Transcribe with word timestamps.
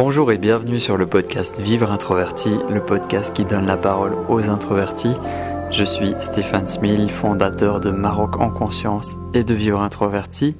Bonjour 0.00 0.30
et 0.30 0.38
bienvenue 0.38 0.78
sur 0.78 0.96
le 0.96 1.08
podcast 1.08 1.58
Vivre 1.58 1.90
Introverti, 1.90 2.56
le 2.70 2.80
podcast 2.80 3.34
qui 3.34 3.44
donne 3.44 3.66
la 3.66 3.76
parole 3.76 4.14
aux 4.28 4.48
introvertis. 4.48 5.16
Je 5.72 5.82
suis 5.82 6.14
Stéphane 6.20 6.68
Smil, 6.68 7.10
fondateur 7.10 7.80
de 7.80 7.90
Maroc 7.90 8.36
en 8.36 8.48
conscience 8.48 9.16
et 9.34 9.42
de 9.42 9.54
Vivre 9.54 9.80
Introverti. 9.80 10.54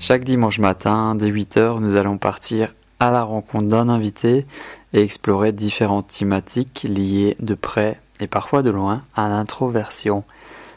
Chaque 0.00 0.22
dimanche 0.22 0.60
matin, 0.60 1.16
dès 1.16 1.28
8h, 1.28 1.80
nous 1.80 1.96
allons 1.96 2.18
partir 2.18 2.72
à 3.00 3.10
la 3.10 3.24
rencontre 3.24 3.64
d'un 3.64 3.88
invité 3.88 4.46
et 4.92 5.02
explorer 5.02 5.50
différentes 5.50 6.16
thématiques 6.16 6.86
liées 6.88 7.36
de 7.40 7.54
près 7.54 8.00
et 8.20 8.28
parfois 8.28 8.62
de 8.62 8.70
loin 8.70 9.02
à 9.16 9.28
l'introversion. 9.28 10.22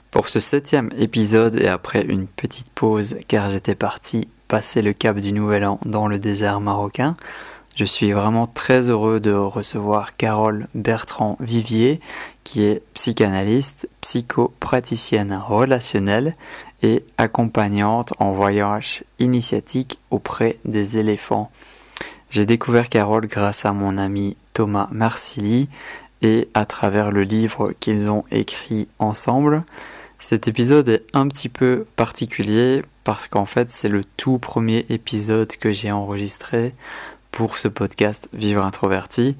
Pour 0.09 0.29
ce 0.29 0.39
septième 0.39 0.89
épisode 0.97 1.55
et 1.55 1.67
après 1.67 2.03
une 2.03 2.25
petite 2.25 2.71
pause 2.71 3.17
car 3.27 3.51
j'étais 3.51 3.75
parti 3.75 4.27
passer 4.51 4.81
le 4.81 4.91
cap 4.91 5.17
du 5.17 5.31
Nouvel 5.31 5.63
An 5.63 5.79
dans 5.85 6.07
le 6.07 6.19
désert 6.19 6.59
marocain, 6.59 7.15
je 7.75 7.85
suis 7.85 8.11
vraiment 8.11 8.47
très 8.47 8.89
heureux 8.89 9.19
de 9.19 9.31
recevoir 9.31 10.17
Carole 10.17 10.67
Bertrand 10.75 11.37
Vivier 11.39 12.01
qui 12.43 12.63
est 12.63 12.83
psychanalyste, 12.93 13.87
psychopraticienne 14.01 15.33
relationnelle 15.33 16.35
et 16.83 17.05
accompagnante 17.17 18.13
en 18.19 18.31
voyage 18.31 19.03
initiatique 19.19 19.99
auprès 20.09 20.57
des 20.65 20.97
éléphants. 20.97 21.49
J'ai 22.29 22.45
découvert 22.45 22.89
Carole 22.89 23.27
grâce 23.27 23.65
à 23.65 23.71
mon 23.71 23.97
ami 23.97 24.35
Thomas 24.53 24.89
Marsili 24.91 25.69
et 26.21 26.49
à 26.53 26.65
travers 26.65 27.11
le 27.11 27.23
livre 27.23 27.71
qu'ils 27.79 28.09
ont 28.09 28.25
écrit 28.31 28.87
ensemble. 28.99 29.63
Cet 30.19 30.47
épisode 30.47 30.89
est 30.89 31.03
un 31.13 31.27
petit 31.27 31.49
peu 31.49 31.85
particulier 31.95 32.83
parce 33.05 33.27
qu'en 33.27 33.45
fait 33.45 33.71
c'est 33.71 33.89
le 33.89 34.03
tout 34.03 34.39
premier 34.39 34.85
épisode 34.89 35.55
que 35.55 35.71
j'ai 35.71 35.91
enregistré 35.91 36.73
pour 37.31 37.57
ce 37.57 37.67
podcast 37.67 38.29
Vivre 38.33 38.63
introverti 38.63 39.35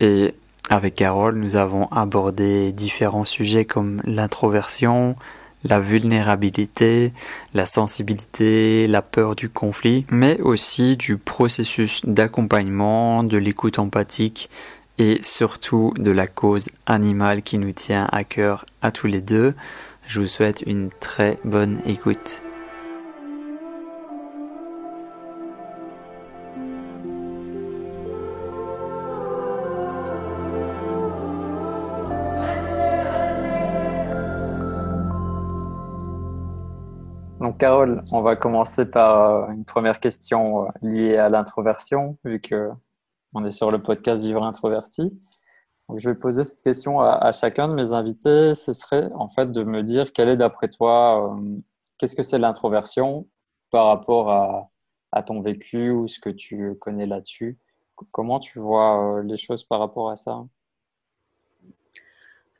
et 0.00 0.34
avec 0.68 0.94
Carole 0.94 1.36
nous 1.36 1.56
avons 1.56 1.86
abordé 1.88 2.72
différents 2.72 3.24
sujets 3.24 3.64
comme 3.64 4.02
l'introversion, 4.04 5.16
la 5.64 5.80
vulnérabilité, 5.80 7.12
la 7.54 7.66
sensibilité, 7.66 8.86
la 8.86 9.02
peur 9.02 9.36
du 9.36 9.48
conflit, 9.48 10.06
mais 10.10 10.40
aussi 10.40 10.96
du 10.96 11.16
processus 11.16 12.04
d'accompagnement, 12.04 13.22
de 13.22 13.38
l'écoute 13.38 13.78
empathique 13.78 14.50
et 14.98 15.20
surtout 15.22 15.92
de 15.98 16.10
la 16.10 16.26
cause 16.26 16.68
animale 16.86 17.42
qui 17.42 17.58
nous 17.58 17.72
tient 17.72 18.08
à 18.12 18.24
cœur 18.24 18.64
à 18.82 18.90
tous 18.90 19.06
les 19.06 19.20
deux. 19.20 19.54
Je 20.06 20.20
vous 20.20 20.26
souhaite 20.26 20.62
une 20.66 20.90
très 21.00 21.38
bonne 21.44 21.80
écoute. 21.86 22.42
Donc 37.56 37.60
Carole, 37.62 38.04
on 38.12 38.20
va 38.20 38.36
commencer 38.36 38.84
par 38.84 39.48
euh, 39.48 39.50
une 39.50 39.64
première 39.64 39.98
question 39.98 40.66
euh, 40.66 40.68
liée 40.82 41.16
à 41.16 41.30
l'introversion, 41.30 42.18
vu 42.22 42.38
que 42.38 42.68
on 43.32 43.46
est 43.46 43.50
sur 43.50 43.70
le 43.70 43.80
podcast 43.80 44.22
Vivre 44.22 44.44
introverti 44.44 45.18
je 45.94 46.10
vais 46.10 46.14
poser 46.14 46.44
cette 46.44 46.62
question 46.62 47.00
à, 47.00 47.32
chacun 47.32 47.68
de 47.68 47.72
mes 47.72 47.92
invités. 47.92 48.54
Ce 48.54 48.74
serait 48.74 49.10
en 49.14 49.28
fait 49.30 49.50
de 49.50 49.62
me 49.62 49.82
dire 49.82 50.12
quelle 50.12 50.28
est 50.28 50.36
d'après 50.36 50.68
toi, 50.68 51.32
euh, 51.32 51.56
qu'est-ce 51.96 52.14
que 52.14 52.22
c'est 52.22 52.38
l'introversion 52.38 53.26
par 53.70 53.86
rapport 53.86 54.30
à, 54.30 55.22
ton 55.22 55.40
vécu 55.40 55.90
ou 55.90 56.08
ce 56.08 56.20
que 56.20 56.28
tu 56.28 56.74
connais 56.78 57.06
là-dessus? 57.06 57.58
Comment 58.12 58.38
tu 58.38 58.58
vois 58.58 59.22
les 59.24 59.38
choses 59.38 59.64
par 59.64 59.78
rapport 59.78 60.10
à 60.10 60.16
ça? 60.16 60.44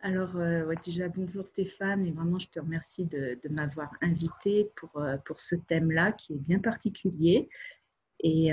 Alors, 0.06 0.37
euh, 0.37 0.75
déjà, 0.84 1.09
bonjour 1.09 1.47
Stéphane, 1.47 2.06
et 2.06 2.11
vraiment, 2.12 2.39
je 2.39 2.49
te 2.49 2.61
remercie 2.61 3.05
de, 3.06 3.39
m'avoir 3.50 3.91
invité 4.00 4.71
pour, 4.77 5.03
pour 5.25 5.41
ce 5.41 5.56
thème-là 5.56 6.12
qui 6.12 6.34
est 6.34 6.39
bien 6.39 6.59
particulier. 6.59 7.49
Et, 8.21 8.53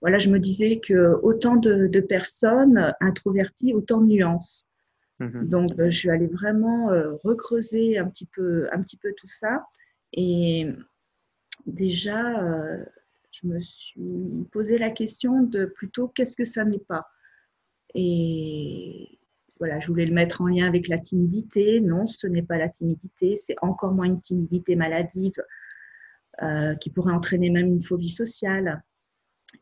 voilà, 0.00 0.18
je 0.18 0.30
me 0.30 0.38
disais 0.38 0.80
que 0.80 1.18
autant 1.22 1.56
de, 1.56 2.00
personnes 2.00 2.94
introverties, 3.00 3.74
autant 3.74 4.00
de 4.00 4.06
nuances. 4.06 4.68
Mhm. 5.18 5.48
Donc, 5.48 5.70
euh, 5.78 5.90
je 5.90 5.98
suis 5.98 6.10
allée 6.10 6.26
vraiment 6.26 6.90
euh, 6.90 7.12
recreuser 7.22 7.98
un 7.98 8.08
petit, 8.08 8.26
peu, 8.26 8.68
un 8.72 8.82
petit 8.82 8.96
peu 8.96 9.12
tout 9.16 9.28
ça. 9.28 9.66
Et 10.14 10.66
déjà, 11.66 12.42
euh, 12.42 12.82
je 13.32 13.46
me 13.46 13.60
suis 13.60 14.46
posé 14.50 14.78
la 14.78 14.90
question 14.90 15.42
de 15.42 15.66
plutôt 15.66 16.08
qu'est-ce 16.08 16.36
que 16.36 16.46
ça 16.46 16.64
n'est 16.64 16.78
pas? 16.78 17.06
Et 17.94 19.18
voilà, 19.60 19.78
je 19.78 19.86
voulais 19.86 20.06
le 20.06 20.14
mettre 20.14 20.40
en 20.40 20.48
lien 20.48 20.66
avec 20.66 20.88
la 20.88 20.98
timidité. 20.98 21.80
Non, 21.80 22.06
ce 22.08 22.26
n'est 22.26 22.42
pas 22.42 22.58
la 22.58 22.68
timidité, 22.68 23.36
c'est 23.36 23.56
encore 23.62 23.92
moins 23.92 24.06
une 24.06 24.20
timidité 24.20 24.74
maladive 24.74 25.40
qui 26.80 26.88
pourrait 26.88 27.12
entraîner 27.12 27.50
même 27.50 27.66
une 27.66 27.82
phobie 27.82 28.08
sociale. 28.08 28.82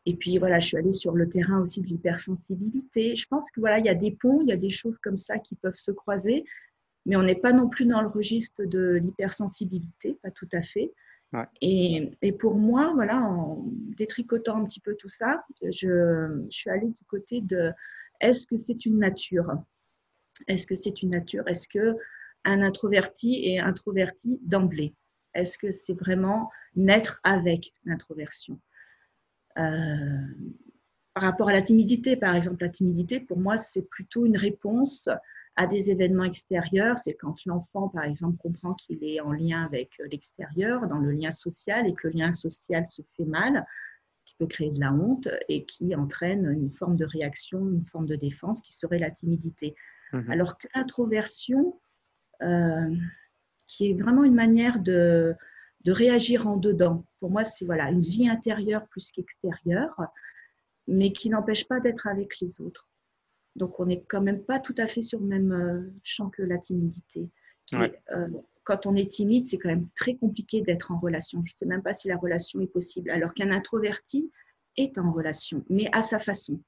Et 0.05 0.15
puis 0.15 0.37
voilà, 0.37 0.59
je 0.59 0.67
suis 0.67 0.77
allée 0.77 0.91
sur 0.91 1.13
le 1.13 1.29
terrain 1.29 1.59
aussi 1.59 1.81
de 1.81 1.87
l'hypersensibilité. 1.87 3.15
Je 3.15 3.27
pense 3.27 3.51
que 3.51 3.59
voilà, 3.59 3.79
il 3.79 3.85
y 3.85 3.89
a 3.89 3.95
des 3.95 4.11
ponts, 4.11 4.41
il 4.41 4.47
y 4.47 4.53
a 4.53 4.57
des 4.57 4.69
choses 4.69 4.97
comme 4.97 5.17
ça 5.17 5.39
qui 5.39 5.55
peuvent 5.55 5.75
se 5.75 5.91
croiser, 5.91 6.45
mais 7.05 7.15
on 7.15 7.23
n'est 7.23 7.35
pas 7.35 7.51
non 7.51 7.69
plus 7.69 7.85
dans 7.85 8.01
le 8.01 8.07
registre 8.07 8.65
de 8.65 8.99
l'hypersensibilité, 9.03 10.17
pas 10.21 10.31
tout 10.31 10.49
à 10.53 10.61
fait. 10.61 10.93
Et, 11.61 12.11
et, 12.23 12.31
pour 12.31 12.55
moi, 12.55 12.91
voilà, 12.95 13.21
en 13.21 13.63
détricotant 13.97 14.57
un 14.57 14.65
petit 14.65 14.79
peu 14.79 14.95
tout 14.95 15.09
ça, 15.09 15.45
je, 15.61 15.69
je 15.69 16.57
suis 16.57 16.71
allée 16.71 16.87
du 16.87 17.05
côté 17.07 17.41
de 17.41 17.71
est-ce 18.19 18.47
que 18.47 18.57
c'est 18.57 18.83
une 18.85 18.97
nature? 18.97 19.51
Est-ce 20.47 20.67
que 20.67 20.75
c'est 20.75 21.01
une 21.01 21.11
nature? 21.11 21.47
Est-ce 21.47 21.67
que 21.67 21.97
un 22.45 22.61
introverti 22.61 23.45
est 23.45 23.59
introverti 23.59 24.39
d'emblée? 24.43 24.93
Est-ce 25.33 25.57
que 25.57 25.71
c'est 25.71 25.93
vraiment 25.93 26.49
naître 26.75 27.19
avec 27.23 27.73
l'introversion? 27.85 28.59
Euh, 29.57 30.17
par 31.13 31.23
rapport 31.23 31.49
à 31.49 31.53
la 31.53 31.61
timidité, 31.61 32.15
par 32.15 32.35
exemple, 32.35 32.63
la 32.63 32.69
timidité, 32.69 33.19
pour 33.19 33.39
moi, 33.39 33.57
c'est 33.57 33.87
plutôt 33.89 34.25
une 34.25 34.37
réponse 34.37 35.09
à 35.55 35.67
des 35.67 35.91
événements 35.91 36.23
extérieurs. 36.23 36.97
C'est 36.97 37.15
quand 37.15 37.35
l'enfant, 37.45 37.89
par 37.89 38.05
exemple, 38.05 38.37
comprend 38.37 38.73
qu'il 38.73 39.03
est 39.03 39.19
en 39.19 39.33
lien 39.33 39.65
avec 39.65 39.91
l'extérieur, 40.09 40.87
dans 40.87 40.99
le 40.99 41.11
lien 41.11 41.31
social, 41.31 41.87
et 41.87 41.93
que 41.93 42.07
le 42.07 42.13
lien 42.13 42.31
social 42.31 42.85
se 42.89 43.01
fait 43.17 43.25
mal, 43.25 43.65
qui 44.23 44.35
peut 44.35 44.47
créer 44.47 44.71
de 44.71 44.79
la 44.79 44.93
honte 44.93 45.27
et 45.49 45.65
qui 45.65 45.95
entraîne 45.95 46.45
une 46.45 46.71
forme 46.71 46.95
de 46.95 47.05
réaction, 47.05 47.67
une 47.67 47.85
forme 47.85 48.05
de 48.05 48.15
défense 48.15 48.61
qui 48.61 48.71
serait 48.71 48.99
la 48.99 49.11
timidité. 49.11 49.75
Mhm. 50.13 50.31
Alors 50.31 50.57
que 50.57 50.67
l'introversion, 50.75 51.79
euh, 52.41 52.95
qui 53.67 53.91
est 53.91 53.93
vraiment 53.93 54.23
une 54.23 54.33
manière 54.33 54.79
de, 54.79 55.35
de 55.85 55.91
réagir 55.91 56.47
en 56.47 56.57
dedans. 56.57 57.05
Pour 57.19 57.29
moi, 57.29 57.43
c'est 57.43 57.65
voilà, 57.65 57.89
une 57.89 58.01
vie 58.01 58.27
intérieure 58.27 58.87
plus 58.87 59.11
qu'extérieure, 59.11 59.95
mais 60.87 61.11
qui 61.11 61.29
n'empêche 61.29 61.67
pas 61.67 61.79
d'être 61.79 62.07
avec 62.07 62.39
les 62.41 62.61
autres. 62.61 62.87
Donc, 63.55 63.79
on 63.79 63.85
n'est 63.85 64.03
quand 64.07 64.21
même 64.21 64.43
pas 64.43 64.59
tout 64.59 64.75
à 64.77 64.87
fait 64.87 65.01
sur 65.01 65.19
le 65.19 65.27
même 65.27 65.51
euh, 65.51 65.93
champ 66.03 66.29
que 66.29 66.41
la 66.41 66.57
timidité. 66.57 67.29
Euh, 67.73 68.27
quand 68.63 68.85
on 68.85 68.95
est 68.95 69.11
timide, 69.11 69.47
c'est 69.47 69.57
quand 69.57 69.69
même 69.69 69.87
très 69.95 70.15
compliqué 70.15 70.61
d'être 70.61 70.91
en 70.91 70.99
relation. 70.99 71.43
Je 71.45 71.53
ne 71.53 71.55
sais 71.55 71.65
même 71.65 71.83
pas 71.83 71.93
si 71.93 72.07
la 72.07 72.17
relation 72.17 72.59
est 72.61 72.67
possible. 72.67 73.09
Alors 73.11 73.33
qu'un 73.33 73.51
introverti 73.51 74.31
est 74.77 74.97
en 74.97 75.11
relation, 75.11 75.63
mais 75.69 75.89
à 75.91 76.01
sa 76.01 76.19
façon. 76.19 76.59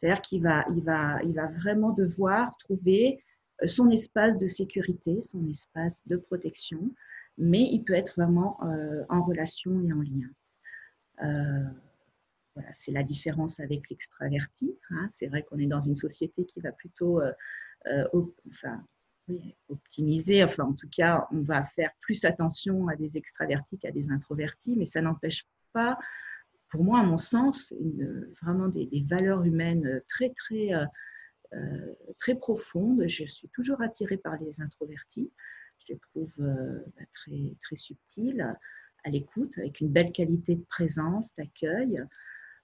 C'est-à-dire 0.00 0.22
qu'il 0.22 0.42
va, 0.42 0.64
il 0.74 0.82
va, 0.82 1.22
il 1.22 1.32
va 1.32 1.46
vraiment 1.46 1.90
devoir 1.90 2.56
trouver 2.58 3.22
euh, 3.62 3.66
son 3.66 3.90
espace 3.90 4.38
de 4.38 4.48
sécurité, 4.48 5.22
son 5.22 5.48
espace 5.48 6.06
de 6.06 6.16
protection, 6.16 6.90
mais 7.38 7.62
il 7.62 7.84
peut 7.84 7.94
être 7.94 8.14
vraiment 8.16 8.58
euh, 8.64 9.04
en 9.08 9.22
relation 9.22 9.80
et 9.82 9.92
en 9.92 10.00
lien. 10.00 10.28
Euh, 11.22 11.64
voilà, 12.54 12.68
c'est 12.72 12.92
la 12.92 13.02
différence 13.02 13.60
avec 13.60 13.88
l'extraverti. 13.90 14.76
Hein. 14.90 15.08
C'est 15.10 15.26
vrai 15.26 15.42
qu'on 15.42 15.58
est 15.58 15.66
dans 15.66 15.82
une 15.82 15.96
société 15.96 16.44
qui 16.44 16.60
va 16.60 16.70
plutôt 16.70 17.20
enfin, 18.48 18.84
optimiser, 19.68 20.44
enfin 20.44 20.64
en 20.64 20.72
tout 20.72 20.88
cas, 20.88 21.26
on 21.32 21.42
va 21.42 21.64
faire 21.64 21.90
plus 22.00 22.24
attention 22.24 22.86
à 22.88 22.94
des 22.94 23.16
extravertis 23.16 23.78
qu'à 23.78 23.90
des 23.90 24.10
introvertis, 24.10 24.76
mais 24.76 24.86
ça 24.86 25.00
n'empêche 25.00 25.46
pas, 25.72 25.98
pour 26.74 26.84
moi, 26.84 27.00
à 27.00 27.02
mon 27.04 27.16
sens, 27.16 27.72
une, 27.80 28.28
vraiment 28.42 28.68
des, 28.68 28.86
des, 28.86 29.06
valeurs 29.08 29.44
humaines 29.44 30.02
très, 30.08 30.30
très, 30.30 30.70
très 32.18 32.34
profondes. 32.34 33.04
Je 33.06 33.24
suis 33.24 33.48
toujours 33.48 33.80
attirée 33.80 34.16
par 34.18 34.36
les 34.40 34.60
introvertis 34.60 35.30
je 35.86 35.92
les 35.92 35.98
trouve 35.98 36.34
euh, 36.40 36.84
bah, 36.96 37.04
très, 37.12 37.54
très 37.62 37.76
subtiles, 37.76 38.56
à 39.04 39.10
l'écoute, 39.10 39.56
avec 39.58 39.80
une 39.80 39.88
belle 39.88 40.12
qualité 40.12 40.54
de 40.54 40.64
présence, 40.68 41.34
d'accueil. 41.36 42.02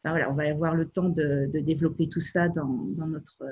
voilà, 0.04 0.30
on 0.30 0.34
va 0.34 0.48
avoir 0.48 0.74
le 0.74 0.88
temps 0.88 1.08
de, 1.08 1.48
développer 1.52 2.08
tout 2.08 2.20
ça 2.20 2.48
dans, 2.48 2.86
dans, 2.96 3.06
notre, 3.06 3.44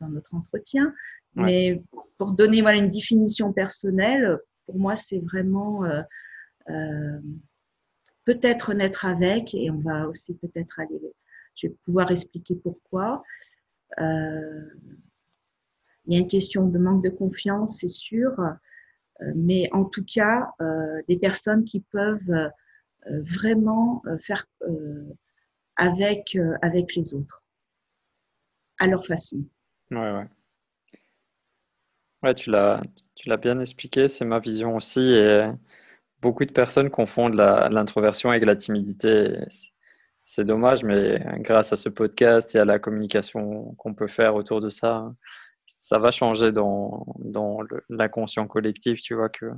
dans 0.00 0.08
notre 0.08 0.34
entretien. 0.34 0.94
Mais 1.34 1.82
pour 2.18 2.32
donner 2.32 2.60
voilà, 2.60 2.78
une 2.78 2.90
définition 2.90 3.52
personnelle, 3.52 4.38
pour 4.66 4.78
moi, 4.78 4.96
c'est 4.96 5.18
vraiment 5.18 5.84
euh, 5.84 6.02
euh, 6.70 7.18
peut-être 8.24 8.74
naître 8.74 9.04
avec, 9.04 9.54
et 9.54 9.70
on 9.70 9.78
va 9.78 10.08
aussi 10.08 10.34
peut-être 10.34 10.80
aller, 10.80 11.00
je 11.56 11.68
vais 11.68 11.74
pouvoir 11.84 12.10
expliquer 12.10 12.54
pourquoi. 12.56 13.22
Euh, 13.98 14.64
il 16.06 16.14
y 16.14 16.16
a 16.16 16.20
une 16.20 16.28
question 16.28 16.66
de 16.66 16.78
manque 16.78 17.02
de 17.02 17.10
confiance, 17.10 17.78
c'est 17.80 17.88
sûr, 17.88 18.38
euh, 18.40 19.32
mais 19.34 19.68
en 19.72 19.84
tout 19.84 20.04
cas, 20.04 20.52
euh, 20.60 21.00
des 21.08 21.16
personnes 21.16 21.64
qui 21.64 21.80
peuvent 21.80 22.50
vraiment 23.06 24.02
faire 24.18 24.46
avec, 25.76 26.38
avec 26.62 26.94
les 26.94 27.12
autres, 27.12 27.44
à 28.78 28.86
leur 28.86 29.04
façon. 29.04 29.44
Ouais, 29.90 29.98
ouais. 29.98 30.26
Ouais, 32.22 32.34
tu 32.34 32.50
l'as, 32.50 32.80
bien 33.38 33.60
expliqué, 33.60 34.08
c'est 34.08 34.24
ma 34.24 34.38
vision 34.38 34.76
aussi. 34.76 35.00
Et 35.00 35.50
beaucoup 36.24 36.46
de 36.46 36.52
personnes 36.52 36.88
confondent 36.88 37.34
l'introversion 37.36 38.30
avec 38.30 38.46
la 38.46 38.56
timidité. 38.56 39.36
C'est 40.24 40.46
dommage, 40.46 40.82
mais 40.82 41.22
grâce 41.40 41.70
à 41.74 41.76
ce 41.76 41.90
podcast 41.90 42.54
et 42.54 42.58
à 42.58 42.64
la 42.64 42.78
communication 42.78 43.74
qu'on 43.74 43.92
peut 43.92 44.06
faire 44.06 44.34
autour 44.34 44.62
de 44.62 44.70
ça, 44.70 45.12
ça 45.66 45.98
va 45.98 46.10
changer 46.10 46.50
dans, 46.50 47.04
l'inconscient 47.90 48.46
collectif. 48.46 49.02
Tu 49.02 49.14
vois 49.14 49.28
que 49.28 49.52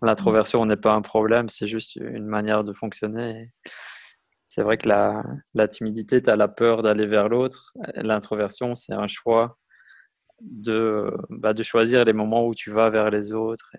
l'introversion 0.00 0.64
n'est 0.64 0.76
pas 0.76 0.92
un 0.92 1.02
problème, 1.02 1.48
c'est 1.48 1.66
juste 1.66 1.96
une 1.96 2.26
manière 2.26 2.62
de 2.62 2.72
fonctionner. 2.72 3.50
C'est 4.44 4.62
vrai 4.62 4.76
que 4.78 4.88
la, 4.88 5.68
timidité, 5.68 6.22
tu 6.22 6.30
as 6.30 6.36
la 6.36 6.46
peur 6.46 6.84
d'aller 6.84 7.06
vers 7.06 7.28
l'autre. 7.28 7.72
L'introversion, 7.96 8.76
c'est 8.76 8.94
un 8.94 9.08
choix 9.08 9.58
de, 10.40 11.10
bah, 11.30 11.52
de 11.52 11.64
choisir 11.64 12.04
les 12.04 12.12
moments 12.12 12.46
où 12.46 12.54
tu 12.54 12.70
vas 12.70 12.90
vers 12.90 13.10
les 13.10 13.32
autres 13.32 13.72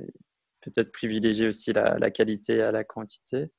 peut-être 0.72 0.92
privilégier 0.92 1.48
aussi 1.48 1.74
la, 1.74 1.98
la, 1.98 2.12
qualité 2.12 2.62
à 2.62 2.72
la 2.72 2.84
quantité. 2.84 3.52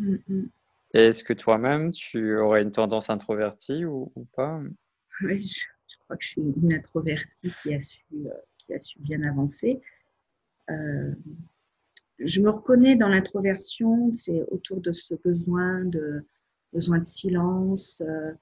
Mm-hmm. 0.00 0.48
Est-ce 0.94 1.24
que 1.24 1.32
toi-même, 1.32 1.90
tu 1.90 2.36
aurais 2.38 2.62
une 2.62 2.70
tendance 2.70 3.10
introvertie 3.10 3.84
ou, 3.84 4.12
pas? 4.34 4.60
Oui, 5.22 5.46
je, 5.46 5.96
crois 6.04 6.16
que 6.16 6.24
je 6.24 6.28
suis 6.28 6.40
une 6.40 6.72
introvertie 6.72 7.52
qui 7.62 7.74
a 7.74 7.80
su, 7.80 8.04
euh, 8.14 8.30
qui 8.58 8.74
a 8.74 8.78
su 8.78 8.98
bien 9.00 9.22
avancer. 9.22 9.80
Euh, 10.70 11.12
je 12.18 12.40
me 12.40 12.50
reconnais 12.50 12.96
dans 12.96 13.08
l'introversion, 13.08 14.14
c'est 14.14 14.42
autour 14.50 14.80
de 14.80 14.92
ce 14.92 15.14
besoin 15.14 15.84
de, 15.84 16.24
besoin 16.72 16.98
de 16.98 17.04
silence, 17.04 18.00
euh, 18.06 18.32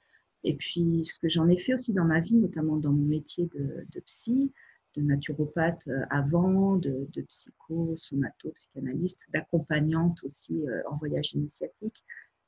et 0.45 0.55
puis, 0.55 1.03
ce 1.07 1.19
que 1.19 1.29
j'en 1.29 1.49
ai 1.49 1.57
fait 1.57 1.75
aussi 1.75 1.93
dans 1.93 2.05
ma 2.05 2.21
vie, 2.21 2.35
notamment 2.35 2.77
dans 2.77 2.93
mon 2.93 3.05
métier 3.05 3.49
de, 3.55 4.01
psy, 4.01 4.53
de 4.97 5.03
naturopathe 5.03 5.89
euh, 5.89 6.05
avant, 6.11 6.77
de, 6.77 7.09
de 7.13 7.23
psycho, 7.23 7.95
somato, 7.97 8.51
psychanalyste, 8.51 9.21
d'accompagnante 9.33 10.23
aussi 10.25 10.67
euh, 10.69 10.83
en 10.89 10.97
voyage 10.97 11.35
initiatique. 11.35 12.05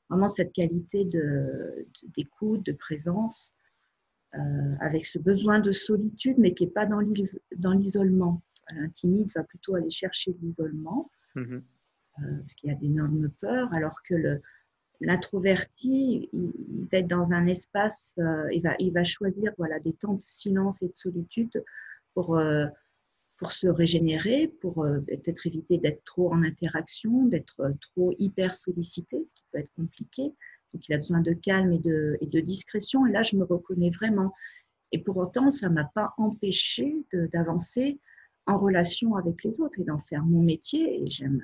Vraiment 0.09 0.29
cette 0.29 0.53
qualité 0.53 1.03
d'écoute, 2.15 2.63
de, 2.63 2.71
présence, 2.73 3.55
euh, 4.35 4.39
avec 4.79 5.05
ce 5.05 5.17
besoin 5.17 5.59
de 5.59 5.71
solitude, 5.71 6.37
mais 6.37 6.53
qui 6.53 6.65
n'est 6.65 6.71
pas 6.71 6.85
dans 6.85 6.99
l'isolement. 7.71 8.43
L'intimide 8.75 9.31
va 9.35 9.43
plutôt 9.43 9.75
aller 9.75 9.89
chercher 9.89 10.35
l'isolement, 10.41 11.09
mmh 11.35 11.59
parce 12.17 12.53
qu'il 12.53 12.69
y 12.69 12.71
a 12.71 12.75
d'énormes 12.75 13.29
peurs, 13.41 13.73
alors 13.73 14.01
que 14.07 14.39
L'introverti, 15.01 16.29
il, 16.31 16.87
va 16.91 16.99
être 16.99 17.07
dans 17.07 17.33
un 17.33 17.47
espace, 17.47 18.13
euh, 18.19 18.47
il, 18.53 18.61
va, 18.61 18.75
il 18.79 18.93
va 18.93 19.03
choisir 19.03 19.51
voilà, 19.57 19.79
des 19.79 19.93
temps 19.93 20.13
de 20.13 20.21
silence 20.21 20.81
et 20.83 20.87
de 20.87 20.95
solitude 20.95 21.63
pour, 22.15 22.37
euh, 22.37 22.65
pour 23.37 23.51
se 23.51 23.67
régénérer, 23.67 24.47
pour 24.61 24.83
euh, 24.83 24.99
peut-être 25.01 25.45
éviter 25.45 25.77
d'être 25.77 26.03
trop 26.05 26.33
en 26.33 26.41
interaction, 26.41 27.25
d'être 27.25 27.71
trop 27.93 28.15
hyper 28.17 28.55
sollicité, 28.55 29.23
ce 29.23 29.35
qui 29.35 29.43
peut 29.51 29.59
être 29.59 29.73
compliqué. 29.75 30.23
Donc 30.73 30.87
il 30.89 30.93
a 30.93 30.97
besoin 30.97 31.21
de 31.21 31.33
calme 31.33 31.73
et 31.73 31.79
de, 31.79 32.17
et 32.21 32.25
de 32.25 32.39
discrétion. 32.39 33.05
Et 33.05 33.11
là, 33.11 33.21
je 33.21 33.35
me 33.35 33.43
reconnais 33.43 33.91
vraiment. 33.91 34.33
Et 34.91 34.99
pour 34.99 35.17
autant, 35.17 35.51
ça 35.51 35.69
ne 35.69 35.75
m'a 35.75 35.85
pas 35.93 36.13
empêché 36.17 36.95
d'avancer 37.33 37.99
en 38.45 38.57
relation 38.57 39.15
avec 39.15 39.43
les 39.43 39.59
autres 39.59 39.79
et 39.79 39.83
d'en 39.83 39.99
faire 39.99 40.23
mon 40.23 40.41
métier. 40.41 41.01
Et 41.01 41.09
j'aime 41.09 41.43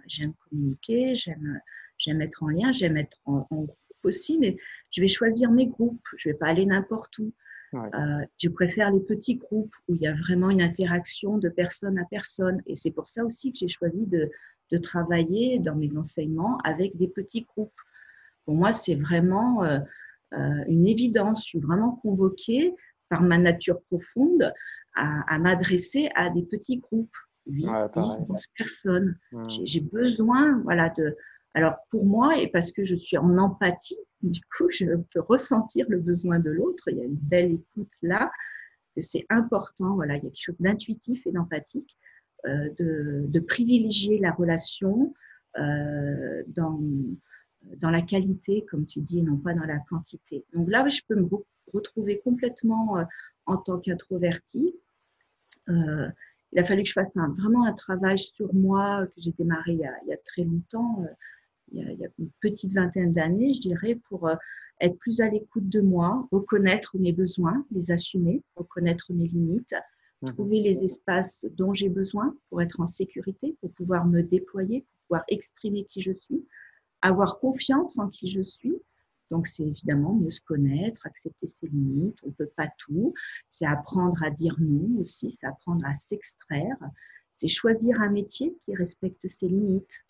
communiquer, 0.50 1.16
j'aime 1.16 2.22
être 2.22 2.44
en 2.44 2.48
lien, 2.48 2.72
j'aime 2.72 2.98
être 2.98 3.20
en, 3.26 3.46
groupe 3.50 3.78
aussi, 4.04 4.38
mais 4.38 4.58
je 4.92 5.02
vais 5.02 5.08
choisir 5.08 5.52
mes 5.52 5.68
groupes. 5.68 6.06
Je 6.18 6.30
ne 6.30 6.34
vais 6.34 6.40
pas 6.40 6.48
aller 6.48 6.66
n'importe 6.66 7.18
où. 7.20 7.34
Euh, 7.74 8.26
je 8.38 8.50
préfère 8.50 8.92
les 8.92 9.00
petits 9.00 9.36
groupes 9.36 9.74
où 9.88 9.96
il 9.96 10.02
y 10.02 10.08
a 10.08 10.14
vraiment 10.14 10.50
une 10.50 10.62
interaction 10.62 11.38
de 11.38 11.50
personne 11.50 11.98
à 12.00 12.06
personne. 12.06 12.62
Et 12.66 12.76
c'est 12.76 12.92
pour 12.92 13.08
ça 13.08 13.24
aussi 13.24 13.52
que 13.52 13.60
j'ai 13.60 13.68
choisi 13.68 14.06
de, 14.06 14.30
travailler 14.82 15.60
dans 15.60 15.76
mes 15.76 15.98
enseignements 15.98 16.58
avec 16.64 16.96
des 16.96 17.10
petits 17.10 17.42
groupes. 17.42 17.82
Pour 18.46 18.56
moi, 18.56 18.72
c'est 18.72 18.96
vraiment 18.96 19.66
euh, 19.66 19.80
euh, 20.34 20.64
une 20.70 20.88
évidence. 20.88 21.44
Je 21.44 21.50
suis 21.50 21.60
vraiment 21.60 22.00
convoquée 22.02 22.74
par 23.10 23.22
ma 23.22 23.38
nature 23.38 23.82
profonde 23.82 24.54
à, 24.96 25.38
m'adresser 25.40 26.10
à 26.16 26.30
des 26.30 26.44
petits 26.44 26.78
groupes. 26.78 27.16
8, 27.48 27.66
10, 27.96 28.18
12 28.30 28.46
personnes. 28.58 29.18
Mmh. 29.34 29.44
J'ai 29.66 29.82
besoin 29.82 30.62
voilà, 30.64 30.88
de, 30.90 31.18
alors 31.54 31.76
pour 31.90 32.06
moi, 32.06 32.38
et 32.38 32.48
parce 32.48 32.72
que 32.72 32.84
je 32.84 32.96
suis 32.96 33.18
en 33.18 33.38
empathie, 33.38 33.98
du 34.22 34.42
coup, 34.58 34.68
je 34.72 34.86
peux 35.14 35.22
ressentir 35.22 35.86
le 35.90 36.00
besoin 36.00 36.40
de 36.40 36.50
l'autre. 36.50 36.84
Il 36.88 36.98
y 36.98 37.02
a 37.02 37.06
une 37.06 37.16
belle 37.16 37.54
écoute 37.54 37.92
là. 38.02 38.32
C'est 38.98 39.26
important. 39.30 39.96
Voilà, 39.96 40.16
il 40.16 40.24
y 40.24 40.28
a 40.28 40.30
quelque 40.30 40.44
chose 40.44 40.60
d'intuitif 40.60 41.26
et 41.26 41.32
d'empathique, 41.32 41.98
euh, 42.46 42.70
de, 42.78 43.40
privilégier 43.40 44.20
la 44.20 44.32
relation 44.32 45.14
euh, 45.58 46.44
dans, 46.48 46.80
la 47.82 48.02
qualité, 48.02 48.66
comme 48.70 48.86
tu 48.86 49.00
dis, 49.00 49.22
non 49.22 49.38
pas 49.38 49.54
dans 49.54 49.66
la 49.66 49.80
quantité. 49.90 50.46
Donc 50.54 50.70
là, 50.70 50.88
je 50.90 51.02
peux 51.08 51.16
me 51.16 51.28
retrouver 51.74 52.20
complètement 52.20 52.98
euh, 52.98 53.04
en 53.46 53.58
tant 53.58 53.80
qu'introvertie. 53.80 54.76
il 55.68 56.60
a 56.60 56.64
fallu 56.64 56.84
que 56.84 56.90
je 56.90 56.94
fasse 56.94 57.16
vraiment 57.16 57.66
un 57.66 57.74
travail 57.74 58.20
sur 58.20 58.54
moi 58.54 59.08
que 59.08 59.22
j'ai 59.22 59.32
démarré 59.32 59.72
il 59.72 60.08
y 60.08 60.14
a 60.14 60.18
très 60.18 60.44
longtemps 60.44 61.06
il 61.72 62.00
y 62.00 62.06
a, 62.06 62.10
une 62.20 62.30
petite 62.40 62.74
vingtaine 62.74 63.14
d'années, 63.14 63.54
je 63.54 63.62
dirais, 63.62 63.96
pour 63.96 64.28
euh, 64.28 64.36
être 64.80 64.98
plus 64.98 65.22
à 65.22 65.30
l'écoute 65.30 65.70
de 65.70 65.82
moi, 65.82 66.28
reconnaître 66.32 66.98
mes 66.98 67.14
besoins, 67.14 67.66
les 67.72 67.92
assumer, 67.92 68.44
reconnaître 68.56 69.14
mes 69.14 69.28
limites, 69.28 69.76
mhm. 70.22 70.34
trouver 70.34 70.62
les 70.62 70.84
espaces 70.84 71.46
dont 71.52 71.74
j'ai 71.74 71.90
besoin 71.90 72.36
pour 72.50 72.62
être 72.62 72.80
en 72.80 72.88
sécurité, 72.88 73.56
pour 73.62 73.72
pouvoir 73.72 74.06
me 74.06 74.22
déployer, 74.22 74.82
pour 74.82 75.00
pouvoir 75.08 75.24
exprimer 75.30 75.86
qui 75.86 76.02
je 76.02 76.12
suis, 76.12 76.46
avoir 77.02 77.40
confiance 77.40 77.98
en 78.00 78.10
qui 78.10 78.30
je 78.32 78.42
suis. 78.42 78.76
Donc, 79.30 79.48
c'est 79.48 79.64
évidemment 79.64 80.14
mieux 80.14 80.32
se 80.32 80.42
connaître, 80.42 81.08
accepter 81.08 81.48
ses 81.48 81.68
limites. 81.68 82.18
On 82.24 82.28
ne 82.28 82.34
peut 82.34 82.52
pas 82.58 82.68
tout. 82.78 83.14
C'est 83.48 83.66
apprendre 83.66 84.22
à 84.24 84.30
dire 84.30 84.56
non 84.60 85.00
aussi, 85.00 85.32
c'est 85.32 85.48
apprendre 85.48 85.86
à 85.86 85.96
s'extraire. 85.96 86.76
C'est 87.32 87.48
choisir 87.48 88.02
un 88.02 88.10
métier 88.10 88.54
qui 88.66 88.76
respecte 88.76 89.26
ses 89.30 89.48
limites. 89.48 90.04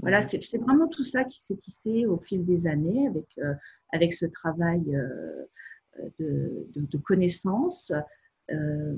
Voilà, 0.00 0.22
c'est 0.22 0.38
vraiment 0.58 0.88
tout 0.88 1.04
ça 1.04 1.24
qui 1.24 1.40
s'est 1.40 1.56
tissé 1.56 2.06
au 2.06 2.18
fil 2.18 2.44
des 2.44 2.66
années 2.66 3.08
avec, 3.08 3.26
euh, 3.38 3.54
avec 3.92 4.12
ce 4.12 4.26
travail 4.26 4.94
euh, 4.94 5.46
de, 6.18 6.66
de, 6.74 6.98
connaissances. 6.98 7.92
Euh, 8.50 8.96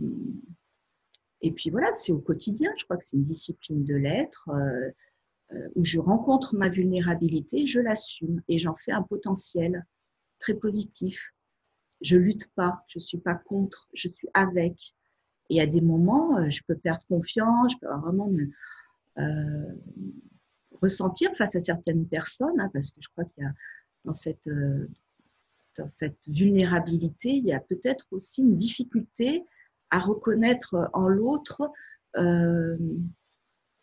et 1.40 1.52
puis 1.52 1.70
voilà, 1.70 1.92
c'est 1.92 2.12
au 2.12 2.18
quotidien, 2.18 2.72
je 2.76 2.84
crois 2.84 2.96
que 2.96 3.04
c'est 3.04 3.16
une 3.16 3.24
discipline 3.24 3.84
de 3.84 3.94
l'être 3.94 4.50
où 5.76 5.84
je 5.84 5.98
rencontre 5.98 6.54
ma 6.56 6.68
vulnérabilité, 6.68 7.66
je 7.66 7.80
l'assume 7.80 8.42
et 8.48 8.58
j'en 8.58 8.74
fais 8.74 8.92
un 8.92 9.02
potentiel 9.02 9.86
très 10.40 10.52
positif. 10.52 11.32
Je 12.02 12.18
lutte 12.18 12.52
pas, 12.54 12.84
je 12.88 12.98
suis 12.98 13.18
pas 13.18 13.34
contre, 13.34 13.88
je 13.94 14.08
suis 14.08 14.28
avec. 14.34 14.94
Et 15.48 15.62
à 15.62 15.66
des 15.66 15.80
moments, 15.80 16.50
je 16.50 16.60
peux 16.66 16.76
perdre 16.76 17.02
confiance, 17.08 17.72
je 17.72 17.78
peux 17.78 17.94
vraiment 17.94 18.28
me, 18.28 18.50
ressentir 20.80 21.34
face 21.36 21.56
à 21.56 21.60
certaines 21.60 22.06
personnes, 22.06 22.60
hein, 22.60 22.70
parce 22.72 22.90
que 22.90 23.00
je 23.00 23.08
crois 23.08 23.24
qu'il 23.24 23.44
y 23.44 23.46
a 23.46 23.52
dans 24.04 24.14
cette, 24.14 24.46
euh, 24.48 24.88
dans 25.76 25.88
cette 25.88 26.26
vulnérabilité, 26.26 27.30
il 27.30 27.44
y 27.44 27.52
a 27.52 27.60
peut-être 27.60 28.06
aussi 28.10 28.42
une 28.42 28.56
difficulté 28.56 29.44
à 29.90 30.00
reconnaître 30.00 30.90
en 30.92 31.08
l'autre 31.08 31.70
euh, 32.16 32.76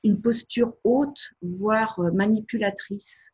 une 0.04 0.22
posture 0.22 0.76
haute, 0.84 1.32
voire 1.42 2.00
manipulatrice. 2.14 3.32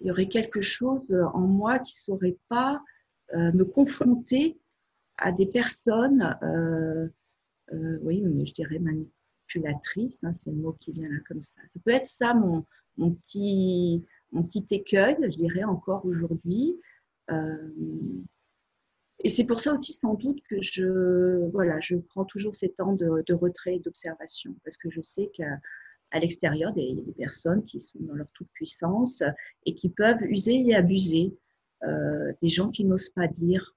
Il 0.00 0.08
y 0.08 0.10
aurait 0.10 0.28
quelque 0.28 0.60
chose 0.60 1.14
en 1.32 1.40
moi 1.40 1.78
qui 1.78 1.94
ne 1.94 2.14
saurait 2.14 2.38
pas 2.48 2.82
euh, 3.34 3.52
me 3.52 3.64
confronter 3.64 4.58
à 5.16 5.32
des 5.32 5.46
personnes, 5.46 6.36
oui, 8.02 8.22
je 8.44 8.52
dirais 8.52 8.78
manipulatrices 8.80 9.23
Hein, 10.22 10.32
c'est 10.32 10.50
le 10.50 10.56
mot 10.56 10.72
qui 10.80 10.92
vient 10.92 11.08
là 11.08 11.18
comme 11.28 11.42
ça. 11.42 11.60
Ça 11.72 11.80
peut 11.84 11.92
être 11.92 12.06
ça 12.06 12.34
mon, 12.34 12.64
petit, 13.12 14.04
mon 14.32 14.42
petit 14.42 14.66
écueil, 14.70 15.16
je 15.22 15.36
dirais 15.36 15.64
encore 15.64 16.04
aujourd'hui. 16.04 16.76
Euh, 17.30 17.72
et 19.20 19.30
c'est 19.30 19.46
pour 19.46 19.60
ça 19.60 19.72
aussi 19.72 19.92
sans 19.92 20.14
doute 20.14 20.40
que 20.48 20.60
je, 20.60 21.48
voilà, 21.50 21.80
je 21.80 21.96
prends 21.96 22.24
toujours 22.24 22.54
ces 22.54 22.70
temps 22.70 22.92
de, 22.92 23.32
retrait 23.32 23.76
et 23.76 23.80
d'observation, 23.80 24.54
parce 24.64 24.76
que 24.76 24.90
je 24.90 25.00
sais 25.00 25.30
qu'à 25.34 25.58
à 26.10 26.20
l'extérieur, 26.20 26.72
des, 26.72 26.94
des, 26.94 27.12
personnes 27.12 27.64
qui 27.64 27.80
sont 27.80 27.98
dans 28.00 28.14
leur 28.14 28.28
toute 28.34 28.48
puissance 28.52 29.24
et 29.66 29.74
qui 29.74 29.88
peuvent 29.88 30.22
user 30.22 30.64
et 30.64 30.76
abuser 30.76 31.36
euh, 31.82 32.32
des 32.40 32.50
gens 32.50 32.70
qui 32.70 32.84
n'osent 32.84 33.10
pas 33.10 33.26
dire. 33.26 33.74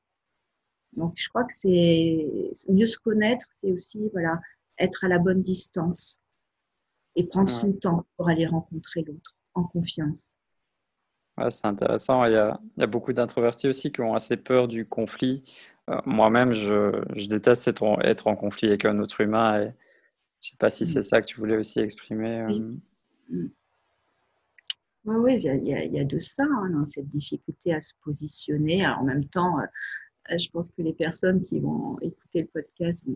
Donc, 0.93 1.13
je 1.15 1.27
crois 1.29 1.43
que 1.43 1.53
c'est 1.53 2.27
mieux 2.69 2.88
se 2.88 2.98
connaître, 2.98 3.48
c'est 3.51 3.72
aussi 3.72 4.10
voilà 4.13 4.39
être 4.79 5.03
à 5.03 5.07
la 5.07 5.19
bonne 5.19 5.43
distance 5.43 6.19
et 7.15 7.25
prendre 7.25 7.50
son 7.50 7.74
temps 7.74 8.05
pour 8.15 8.29
aller 8.29 8.46
rencontrer 8.46 9.01
l'autre 9.01 9.36
en 9.53 9.63
confiance. 9.63 10.36
Ouais, 11.38 11.51
c'est 11.51 11.65
intéressant. 11.65 12.25
Il 12.25 12.34
y, 12.34 12.36
a, 12.36 12.60
il 12.77 12.81
y 12.81 12.84
a 12.84 12.88
beaucoup 12.88 13.13
d'introvertis 13.13 13.67
aussi 13.67 13.91
qui 13.91 14.01
ont 14.01 14.13
assez 14.15 14.38
peur 14.38 14.67
du 14.67 14.88
conflit. 14.88 15.43
Euh, 15.89 16.00
moi-même, 16.05 16.51
je, 16.51 17.03
je, 17.15 17.27
déteste 17.27 17.67
être, 17.67 17.98
être, 18.03 18.27
en 18.27 18.36
conflit 18.36 18.69
avec 18.69 18.86
un 18.86 19.00
autre 19.00 19.22
humain. 19.22 19.62
Et 19.62 19.65
je 20.41 20.48
ne 20.48 20.51
sais 20.51 20.57
pas 20.57 20.69
si 20.69 20.86
c'est 20.86 21.00
mm. 21.00 21.03
ça 21.03 21.22
que 21.22 21.27
tu 21.27 21.39
voulais 21.39 21.57
aussi 21.57 21.79
exprimer. 21.79 22.43
Oui, 22.48 22.63
oui, 23.29 23.51
oui 25.05 25.36
il, 25.36 25.46
y 25.46 25.74
a, 25.74 25.84
il, 25.84 25.93
y 25.93 26.00
a, 26.00 26.03
de 26.03 26.17
ça, 26.17 26.43
hein, 26.43 26.69
dans 26.72 26.86
cette 26.86 27.10
difficulté 27.10 27.74
à 27.74 27.81
se 27.81 27.93
positionner. 28.03 28.84
Alors, 28.84 29.00
en 29.00 29.05
même 29.05 29.25
temps, 29.25 29.60
euh, 29.60 30.38
je 30.38 30.50
pense 30.50 30.72
que 30.72 30.81
les 30.81 30.93
personnes 30.93 31.43
qui 31.43 31.60
vont 31.60 32.00
écouter 32.01 32.41
le 32.41 32.48
podcast 32.48 33.07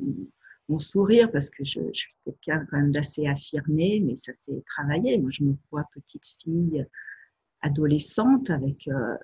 vont 0.72 0.80
sourire 0.80 1.32
parce 1.32 1.50
que 1.50 1.64
je, 1.64 1.80
suis 1.94 2.14
quelqu'un 2.24 2.66
quand 2.70 2.78
même 2.78 2.92
d'assez 2.92 3.28
affirmé, 3.28 4.02
mais 4.06 4.18
ça 4.18 4.34
s'est 4.34 4.64
travaillé. 4.66 5.18
Moi, 5.18 5.30
je 5.32 5.44
me 5.44 5.56
vois 5.70 5.84
petite 5.94 6.26
fille 6.42 6.86
adolescente 7.62 8.50
avec 8.50 8.88
euh, 8.88 9.18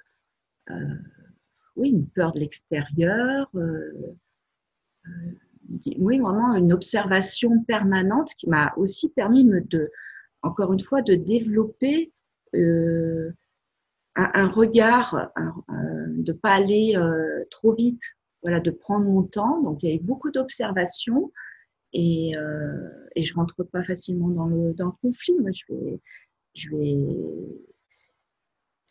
euh, 0.70 0.96
oui, 1.76 1.90
une 1.90 2.08
peur 2.08 2.34
de 2.34 2.40
l'extérieur, 2.40 3.50
euh, 3.56 4.16
oui, 5.98 6.20
vraiment 6.20 6.56
une 6.56 6.74
observation 6.74 7.64
permanente 7.64 8.32
qui 8.38 8.50
m'a 8.50 8.74
aussi 8.78 9.10
permis 9.10 9.46
de, 9.46 9.92
encore 10.42 10.74
une 10.74 10.80
fois, 10.80 11.02
de 11.02 11.16
développer 11.16 12.12
un, 14.16 14.48
regard, 14.48 15.32
de 15.38 16.24
ne 16.24 16.32
pas 16.34 16.54
aller 16.54 16.98
trop 17.52 17.74
vite, 17.74 18.02
voilà, 18.44 18.60
de 18.60 18.72
prendre 18.72 19.06
mon 19.06 19.24
temps. 19.24 19.62
Donc, 19.62 19.84
il 19.84 19.90
y 19.90 19.94
avait 19.94 20.04
beaucoup 20.04 20.32
d'observations 20.32 21.32
et, 21.94 22.34
et 23.16 23.24
je 23.24 23.34
rentre 23.34 23.64
pas 23.64 23.84
facilement 23.84 24.30
dans 24.30 24.46
le, 24.46 24.74
dans 24.74 24.88
le 24.88 24.92
conflit. 25.02 25.36
Moi, 25.40 25.52
je 25.52 25.64
vais, 25.70 26.00
je 26.54 26.70
vais 26.76 26.98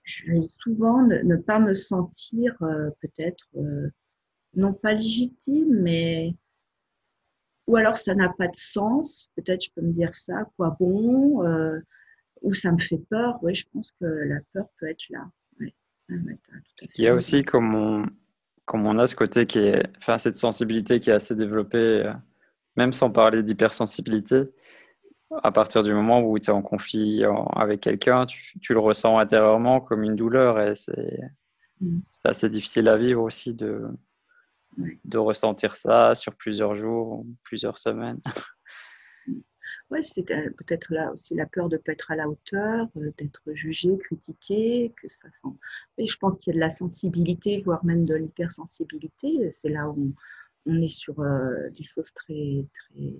je 0.07 0.31
vais 0.31 0.47
souvent 0.47 1.03
ne, 1.03 1.37
pas 1.37 1.59
me 1.59 1.75
sentir 1.75 2.57
euh, 2.63 2.91
peut-être 3.01 3.49
euh, 3.57 3.91
non 4.55 4.73
pas 4.73 4.95
légitime, 4.95 5.81
mais 5.83 6.35
ou 7.67 7.77
alors 7.77 7.97
ça 7.97 8.15
n'a 8.15 8.33
pas 8.39 8.47
de 8.47 8.57
sens. 8.57 9.29
Peut-être 9.37 9.65
je 9.65 9.71
peux 9.75 9.83
me 9.83 9.93
dire 9.93 10.15
ça, 10.15 10.49
quoi 10.57 10.77
bon, 10.79 11.45
euh, 11.45 11.81
ou 12.43 12.55
ça 12.55 12.71
me 12.71 12.81
fait 12.81 13.03
peur. 13.11 13.39
Oui, 13.43 13.55
je 13.55 13.67
pense 13.73 13.93
que 14.01 14.07
la 14.07 14.39
peur 14.53 14.69
peut 14.79 14.89
être 14.89 15.05
là. 15.11 15.29
Ouais. 15.59 15.75
Il 16.09 17.05
y 17.05 17.09
a 17.09 17.15
aussi 17.15 17.43
comme 17.43 17.75
on, 17.75 18.07
comme 18.67 18.87
on 18.87 18.99
a 18.99 19.07
ce 19.07 19.15
côté 19.15 19.47
qui 19.47 19.61
est, 19.61 19.83
enfin 19.99 20.19
cette 20.19 20.37
sensibilité 20.37 21.01
qui 21.01 21.11
est 21.11 21.15
assez 21.15 21.35
développée, 21.35 22.13
même 22.77 22.93
sans 22.93 23.11
parler 23.11 23.43
d'hypersensibilité 23.43 24.51
à 25.43 25.53
partir 25.53 25.83
du 25.83 25.93
moment 25.93 26.21
où 26.21 26.39
tu 26.39 26.51
es 26.51 26.53
en 26.53 26.63
conflit 26.63 27.25
avec 27.55 27.81
quelqu'un, 27.81 28.27
tu, 28.27 28.73
le 28.73 28.79
ressens 28.79 29.19
intérieurement 29.19 29.81
comme 29.81 30.03
une 30.03 30.17
douleur 30.17 30.61
et 30.61 30.75
mm. 31.81 31.99
c'est 32.13 32.27
assez 32.29 32.49
difficile 32.49 32.89
à 32.89 32.97
vivre 32.97 33.23
aussi 33.23 33.55
de, 33.55 33.87
de 34.77 35.19
ressentir 35.19 35.75
ça 35.75 36.15
sur 36.15 36.35
plusieurs 36.35 36.75
jours, 36.75 37.25
plusieurs 37.43 37.79
semaines. 37.79 38.21
Oui, 39.91 40.03
c'est 40.03 40.25
peut-être 40.25 40.93
là 40.93 41.13
aussi 41.13 41.35
la 41.35 41.47
peur 41.47 41.69
de 41.69 41.77
ne 41.77 41.81
pas 41.81 41.93
être 41.93 42.11
à 42.11 42.17
la 42.17 42.29
hauteur, 42.29 42.89
euh, 42.97 43.13
d'être 43.19 43.43
jugé, 43.53 43.97
critiqué, 43.99 44.93
que 45.01 45.09
ça 45.09 45.31
sent. 45.31 45.55
Et 45.97 46.07
je 46.07 46.17
pense 46.19 46.39
qu'il 46.39 46.53
y 46.53 46.55
a 46.55 46.59
de 46.59 46.61
la 46.61 46.71
sensibilité, 46.71 47.63
voire 47.65 47.85
même 47.85 48.05
de 48.05 48.15
l'hypersensibilité. 48.15 49.51
C'est 49.53 49.69
là 49.69 49.89
où 49.89 50.13
on, 50.67 50.81
est 50.81 50.89
sur 50.89 51.21
euh, 51.21 51.71
des 51.71 51.85
choses 51.85 52.13
très, 52.13 52.67
très 52.75 53.15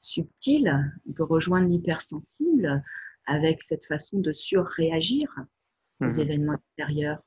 subtil, 0.00 0.94
on 1.08 1.12
peut 1.12 1.24
rejoindre 1.24 1.68
l'hypersensible 1.68 2.82
avec 3.26 3.62
cette 3.62 3.84
façon 3.84 4.18
de 4.20 4.32
surréagir 4.32 5.28
aux 6.00 6.04
mhm. 6.04 6.20
événements 6.20 6.54
extérieurs 6.54 7.22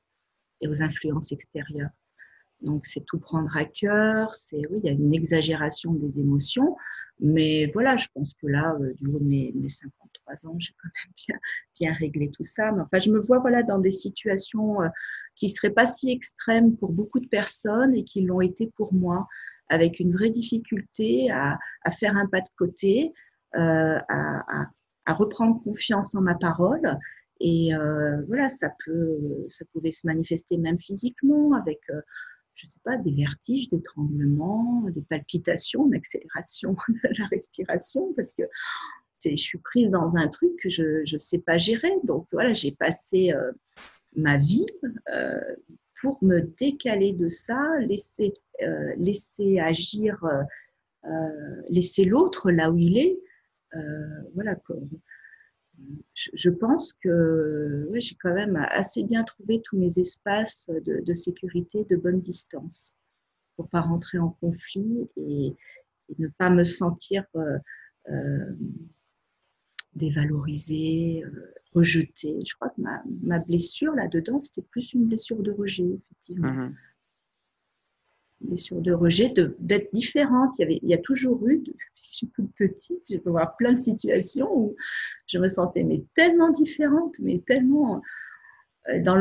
et 0.60 0.68
aux 0.68 0.82
influences 0.82 1.32
extérieures. 1.32 1.90
Donc, 2.62 2.86
c'est 2.86 3.04
tout 3.06 3.18
prendre 3.18 3.54
à 3.56 3.64
cœur, 3.64 4.34
c'est, 4.34 4.66
oui, 4.70 4.80
il 4.82 4.86
y 4.86 4.88
a 4.88 4.92
une 4.92 5.14
exagération 5.14 5.94
des 5.94 6.20
émotions, 6.20 6.76
mais 7.20 7.66
voilà, 7.72 7.96
je 7.96 8.08
pense 8.14 8.32
que 8.34 8.46
là, 8.46 8.76
euh, 8.80 8.92
du 8.94 9.06
haut 9.06 9.18
de 9.18 9.24
mes, 9.24 9.52
53 9.68 10.46
ans, 10.46 10.56
j'ai 10.58 10.72
quand 10.80 10.88
même 11.28 11.38
bien, 11.78 11.92
réglé 11.94 12.30
tout 12.30 12.44
ça. 12.44 12.72
Mais 12.72 12.82
enfin, 12.82 12.98
je 12.98 13.10
me 13.10 13.20
vois, 13.20 13.38
voilà, 13.38 13.62
dans 13.62 13.78
des 13.78 13.90
situations 13.90 14.82
euh, 14.82 14.88
qui 15.36 15.46
ne 15.46 15.50
seraient 15.50 15.72
pas 15.72 15.86
si 15.86 16.10
extrêmes 16.10 16.76
pour 16.76 16.92
beaucoup 16.92 17.20
de 17.20 17.28
personnes 17.28 17.94
et 17.94 18.04
qui 18.04 18.22
l'ont 18.22 18.40
été 18.40 18.70
pour 18.74 18.94
moi 18.94 19.26
avec 19.68 20.00
une 20.00 20.12
vraie 20.12 20.30
difficulté 20.30 21.30
à, 21.30 21.58
faire 21.90 22.16
un 22.16 22.26
pas 22.26 22.40
de 22.40 22.48
côté, 22.56 23.12
euh, 23.56 23.98
à, 24.08 25.12
reprendre 25.12 25.62
confiance 25.62 26.14
en 26.14 26.22
ma 26.22 26.34
parole. 26.34 26.98
Et 27.40 27.70
voilà, 28.26 28.48
ça 28.48 28.70
peut, 28.84 29.46
ça 29.48 29.64
pouvait 29.72 29.92
se 29.92 30.06
manifester 30.06 30.56
même 30.56 30.78
physiquement 30.78 31.54
avec, 31.54 31.80
je 32.60 32.66
ne 32.66 32.68
sais 32.68 32.80
pas, 32.84 32.96
des 32.98 33.12
vertiges, 33.12 33.68
des 33.70 33.82
tremblements, 33.82 34.84
des 34.90 35.02
palpitations, 35.02 35.86
une 35.86 35.94
accélération 35.94 36.76
de 36.88 37.18
la 37.18 37.26
respiration, 37.26 38.12
parce 38.14 38.32
que 38.32 38.42
je 39.24 39.36
suis 39.36 39.58
prise 39.58 39.90
dans 39.90 40.16
un 40.16 40.28
truc 40.28 40.50
que 40.62 40.70
je 40.70 41.02
ne 41.10 41.18
sais 41.18 41.38
pas 41.38 41.58
gérer. 41.58 41.92
Donc 42.04 42.26
voilà, 42.32 42.52
j'ai 42.52 42.72
passé 42.72 43.32
ma 44.16 44.38
vie 44.38 44.66
pour 46.00 46.18
me 46.22 46.40
décaler 46.58 47.12
de 47.12 47.28
ça, 47.28 47.78
laisser, 47.80 48.32
euh, 48.62 48.94
laisser 48.96 49.58
agir, 49.60 50.22
euh, 50.24 50.42
euh, 51.04 51.62
laisser 51.68 52.04
l'autre 52.04 52.50
là 52.50 52.70
où 52.70 52.78
il 52.78 52.98
est. 52.98 53.18
voilà. 54.34 54.56
Je, 56.14 56.50
pense 56.50 56.92
que 56.92 57.88
j'ai 57.94 58.14
quand 58.16 58.34
même 58.34 58.56
assez 58.70 59.04
bien 59.04 59.24
trouvé 59.24 59.62
tous 59.64 59.78
mes 59.78 59.98
espaces 59.98 60.70
de, 60.84 61.14
sécurité 61.14 61.86
de 61.88 61.96
bonne 61.96 62.20
distance 62.20 62.94
pour 63.56 63.68
pas 63.68 63.80
rentrer 63.80 64.18
en 64.18 64.30
conflit 64.40 65.08
et, 65.16 65.56
ne 66.18 66.26
pas 66.26 66.50
me 66.50 66.64
sentir 66.64 67.24
dévalorisée, 69.94 71.22
rejeté. 71.74 72.38
Je 72.46 72.54
crois 72.54 72.70
que 72.70 72.80
ma, 73.22 73.38
blessure 73.38 73.94
là-dedans, 73.94 74.38
c'était 74.38 74.62
plus 74.62 74.92
une 74.92 75.06
blessure 75.06 75.42
de 75.42 75.52
rejet, 75.52 75.84
effectivement. 75.84 76.52
Une 76.52 76.74
blessure 78.40 78.80
de 78.80 78.92
rejet, 78.92 79.32
d'être 79.58 79.92
différente. 79.92 80.58
Il 80.58 80.62
y, 80.62 80.64
avait, 80.64 80.78
il 80.82 80.88
y 80.88 80.94
a 80.94 80.98
toujours 80.98 81.46
eu, 81.46 81.58
depuis 81.58 81.72
que 81.72 82.00
je 82.02 82.16
suis 82.16 82.28
toute 82.28 82.52
petite, 82.56 83.02
je 83.10 83.18
peux 83.18 83.30
voir 83.30 83.56
plein 83.56 83.72
de 83.72 83.78
situations 83.78 84.48
où 84.52 84.76
je 85.26 85.38
me 85.38 85.48
sentais 85.48 85.82
mais 85.82 86.02
tellement 86.14 86.50
différente, 86.50 87.16
mais 87.20 87.42
tellement 87.46 88.02
euh, 88.88 89.02
dans 89.02 89.16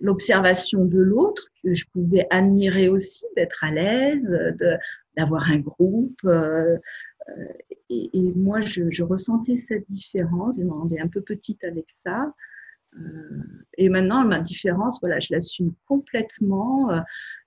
l'observation 0.00 0.84
de 0.84 0.98
l'autre 0.98 1.48
que 1.62 1.74
je 1.74 1.84
pouvais 1.92 2.26
admirer 2.30 2.88
aussi, 2.88 3.24
d'être 3.36 3.64
à 3.64 3.70
l'aise, 3.70 4.36
d'avoir 5.16 5.50
un 5.50 5.58
groupe. 5.58 6.18
Euh, 6.24 6.78
euh, 7.28 7.46
et, 7.90 8.32
moi, 8.34 8.62
je, 8.62 9.02
ressentais 9.02 9.56
cette 9.56 9.88
différence. 9.88 10.56
Je 10.56 10.64
me 10.64 10.72
rendais 10.72 11.00
un 11.00 11.08
peu 11.08 11.20
petite 11.20 11.62
avec 11.64 11.86
ça. 11.88 12.32
Et 13.78 13.88
maintenant, 13.88 14.24
ma 14.24 14.40
différence, 14.40 15.00
voilà, 15.00 15.18
je 15.20 15.28
l'assume 15.30 15.72
complètement. 15.86 16.90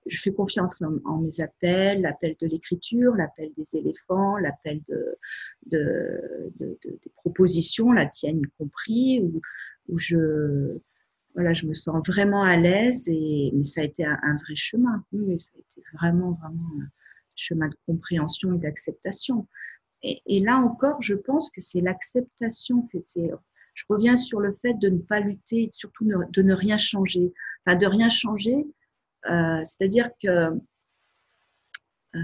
Je 0.06 0.20
fais 0.20 0.32
confiance 0.32 0.82
en, 0.82 1.18
mes 1.18 1.40
appels, 1.40 2.00
l'appel 2.00 2.36
de 2.40 2.46
l'écriture, 2.46 3.14
l'appel 3.14 3.50
des 3.56 3.76
éléphants, 3.76 4.36
l'appel 4.36 4.80
de, 4.88 5.18
de, 5.66 6.58
des 6.60 7.10
propositions, 7.16 7.92
la 7.92 8.06
tienne 8.06 8.42
compris, 8.58 9.20
où, 9.20 9.40
où, 9.88 9.98
je, 9.98 10.78
voilà, 11.34 11.54
je 11.54 11.66
me 11.66 11.74
sens 11.74 12.02
vraiment 12.06 12.42
à 12.42 12.56
l'aise. 12.56 13.08
Et, 13.08 13.50
mais 13.54 13.64
ça 13.64 13.82
a 13.82 13.84
été 13.84 14.04
un, 14.04 14.36
vrai 14.44 14.56
chemin. 14.56 15.04
Oui, 15.12 15.38
ça 15.38 15.50
a 15.54 15.58
été 15.58 15.86
vraiment, 15.94 16.32
vraiment 16.32 16.82
un 16.82 16.88
chemin 17.34 17.68
de 17.68 17.76
compréhension 17.86 18.54
et 18.54 18.58
d'acceptation. 18.58 19.46
Et, 20.02 20.40
là 20.40 20.58
encore, 20.58 21.02
je 21.02 21.14
pense 21.14 21.50
que 21.50 21.60
c'est 21.60 21.80
l'acceptation. 21.80 22.82
C'est, 22.82 23.02
je 23.74 23.84
reviens 23.88 24.16
sur 24.16 24.40
le 24.40 24.56
fait 24.62 24.74
de 24.74 24.88
ne 24.88 24.98
pas 24.98 25.20
lutter, 25.20 25.70
surtout 25.72 26.04
de 26.04 26.42
ne 26.42 26.54
rien 26.54 26.76
changer. 26.76 27.32
Enfin, 27.64 27.76
de 27.76 27.86
rien 27.86 28.08
changer, 28.08 28.66
euh, 29.30 29.60
c'est-à-dire 29.64 30.10
que 30.22 30.58
euh, 32.14 32.20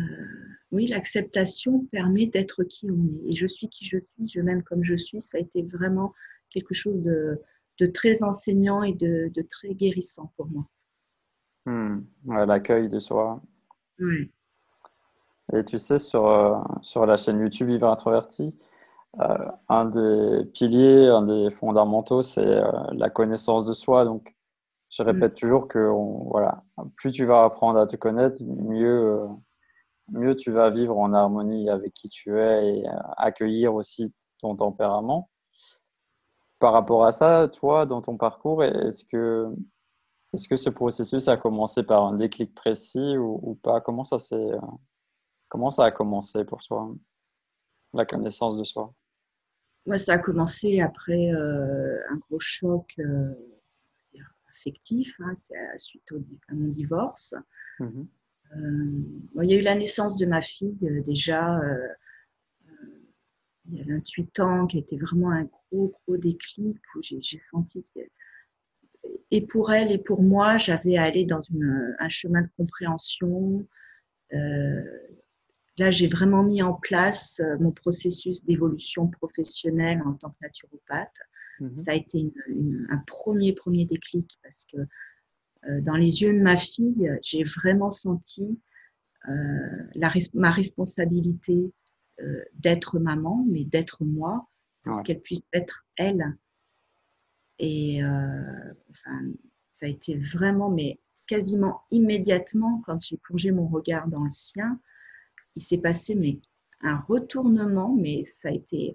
oui, 0.71 0.87
l'acceptation 0.87 1.87
permet 1.92 2.26
d'être 2.26 2.64
qui 2.64 2.90
on 2.90 2.94
est. 2.94 3.32
Et 3.32 3.37
je 3.37 3.47
suis 3.47 3.68
qui 3.68 3.85
je 3.85 3.99
suis, 3.99 4.28
je 4.28 4.40
m'aime 4.40 4.62
comme 4.62 4.85
je 4.85 4.97
suis. 4.97 5.21
Ça 5.21 5.38
a 5.38 5.40
été 5.40 5.62
vraiment 5.62 6.14
quelque 6.50 6.75
chose 6.75 7.02
de, 7.02 7.40
très 7.92 8.23
enseignant 8.23 8.82
et 8.85 8.92
de, 8.94 9.30
très 9.50 9.75
guérissant 9.75 10.32
pour 10.37 10.47
moi. 10.47 10.64
Hmm. 11.66 12.02
l'accueil 12.26 12.88
de 12.88 12.99
soi. 12.99 13.40
Oui. 13.99 14.30
Et 15.52 15.64
tu 15.64 15.78
sais, 15.78 15.99
sur, 15.99 16.28
euh, 16.28 16.59
sur 16.80 17.06
la 17.06 17.16
chaîne 17.16 17.40
YouTube 17.40 17.68
Vivre 17.68 17.88
Introverti, 17.88 18.54
un 19.68 19.85
des 19.85 20.44
piliers, 20.54 21.09
un 21.09 21.23
des 21.23 21.50
fondamentaux, 21.50 22.23
c'est 22.23 22.62
la 22.92 23.11
connaissance 23.11 23.66
de 23.66 23.75
soi. 23.75 24.06
Donc, 24.06 24.35
je 24.92 25.02
répète 25.02 25.34
toujours 25.34 25.68
que 25.68 25.78
voilà, 26.28 26.62
plus 26.96 27.12
tu 27.12 27.25
vas 27.25 27.44
apprendre 27.44 27.78
à 27.78 27.87
te 27.87 27.96
connaître, 27.96 28.42
mieux, 28.44 29.26
mieux 30.11 30.37
tu 30.37 30.52
vas 30.52 30.68
vivre 30.68 30.99
en 30.99 31.14
harmonie 31.14 31.70
avec 31.70 31.94
qui 31.94 32.08
tu 32.08 32.38
es 32.38 32.80
et 32.80 32.84
accueillir 33.16 33.75
aussi 33.75 34.12
ton 34.38 34.54
tempérament. 34.54 35.30
Par 36.58 36.75
rapport 36.75 37.06
à 37.06 37.11
ça, 37.11 37.49
toi, 37.49 37.87
dans 37.87 38.02
ton 38.02 38.18
parcours, 38.18 38.62
est-ce 38.62 39.04
que, 39.06 39.50
est 40.34 40.46
que 40.46 40.56
ce 40.56 40.68
processus 40.68 41.26
a 41.26 41.38
commencé 41.38 41.82
par 41.82 42.04
un 42.04 42.14
déclic 42.14 42.54
précis 42.54 43.16
ou, 43.16 43.58
pas? 43.62 43.80
Comment 43.80 44.04
ça, 44.04 44.18
comment 45.49 45.70
ça 45.70 45.84
a 45.84 45.90
commencé 45.90 46.44
pour 46.44 46.62
toi, 46.62 46.94
la 47.94 48.04
connaissance 48.04 48.58
de 48.58 48.64
soi? 48.64 48.92
Moi, 49.87 49.96
ça 49.96 50.12
a 50.12 50.18
commencé 50.18 50.80
après 50.80 51.32
euh, 51.32 51.99
un 52.11 52.16
gros 52.16 52.38
choc 52.38 52.92
euh, 52.99 53.34
affectif, 54.62 55.14
hein, 55.21 55.35
c'est 55.35 55.54
suite 55.78 56.02
à 56.49 56.54
mon 56.54 56.69
divorce. 56.69 57.35
Mmh 57.78 58.02
euh, 58.54 59.42
il 59.42 59.50
y 59.50 59.54
a 59.54 59.57
eu 59.57 59.62
la 59.62 59.75
naissance 59.75 60.14
de 60.19 60.26
ma 60.26 60.42
fille 60.42 60.76
déjà 61.07 61.59
il 63.71 63.78
y 63.78 63.81
a 63.81 63.85
28 63.85 64.40
ans, 64.40 64.66
qui 64.66 64.76
a 64.76 64.81
été 64.81 64.97
vraiment 64.97 65.31
un 65.31 65.45
gros, 65.45 65.95
gros 66.07 66.16
déclic 66.16 66.78
où 66.95 67.00
j'ai 67.02 67.40
senti 67.40 67.85
que, 67.95 68.00
et 69.31 69.47
pour 69.47 69.73
elle 69.73 69.90
et 69.92 69.99
pour 69.99 70.23
moi, 70.23 70.59
j'avais 70.59 70.97
à 70.97 71.04
aller 71.04 71.25
dans 71.25 71.42
une, 71.42 71.97
un 71.99 72.09
chemin 72.09 72.42
de 72.42 72.49
compréhension. 72.57 73.66
Euh, 74.33 74.83
là, 75.78 75.90
j'ai 75.90 76.07
vraiment 76.07 76.42
mis 76.42 76.62
en 76.62 76.75
place 76.75 77.40
euh, 77.40 77.57
mon 77.59 77.73
processus 77.73 78.45
d'évolution 78.45 79.09
professionnelle 79.09 80.02
en 80.04 80.12
tant 80.14 80.31
que 80.31 80.37
naturopathe. 80.42 81.16
Mhm. 81.61 81.78
Ça 81.78 81.92
a 81.92 81.94
été 81.94 82.32
un 82.90 82.99
premier, 83.06 83.52
premier 83.52 83.85
déclic 83.85 84.38
parce 84.42 84.64
que 84.64 84.78
euh, 85.68 85.80
dans 85.80 85.97
les 85.97 86.23
yeux 86.23 86.32
de 86.32 86.40
ma 86.40 86.56
fille, 86.56 87.11
j'ai 87.23 87.44
vraiment 87.44 87.90
senti 87.90 88.59
la, 89.94 90.12
ma 90.35 90.50
responsabilité 90.50 91.73
euh, 92.23 92.44
d'être 92.54 92.99
maman, 92.99 93.44
mais 93.49 93.64
d'être 93.64 94.04
moi, 94.04 94.47
pour 94.82 95.02
qu'elle 95.02 95.21
puisse 95.21 95.42
être 95.52 95.85
elle. 95.97 96.37
Et 97.59 98.04
euh, 98.04 98.75
enfin, 98.90 99.23
ça 99.75 99.87
a 99.87 99.88
été 99.88 100.16
vraiment, 100.18 100.71
mais 100.71 101.00
quasiment 101.26 101.82
immédiatement, 101.90 102.82
quand 102.87 103.00
j'ai 103.00 103.16
plongé 103.16 103.50
mon 103.50 103.66
regard 103.66 104.09
dans 104.09 104.25
le 104.25 104.30
sien, 104.30 104.78
il 105.56 105.62
s'est 105.62 105.78
passé 105.78 106.14
mais, 106.14 106.38
un 106.82 106.99
retournement, 106.99 107.94
mais 107.94 108.25
ça 108.25 108.49
a 108.49 108.52
été 108.52 108.94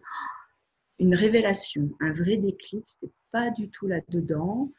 une 0.99 1.15
révélation, 1.15 1.91
un 1.99 2.13
vrai 2.13 2.37
déclic. 2.37 2.85
Je 3.01 3.07
pas 3.31 3.51
du 3.51 3.69
tout 3.69 3.87
là-dedans. 3.87 4.71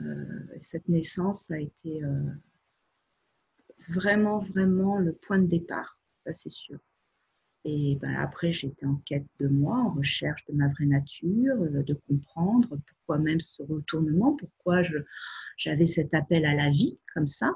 Euh, 0.00 0.24
cette 0.58 0.88
naissance 0.88 1.50
a 1.50 1.58
été 1.58 2.00
vraiment, 3.88 4.38
vraiment 4.38 4.98
le 4.98 5.12
point 5.12 5.38
de 5.38 5.46
départ, 5.46 6.00
ça 6.24 6.32
c'est 6.32 6.50
sûr. 6.50 6.78
Et 7.68 7.98
ben, 8.00 8.14
après, 8.14 8.52
j'étais 8.52 8.86
en 8.86 8.94
quête 9.04 9.26
de 9.40 9.48
moi, 9.48 9.76
en 9.78 9.90
recherche 9.90 10.44
de 10.46 10.54
ma 10.54 10.68
vraie 10.68 10.86
nature, 10.86 11.60
euh, 11.60 11.82
de 11.82 11.94
comprendre 12.08 12.78
pourquoi 12.86 13.18
même 13.18 13.40
ce 13.40 13.60
retournement, 13.64 14.36
pourquoi 14.36 14.82
j'avais 15.56 15.86
cet 15.86 16.14
appel 16.14 16.46
à 16.46 16.54
la 16.54 16.70
vie 16.70 16.96
comme 17.12 17.26
ça, 17.26 17.50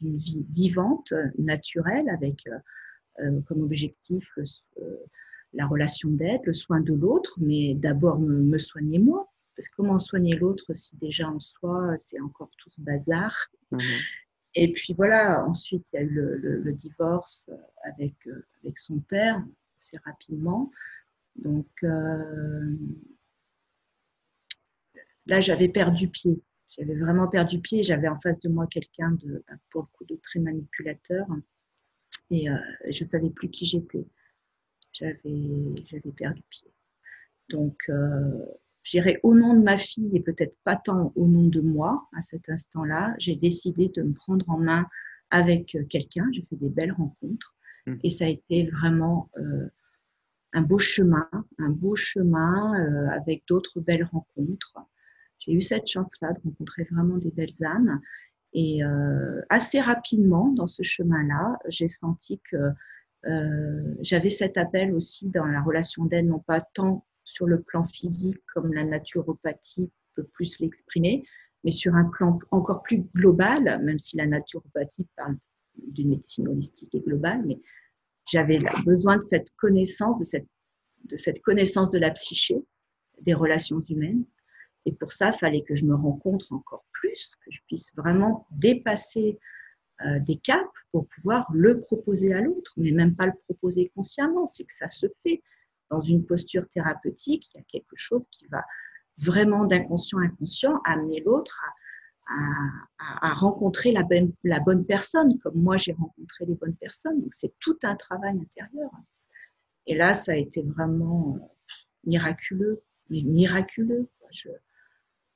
une 0.00 0.18
vie 0.18 0.46
vivante, 0.50 1.12
naturelle, 1.36 2.08
avec 2.10 2.46
euh, 2.46 2.58
euh, 3.24 3.40
comme 3.48 3.62
objectif 3.62 4.24
la 5.56 5.66
relation 5.66 6.10
d'aide, 6.10 6.40
le 6.44 6.54
soin 6.54 6.80
de 6.80 6.92
l'autre, 6.92 7.38
mais 7.40 7.74
d'abord 7.74 8.18
me, 8.18 8.58
soigner 8.58 8.98
moi. 8.98 9.28
comment 9.76 9.98
soigner 9.98 10.36
l'autre 10.36 10.74
si 10.74 10.96
déjà 10.96 11.28
en 11.28 11.40
soi, 11.40 11.96
c'est 11.96 12.20
encore 12.20 12.50
tout 12.58 12.70
ce 12.70 12.80
bazar? 12.80 13.34
Mmh 13.70 13.78
et 14.58 14.72
puis 14.72 14.94
voilà, 14.94 15.44
ensuite 15.46 15.86
il 15.92 15.96
y 15.96 15.98
a 15.98 16.02
eu 16.02 16.08
le, 16.08 16.72
divorce 16.72 17.46
euh, 17.50 17.56
avec, 17.84 18.14
euh, 18.26 18.46
avec 18.64 18.78
son 18.78 19.00
père, 19.00 19.44
assez 19.76 19.98
rapidement. 19.98 20.72
Donc 21.36 21.68
euh, 21.84 22.74
là, 25.26 25.40
j'avais 25.40 25.68
perdu 25.68 26.08
pied. 26.08 26.40
J'avais 26.70 26.94
vraiment 26.94 27.28
perdu 27.28 27.60
pied. 27.60 27.82
J'avais 27.82 28.08
en 28.08 28.18
face 28.18 28.40
de 28.40 28.48
moi 28.48 28.66
quelqu'un 28.66 29.10
de, 29.12 29.44
bah, 29.46 29.56
pour 29.70 29.82
le 29.82 29.88
coup, 29.92 30.04
de 30.06 30.18
très 30.22 30.40
manipulateur. 30.40 31.26
Et 32.30 32.46
je 32.90 33.04
ne 33.04 33.08
savais 33.08 33.30
plus 33.30 33.50
qui 33.50 33.66
j'étais. 33.66 34.06
J'avais 34.98 36.12
perdu 36.16 36.42
pied. 36.50 36.70
Donc, 37.48 37.90
j'irai 38.86 39.18
au 39.24 39.34
nom 39.34 39.54
de 39.54 39.62
ma 39.62 39.76
fille 39.76 40.16
et 40.16 40.20
peut-être 40.20 40.56
pas 40.62 40.76
tant 40.76 41.12
au 41.16 41.26
nom 41.26 41.48
de 41.48 41.60
moi 41.60 42.08
à 42.16 42.22
cet 42.22 42.48
instant-là, 42.48 43.14
j'ai 43.18 43.34
décidé 43.34 43.90
de 43.94 44.02
me 44.02 44.12
prendre 44.12 44.48
en 44.48 44.58
main 44.58 44.86
avec 45.30 45.74
euh, 45.74 45.84
quelqu'un. 45.84 46.28
J'ai 46.32 46.46
fait 46.48 46.56
des 46.56 46.68
belles 46.68 46.92
rencontres 46.92 47.54
mmh. 47.86 47.94
et 48.04 48.10
ça 48.10 48.26
a 48.26 48.28
été 48.28 48.70
vraiment 48.70 49.28
euh, 49.38 49.68
un 50.52 50.62
beau 50.62 50.78
chemin, 50.78 51.28
un 51.58 51.70
beau 51.70 51.96
chemin 51.96 52.80
euh, 52.80 53.08
avec 53.08 53.42
d'autres 53.48 53.80
belles 53.80 54.04
rencontres. 54.04 54.74
J'ai 55.40 55.52
eu 55.52 55.60
cette 55.60 55.88
chance-là 55.88 56.32
de 56.32 56.38
rencontrer 56.44 56.84
vraiment 56.84 57.18
des 57.18 57.32
belles 57.32 57.64
âmes. 57.64 58.00
Et 58.52 58.80
assez 59.50 59.80
rapidement, 59.82 60.48
dans 60.48 60.66
ce 60.66 60.82
chemin-là, 60.82 61.58
j'ai 61.68 61.90
senti 61.90 62.40
que 62.50 62.70
j'avais 64.00 64.30
cet 64.30 64.56
appel 64.56 64.94
aussi 64.94 65.28
dans 65.28 65.46
la 65.46 65.62
relation 65.62 66.04
d'aide, 66.04 66.26
non 66.26 66.38
pas 66.38 66.60
tant 66.60 67.04
sur 67.24 67.46
le 67.46 67.60
plan 67.60 67.84
physique 67.84 68.38
comme 68.54 68.72
la 68.72 68.84
naturopathie 68.84 69.90
peut 70.14 70.24
plus 70.24 70.60
l'exprimer, 70.60 71.24
mais 71.64 71.70
sur 71.70 71.94
un 71.94 72.04
plan 72.04 72.38
encore 72.50 72.82
plus 72.82 73.02
global, 73.14 73.82
même 73.82 73.98
si 73.98 74.16
la 74.16 74.26
naturopathie 74.26 75.06
parle 75.16 75.36
d'une 75.76 76.10
médecine 76.10 76.48
holistique 76.48 76.94
et 76.94 77.00
globale, 77.00 77.42
mais 77.44 77.60
j'avais 78.30 78.58
besoin 78.84 79.18
de 79.18 79.22
cette 79.22 79.50
connaissance, 79.56 80.18
de 80.18 80.24
cette, 80.24 80.46
de 81.04 81.16
cette 81.16 81.42
connaissance 81.42 81.90
de 81.90 81.98
la 81.98 82.10
psyché, 82.10 82.56
des 83.20 83.34
relations 83.34 83.80
humaines. 83.88 84.24
Et 84.84 84.92
pour 84.92 85.12
ça, 85.12 85.32
il 85.34 85.38
fallait 85.38 85.62
que 85.62 85.74
je 85.74 85.84
me 85.84 85.94
rencontre 85.94 86.52
encore 86.52 86.84
plus, 86.92 87.32
que 87.44 87.50
je 87.50 87.60
puisse 87.66 87.92
vraiment 87.96 88.46
dépasser 88.50 89.38
euh, 90.04 90.18
des 90.20 90.36
caps 90.36 90.68
pour 90.92 91.06
pouvoir 91.08 91.50
le 91.52 91.80
proposer 91.80 92.34
à 92.34 92.40
l'autre, 92.40 92.72
mais 92.76 92.90
même 92.90 93.14
pas 93.14 93.26
le 93.26 93.32
proposer 93.44 93.90
consciemment, 93.94 94.46
c'est 94.46 94.64
que 94.64 94.72
ça 94.72 94.88
se 94.88 95.06
fait 95.22 95.42
dans 95.90 96.00
une 96.00 96.24
posture 96.26 96.68
thérapeutique, 96.68 97.48
il 97.54 97.58
y 97.58 97.60
a 97.60 97.64
quelque 97.64 97.96
chose 97.96 98.26
qui 98.30 98.46
va 98.48 98.64
vraiment 99.18 99.64
d'inconscient 99.64 100.18
inconscient 100.18 100.80
amener 100.84 101.22
l'autre 101.24 101.64
à, 102.28 103.34
rencontrer 103.34 103.92
la 103.92 104.02
bonne, 104.02 104.32
la 104.42 104.58
bonne 104.58 104.84
personne, 104.84 105.38
comme 105.38 105.54
moi 105.54 105.76
j'ai 105.76 105.92
rencontré 105.92 106.44
les 106.44 106.54
bonnes 106.54 106.74
personnes. 106.76 107.20
Donc 107.20 107.34
c'est 107.34 107.54
tout 107.60 107.78
un 107.84 107.94
travail 107.94 108.36
intérieur. 108.38 108.90
Et 109.86 109.94
là, 109.94 110.14
ça 110.14 110.32
a 110.32 110.36
été 110.36 110.62
vraiment 110.62 111.38
miraculeux, 112.04 112.82
mais 113.10 113.22
miraculeux. 113.22 114.08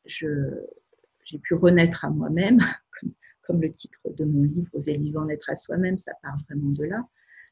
J'ai 0.04 1.38
pu 1.42 1.54
renaître 1.54 2.04
à 2.04 2.10
moi-même, 2.10 2.58
comme, 3.50 3.62
le 3.62 3.72
titre 3.72 3.98
de 4.16 4.24
mon 4.24 4.42
livre, 4.42 4.68
Oser 4.74 4.96
vivant 4.96 5.24
naître 5.24 5.50
à 5.50 5.56
soi-même, 5.56 5.98
ça 5.98 6.12
part 6.22 6.36
vraiment 6.48 6.70
de 6.70 6.84
là 6.84 7.04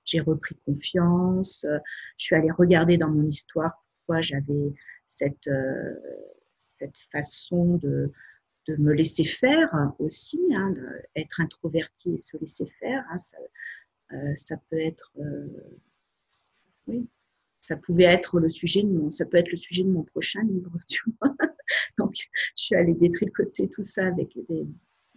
j'ai 0.09 0.21
repris 0.21 0.57
confiance. 0.65 1.65
Euh, 1.65 1.79
je 2.17 2.25
suis 2.25 2.35
allée 2.35 2.51
regarder 2.51 2.97
dans 2.97 3.11
mon 3.11 3.27
histoire 3.27 3.85
pourquoi 3.99 4.23
j'avais 4.23 4.73
cette, 5.09 5.47
euh, 5.47 5.95
cette 6.57 6.97
façon 7.13 7.77
de, 7.77 8.11
de 8.67 8.77
me 8.77 8.93
laisser 8.93 9.25
faire 9.25 9.93
aussi, 9.99 10.41
hein, 10.55 10.75
être 11.15 11.41
introverti 11.41 12.15
et 12.15 12.19
se 12.19 12.37
laisser 12.39 12.67
faire. 12.81 13.05
Hein, 13.11 13.19
ça, 13.19 13.37
euh, 14.13 14.35
ça, 14.37 14.57
peut 14.71 14.81
être, 14.81 15.13
oui, 16.87 17.07
ça 17.63 17.77
pouvait 17.77 18.05
être 18.05 18.41
le 18.41 18.49
sujet 18.49 18.83
de 18.83 18.89
mon, 18.89 19.11
ça 19.11 19.27
peut 19.27 19.37
être 19.37 19.53
le 19.53 19.59
sujet 19.59 19.85
de 19.85 19.91
mon 19.91 20.05
prochain 20.05 20.43
livre. 20.43 20.73
Donc, 21.99 22.15
je 22.15 22.63
suis 22.65 22.75
allée 22.75 22.95
détricoter 22.95 23.69
tout 23.69 23.83
ça 23.83 24.07
avec 24.07 24.39
des, 24.49 24.67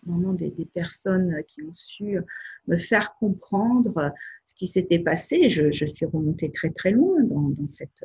vraiment 0.06 0.34
des, 0.34 0.52
personnes 0.74 1.44
qui 1.48 1.64
ont 1.64 1.74
su 1.74 2.18
me 2.68 2.78
faire 2.78 3.16
comprendre 3.20 4.14
ce 4.46 4.56
qui 4.56 4.68
s'était 4.68 5.00
passé. 5.00 5.50
Je, 5.50 5.86
suis 5.86 6.06
remontée 6.06 6.52
très 6.52 6.70
très 6.72 6.92
loin 6.92 7.24
dans, 7.24 7.68
cette 7.68 8.04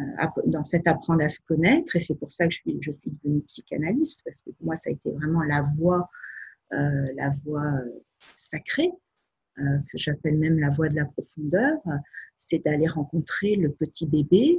euh, 0.00 0.26
dans 0.46 0.64
cet 0.64 0.88
apprendre 0.88 1.22
à 1.22 1.28
se 1.28 1.38
connaître 1.46 1.94
et 1.94 2.00
c'est 2.00 2.16
pour 2.16 2.32
ça 2.32 2.48
que 2.48 2.52
je 2.52 2.62
suis, 2.62 3.10
devenue 3.22 3.42
psychanalyste 3.42 4.22
parce 4.24 4.42
que 4.42 4.50
pour 4.50 4.66
moi 4.66 4.74
ça 4.74 4.90
a 4.90 4.92
été 4.92 5.08
vraiment 5.12 5.44
la 5.44 5.62
voie 5.62 6.10
euh, 6.72 7.04
la 7.14 7.30
voie 7.44 7.74
sacrée 8.34 8.90
euh, 9.60 9.78
que 9.88 9.96
j'appelle 9.96 10.36
même 10.36 10.58
la 10.58 10.70
voie 10.70 10.88
de 10.88 10.96
la 10.96 11.04
profondeur 11.04 11.78
c'est 12.38 12.58
d'aller 12.64 12.88
rencontrer 12.88 13.54
le 13.54 13.70
petit 13.70 14.08
bébé 14.08 14.58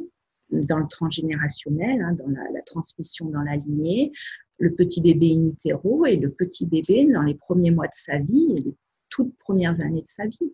dans 0.61 0.79
le 0.79 0.87
transgénérationnel, 0.87 2.01
hein, 2.01 2.13
dans 2.13 2.29
la, 2.29 2.61
transmission 2.61 3.27
dans 3.29 3.41
la 3.41 3.55
lignée, 3.55 4.11
le 4.57 4.73
petit 4.73 5.01
bébé 5.01 5.31
in 5.33 5.49
utero 5.49 6.05
et 6.05 6.15
le 6.15 6.31
petit 6.31 6.65
bébé 6.65 7.07
dans 7.11 7.21
les 7.21 7.35
premiers 7.35 7.71
mois 7.71 7.87
de 7.87 7.93
sa 7.93 8.17
vie 8.17 8.55
et 8.57 8.61
les 8.61 8.75
toutes 9.09 9.37
premières 9.37 9.81
années 9.81 10.01
de 10.01 10.07
sa 10.07 10.25
vie. 10.25 10.53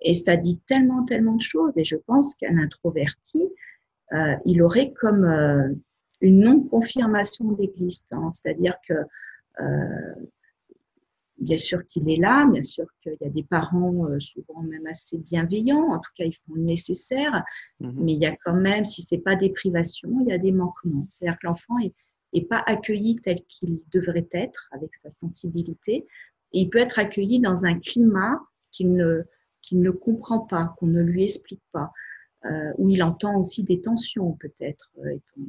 Et 0.00 0.14
ça 0.14 0.36
dit 0.36 0.60
tellement, 0.66 1.04
tellement 1.04 1.36
de 1.36 1.42
choses. 1.42 1.72
Et 1.76 1.84
je 1.84 1.96
pense 1.96 2.34
qu'un 2.34 2.58
introverti, 2.58 3.42
euh, 4.12 4.34
il 4.44 4.62
aurait 4.62 4.92
comme 5.00 5.24
euh, 5.24 5.68
une 6.20 6.40
non-confirmation 6.40 7.52
d'existence, 7.52 8.40
c'est-à-dire 8.42 8.76
que 8.86 8.94
bien 11.42 11.56
sûr 11.56 11.84
qu'il 11.86 12.08
est 12.08 12.16
là, 12.16 12.46
bien 12.46 12.62
sûr 12.62 12.86
qu'il 13.02 13.16
y 13.20 13.24
a 13.24 13.30
des 13.30 13.42
parents 13.42 14.08
souvent 14.20 14.62
même 14.62 14.86
assez 14.86 15.18
bienveillants, 15.18 15.92
en 15.92 15.98
tout 15.98 16.10
cas 16.16 16.24
ils 16.24 16.36
font 16.36 16.54
le 16.54 16.62
nécessaire, 16.62 17.44
mhm. 17.80 17.94
mais 17.96 18.12
il 18.12 18.22
y 18.22 18.26
a 18.26 18.36
quand 18.44 18.54
même, 18.54 18.84
si 18.84 19.02
c'est 19.02 19.18
pas 19.18 19.36
des 19.36 19.50
privations, 19.50 20.10
il 20.20 20.28
y 20.28 20.32
a 20.32 20.38
des 20.38 20.52
manquements. 20.52 21.06
C'est-à-dire 21.10 21.38
que 21.38 21.46
l'enfant 21.46 21.78
est, 21.78 21.92
est 22.32 22.48
pas 22.48 22.62
accueilli 22.66 23.16
tel 23.16 23.42
qu'il 23.48 23.80
devrait 23.92 24.28
être 24.32 24.68
avec 24.72 24.94
sa 24.94 25.10
sensibilité, 25.10 26.06
et 26.52 26.60
il 26.60 26.70
peut 26.70 26.78
être 26.78 26.98
accueilli 26.98 27.40
dans 27.40 27.66
un 27.66 27.78
climat 27.78 28.40
qu'il 28.70 28.94
ne, 28.94 29.22
qu'il 29.60 29.80
ne 29.80 29.90
comprend 29.90 30.40
pas, 30.40 30.74
qu'on 30.78 30.86
ne 30.86 31.00
lui 31.00 31.24
explique 31.24 31.62
pas, 31.72 31.92
euh, 32.44 32.72
où 32.78 32.88
il 32.88 33.02
entend 33.02 33.40
aussi 33.40 33.62
des 33.62 33.80
tensions 33.80 34.32
peut-être. 34.32 34.90
Euh, 34.98 35.16
euh, 35.38 35.42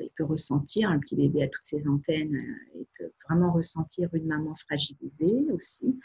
il, 0.00 0.10
peut 0.16 0.24
ressentir, 0.24 0.90
un 0.90 0.98
petit 0.98 1.16
bébé 1.16 1.42
à 1.42 1.48
toutes 1.48 1.64
ses 1.64 1.86
antennes, 1.86 2.36
il 2.74 2.86
peut 2.98 3.10
vraiment 3.28 3.52
ressentir 3.52 4.08
une 4.14 4.26
maman 4.26 4.54
fragilisée 4.54 5.46
aussi. 5.52 5.98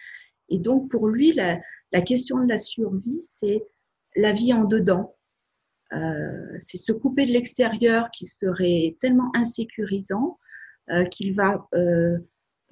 Et 0.49 0.60
donc 0.60 0.89
pour 0.89 1.08
lui, 1.08 1.34
la, 1.34 1.62
question 2.06 2.43
de 2.43 2.47
la 2.47 2.58
survie, 2.58 3.19
c'est 3.23 3.63
la 4.15 4.32
vie 4.32 4.54
en 4.54 4.65
dedans. 4.65 5.15
Euh, 5.93 6.56
c'est 6.60 6.77
se 6.77 6.91
couper 6.91 7.25
de 7.25 7.32
l'extérieur 7.32 8.10
qui 8.12 8.25
serait 8.25 8.95
tellement 9.01 9.32
insécurisant 9.36 10.39
euh, 10.89 11.04
qu'il 11.06 11.34
va 11.34 11.67
euh, 11.73 12.17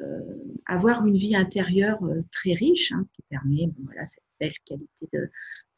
euh, 0.02 0.20
avoir 0.66 1.06
une 1.06 1.18
vie 1.18 1.36
intérieure 1.36 2.02
euh, 2.06 2.24
très 2.32 2.54
riche, 2.54 2.94
hein, 2.94 3.04
ce 3.06 3.12
qui 3.12 3.22
permet 3.24 3.70
voilà, 3.84 4.06
cette 4.06 4.24
belle 4.40 4.54
qualité 4.66 5.10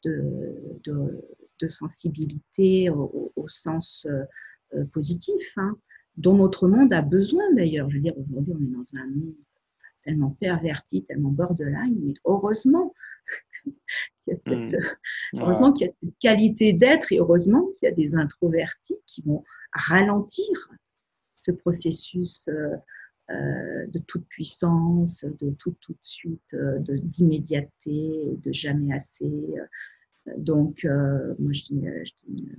de, 0.04 1.66
sensibilité 1.66 2.88
au, 2.90 3.32
sens 3.48 4.06
euh, 4.08 4.24
positif, 4.92 5.42
hein, 5.56 5.76
dont 6.16 6.36
notre 6.36 6.68
monde 6.68 6.92
a 6.92 7.02
besoin 7.02 7.52
d'ailleurs. 7.54 7.90
Je 7.90 7.96
veux 7.96 8.02
dire, 8.02 8.14
aujourd'hui, 8.18 8.54
on 8.54 8.62
est 8.62 8.74
dans 8.74 9.00
un 9.00 9.06
monde 9.06 9.34
tellement 10.04 10.30
perverti, 10.40 11.04
tellement 11.04 11.30
borderline, 11.30 11.96
mais 12.02 12.14
heureusement 12.24 12.94
qu'il 13.64 13.74
y 14.28 14.32
a 14.32 14.36
cette, 14.36 14.72
mmh. 14.72 15.40
heureusement 15.40 15.72
qu'il 15.72 15.86
y 15.86 15.90
a 15.90 15.92
cette 16.02 16.18
qualité 16.20 16.72
d'être 16.72 17.12
et 17.12 17.18
heureusement 17.18 17.66
qu'il 17.76 17.88
y 17.88 17.92
a 17.92 17.94
des 17.94 18.16
introvertis 18.16 18.98
qui 19.06 19.22
vont 19.22 19.44
ralentir 19.72 20.70
ce 21.36 21.50
processus 21.50 22.44
euh, 23.30 23.86
de 23.86 23.98
toute 24.00 24.26
puissance, 24.28 25.24
de 25.40 25.50
tout 25.58 25.74
tout 25.80 25.92
de 25.92 25.98
suite, 26.02 26.54
euh, 26.54 26.78
d'immédiateté, 26.80 28.36
de, 28.44 28.52
jamais 28.52 28.92
assez. 28.92 29.30
Donc, 30.36 30.84
euh, 30.84 31.34
moi, 31.38 31.52
je 31.52 31.62
dis, 31.64 31.80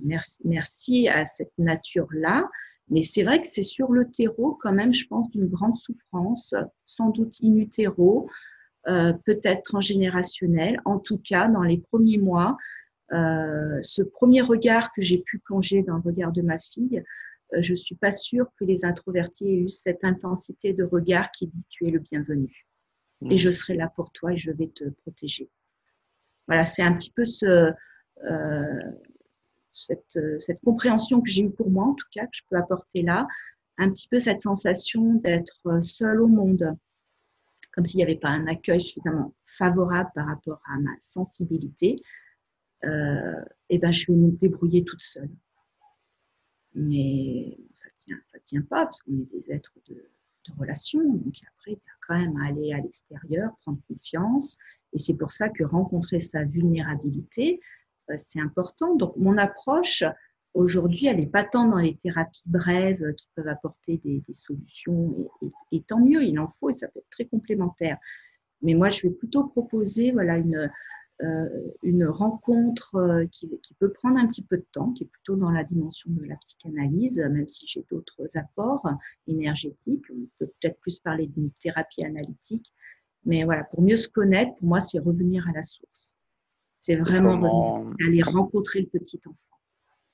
merci, 0.02 0.40
merci 0.44 1.08
à 1.08 1.24
cette 1.24 1.52
nature-là. 1.58 2.48
Mais 2.90 3.02
c'est 3.02 3.22
vrai 3.22 3.40
que 3.40 3.46
c'est 3.46 3.62
sur 3.62 3.92
le 3.92 4.10
terreau, 4.10 4.58
quand 4.60 4.72
même, 4.72 4.92
je 4.92 5.06
pense, 5.06 5.30
d'une 5.30 5.48
grande 5.48 5.76
souffrance, 5.76 6.54
sans 6.84 7.08
doute 7.10 7.36
in 7.42 7.56
utero, 7.56 8.28
peut-être 8.84 9.62
transgénérationnelle. 9.62 10.78
En 10.84 10.98
tout 10.98 11.16
cas, 11.16 11.48
dans 11.48 11.62
les 11.62 11.78
premiers 11.78 12.18
mois, 12.18 12.58
ce 13.10 14.02
premier 14.02 14.42
regard 14.42 14.92
que 14.92 15.00
j'ai 15.00 15.16
pu 15.16 15.38
plonger 15.38 15.82
dans 15.82 15.96
le 15.96 16.02
regard 16.02 16.30
de 16.30 16.42
ma 16.42 16.58
fille, 16.58 17.02
euh, 17.54 17.62
je 17.62 17.72
ne 17.72 17.76
suis 17.76 17.94
pas 17.94 18.12
sûre 18.12 18.46
que 18.58 18.64
les 18.64 18.84
introvertis 18.84 19.48
aient 19.48 19.58
eu 19.58 19.70
cette 19.70 20.04
intensité 20.04 20.72
de 20.72 20.84
regard 20.84 21.30
qui 21.30 21.46
dit 21.46 21.64
tu 21.68 21.86
es 21.86 21.90
le 21.90 21.98
bienvenu. 21.98 22.66
Et 23.30 23.38
je 23.38 23.50
serai 23.50 23.74
là 23.74 23.90
pour 23.94 24.12
toi 24.12 24.34
et 24.34 24.36
je 24.36 24.50
vais 24.50 24.68
te 24.74 24.84
protéger. 25.02 25.48
Voilà, 26.46 26.64
c'est 26.64 26.82
un 26.82 26.94
petit 26.94 27.10
peu 27.10 27.24
ce, 27.24 27.72
euh, 28.24 28.90
cette, 29.72 30.60
compréhension 30.64 31.20
que 31.20 31.28
j'ai 31.28 31.42
eue 31.42 31.50
pour 31.50 31.70
moi, 31.70 31.86
en 31.86 31.94
tout 31.94 32.06
cas, 32.12 32.24
que 32.26 32.36
je 32.36 32.42
peux 32.48 32.56
apporter 32.56 33.02
là, 33.02 33.26
un 33.78 33.90
petit 33.90 34.08
peu 34.08 34.20
cette 34.20 34.40
sensation 34.40 35.14
d'être 35.14 35.82
seul 35.82 36.20
au 36.20 36.28
monde, 36.28 36.76
comme 37.72 37.84
s'il 37.84 37.98
n'y 37.98 38.04
avait 38.04 38.16
pas 38.16 38.28
un 38.28 38.46
accueil 38.46 38.82
suffisamment 38.82 39.34
favorable 39.46 40.10
par 40.14 40.26
rapport 40.26 40.60
à 40.72 40.78
ma 40.78 40.92
sensibilité. 41.00 41.96
Euh, 42.84 43.44
et 43.68 43.78
ben, 43.78 43.92
je 43.92 44.06
vais 44.06 44.16
me 44.16 44.30
débrouiller 44.30 44.84
toute 44.84 45.02
seule. 45.02 45.30
Mais 46.74 47.56
ça 47.72 47.88
tient, 48.00 48.18
ça 48.24 48.38
tient 48.44 48.62
pas 48.62 48.84
parce 48.84 49.00
qu'on 49.00 49.12
est 49.12 49.30
des 49.32 49.52
êtres 49.52 49.76
de, 49.88 49.94
de 49.94 50.52
relation. 50.58 51.00
Donc 51.02 51.34
après, 51.56 51.72
il 51.72 51.74
y 51.74 51.76
a 51.76 51.96
quand 52.06 52.18
même 52.18 52.36
à 52.38 52.48
aller 52.48 52.72
à 52.72 52.78
l'extérieur, 52.78 53.56
prendre 53.62 53.80
confiance. 53.88 54.56
Et 54.94 54.98
c'est 54.98 55.14
pour 55.14 55.32
ça 55.32 55.48
que 55.48 55.64
rencontrer 55.64 56.20
sa 56.20 56.44
vulnérabilité, 56.44 57.60
euh, 58.10 58.14
c'est 58.16 58.40
important. 58.40 58.96
Donc 58.96 59.16
mon 59.16 59.36
approche 59.36 60.04
aujourd'hui, 60.54 61.06
elle 61.06 61.18
n'est 61.18 61.26
pas 61.26 61.44
tant 61.44 61.68
dans 61.68 61.78
les 61.78 61.96
thérapies 61.96 62.42
brèves 62.46 63.14
qui 63.14 63.28
peuvent 63.34 63.48
apporter 63.48 64.00
des, 64.04 64.22
solutions. 64.32 65.30
Et, 65.72 65.82
tant 65.82 66.00
mieux, 66.00 66.22
il 66.22 66.38
en 66.38 66.48
faut 66.48 66.70
et 66.70 66.74
ça 66.74 66.88
peut 66.88 67.00
être 67.00 67.10
très 67.10 67.26
complémentaire. 67.26 67.98
Mais 68.62 68.74
moi, 68.74 68.88
je 68.90 69.02
vais 69.02 69.12
plutôt 69.12 69.44
proposer 69.44 70.12
voilà, 70.12 70.38
une, 70.38 70.70
euh, 71.22 72.10
rencontre 72.10 72.94
euh, 72.94 73.26
qui, 73.26 73.50
peut 73.78 73.92
prendre 73.92 74.16
un 74.16 74.28
petit 74.28 74.42
peu 74.42 74.56
de 74.56 74.66
temps, 74.72 74.92
qui 74.92 75.04
est 75.04 75.08
plutôt 75.08 75.34
dans 75.34 75.50
la 75.50 75.64
dimension 75.64 76.12
de 76.12 76.24
la 76.24 76.36
psychanalyse, 76.36 77.18
même 77.18 77.48
si 77.48 77.66
j'ai 77.66 77.84
d'autres 77.90 78.24
apports 78.36 78.88
énergétiques. 79.26 80.04
On 80.10 80.28
peut 80.38 80.52
peut-être 80.60 80.78
plus 80.78 81.00
parler 81.00 81.26
d'une 81.26 81.50
thérapie 81.60 82.04
analytique. 82.04 82.72
Mais 83.24 83.44
voilà, 83.44 83.64
pour 83.64 83.82
mieux 83.82 83.96
se 83.96 84.08
connaître, 84.08 84.54
pour 84.56 84.68
moi, 84.68 84.80
c'est 84.80 84.98
revenir 84.98 85.46
à 85.48 85.52
la 85.52 85.62
source. 85.62 86.14
C'est 86.80 86.96
vraiment 86.96 87.90
aller 88.06 88.22
rencontrer 88.22 88.80
le 88.80 88.98
petit 88.98 89.20
enfant. 89.26 89.38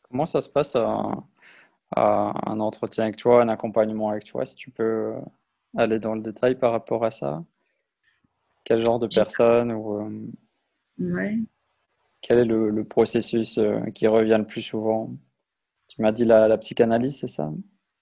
Comment 0.03 0.27
ça 0.27 0.41
se 0.41 0.49
passe 0.49 0.77
à, 0.77 1.25
un 1.97 2.61
entretien 2.61 3.05
avec 3.05 3.17
toi, 3.17 3.43
un 3.43 3.49
accompagnement 3.49 4.11
avec 4.11 4.25
toi, 4.25 4.45
si 4.45 4.55
tu 4.55 4.71
peux 4.71 5.15
aller 5.77 5.99
dans 5.99 6.15
le 6.15 6.21
détail 6.21 6.55
par 6.57 6.73
rapport 6.73 7.05
à 7.05 7.11
ça? 7.11 7.45
Quel 8.63 8.85
genre 8.85 8.99
de 8.99 9.09
personne 9.09 9.73
ou, 9.73 9.97
euh, 9.97 11.37
quel 12.21 12.39
est 12.39 12.45
le, 12.45 12.85
processus 12.85 13.59
euh, 13.59 13.81
qui 13.95 14.07
revient 14.07 14.37
le 14.39 14.47
plus 14.47 14.63
souvent? 14.63 15.11
Tu 15.89 16.03
m'as 16.03 16.13
dit 16.13 16.25
la, 16.25 16.57
psychanalyse, 16.59 17.19
c'est 17.19 17.27
ça? 17.27 17.53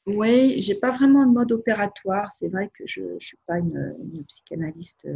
Oui, 0.09 0.61
j'ai 0.63 0.75
pas 0.75 0.91
vraiment 0.91 1.27
de 1.27 1.33
mode 1.33 1.53
opératoire. 1.53 2.33
C'est 2.33 2.49
vrai 2.49 2.71
que 2.75 2.85
je 2.87 3.03
ne 3.03 3.19
suis 3.19 3.39
pas 3.47 3.59
une, 3.59 4.25
psychanalyste 4.27 5.07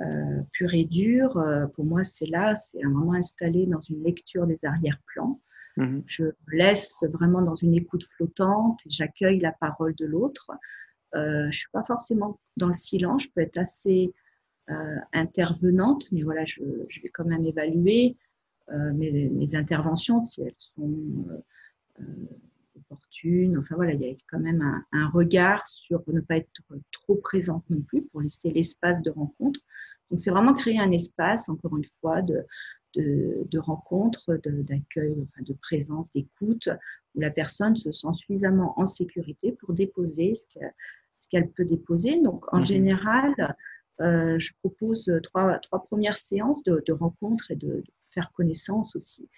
euh, 0.00 0.42
pure 0.52 0.74
et 0.74 0.84
dure. 0.84 1.36
Euh, 1.38 1.66
pour 1.68 1.84
moi, 1.84 2.02
c'est 2.02 2.26
là, 2.26 2.56
c'est 2.56 2.84
un 2.84 2.88
moment 2.88 3.14
installé 3.14 3.66
dans 3.66 3.80
une 3.80 4.02
lecture 4.02 4.46
des 4.46 4.64
arrière-plans. 4.64 5.40
Mhm. 5.76 6.02
Je 6.06 6.24
me 6.24 6.32
laisse 6.52 7.04
vraiment 7.12 7.42
dans 7.42 7.54
une 7.54 7.74
écoute 7.74 8.04
flottante 8.04 8.80
et 8.86 8.90
j'accueille 8.90 9.38
la 9.38 9.52
parole 9.52 9.94
de 9.94 10.06
l'autre. 10.06 10.50
je 11.14 11.46
ne 11.46 11.52
suis 11.52 11.70
pas 11.72 11.84
forcément 11.84 12.40
dans 12.56 12.68
le 12.68 12.74
silence, 12.74 13.24
je 13.24 13.28
peux 13.34 13.40
être 13.40 13.58
assez 13.58 14.12
euh, 14.70 14.96
intervenante, 15.12 16.10
mais 16.12 16.22
voilà, 16.22 16.44
je, 16.44 16.60
vais 16.62 17.08
quand 17.08 17.24
même 17.24 17.46
évaluer 17.46 18.16
euh, 18.70 18.92
mes, 18.92 19.54
interventions 19.54 20.20
si 20.20 20.42
elles 20.42 20.52
sont 20.58 21.24
opportunes. 22.78 23.58
Enfin 23.58 23.74
voilà, 23.76 23.92
il 23.92 24.00
y 24.00 24.10
a 24.10 24.14
quand 24.30 24.38
même 24.38 24.82
un, 24.92 25.08
regard 25.08 25.66
sur 25.66 26.02
ne 26.08 26.20
pas 26.20 26.36
être 26.36 26.48
trop 26.92 27.16
présente 27.16 27.64
non 27.70 27.80
plus 27.80 28.02
pour 28.02 28.20
laisser 28.20 28.50
l'espace 28.50 29.02
de 29.02 29.10
rencontre. 29.10 29.60
Donc 30.10 30.20
c'est 30.20 30.30
vraiment 30.30 30.54
créer 30.54 30.78
un 30.78 30.90
espace, 30.90 31.48
encore 31.48 31.76
une 31.76 31.86
fois, 32.00 32.22
de, 32.22 32.44
de, 32.94 33.58
rencontre, 33.58 34.40
d'accueil, 34.44 35.14
enfin 35.22 35.42
de 35.42 35.52
présence, 35.54 36.10
d'écoute, 36.12 36.68
où 37.14 37.20
la 37.20 37.30
personne 37.30 37.76
se 37.76 37.92
sent 37.92 38.14
suffisamment 38.14 38.78
en 38.80 38.86
sécurité 38.86 39.52
pour 39.52 39.74
déposer 39.74 40.34
ce 40.36 41.28
qu'elle 41.28 41.50
peut 41.50 41.64
déposer. 41.64 42.20
Donc 42.22 42.52
en 42.52 42.60
mmh 42.60 42.66
général, 42.66 43.56
euh, 44.00 44.38
je 44.38 44.52
propose 44.60 45.12
trois, 45.22 45.58
trois 45.58 45.84
premières 45.84 46.16
séances 46.16 46.62
de, 46.62 46.82
de 46.86 46.92
rencontres 46.92 47.50
et 47.50 47.56
de, 47.56 47.82
faire 48.10 48.32
connaissance 48.32 48.94
aussi. 48.96 49.28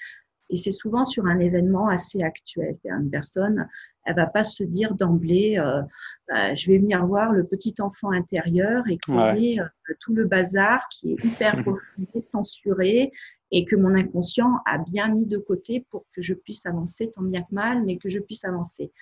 Et 0.50 0.56
c'est 0.56 0.70
souvent 0.70 1.04
sur 1.04 1.26
un 1.26 1.38
événement 1.38 1.88
assez 1.88 2.22
actuel. 2.22 2.76
Une 2.84 3.10
personne, 3.10 3.68
elle 4.04 4.16
va 4.16 4.26
pas 4.26 4.44
se 4.44 4.62
dire 4.64 4.94
d'emblée, 4.94 5.58
euh, 5.58 5.82
bah, 6.28 6.54
je 6.54 6.70
vais 6.70 6.78
venir 6.78 7.06
voir 7.06 7.32
le 7.32 7.44
petit 7.44 7.74
enfant 7.78 8.10
intérieur 8.10 8.84
et 8.88 8.98
causer 8.98 9.60
euh, 9.60 9.94
tout 10.00 10.14
le 10.14 10.26
bazar 10.26 10.86
qui 10.90 11.12
est 11.12 11.24
hyper 11.24 11.54
refouillé, 11.64 12.20
censuré 12.20 13.12
et 13.52 13.64
que 13.64 13.76
mon 13.76 13.94
inconscient 13.94 14.58
a 14.66 14.78
bien 14.78 15.08
mis 15.08 15.26
de 15.26 15.38
côté 15.38 15.86
pour 15.90 16.04
que 16.14 16.22
je 16.22 16.34
puisse 16.34 16.66
avancer 16.66 17.10
tant 17.14 17.22
bien 17.22 17.42
que 17.42 17.54
mal, 17.54 17.84
mais 17.84 17.96
que 17.96 18.08
je 18.08 18.18
puisse 18.18 18.44
avancer. 18.44 18.92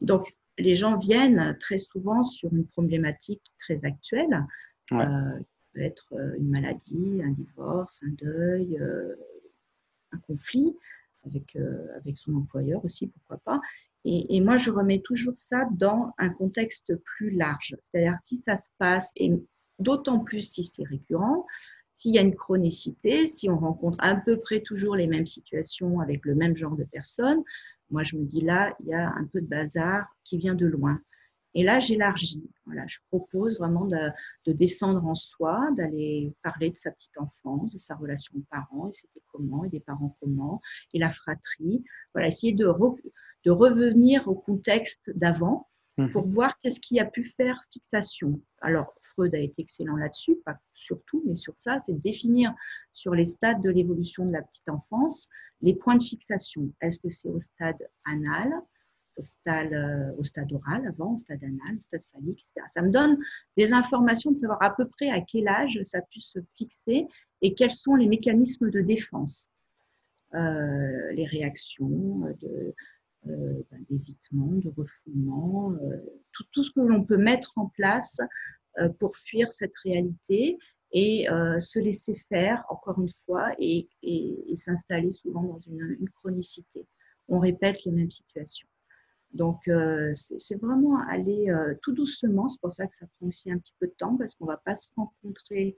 Donc, 0.00 0.28
les 0.58 0.74
gens 0.74 0.98
viennent 0.98 1.56
très 1.60 1.78
souvent 1.78 2.24
sur 2.24 2.52
une 2.54 2.66
problématique 2.66 3.42
très 3.60 3.84
actuelle, 3.84 4.44
Ouais. 4.92 5.04
Euh, 5.04 5.40
peut 5.74 5.82
être 5.82 6.14
une 6.38 6.48
maladie, 6.48 7.20
un 7.22 7.30
divorce, 7.30 8.02
un 8.04 8.12
deuil, 8.12 8.78
euh, 8.80 9.14
un 10.12 10.18
conflit 10.18 10.76
avec, 11.24 11.56
avec 11.96 12.18
son 12.18 12.34
employeur 12.36 12.84
aussi, 12.84 13.08
pourquoi 13.08 13.38
pas. 13.38 13.60
Et, 14.04 14.36
et, 14.36 14.40
moi, 14.40 14.56
je 14.56 14.70
remets 14.70 15.00
toujours 15.00 15.36
ça 15.36 15.66
dans 15.72 16.12
un 16.18 16.28
contexte 16.28 16.94
plus 17.02 17.30
large. 17.30 17.74
C'est-à-dire 17.82 18.16
si 18.20 18.36
ça 18.36 18.56
se 18.56 18.68
passe, 18.78 19.10
et 19.16 19.32
d'autant 19.78 20.20
plus 20.20 20.42
si 20.42 20.64
c'est 20.64 20.84
récurrent, 20.84 21.46
s'il 21.96 22.14
y 22.14 22.18
a 22.18 22.22
une 22.22 22.36
chronicité, 22.36 23.26
si 23.26 23.48
on 23.48 23.58
rencontre 23.58 23.96
à 24.00 24.14
peu 24.14 24.38
près 24.38 24.60
toujours 24.60 24.94
les 24.96 25.06
mêmes 25.06 25.26
situations 25.26 26.00
avec 26.00 26.24
le 26.24 26.34
même 26.34 26.54
genre 26.54 26.76
de 26.76 26.84
personnes, 26.84 27.42
moi 27.90 28.04
je 28.04 28.16
me 28.16 28.24
dis 28.24 28.42
là, 28.42 28.76
il 28.80 28.88
y 28.88 28.94
a 28.94 29.08
un 29.08 29.24
peu 29.32 29.40
de 29.40 29.46
bazar 29.46 30.06
qui 30.22 30.36
vient 30.36 30.54
de 30.54 30.66
loin. 30.66 31.00
Et 31.56 31.62
là, 31.62 31.80
j'élargis. 31.80 32.50
Voilà, 32.66 32.84
je 32.86 32.98
propose 33.08 33.58
vraiment 33.58 33.86
de, 33.86 34.52
descendre 34.52 35.06
en 35.06 35.14
soi, 35.14 35.70
d'aller 35.74 36.34
parler 36.42 36.70
de 36.70 36.76
sa 36.76 36.90
petite 36.90 37.16
enfance, 37.16 37.72
de 37.72 37.78
sa 37.78 37.94
relation 37.94 38.34
aux 38.36 38.44
parents, 38.50 38.88
et 38.90 38.92
c'était 38.92 39.22
comment, 39.32 39.64
et 39.64 39.70
des 39.70 39.80
parents 39.80 40.14
comment, 40.20 40.60
et 40.92 40.98
la 40.98 41.10
fratrie. 41.10 41.82
Voilà, 42.12 42.28
essayer 42.28 42.52
de, 42.52 42.66
de 42.66 43.50
revenir 43.50 44.28
au 44.28 44.34
contexte 44.34 45.10
d'avant 45.14 45.66
mhm. 45.96 46.10
pour 46.10 46.26
voir 46.26 46.58
qu'est-ce 46.60 46.78
qui 46.78 47.00
a 47.00 47.06
pu 47.06 47.24
faire 47.24 47.64
fixation. 47.72 48.38
Alors, 48.60 48.94
Freud 49.02 49.34
a 49.34 49.38
été 49.38 49.62
excellent 49.62 49.96
là-dessus, 49.96 50.36
pas 50.44 50.58
surtout, 50.74 51.22
mais 51.26 51.36
sur 51.36 51.54
ça, 51.56 51.80
c'est 51.80 51.94
de 51.94 52.00
définir 52.00 52.52
sur 52.92 53.14
les 53.14 53.24
stades 53.24 53.62
de 53.62 53.70
l'évolution 53.70 54.26
de 54.26 54.32
la 54.32 54.42
petite 54.42 54.68
enfance 54.68 55.30
les 55.62 55.74
points 55.74 55.96
de 55.96 56.02
fixation. 56.02 56.70
Est-ce 56.82 57.00
que 57.00 57.08
c'est 57.08 57.30
au 57.30 57.40
stade 57.40 57.78
anal 58.04 58.52
au 59.16 59.22
stade, 59.22 59.72
euh, 59.72 60.12
au 60.18 60.24
stade 60.24 60.52
oral 60.52 60.86
avant, 60.86 61.14
au 61.14 61.18
stade 61.18 61.42
anal, 61.42 61.76
au 61.76 61.80
stade 61.80 62.02
phallique, 62.12 62.40
etc. 62.40 62.66
Ça 62.70 62.82
me 62.82 62.90
donne 62.90 63.18
des 63.56 63.72
informations 63.72 64.30
de 64.30 64.38
savoir 64.38 64.62
à 64.62 64.74
peu 64.74 64.86
près 64.86 65.10
à 65.10 65.20
quel 65.20 65.48
âge 65.48 65.78
ça 65.84 66.00
pu 66.02 66.20
se 66.20 66.38
fixer 66.54 67.06
et 67.42 67.54
quels 67.54 67.72
sont 67.72 67.94
les 67.94 68.06
mécanismes 68.06 68.70
de 68.70 68.80
défense, 68.80 69.48
euh, 70.34 71.12
les 71.12 71.26
réactions 71.26 72.20
de, 72.40 72.74
euh, 73.28 73.62
ben, 73.70 73.84
d'évitement, 73.90 74.52
de 74.52 74.70
refoulement, 74.76 75.72
tout, 76.52 76.64
ce 76.64 76.70
que 76.70 76.80
l'on 76.80 77.04
peut 77.04 77.16
mettre 77.16 77.52
en 77.56 77.68
place 77.68 78.20
pour 78.98 79.16
fuir 79.16 79.52
cette 79.52 79.76
réalité 79.84 80.58
et 80.92 81.26
se 81.58 81.78
laisser 81.78 82.14
faire, 82.28 82.64
encore 82.68 83.00
une 83.00 83.10
fois, 83.10 83.52
et, 83.58 83.88
s'installer 84.54 85.12
souvent 85.12 85.42
dans 85.42 85.60
une 85.60 86.08
chronicité. 86.20 86.86
On 87.28 87.38
répète 87.38 87.84
les 87.84 87.92
mêmes 87.92 88.10
situations. 88.10 88.68
Donc, 89.36 89.68
euh, 89.68 90.12
c'est 90.14 90.60
vraiment 90.60 90.98
aller 91.08 91.50
euh, 91.50 91.74
tout 91.82 91.92
doucement. 91.92 92.48
C'est 92.48 92.60
pour 92.60 92.72
ça 92.72 92.86
que 92.86 92.94
ça 92.94 93.06
prend 93.18 93.28
aussi 93.28 93.50
un 93.52 93.58
petit 93.58 93.74
peu 93.78 93.86
de 93.86 93.94
temps 93.98 94.16
parce 94.16 94.34
qu'on 94.34 94.46
ne 94.46 94.50
va 94.50 94.56
pas 94.56 94.74
se 94.74 94.88
rencontrer 94.96 95.76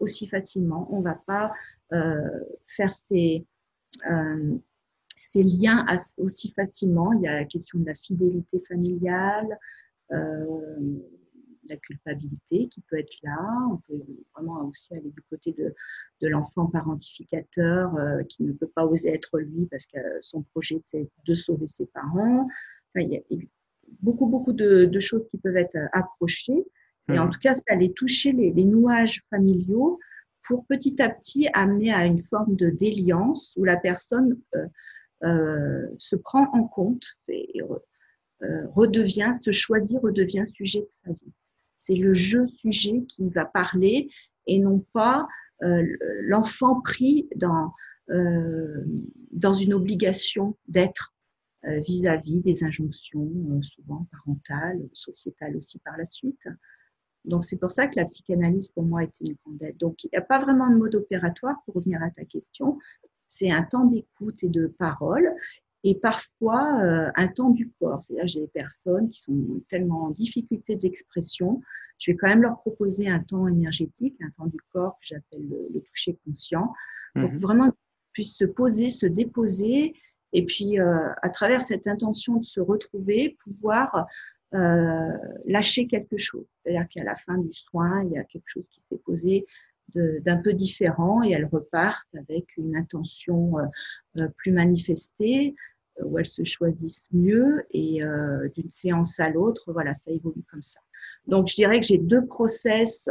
aussi 0.00 0.26
facilement. 0.26 0.88
On 0.90 0.98
ne 0.98 1.04
va 1.04 1.20
pas 1.26 1.52
euh, 1.92 2.40
faire 2.66 2.92
ces, 2.92 3.46
liens 5.34 5.86
aussi 6.18 6.52
facilement. 6.52 7.12
Il 7.12 7.22
y 7.22 7.28
a 7.28 7.34
la 7.34 7.44
question 7.44 7.78
de 7.78 7.86
la 7.86 7.94
fidélité 7.94 8.60
familiale, 8.66 9.58
la 10.10 11.76
culpabilité 11.78 12.68
qui 12.68 12.82
peut 12.82 12.98
être 12.98 13.14
là. 13.22 13.68
On 13.70 13.76
peut 13.88 14.02
vraiment 14.34 14.64
aussi 14.66 14.94
aller 14.94 15.10
du 15.10 15.22
côté 15.30 15.52
de, 15.52 15.74
de 16.20 16.28
l'enfant 16.28 16.66
parentificateur 16.66 17.92
qui 18.28 18.44
ne 18.44 18.52
peut 18.52 18.68
pas 18.74 18.84
oser 18.84 19.14
être 19.14 19.38
lui 19.38 19.66
parce 19.66 19.86
que 19.86 19.98
son 20.20 20.42
projet 20.42 20.78
c'est 20.82 21.08
de 21.26 21.34
sauver 21.34 21.68
ses 21.68 21.86
parents 21.86 22.48
il 23.02 23.10
y 23.10 23.16
a 23.16 23.20
beaucoup, 24.00 24.26
beaucoup 24.26 24.52
de, 24.52 25.00
choses 25.00 25.28
qui 25.28 25.38
peuvent 25.38 25.56
être 25.56 25.78
approchées. 25.92 26.64
Et 27.12 27.18
en 27.18 27.26
hmm. 27.26 27.30
tout 27.30 27.40
cas, 27.40 27.54
c'est 27.54 27.70
aller 27.70 27.92
toucher 27.92 28.32
les, 28.32 28.64
nouages 28.64 29.22
familiaux 29.30 29.98
pour 30.46 30.66
petit 30.66 31.00
à 31.02 31.08
petit 31.08 31.48
amener 31.54 31.92
à 31.92 32.04
une 32.04 32.20
forme 32.20 32.56
de 32.56 32.70
déliance 32.70 33.54
où 33.56 33.64
la 33.64 33.76
personne 33.76 34.38
euh, 34.54 34.66
euh, 35.24 35.86
se 35.98 36.16
prend 36.16 36.48
en 36.52 36.64
compte 36.64 37.04
et 37.28 37.60
euh, 37.62 38.66
redevient, 38.74 39.32
se 39.42 39.52
choisit, 39.52 39.98
redevient 40.00 40.46
sujet 40.46 40.80
de 40.80 40.90
sa 40.90 41.10
vie. 41.10 41.32
C'est 41.78 41.94
le 41.94 42.14
jeu 42.14 42.46
sujet 42.46 43.04
qui 43.08 43.28
va 43.30 43.44
parler 43.44 44.08
et 44.46 44.58
non 44.58 44.84
pas 44.92 45.26
l'enfant 45.60 46.82
pris 46.82 47.26
dans, 47.36 47.72
dans 48.10 49.52
une 49.54 49.72
obligation 49.72 50.58
d'être 50.68 51.13
euh, 51.66 51.78
vis-à-vis 51.80 52.40
des 52.40 52.62
injonctions, 52.64 53.30
euh, 53.50 53.62
souvent 53.62 54.06
parentales, 54.10 54.82
sociétales 54.92 55.56
aussi 55.56 55.78
par 55.78 55.96
la 55.96 56.04
suite. 56.04 56.46
Donc 57.24 57.44
c'est 57.44 57.56
pour 57.56 57.72
ça 57.72 57.86
que 57.86 57.96
la 57.96 58.04
psychanalyse 58.04 58.68
pour 58.68 58.84
moi 58.84 59.04
était 59.04 59.24
une 59.24 59.36
grande 59.44 59.62
aide. 59.62 59.76
Donc 59.78 60.04
il 60.04 60.10
n'y 60.12 60.18
a 60.18 60.22
pas 60.22 60.38
vraiment 60.38 60.68
de 60.68 60.76
mode 60.76 60.94
opératoire 60.94 61.56
pour 61.64 61.76
revenir 61.76 62.02
à 62.02 62.10
ta 62.10 62.24
question. 62.24 62.78
C'est 63.26 63.50
un 63.50 63.62
temps 63.62 63.86
d'écoute 63.86 64.42
et 64.42 64.48
de 64.48 64.66
parole 64.66 65.26
et 65.84 65.94
parfois 65.94 66.80
euh, 66.82 67.10
un 67.14 67.28
temps 67.28 67.50
du 67.50 67.70
corps. 67.80 68.02
C'est-à-dire 68.02 68.28
j'ai 68.28 68.40
des 68.40 68.48
personnes 68.48 69.08
qui 69.08 69.20
sont 69.20 69.62
tellement 69.70 70.04
en 70.04 70.10
difficulté 70.10 70.76
d'expression, 70.76 71.62
je 71.98 72.10
vais 72.10 72.16
quand 72.16 72.28
même 72.28 72.42
leur 72.42 72.58
proposer 72.60 73.08
un 73.08 73.20
temps 73.20 73.48
énergétique, 73.48 74.16
un 74.20 74.30
temps 74.30 74.46
du 74.46 74.58
corps 74.72 74.98
que 75.00 75.06
j'appelle 75.06 75.48
le, 75.48 75.80
toucher 75.80 76.18
conscient, 76.26 76.74
pour 77.14 77.30
mmh 77.30 77.38
vraiment 77.38 77.72
puissent 78.12 78.36
se 78.36 78.44
poser, 78.44 78.88
se 78.88 79.06
déposer 79.06 79.94
et 80.34 80.44
puis, 80.44 80.80
euh, 80.80 81.08
à 81.22 81.30
travers 81.30 81.62
cette 81.62 81.86
intention 81.86 82.36
de 82.36 82.44
se 82.44 82.60
retrouver, 82.60 83.36
pouvoir 83.42 84.06
euh, 84.52 85.12
lâcher 85.46 85.86
quelque 85.86 86.16
chose. 86.16 86.44
C'est-à-dire 86.62 86.88
qu'à 86.88 87.04
la 87.04 87.14
fin 87.14 87.38
du 87.38 87.52
soin, 87.52 88.02
il 88.04 88.12
y 88.12 88.18
a 88.18 88.24
quelque 88.24 88.48
chose 88.48 88.68
qui 88.68 88.80
s'est 88.82 89.00
posé 89.06 89.46
d'un 89.94 90.38
peu 90.38 90.54
différent 90.54 91.22
et 91.22 91.30
elles 91.32 91.44
repartent 91.44 92.16
avec 92.18 92.56
une 92.56 92.74
intention 92.74 93.58
euh, 93.58 94.28
plus 94.38 94.50
manifestée 94.50 95.54
où 96.02 96.18
elles 96.18 96.26
se 96.26 96.42
choisissent 96.42 97.06
mieux 97.12 97.64
et 97.70 98.00
d'une 98.56 98.70
séance 98.70 99.20
à 99.20 99.28
l'autre, 99.28 99.72
voilà, 99.72 99.94
ça 99.94 100.10
évolue 100.10 100.42
comme 100.50 100.62
ça. 100.62 100.80
Donc, 101.28 101.46
je 101.46 101.54
dirais 101.54 101.78
que 101.78 101.86
j'ai 101.86 101.98
deux 101.98 102.26
process 102.26 103.08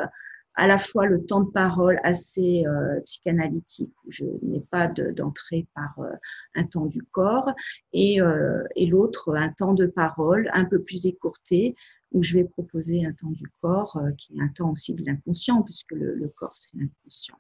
à 0.55 0.67
la 0.67 0.77
fois 0.77 1.05
le 1.05 1.25
temps 1.25 1.41
de 1.41 1.49
parole 1.49 1.99
assez 2.03 2.63
euh, 2.65 2.99
psychanalytique, 3.01 3.93
où 4.05 4.11
je 4.11 4.25
n'ai 4.43 4.61
pas 4.61 4.87
d'entrée 4.87 5.67
par 5.73 5.99
euh, 5.99 6.11
un 6.55 6.65
temps 6.65 6.85
du 6.85 7.01
corps, 7.03 7.51
et, 7.91 8.21
euh, 8.21 8.63
et 8.75 8.85
l'autre, 8.85 9.35
un 9.35 9.49
temps 9.49 9.73
de 9.73 9.87
parole 9.87 10.49
un 10.53 10.65
peu 10.65 10.81
plus 10.81 11.05
écourté, 11.05 11.75
où 12.11 12.21
je 12.21 12.35
vais 12.35 12.43
proposer 12.43 13.03
un 13.03 13.13
temps 13.13 13.31
du 13.31 13.45
corps, 13.61 13.99
qui 14.17 14.37
est 14.37 14.41
un 14.41 14.49
temps 14.49 14.71
aussi 14.71 14.93
de 14.93 15.03
l'inconscient, 15.03 15.63
puisque 15.63 15.93
le, 15.93 16.31
corps, 16.35 16.55
c'est 16.55 16.69
l'inconscient. 16.75 17.39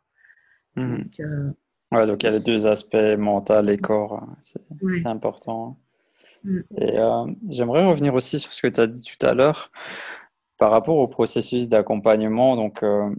Mmh. 0.75 0.97
Donc, 0.97 2.07
donc 2.07 2.23
il 2.23 2.25
y 2.25 2.29
a 2.29 2.31
les 2.31 2.41
deux 2.41 2.65
aspects, 2.65 3.17
mental 3.19 3.69
et 3.69 3.77
corps, 3.77 4.25
c'est 4.41 5.05
important. 5.05 5.77
Mmh. 6.43 6.59
Et 6.79 6.97
j'aimerais 7.49 7.85
revenir 7.85 8.15
aussi 8.15 8.39
sur 8.39 8.51
ce 8.51 8.63
que 8.63 8.67
tu 8.67 8.81
as 8.81 8.87
dit 8.87 9.03
tout 9.03 9.23
à 9.23 9.35
l'heure 9.35 9.71
par 10.63 10.71
rapport 10.71 10.95
au 10.95 11.09
processus 11.09 11.67
d'accompagnement, 11.67 12.55
donc 12.55 12.83
euh, 12.83 13.13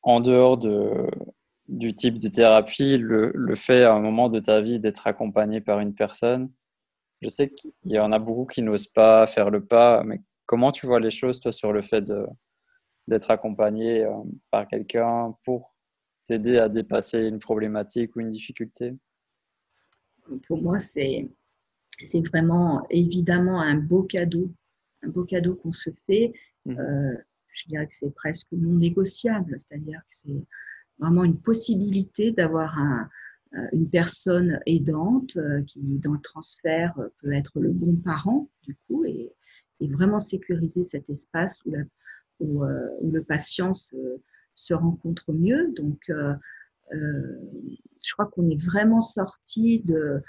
en 0.00 0.20
dehors 0.20 0.56
de, 0.56 1.06
du 1.68 1.94
type 1.94 2.16
de 2.16 2.28
thérapie, 2.28 2.96
le, 2.96 3.32
le, 3.34 3.54
fait 3.54 3.82
à 3.82 3.92
un 3.92 4.00
moment 4.00 4.30
de 4.30 4.38
ta 4.38 4.62
vie 4.62 4.80
d'être 4.80 5.06
accompagné 5.06 5.60
par 5.60 5.80
une 5.80 5.94
personne, 5.94 6.50
je 7.20 7.28
sais 7.28 7.50
qu'il 7.50 7.72
y 7.84 7.98
en 7.98 8.12
a 8.12 8.18
beaucoup 8.18 8.46
qui 8.46 8.62
n'osent 8.62 8.86
pas 8.86 9.26
faire 9.26 9.50
le 9.50 9.62
pas, 9.62 10.04
mais 10.04 10.22
comment 10.46 10.70
tu 10.70 10.86
vois 10.86 10.98
les 10.98 11.10
choses, 11.10 11.38
toi, 11.38 11.52
sur 11.52 11.70
le 11.70 11.82
fait 11.82 12.10
d'être 13.06 13.30
accompagné 13.30 14.06
euh, 14.06 14.14
par 14.50 14.66
quelqu'un 14.66 15.34
pour 15.44 15.76
t'aider 16.24 16.56
à 16.56 16.70
dépasser 16.70 17.28
une 17.28 17.40
problématique 17.40 18.16
ou 18.16 18.20
une 18.20 18.30
difficulté? 18.30 18.94
Pour 20.46 20.62
moi, 20.62 20.78
c'est 20.78 21.28
vraiment 22.32 22.86
évidemment 22.88 23.60
un 23.60 23.74
beau 23.74 24.04
cadeau, 24.04 24.50
un 25.02 25.08
beau 25.08 25.24
cadeau 25.24 25.56
qu'on 25.56 25.74
se 25.74 25.90
fait 26.06 26.32
Mmh. 26.66 26.78
Euh, 26.78 27.16
je 27.54 27.68
dirais 27.68 27.86
que 27.86 27.94
c'est 27.94 28.14
presque 28.14 28.48
non 28.52 28.74
négociable, 28.74 29.56
c'est-à-dire 29.60 30.00
que 30.00 30.14
c'est 30.14 30.44
vraiment 30.98 31.24
une 31.24 31.40
possibilité 31.40 32.32
d'avoir 32.32 32.78
euh, 33.54 33.66
une 33.72 33.88
personne 33.88 34.60
aidante 34.66 35.36
euh, 35.36 35.62
qui, 35.62 35.80
dans 35.80 36.12
le 36.12 36.20
transfert, 36.20 36.94
peut 37.22 37.32
être 37.32 37.60
le 37.60 37.70
bon 37.70 37.96
parent, 37.96 38.50
du 38.62 38.76
coup, 38.86 39.04
et, 39.04 39.32
vraiment 39.80 40.18
sécuriser 40.18 40.84
cet 40.84 41.08
espace 41.10 41.60
où, 41.66 41.74
où, 42.40 42.64
le 42.64 43.22
patient 43.22 43.72
se, 43.74 44.74
rencontre 44.74 45.32
mieux. 45.34 45.70
Donc, 45.76 46.10
je 46.90 48.12
crois 48.14 48.24
qu'on 48.26 48.48
est 48.48 48.64
vraiment 48.64 49.02
sorti 49.02 49.82
de 49.84 50.22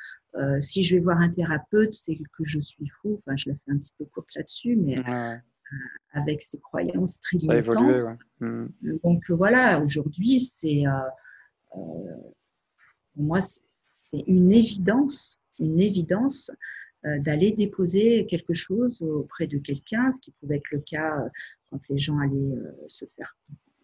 si 0.60 0.84
je 0.84 0.96
vais 0.96 1.02
voir 1.02 1.20
un 1.22 1.30
thérapeute, 1.30 1.94
c'est 1.94 2.18
que 2.18 2.44
je 2.44 2.60
suis 2.60 2.90
fou. 2.90 3.22
Enfin, 3.26 3.38
je 3.38 3.50
la 3.50 3.56
fais 3.56 3.72
un 3.72 3.78
petit 3.78 3.94
peu 3.98 4.06
courte 4.06 4.36
là-dessus, 4.36 4.76
mais 4.76 4.98
avec 6.28 6.42
ses 6.42 6.60
croyances 6.60 7.20
très 7.22 7.40
Ça 7.40 7.56
évolué, 7.56 8.04
hmm. 8.40 8.68
Donc 9.04 9.30
voilà, 9.30 9.82
aujourd'hui, 9.82 10.40
c'est 10.40 10.86
euh, 10.86 10.92
euh, 11.76 12.16
pour 13.14 13.24
moi, 13.24 13.40
c'est 13.42 14.24
une 14.28 14.52
évidence, 14.52 15.40
une 15.60 15.80
évidence 15.80 16.52
euh, 17.06 17.20
d'aller 17.20 17.52
déposer 17.52 18.26
quelque 18.30 18.54
chose 18.54 19.02
auprès 19.02 19.48
de 19.48 19.58
quelqu'un, 19.58 20.12
ce 20.14 20.22
qui 20.22 20.32
pouvait 20.32 20.58
être 20.58 20.72
le 20.72 20.80
cas 20.80 21.18
quand 21.70 21.80
les 21.90 22.00
gens 22.00 22.18
allaient 22.20 22.58
se 22.88 23.06
faire 23.16 23.36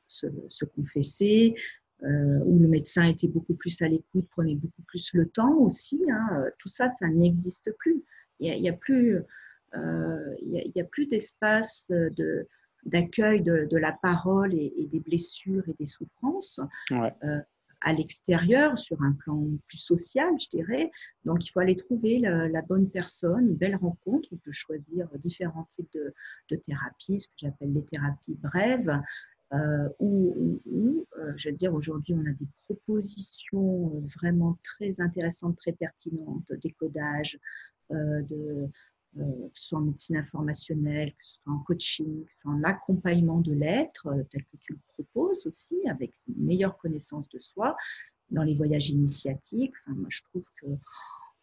se, 0.08 0.66
confesser, 0.66 1.56
où 2.02 2.60
le 2.60 2.68
médecin 2.68 3.08
était 3.08 3.28
beaucoup 3.28 3.56
plus 3.56 3.82
à 3.82 3.88
l'écoute, 3.88 4.28
prenait 4.30 4.56
beaucoup 4.56 4.84
plus 4.84 5.14
le 5.14 5.28
temps 5.28 5.58
aussi. 5.58 6.02
Hein, 6.10 6.46
tout 6.60 6.70
ça, 6.70 6.90
ça 6.90 7.08
n'existe 7.08 7.72
plus. 7.80 8.04
Il 8.40 8.62
n'y 8.62 8.70
a, 8.70 8.74
a, 8.74 8.76
plus 8.76 9.16
euh, 9.16 9.22
il 9.76 10.72
n'y 10.76 10.82
a, 10.82 10.86
plus 10.86 11.08
d'espace 11.08 11.88
de, 11.90 12.48
d'accueil 12.86 13.42
de, 13.42 13.78
la 13.78 13.92
parole 13.92 14.54
et, 14.54 14.88
des 14.92 15.00
blessures 15.00 15.64
et 15.68 15.76
des 15.80 15.86
souffrances. 15.86 16.60
Euh, 16.92 17.40
à 17.86 17.92
l'extérieur, 17.92 18.80
sur 18.80 19.02
un 19.02 19.12
plan 19.12 19.46
plus 19.68 19.78
social, 19.78 20.30
je 20.40 20.48
dirais. 20.48 20.90
Donc, 21.26 21.46
il 21.46 21.50
faut 21.50 21.60
aller 21.60 21.76
trouver 21.76 22.18
la, 22.20 22.62
bonne 22.62 22.90
personne, 22.90 23.50
une 23.50 23.56
belle 23.56 23.76
rencontre. 23.76 24.30
On 24.32 24.38
peut 24.38 24.54
choisir 24.54 25.10
différents 25.16 25.68
types 25.70 25.92
de, 25.94 26.14
de 26.50 26.56
thérapies, 26.56 27.20
ce 27.20 27.28
que 27.28 27.34
j'appelle 27.38 27.74
les 27.74 27.84
thérapies 27.84 28.38
brèves, 28.42 29.02
euh, 29.54 29.90
où, 30.00 31.06
euh, 31.20 31.34
je 31.36 31.50
veux 31.50 31.56
dire, 31.56 31.74
aujourd'hui, 31.74 32.16
on 32.16 32.26
a 32.26 32.32
des 32.32 32.48
propositions 32.64 34.02
vraiment 34.18 34.58
très 34.64 35.00
intéressantes, 35.00 35.58
très 35.58 35.74
pertinentes, 35.74 36.52
décodage, 36.62 37.38
euh, 37.92 38.22
de, 38.24 38.70
que 39.16 39.60
ce 39.60 39.68
soit 39.68 39.80
en 39.80 39.84
médecine 39.84 40.18
informationnelle, 40.18 41.12
que 41.12 41.26
ce 41.26 41.36
soit 41.44 41.54
en 41.54 41.60
coaching, 41.60 42.26
en 42.46 42.64
accompagnement 42.64 43.40
de 43.40 43.54
l'être, 43.54 44.08
tel 44.32 44.44
que 44.46 44.58
tu 44.58 44.74
le 44.74 44.80
proposes 44.94 45.46
aussi, 45.46 45.78
avec 45.90 46.14
une 46.28 46.46
meilleure 46.46 46.78
connaissance 46.78 47.30
de 47.30 47.40
soi, 47.40 47.76
dans 48.32 48.44
les 48.44 48.56
voyages 48.56 48.90
initiatiques. 48.90 49.76
moi, 49.88 50.08
je 50.10 50.22
trouve 50.24 50.48
que 50.62 50.68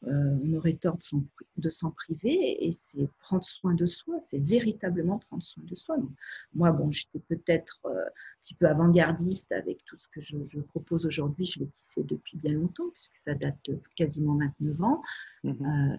euh, 0.07 0.39
on 0.43 0.55
aurait 0.55 0.75
tort 0.75 0.97
de 1.59 1.71
s'en 1.71 1.91
priver 1.91 2.65
et 2.67 2.73
c'est 2.73 3.07
prendre 3.19 3.45
soin 3.45 3.75
de 3.75 3.85
soi, 3.85 4.19
c'est 4.23 4.39
véritablement 4.39 5.19
prendre 5.19 5.45
soin 5.45 5.63
de 5.67 5.75
soi. 5.75 5.99
moi, 6.55 6.73
bon, 6.73 6.91
j'étais 6.91 7.19
peut-être 7.19 7.81
euh, 7.85 8.07
un 8.07 8.43
petit 8.43 8.55
peu 8.55 8.67
avant-gardiste 8.67 9.53
avec 9.53 9.85
tout 9.85 9.99
ce 9.99 10.09
que 10.09 10.23
je, 10.23 10.59
propose 10.61 11.05
aujourd'hui, 11.05 11.45
je 11.45 11.61
l'ai 11.61 11.67
tissé 11.67 12.03
depuis 12.03 12.39
bien 12.39 12.53
longtemps 12.53 12.89
puisque 12.95 13.19
ça 13.19 13.35
date 13.35 13.59
de 13.67 13.79
quasiment 13.95 14.37
29 14.37 14.83
ans. 14.83 15.03
Euh, 15.45 15.97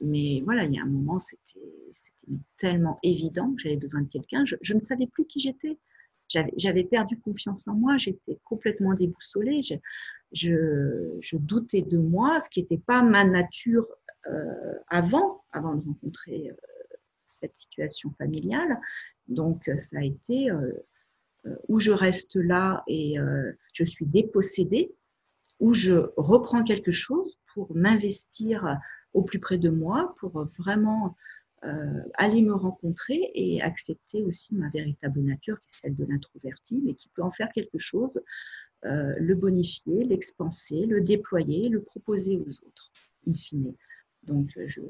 mais 0.00 0.42
voilà, 0.44 0.64
il 0.64 0.74
y 0.74 0.78
a 0.78 0.82
un 0.82 0.86
moment, 0.86 1.18
c'était 1.18 1.60
tellement 2.58 2.98
évident 3.02 3.52
que 3.54 3.62
j'avais 3.62 3.76
besoin 3.76 4.02
de 4.02 4.08
quelqu'un. 4.08 4.44
Je, 4.44 4.74
ne 4.74 4.80
savais 4.80 5.06
plus 5.06 5.26
qui 5.26 5.40
j'étais. 5.40 5.78
J'avais 6.56 6.84
perdu 6.84 7.18
confiance 7.18 7.66
en 7.66 7.74
moi, 7.74 7.98
j'étais 7.98 8.38
complètement 8.44 8.94
déboussolée 8.94 9.62
je, 10.32 11.36
doutais 11.36 11.82
de 11.82 11.98
moi, 11.98 12.40
ce 12.40 12.48
qui 12.48 12.60
n'était 12.60 12.78
pas 12.78 13.02
ma 13.02 13.24
nature 13.24 13.86
euh, 14.26 14.74
avant, 14.88 15.44
avant 15.52 15.74
de 15.74 15.84
rencontrer 15.84 16.50
euh, 16.50 16.96
cette 17.26 17.58
situation 17.58 18.12
familiale. 18.18 18.78
Donc, 19.28 19.68
euh, 19.68 19.76
ça 19.76 19.98
a 19.98 20.04
été 20.04 20.50
où 21.68 21.80
je 21.80 21.90
reste 21.90 22.36
là 22.36 22.84
et 22.86 23.14
je 23.72 23.84
suis 23.84 24.04
dépossédée, 24.04 24.92
où 25.58 25.72
je 25.72 25.94
reprends 26.18 26.62
quelque 26.62 26.90
chose 26.90 27.38
pour 27.54 27.74
m'investir 27.74 28.76
au 29.12 29.22
plus 29.22 29.38
près 29.38 29.58
de 29.58 29.70
moi, 29.70 30.14
pour 30.18 30.44
vraiment 30.58 31.16
aller 32.14 32.40
me 32.40 32.54
rencontrer 32.54 33.30
et 33.34 33.60
accepter 33.60 34.22
aussi 34.22 34.54
ma 34.54 34.70
véritable 34.70 35.20
nature, 35.20 35.60
qui 35.60 35.68
est 35.68 35.80
celle 35.82 35.94
de 35.96 36.06
l'introverti, 36.06 36.80
mais 36.82 36.94
qui 36.94 37.10
peut 37.10 37.22
en 37.22 37.30
faire 37.30 37.52
quelque 37.52 37.76
chose 37.76 38.18
euh, 38.86 39.14
le 39.18 39.34
bonifier, 39.34 40.04
l'expanser, 40.04 40.86
le 40.86 41.02
déployer, 41.02 41.68
le 41.68 41.82
proposer 41.82 42.38
aux 42.38 42.50
autres, 42.66 42.90
in 43.28 43.34
fine. 43.34 43.74
Donc, 44.22 44.50
je, 44.56 44.80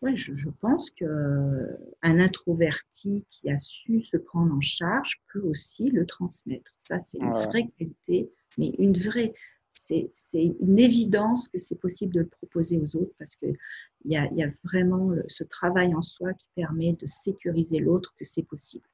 ouais, 0.00 0.16
je, 0.16 0.48
pense 0.60 0.90
qu'un 0.90 1.78
introverti 2.02 3.24
qui 3.30 3.48
a 3.48 3.56
su 3.56 4.02
se 4.02 4.16
prendre 4.16 4.52
en 4.52 4.60
charge 4.60 5.22
peut 5.32 5.42
aussi 5.42 5.88
le 5.90 6.04
transmettre. 6.04 6.74
Ça, 6.80 6.98
c'est 6.98 7.18
une 7.18 7.30
vraie 7.30 7.68
qualité, 7.78 8.28
mais 8.58 8.70
une 8.78 8.96
vraie. 8.96 9.34
C'est 9.72 10.10
une 10.34 10.78
évidence 10.78 11.48
que 11.48 11.58
c'est 11.58 11.76
possible 11.76 12.12
de 12.14 12.20
le 12.20 12.28
proposer 12.28 12.78
aux 12.78 12.96
autres 12.96 13.14
parce 13.18 13.36
qu'il 13.36 13.56
y 14.04 14.16
a, 14.16 14.30
y 14.32 14.42
a 14.42 14.50
vraiment 14.64 15.12
ce 15.28 15.44
travail 15.44 15.94
en 15.94 16.02
soi 16.02 16.34
qui 16.34 16.48
permet 16.54 16.92
de 16.92 17.06
sécuriser 17.06 17.78
l'autre 17.78 18.14
que 18.18 18.24
c'est 18.24 18.42
possible 18.42 18.84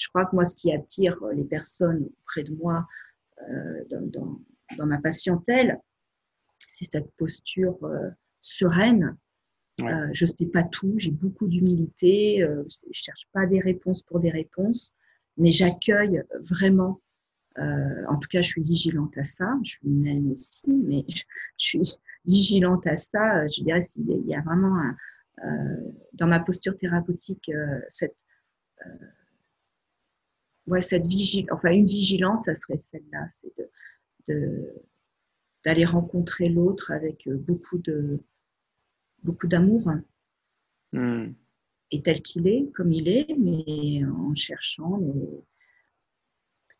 je 0.00 0.08
crois 0.08 0.24
que 0.24 0.34
moi, 0.34 0.44
ce 0.44 0.56
qui 0.56 0.72
attire 0.72 1.16
les 1.34 1.44
personnes 1.44 2.08
près 2.24 2.42
de 2.42 2.54
moi 2.54 2.88
euh, 3.48 3.84
dans, 3.88 4.86
ma 4.86 4.98
patientèle, 4.98 5.78
c'est 6.66 6.86
cette 6.86 7.10
posture 7.16 7.76
euh, 7.84 8.08
sereine. 8.40 9.16
Euh, 9.82 10.08
je 10.12 10.24
ne 10.24 10.30
sais 10.30 10.46
pas 10.46 10.62
tout, 10.62 10.94
j'ai 10.96 11.10
beaucoup 11.10 11.46
d'humilité, 11.46 12.38
je 12.40 12.86
ne 12.86 12.92
cherche 12.92 13.28
pas 13.32 13.46
des 13.46 13.60
réponses 13.60 14.02
pour 14.02 14.20
des 14.20 14.30
réponses, 14.30 14.94
mais 15.36 15.50
j'accueille 15.50 16.22
vraiment. 16.40 17.00
En 18.08 18.16
tout 18.16 18.28
cas, 18.28 18.42
je 18.42 18.48
suis 18.48 18.62
vigilante 18.62 19.16
à 19.18 19.24
ça. 19.24 19.58
Je 19.64 19.70
suis 19.70 19.88
humaine 19.88 20.32
aussi, 20.32 20.62
mais 20.68 21.04
je, 21.08 21.22
suis 21.56 21.98
vigilante 22.24 22.86
à 22.86 22.96
ça. 22.96 23.46
Je 23.48 23.62
dirais 23.62 23.80
qu'il 23.80 24.26
y 24.26 24.34
a 24.34 24.40
vraiment 24.40 24.76
dans 26.14 26.26
ma 26.26 26.40
posture 26.40 26.76
thérapeutique 26.76 27.50
cette 27.88 28.16
ouais, 30.70 30.80
cette 30.80 31.06
vigilance, 31.06 31.50
enfin 31.52 31.70
une 31.70 31.84
vigilance, 31.84 32.44
ça 32.44 32.54
serait 32.54 32.78
celle-là, 32.78 33.26
c'est 33.30 33.52
de, 34.28 34.72
d'aller 35.64 35.84
rencontrer 35.84 36.48
l'autre 36.48 36.90
avec 36.92 37.26
euh, 37.26 37.36
beaucoup 37.36 37.78
de 37.78 38.20
beaucoup 39.22 39.48
d'amour 39.48 39.92
hmm. 40.92 41.32
et 41.90 42.02
tel 42.02 42.22
qu'il 42.22 42.46
est, 42.46 42.70
comme 42.72 42.92
il 42.92 43.08
est, 43.08 43.34
mais 43.38 44.02
en 44.06 44.34
cherchant 44.34 44.98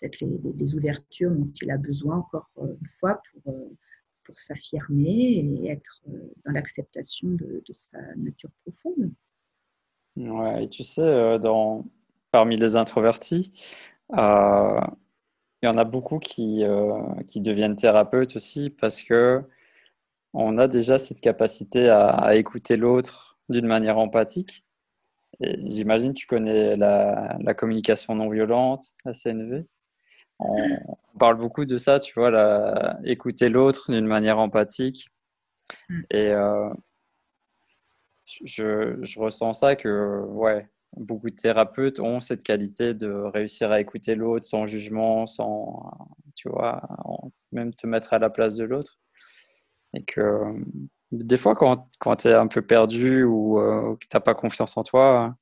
peut-être 0.00 0.20
les, 0.20 0.74
ouvertures 0.74 1.30
dont 1.30 1.52
il 1.60 1.70
a 1.70 1.76
besoin 1.76 2.18
encore 2.18 2.50
euh, 2.58 2.74
une 2.80 2.88
fois 2.88 3.20
pour, 3.32 3.52
euh, 3.52 3.76
pour 4.24 4.38
s'affirmer 4.38 5.08
et 5.08 5.68
être 5.70 6.02
dans 6.44 6.52
l'acceptation 6.52 7.28
de, 7.28 7.62
sa 7.74 7.98
nature 8.16 8.50
profonde. 8.64 9.12
Ouais, 10.16 10.64
et 10.64 10.68
tu 10.68 10.82
sais, 10.82 11.38
dans, 11.38 11.86
parmi 12.30 12.56
les 12.56 12.76
introvertis, 12.76 13.52
euh, 14.16 14.80
il 15.62 15.66
y 15.66 15.68
en 15.68 15.76
a 15.76 15.84
beaucoup 15.84 16.18
qui, 16.18 16.64
euh, 16.64 17.02
qui 17.26 17.40
deviennent 17.40 17.76
thérapeutes 17.76 18.36
aussi 18.36 18.70
parce 18.70 19.02
que 19.02 19.42
on 20.32 20.58
a 20.58 20.68
déjà 20.68 20.98
cette 20.98 21.20
capacité 21.20 21.88
à, 21.88 22.36
écouter 22.36 22.76
l'autre 22.76 23.38
d'une 23.48 23.66
manière 23.66 23.98
empathique. 23.98 24.64
J'imagine 25.40 26.14
tu 26.14 26.26
connais 26.26 26.76
la, 26.76 27.54
communication 27.56 28.14
non 28.14 28.28
violente, 28.30 28.94
la 29.04 29.12
CNV. 29.12 29.66
On, 30.40 30.96
parle 31.18 31.36
beaucoup 31.36 31.66
de 31.66 31.76
ça, 31.76 32.00
tu 32.00 32.14
vois, 32.14 32.30
la, 32.30 32.98
écouter 33.04 33.50
l'autre 33.50 33.92
d'une 33.92 34.06
manière 34.06 34.38
empathique. 34.38 35.10
Mm. 35.88 36.00
Et 36.10 36.28
euh, 36.30 36.70
je, 38.44 38.98
je, 39.02 39.18
ressens 39.20 39.52
ça 39.54 39.76
que, 39.76 40.22
ouais, 40.28 40.68
beaucoup 40.96 41.28
de 41.28 41.36
thérapeutes 41.36 42.00
ont 42.00 42.20
cette 42.20 42.42
qualité 42.42 42.94
de 42.94 43.10
réussir 43.10 43.70
à 43.70 43.80
écouter 43.80 44.14
l'autre 44.14 44.46
sans 44.46 44.66
jugement, 44.66 45.26
sans, 45.26 46.08
tu 46.34 46.48
vois, 46.48 46.82
même 47.52 47.74
te 47.74 47.86
mettre 47.86 48.12
à 48.14 48.18
la 48.18 48.30
place 48.30 48.56
de 48.56 48.64
l'autre. 48.64 48.98
Et 49.94 50.04
que 50.04 50.54
des 51.12 51.36
fois, 51.36 51.54
quand, 51.54 51.88
quand 51.98 52.16
tu 52.16 52.28
es 52.28 52.34
un 52.34 52.46
peu 52.46 52.62
perdu 52.62 53.24
ou 53.24 53.58
euh, 53.58 53.96
que 53.96 54.06
tu 54.06 54.16
n'as 54.16 54.20
pas 54.20 54.34
confiance 54.34 54.76
en 54.76 54.84
toi, 54.84 55.34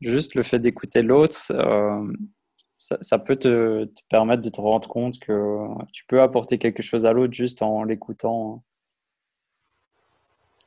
juste 0.00 0.34
le 0.34 0.42
fait 0.42 0.58
d'écouter 0.58 1.02
l'autre, 1.02 1.36
euh, 1.50 2.12
ça, 2.78 3.18
peut 3.18 3.36
te, 3.36 3.84
te, 3.84 4.02
permettre 4.08 4.42
de 4.42 4.48
te 4.48 4.60
rendre 4.60 4.88
compte 4.88 5.18
que 5.18 5.58
tu 5.92 6.04
peux 6.06 6.22
apporter 6.22 6.58
quelque 6.58 6.82
chose 6.82 7.06
à 7.06 7.12
l'autre 7.12 7.34
juste 7.34 7.60
en 7.60 7.82
l'écoutant. 7.82 8.62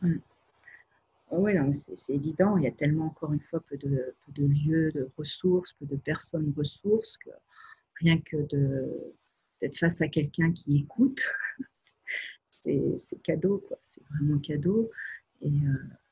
Mm. 0.02 0.18
Oui, 1.32 1.54
c'est 1.72 2.14
évident. 2.14 2.58
Il 2.58 2.64
y 2.64 2.68
a 2.68 2.72
tellement, 2.72 3.06
encore 3.06 3.32
une 3.32 3.40
fois, 3.40 3.62
peu 3.62 3.78
de, 3.78 4.14
de, 4.28 4.46
lieux, 4.46 4.92
de 4.92 5.10
ressources, 5.18 5.72
peu 5.74 5.86
de 5.86 5.96
personnes 5.96 6.54
ressources, 6.58 7.18
que 7.18 7.30
rien 8.02 8.20
que 8.20 8.36
d'être 9.62 9.78
face 9.78 10.02
à 10.02 10.10
quelqu'un 10.10 10.52
qui 10.52 10.80
écoute, 10.80 11.24
c'est 12.46 13.22
cadeau, 13.24 13.64
C'est 13.86 14.04
vraiment 14.10 14.40
cadeau. 14.40 14.92
Euh, 15.46 15.50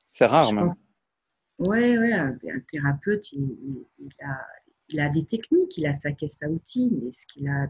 c'est 0.09 0.25
rare, 0.25 0.53
même. 0.53 0.69
Oui, 1.67 1.97
ouais, 1.97 2.13
un, 2.13 2.37
thérapeute, 2.71 3.33
il, 3.33 3.85
a, 4.23 4.47
il, 4.89 4.99
a, 4.99 5.09
des 5.09 5.25
techniques, 5.25 5.77
il 5.77 5.85
a 5.85 5.93
sa 5.93 6.11
caisse 6.11 6.41
à 6.43 6.49
outils, 6.49 6.89
mais 6.91 7.11
ce 7.11 7.25
qu'il 7.27 7.47
a 7.47 7.67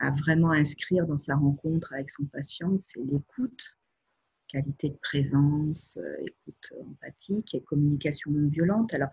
à 0.00 0.10
vraiment 0.10 0.52
inscrire 0.52 1.06
dans 1.06 1.18
sa 1.18 1.36
rencontre 1.36 1.92
avec 1.92 2.10
son 2.10 2.24
patient, 2.24 2.76
c'est 2.78 3.00
l'écoute 3.00 3.76
qualité 4.50 4.88
de 4.88 4.98
présence, 5.02 5.98
euh, 6.02 6.24
écoute 6.26 6.72
empathique 6.80 7.54
et 7.54 7.62
communication 7.62 8.30
non 8.30 8.48
violente. 8.48 8.92
Alors, 8.94 9.10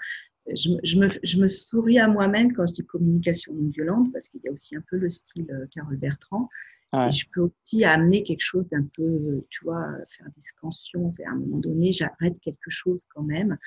je, 0.47 0.71
je, 0.83 0.97
me, 0.97 1.07
je 1.23 1.37
me, 1.39 1.47
souris 1.47 1.99
à 1.99 2.07
moi-même 2.07 2.53
quand 2.53 2.65
je 2.65 2.73
dis 2.73 2.85
communication 2.85 3.53
non 3.53 3.69
violente 3.69 4.11
parce 4.11 4.29
qu'il 4.29 4.41
y 4.43 4.47
a 4.47 4.51
aussi 4.51 4.75
un 4.75 4.83
peu 4.89 4.97
le 4.97 5.09
style 5.09 5.45
euh, 5.51 5.65
Carole 5.71 5.97
Bertrand. 5.97 6.49
Et 6.93 7.11
je 7.11 7.27
peux 7.33 7.41
aussi 7.41 7.83
amener 7.83 8.23
quelque 8.23 8.41
chose 8.41 8.69
d'un 8.69 8.87
peu, 8.95 9.45
tu 9.49 9.65
vois, 9.65 9.89
faire 10.07 10.27
des 10.33 10.41
scansions. 10.41 11.09
À 11.25 11.31
un 11.31 11.35
moment 11.35 11.57
donné, 11.57 11.91
j'arrête 11.91 12.39
quelque 12.41 12.69
chose 12.69 13.03
quand 13.13 13.23
même 13.23 13.57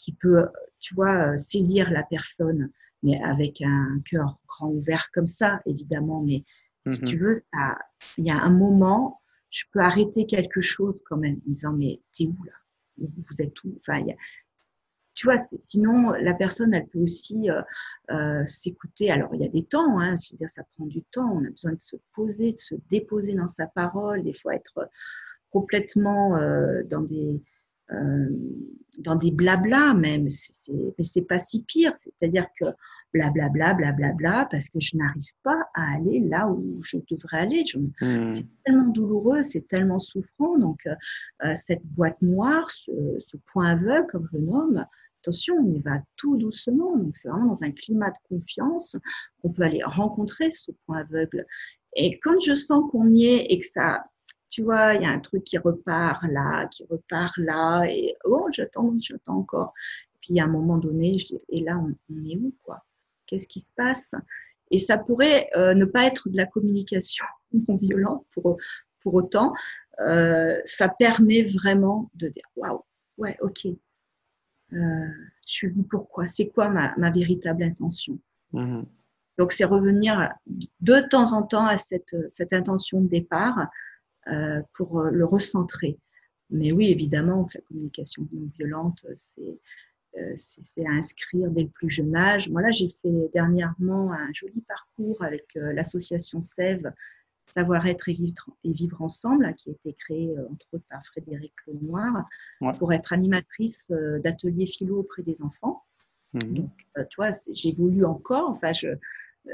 qui 0.00 0.12
peut, 0.12 0.46
tu 0.78 0.94
vois, 0.94 1.36
saisir 1.36 1.90
la 1.90 2.02
personne, 2.02 2.70
mais 3.02 3.20
avec 3.22 3.60
un 3.62 4.00
cœur 4.04 4.38
grand 4.46 4.70
ouvert 4.70 5.10
comme 5.12 5.26
ça, 5.26 5.60
évidemment. 5.66 6.22
Mais 6.22 6.44
si 6.86 7.00
tu 7.00 7.16
mm-hmm. 7.16 7.18
veux, 7.18 7.32
il 8.18 8.26
y 8.26 8.30
a 8.30 8.40
un 8.40 8.50
moment 8.50 9.20
je 9.50 9.64
peux 9.72 9.80
arrêter 9.80 10.26
quelque 10.26 10.60
chose 10.60 11.02
quand 11.08 11.16
même 11.16 11.34
en 11.34 11.50
disant 11.50 11.72
mais 11.72 12.00
t'es 12.14 12.26
où 12.26 12.44
là? 12.44 12.52
Vous 12.98 13.42
êtes 13.42 13.64
où? 13.64 13.74
Enfin, 13.78 14.04
tu 15.14 15.26
vois, 15.26 15.38
sinon, 15.38 16.10
la 16.12 16.34
personne, 16.34 16.74
elle 16.74 16.86
peut 16.86 16.98
aussi 16.98 17.50
euh, 17.50 17.62
euh, 18.10 18.44
s'écouter. 18.46 19.10
Alors, 19.10 19.34
il 19.34 19.40
y 19.40 19.44
a 19.44 19.48
des 19.48 19.64
temps, 19.64 19.98
hein, 19.98 20.16
dire, 20.16 20.50
ça 20.50 20.62
prend 20.76 20.86
du 20.86 21.02
temps. 21.04 21.30
On 21.32 21.44
a 21.44 21.50
besoin 21.50 21.72
de 21.72 21.80
se 21.80 21.96
poser, 22.12 22.52
de 22.52 22.58
se 22.58 22.74
déposer 22.90 23.34
dans 23.34 23.46
sa 23.46 23.66
parole, 23.66 24.22
des 24.22 24.34
fois 24.34 24.54
être 24.54 24.88
complètement 25.50 26.36
euh, 26.36 26.82
dans 26.84 27.00
des 27.00 27.42
dans 28.98 29.16
des 29.16 29.30
blablas 29.30 29.94
même. 29.94 30.24
mais 30.24 31.04
c'est 31.04 31.22
pas 31.22 31.38
si 31.38 31.62
pire. 31.62 31.92
C'est-à-dire 31.96 32.46
que 32.60 32.68
blablabla, 33.12 33.74
blablabla, 33.74 34.48
parce 34.50 34.68
que 34.68 34.80
je 34.80 34.96
n'arrive 34.96 35.32
pas 35.42 35.68
à 35.74 35.94
aller 35.94 36.20
là 36.20 36.48
où 36.48 36.80
je 36.82 36.98
devrais 37.10 37.38
aller. 37.38 37.64
Hmm. 38.00 38.30
C'est 38.30 38.46
tellement 38.64 38.88
douloureux, 38.88 39.42
c'est 39.42 39.66
tellement 39.68 39.98
souffrant. 39.98 40.58
Donc, 40.58 40.78
euh, 40.86 41.52
cette 41.56 41.84
boîte 41.84 42.20
noire, 42.22 42.70
ce, 42.70 42.90
point 43.52 43.72
aveugle, 43.72 44.06
comme 44.10 44.28
je 44.32 44.38
le 44.38 44.44
nomme, 44.44 44.86
attention, 45.22 45.56
on 45.58 45.74
y 45.74 45.80
va 45.80 46.00
tout 46.16 46.36
doucement. 46.36 46.96
Donc, 46.96 47.16
c'est 47.16 47.28
vraiment 47.28 47.48
dans 47.48 47.64
un 47.64 47.72
climat 47.72 48.10
de 48.10 48.36
confiance 48.36 48.96
qu'on 49.42 49.50
peut 49.50 49.62
aller 49.62 49.82
rencontrer 49.84 50.50
ce 50.52 50.70
point 50.86 50.98
aveugle. 51.00 51.46
Et 51.96 52.20
quand 52.20 52.38
je 52.40 52.54
sens 52.54 52.88
qu'on 52.90 53.08
y 53.10 53.26
est 53.26 53.46
et 53.52 53.58
que 53.58 53.66
ça, 53.66 54.04
tu 54.50 54.62
vois, 54.62 54.94
il 54.94 55.02
y 55.02 55.04
a 55.04 55.10
un 55.10 55.20
truc 55.20 55.44
qui 55.44 55.56
repart 55.58 56.22
là, 56.24 56.66
qui 56.66 56.84
repart 56.90 57.36
là, 57.38 57.84
et 57.84 58.16
oh, 58.24 58.48
j'attends, 58.50 58.92
j'attends 58.98 59.38
encore. 59.38 59.72
Puis 60.20 60.40
à 60.40 60.44
un 60.44 60.48
moment 60.48 60.76
donné, 60.76 61.18
je 61.18 61.28
dis, 61.28 61.40
et 61.48 61.60
là, 61.60 61.78
on, 61.78 61.94
on 62.12 62.24
est 62.24 62.36
où, 62.36 62.52
quoi? 62.64 62.84
Qu'est-ce 63.26 63.46
qui 63.48 63.60
se 63.60 63.72
passe? 63.72 64.14
Et 64.70 64.78
ça 64.78 64.98
pourrait 64.98 65.48
euh, 65.56 65.74
ne 65.74 65.84
pas 65.84 66.04
être 66.04 66.28
de 66.28 66.36
la 66.36 66.46
communication 66.46 67.24
non 67.68 67.76
violente 67.76 68.26
pour, 68.32 68.56
pour 69.00 69.14
autant. 69.14 69.52
Euh, 70.00 70.60
ça 70.64 70.88
permet 70.88 71.42
vraiment 71.42 72.10
de 72.14 72.28
dire 72.28 72.42
waouh, 72.56 72.82
ouais, 73.18 73.36
ok, 73.40 73.66
euh, 73.66 75.08
je 75.46 75.52
suis 75.52 75.68
vous 75.68 75.82
pourquoi 75.82 76.26
C'est 76.26 76.48
quoi 76.48 76.68
ma, 76.68 76.96
ma, 76.96 77.10
véritable 77.10 77.62
intention? 77.62 78.18
Mmh. 78.52 78.82
Donc, 79.38 79.52
c'est 79.52 79.64
revenir 79.64 80.32
de 80.80 81.00
temps 81.08 81.32
en 81.32 81.42
temps 81.42 81.66
à 81.66 81.78
cette, 81.78 82.16
cette 82.28 82.52
intention 82.52 83.00
de 83.00 83.08
départ 83.08 83.68
pour 84.74 85.02
le 85.02 85.24
recentrer. 85.24 85.98
Mais 86.50 86.72
oui, 86.72 86.90
évidemment, 86.90 87.48
la 87.54 87.60
communication 87.62 88.26
non 88.32 88.50
violente, 88.56 89.06
c'est 89.16 89.58
euh, 90.18 90.36
à 90.86 90.90
inscrire 90.90 91.50
dès 91.50 91.62
le 91.62 91.68
plus 91.68 91.88
jeune 91.88 92.16
âge. 92.16 92.48
Moi, 92.48 92.62
là, 92.62 92.72
j'ai 92.72 92.88
fait 92.88 93.30
dernièrement 93.32 94.12
un 94.12 94.32
joli 94.32 94.60
parcours 94.62 95.22
avec 95.22 95.46
euh, 95.56 95.72
l'association 95.72 96.42
SEV, 96.42 96.90
Savoir-être 97.46 98.08
et 98.08 98.72
vivre, 98.72 99.02
ensemble, 99.02 99.52
qui 99.56 99.70
a 99.70 99.72
été 99.72 99.92
créée 99.94 100.36
euh, 100.36 100.46
entre 100.50 100.66
autres 100.72 100.84
par 100.88 101.04
Frédéric 101.06 101.52
Lenoir, 101.66 102.24
pour 102.78 102.92
être 102.92 103.12
animatrice 103.12 103.90
d'ateliers 104.22 104.66
philo 104.66 105.00
auprès 105.00 105.22
des 105.22 105.42
enfants. 105.42 105.82
Mhm. 106.34 106.54
Donc, 106.54 106.70
tu 107.08 107.16
vois, 107.16 107.30
j'évolue 107.52 108.04
encore. 108.04 108.50
Enfin, 108.50 108.72
je, 108.72 108.88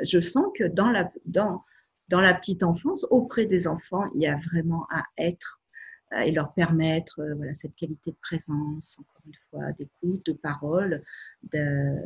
je 0.02 0.20
sens 0.20 0.46
que 0.58 0.64
dans 0.64 0.90
la, 0.90 1.10
dans, 1.24 1.64
dans 2.09 2.20
la 2.20 2.34
petite 2.34 2.62
enfance, 2.62 3.07
auprès 3.11 3.46
des 3.46 3.66
enfants, 3.66 4.04
il 4.14 4.22
y 4.22 4.26
a 4.26 4.36
vraiment 4.36 4.86
à 4.90 5.04
être 5.18 5.61
euh, 6.12 6.20
et 6.20 6.30
leur 6.30 6.52
permettre 6.54 7.20
euh, 7.20 7.50
cette 7.54 7.74
qualité 7.74 8.12
de 8.12 8.16
présence, 8.22 8.98
encore 9.00 9.22
une 9.26 9.34
fois, 9.34 9.72
d'écoute, 9.72 10.24
de 10.26 10.32
parole, 10.32 11.02
d'être 11.42 12.04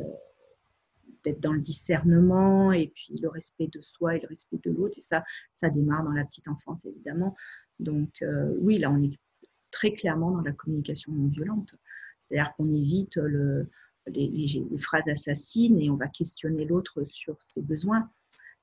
dans 1.39 1.53
le 1.53 1.61
discernement 1.61 2.71
et 2.71 2.87
puis 2.87 3.19
le 3.21 3.29
respect 3.29 3.67
de 3.67 3.79
soi 3.81 4.15
et 4.15 4.19
le 4.19 4.27
respect 4.27 4.59
de 4.63 4.71
l'autre. 4.71 4.97
Et 4.97 5.01
ça, 5.01 5.23
ça 5.53 5.69
démarre 5.69 6.03
dans 6.03 6.13
la 6.13 6.25
petite 6.25 6.47
enfance, 6.47 6.83
évidemment. 6.85 7.35
Donc, 7.79 8.09
euh, 8.23 8.55
oui, 8.59 8.79
là, 8.79 8.89
on 8.89 9.03
est 9.03 9.19
très 9.69 9.93
clairement 9.93 10.31
dans 10.31 10.41
la 10.41 10.51
communication 10.51 11.11
non 11.11 11.27
violente. 11.27 11.75
C'est-à-dire 12.21 12.53
qu'on 12.55 12.73
évite 12.73 13.17
le, 13.17 13.69
les, 14.07 14.27
les, 14.27 14.77
phrases 14.79 15.09
assassines 15.09 15.79
et 15.79 15.91
on 15.91 15.95
va 15.95 16.07
questionner 16.07 16.65
l'autre 16.65 17.03
sur 17.05 17.37
ses 17.43 17.61
besoins. 17.61 18.09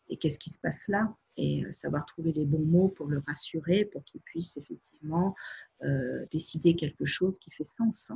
Et 0.08 0.16
qu'est-ce 0.16 0.40
qui 0.40 0.50
se 0.50 0.58
passe 0.58 0.88
là? 0.88 1.14
Et 1.38 1.64
euh, 1.64 1.72
savoir 1.72 2.04
trouver 2.04 2.32
les 2.32 2.44
bons 2.44 2.64
mots 2.64 2.88
pour 2.88 3.06
le 3.06 3.22
rassurer, 3.26 3.84
pour 3.86 4.04
qu'il 4.04 4.20
puisse 4.20 4.56
effectivement 4.56 5.34
euh, 5.82 6.26
décider 6.30 6.74
quelque 6.76 7.04
chose 7.04 7.38
qui 7.38 7.50
fait 7.50 7.64
sens 7.64 8.12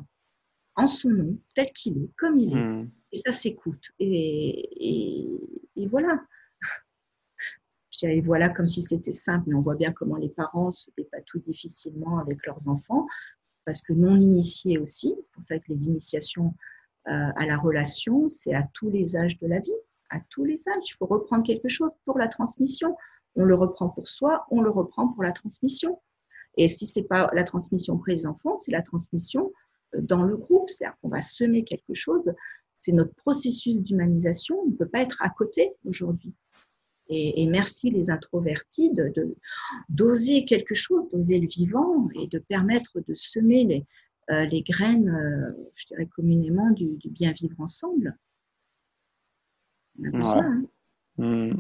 en 0.75 0.87
son 0.87 1.11
nom, 1.11 1.39
tel 1.55 1.70
qu'il 1.73 1.99
est, 1.99 2.11
comme 2.16 2.39
il 2.39 2.53
est. 2.53 2.61
Hmm. 2.61 2.91
Et 3.12 3.16
ça 3.16 3.33
s'écoute. 3.33 3.91
Et, 3.99 5.29
et, 5.77 5.87
voilà. 5.87 6.23
Et 8.05 8.20
voilà 8.20 8.49
comme 8.49 8.68
si 8.68 8.83
c'était 8.83 9.12
simple, 9.12 9.45
mais 9.49 9.55
on 9.55 9.61
voit 9.61 9.77
bien 9.77 9.93
comment 9.93 10.16
les 10.16 10.31
parents 10.31 10.73
se 10.73 10.91
tout 11.27 11.39
difficilement 11.39 12.18
avec 12.18 12.45
leurs 12.47 12.66
enfants, 12.66 13.07
parce 13.64 13.81
que 13.81 13.93
non 13.93 14.16
initiés 14.16 14.79
aussi. 14.79 15.14
C'est 15.16 15.31
pour 15.33 15.45
ça 15.45 15.59
que 15.59 15.68
les 15.68 15.87
initiations 15.87 16.55
euh, 17.07 17.31
à 17.37 17.47
la 17.47 17.57
relation, 17.57 18.27
c'est 18.29 18.55
à 18.55 18.66
tous 18.75 18.91
les 18.91 19.14
âges 19.16 19.39
de 19.39 19.47
la 19.47 19.61
vie 19.61 19.70
à 20.13 20.21
tous 20.31 20.45
les 20.45 20.69
âges. 20.69 20.85
Il 20.89 20.95
faut 20.95 21.07
reprendre 21.07 21.45
quelque 21.45 21.69
chose 21.69 21.91
pour 22.05 22.19
la 22.19 22.29
transmission. 22.29 22.97
On 23.35 23.45
le 23.45 23.55
reprend 23.55 23.89
pour 23.89 24.09
soi, 24.09 24.47
on 24.51 24.61
le 24.61 24.71
reprend 24.71 25.09
pour 25.09 25.23
la 25.23 25.33
transmission. 25.33 26.01
Et 26.57 26.69
si 26.69 26.87
ce 26.87 27.01
n'est 27.01 27.07
pas 27.07 27.31
la 27.33 27.45
transmission 27.45 27.97
pour 27.97 28.09
les 28.09 28.27
enfants, 28.27 28.57
c'est 28.59 28.73
la 28.73 28.83
transmission 28.83 29.53
euh, 29.95 30.01
dans 30.03 30.23
le 30.23 30.37
groupe. 30.37 30.69
C'est-à-dire 30.69 30.97
qu'on 31.01 31.09
va 31.09 31.23
semer 31.23 31.65
quelque 31.65 31.95
chose. 31.95 32.33
C'est 32.81 32.93
notre 32.93 33.15
processus 33.15 33.81
d'humanisation. 33.81 34.61
On 34.61 34.71
ne 34.71 34.77
peut 34.77 34.89
pas 34.89 35.01
être 35.01 35.23
à 35.23 35.31
côté 35.31 35.73
aujourd'hui. 35.87 36.35
Et, 37.09 37.47
merci 37.47 37.91
les 37.91 38.11
introvertis 38.11 38.91
d'oser 39.89 40.41
de, 40.41 40.47
quelque 40.47 40.75
chose, 40.75 41.11
d'oser 41.11 41.39
le 41.39 41.47
vivant 41.47 42.09
et 42.15 42.27
de 42.27 42.39
permettre 42.39 43.01
de 43.07 43.15
semer 43.15 43.65
les, 43.65 43.87
euh, 44.31 44.63
graines, 44.67 45.11
euh, 45.11 45.71
je 45.75 45.87
dirais 45.89 46.07
communément, 46.07 46.71
du 46.71 46.97
bien 47.11 47.33
vivre 47.33 47.61
ensemble. 47.61 48.17
Hein. 50.05 50.64
Hmm. 51.18 51.53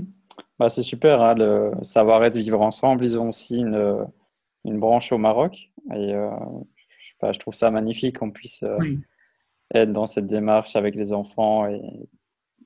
Bah, 0.58 0.68
c'est 0.68 0.82
super, 0.82 1.20
hein, 1.20 1.34
le 1.34 1.72
savoir-être 1.82 2.36
vivre 2.36 2.60
ensemble. 2.60 3.04
Ils 3.04 3.18
ont 3.18 3.28
aussi 3.28 3.58
une, 3.58 4.06
une 4.64 4.78
branche 4.78 5.12
au 5.12 5.18
Maroc. 5.18 5.70
Et 5.94 6.14
euh, 6.14 6.30
je, 7.22 7.38
trouve 7.38 7.54
ça 7.54 7.70
magnifique 7.70 8.18
qu'on 8.18 8.30
puisse 8.30 8.62
euh, 8.62 8.78
être 9.74 9.92
dans 9.92 10.06
cette 10.06 10.26
démarche 10.26 10.76
avec 10.76 10.94
les 10.94 11.12
enfants. 11.12 11.66
Et 11.68 11.82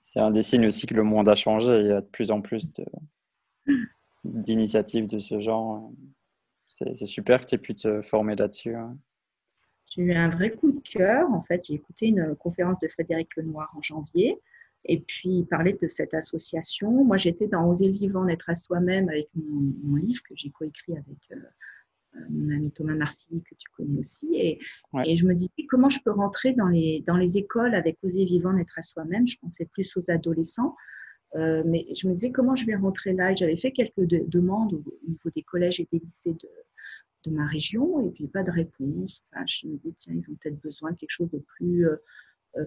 c'est 0.00 0.20
un 0.20 0.30
des 0.30 0.42
signes 0.42 0.66
aussi 0.66 0.86
que 0.86 0.94
le 0.94 1.02
monde 1.02 1.28
a 1.28 1.34
changé. 1.34 1.80
Il 1.80 1.86
y 1.86 1.92
a 1.92 2.00
de 2.00 2.06
plus 2.06 2.30
en 2.30 2.40
plus 2.40 2.70
d'initiatives 4.24 5.06
de, 5.06 5.18
ce 5.18 5.40
genre. 5.40 5.90
C'est 6.66 7.06
super 7.06 7.40
que 7.40 7.46
tu 7.46 7.54
aies 7.54 7.58
pu 7.58 7.74
te 7.74 8.00
former 8.00 8.36
là-dessus. 8.36 8.74
Hein. 8.74 8.96
J'ai 9.94 10.02
eu 10.02 10.12
un 10.12 10.28
vrai 10.28 10.50
coup 10.50 10.72
de 10.72 10.80
cœur. 10.80 11.30
En 11.32 11.42
fait, 11.42 11.64
j'ai 11.64 11.74
écouté 11.74 12.06
une 12.06 12.36
conférence 12.36 12.78
de 12.80 12.88
Frédéric 12.88 13.34
Lenoir 13.36 13.72
en 13.76 13.80
janvier 13.80 14.38
et 14.89 15.01
puis 15.01 15.45
parler 15.45 15.76
de 15.80 15.89
cette 15.89 16.14
association. 16.14 17.05
Moi, 17.05 17.16
j'étais 17.16 17.47
dans 17.47 17.68
Oser 17.68 17.91
vivant, 17.91 18.24
d'être 18.24 18.49
à 18.49 18.55
soi-même 18.55 19.09
avec 19.09 19.28
mon, 19.34 19.97
livre 19.97 20.22
que 20.22 20.34
j'ai 20.37 20.51
coécrit 20.51 20.93
avec 20.93 21.18
euh, 21.32 21.37
euh, 22.16 22.20
mon 22.30 22.55
ami 22.55 22.70
Thomas 22.70 22.95
Marcilly, 22.95 23.43
que 23.43 23.55
tu 23.57 23.68
connais 23.76 24.01
aussi. 24.01 24.28
Et, 24.34 24.59
et, 25.05 25.16
je 25.16 25.26
me 25.26 25.34
disais 25.34 25.51
comment 25.68 25.89
je 25.89 26.01
peux 26.01 26.12
rentrer 26.12 26.53
dans 26.53 26.68
les, 26.68 27.03
dans 27.07 27.16
les 27.16 27.37
écoles 27.37 27.74
avec 27.74 27.99
Oser 28.03 28.24
vivant, 28.24 28.53
d'être 28.53 28.78
à 28.78 28.82
soi-même? 28.82 29.26
Je 29.26 29.37
pensais 29.39 29.66
plus 29.66 29.97
aux 29.97 30.11
adolescents. 30.11 30.76
Euh, 31.34 31.62
mais 31.66 31.87
je 31.95 32.07
me 32.09 32.14
disais 32.14 32.30
comment 32.30 32.55
je 32.55 32.64
vais 32.64 32.76
rentrer 32.76 33.12
là? 33.12 33.34
J'avais 33.34 33.57
fait 33.57 33.72
quelques 33.72 34.07
demandes 34.07 34.74
au, 34.74 34.82
niveau 35.07 35.30
des 35.34 35.43
collèges 35.43 35.80
et 35.80 35.89
des 35.93 35.99
lycées 35.99 36.32
de, 36.32 36.49
de 37.28 37.34
ma 37.34 37.47
région 37.47 38.01
et 38.07 38.11
puis 38.11 38.28
pas 38.28 38.45
de 38.45 38.53
réponse. 38.53 39.22
Enfin, 39.32 39.45
je 39.47 39.66
me 39.66 39.76
dis, 39.76 39.93
tiens, 39.99 40.14
ils 40.14 40.30
ont 40.30 40.37
peut-être 40.41 40.61
besoin 40.61 40.93
de 40.93 40.97
quelque 40.97 41.11
chose 41.11 41.30
de 41.30 41.39
plus 41.39 41.89
euh, 41.89 41.97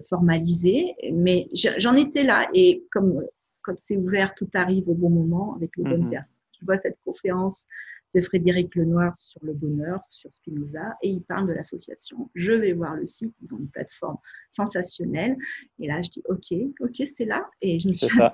formalisé, 0.08 0.94
mais 1.12 1.48
j'en 1.52 1.94
étais 1.96 2.22
là. 2.22 2.48
Et 2.54 2.84
comme 2.92 3.24
quand 3.62 3.74
c'est 3.78 3.96
ouvert, 3.96 4.34
tout 4.34 4.48
arrive 4.54 4.88
au 4.88 4.94
bon 4.94 5.10
moment 5.10 5.54
avec 5.54 5.76
les 5.76 5.84
bonnes 5.84 6.04
mhm. 6.04 6.10
personnes. 6.10 6.38
Je 6.58 6.64
vois 6.64 6.76
cette 6.76 6.98
conférence 7.04 7.66
de 8.14 8.20
Frédéric 8.20 8.74
Lenoir 8.74 9.16
sur 9.16 9.42
le 9.44 9.52
bonheur, 9.52 10.00
sur 10.10 10.32
Spinoza, 10.34 10.96
et 11.02 11.10
il 11.10 11.22
parle 11.22 11.48
de 11.48 11.52
l'association. 11.52 12.28
Je 12.34 12.52
vais 12.52 12.72
voir 12.72 12.96
le 12.96 13.06
site, 13.06 13.32
ils 13.40 13.54
ont 13.54 13.58
une 13.58 13.68
plateforme 13.68 14.16
sensationnelle. 14.50 15.36
Et 15.78 15.86
là, 15.86 16.02
je 16.02 16.10
dis, 16.10 16.22
OK, 16.28 16.52
OK, 16.80 17.06
c'est 17.06 17.24
là. 17.24 17.48
Et 17.60 17.78
je 17.78 17.88
me 17.88 17.92
suis 17.92 18.08
ça. 18.08 18.32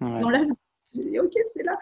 OK, 0.00 1.32
c'est 1.54 1.62
là. 1.62 1.78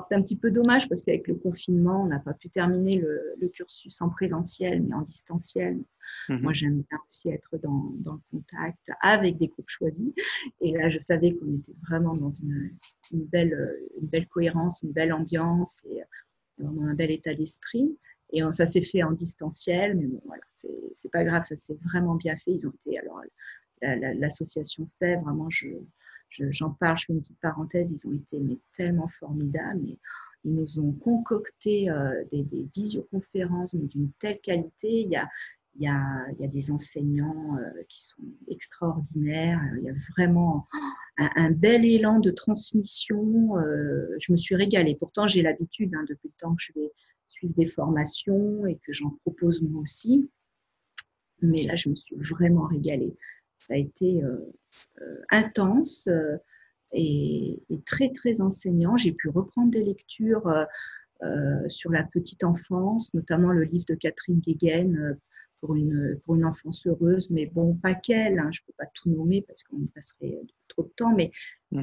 C'est 0.00 0.14
un 0.14 0.22
petit 0.22 0.36
peu 0.36 0.50
dommage 0.50 0.88
parce 0.88 1.02
qu'avec 1.02 1.26
le 1.28 1.34
confinement, 1.34 2.02
on 2.02 2.06
n'a 2.06 2.20
pas 2.20 2.34
pu 2.34 2.48
terminer 2.48 2.96
le, 2.96 3.48
cursus 3.48 4.00
en 4.00 4.08
présentiel, 4.08 4.82
mais 4.82 4.94
en 4.94 5.02
distanciel. 5.02 5.82
Mhm. 6.28 6.40
Moi, 6.40 6.52
j'aime 6.52 6.82
bien 6.82 6.98
aussi 7.04 7.30
être 7.30 7.58
dans, 7.62 7.92
dans, 7.98 8.14
le 8.14 8.20
contact 8.30 8.90
avec 9.00 9.38
des 9.38 9.48
groupes 9.48 9.68
choisis. 9.68 10.12
Et 10.60 10.72
là, 10.72 10.88
je 10.88 10.98
savais 10.98 11.34
qu'on 11.34 11.54
était 11.56 11.74
vraiment 11.88 12.14
dans 12.14 12.30
une, 12.30 12.70
une, 13.12 13.24
belle, 13.24 13.76
une 14.00 14.06
belle 14.06 14.28
cohérence, 14.28 14.82
une 14.82 14.92
belle 14.92 15.12
ambiance 15.12 15.84
et 15.90 16.02
vraiment 16.58 16.86
un 16.86 16.94
bel 16.94 17.10
état 17.10 17.34
d'esprit. 17.34 17.96
Et 18.32 18.42
ça 18.50 18.66
s'est 18.66 18.82
fait 18.82 19.02
en 19.02 19.12
distanciel, 19.12 19.96
mais 19.96 20.06
bon, 20.06 20.22
voilà, 20.24 20.42
c'est 20.94 21.10
pas 21.10 21.22
grave, 21.22 21.42
ça 21.44 21.56
s'est 21.58 21.76
vraiment 21.84 22.14
bien 22.14 22.36
fait. 22.36 22.52
Ils 22.52 22.66
ont 22.66 22.72
été, 22.86 22.98
alors, 22.98 23.20
l'association 23.82 24.86
la, 24.86 25.16
vraiment, 25.16 25.50
je, 25.50 25.68
j'en 26.38 26.70
parle, 26.70 26.98
je 26.98 27.06
fais 27.06 27.12
une 27.12 27.20
petite 27.20 27.40
parenthèse, 27.40 27.92
ils 27.92 28.08
ont 28.08 28.14
été 28.14 28.60
tellement 28.76 29.08
formidables. 29.08 29.96
Ils 30.44 30.54
nous 30.54 30.80
ont 30.80 30.92
concocté 30.92 31.88
euh, 31.88 32.24
des, 32.32 32.68
visioconférences 32.74 33.74
d'une 33.74 34.10
telle 34.18 34.40
qualité. 34.40 35.02
Il 35.02 35.10
y 35.80 35.86
a, 35.86 36.26
des 36.38 36.70
enseignants 36.70 37.56
qui 37.88 38.02
sont 38.02 38.22
extraordinaires. 38.48 39.60
Il 39.78 39.84
y 39.84 39.88
a 39.88 39.94
vraiment 40.16 40.66
un, 41.16 41.50
bel 41.50 41.84
élan 41.84 42.18
de 42.18 42.30
transmission. 42.30 43.54
je 44.18 44.32
me 44.32 44.36
suis 44.36 44.54
régalée. 44.54 44.96
Pourtant, 44.96 45.26
j'ai 45.26 45.42
l'habitude, 45.42 45.94
hein, 45.94 46.04
depuis 46.08 46.28
le 46.28 46.34
temps 46.38 46.54
que 46.54 46.62
je 46.62 46.72
vais 46.74 46.92
suivre 47.28 47.54
des 47.54 47.66
formations 47.66 48.66
et 48.66 48.76
que 48.84 48.92
j'en 48.92 49.10
propose 49.22 49.62
moi 49.62 49.82
aussi. 49.82 50.28
Mais 51.40 51.62
là, 51.62 51.74
je 51.76 51.88
me 51.88 51.96
suis 51.96 52.16
vraiment 52.16 52.66
régalée. 52.66 53.14
Ça 53.66 53.74
a 53.74 53.76
été 53.76 54.22
intense 55.30 56.08
et, 56.92 57.62
très, 57.86 58.10
très 58.10 58.40
enseignant. 58.40 58.96
J'ai 58.96 59.12
pu 59.12 59.28
reprendre 59.28 59.70
des 59.70 59.82
lectures 59.82 60.46
euh, 60.48 60.64
euh, 61.22 61.68
sur 61.68 61.90
la 61.90 62.02
petite 62.04 62.44
enfance, 62.44 63.12
notamment 63.14 63.52
le 63.52 63.64
livre 63.64 63.84
de 63.88 63.94
Catherine 63.94 64.40
Guéguen 64.40 64.96
euh, 64.96 65.14
pour 65.62 65.76
une, 65.76 66.18
pour 66.24 66.34
une 66.34 66.44
enfance 66.44 66.84
heureuse, 66.88 67.30
mais 67.30 67.46
bon, 67.46 67.74
pas 67.76 67.94
qu'elle, 67.94 68.40
hein, 68.40 68.48
je 68.50 68.60
ne 68.60 68.66
peux 68.66 68.74
pas 68.76 68.90
tout 68.94 69.08
nommer 69.08 69.42
parce 69.42 69.62
qu'on 69.62 69.78
y 69.78 69.86
passerait 69.86 70.40
trop 70.66 70.82
de 70.82 70.90
temps, 70.96 71.14
mais 71.14 71.30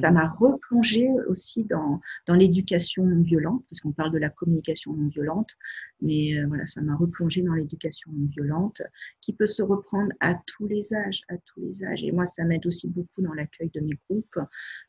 ça 0.00 0.10
mhm. 0.10 0.14
m'a 0.14 0.28
replongé 0.28 1.08
aussi 1.28 1.64
dans, 1.64 1.98
dans 2.26 2.34
l'éducation 2.34 3.04
non 3.06 3.22
violente, 3.22 3.64
parce 3.70 3.80
qu'on 3.80 3.92
parle 3.92 4.12
de 4.12 4.18
la 4.18 4.28
communication 4.28 4.92
non 4.92 5.08
violente, 5.08 5.56
mais 6.02 6.36
euh, 6.36 6.46
voilà, 6.46 6.66
ça 6.66 6.82
m'a 6.82 6.94
replongé 6.94 7.40
dans 7.40 7.54
l'éducation 7.54 8.10
non 8.12 8.26
violente, 8.26 8.82
qui 9.22 9.32
peut 9.32 9.46
se 9.46 9.62
reprendre 9.62 10.12
à 10.20 10.34
tous 10.46 10.66
les 10.66 10.92
âges, 10.92 11.22
à 11.28 11.38
tous 11.38 11.60
les 11.60 11.82
âges. 11.82 12.04
Et 12.04 12.12
moi, 12.12 12.26
ça 12.26 12.44
m'aide 12.44 12.66
aussi 12.66 12.86
beaucoup 12.86 13.22
dans 13.22 13.32
l'accueil 13.32 13.70
de 13.72 13.80
mes 13.80 13.98
groupes, 14.08 14.38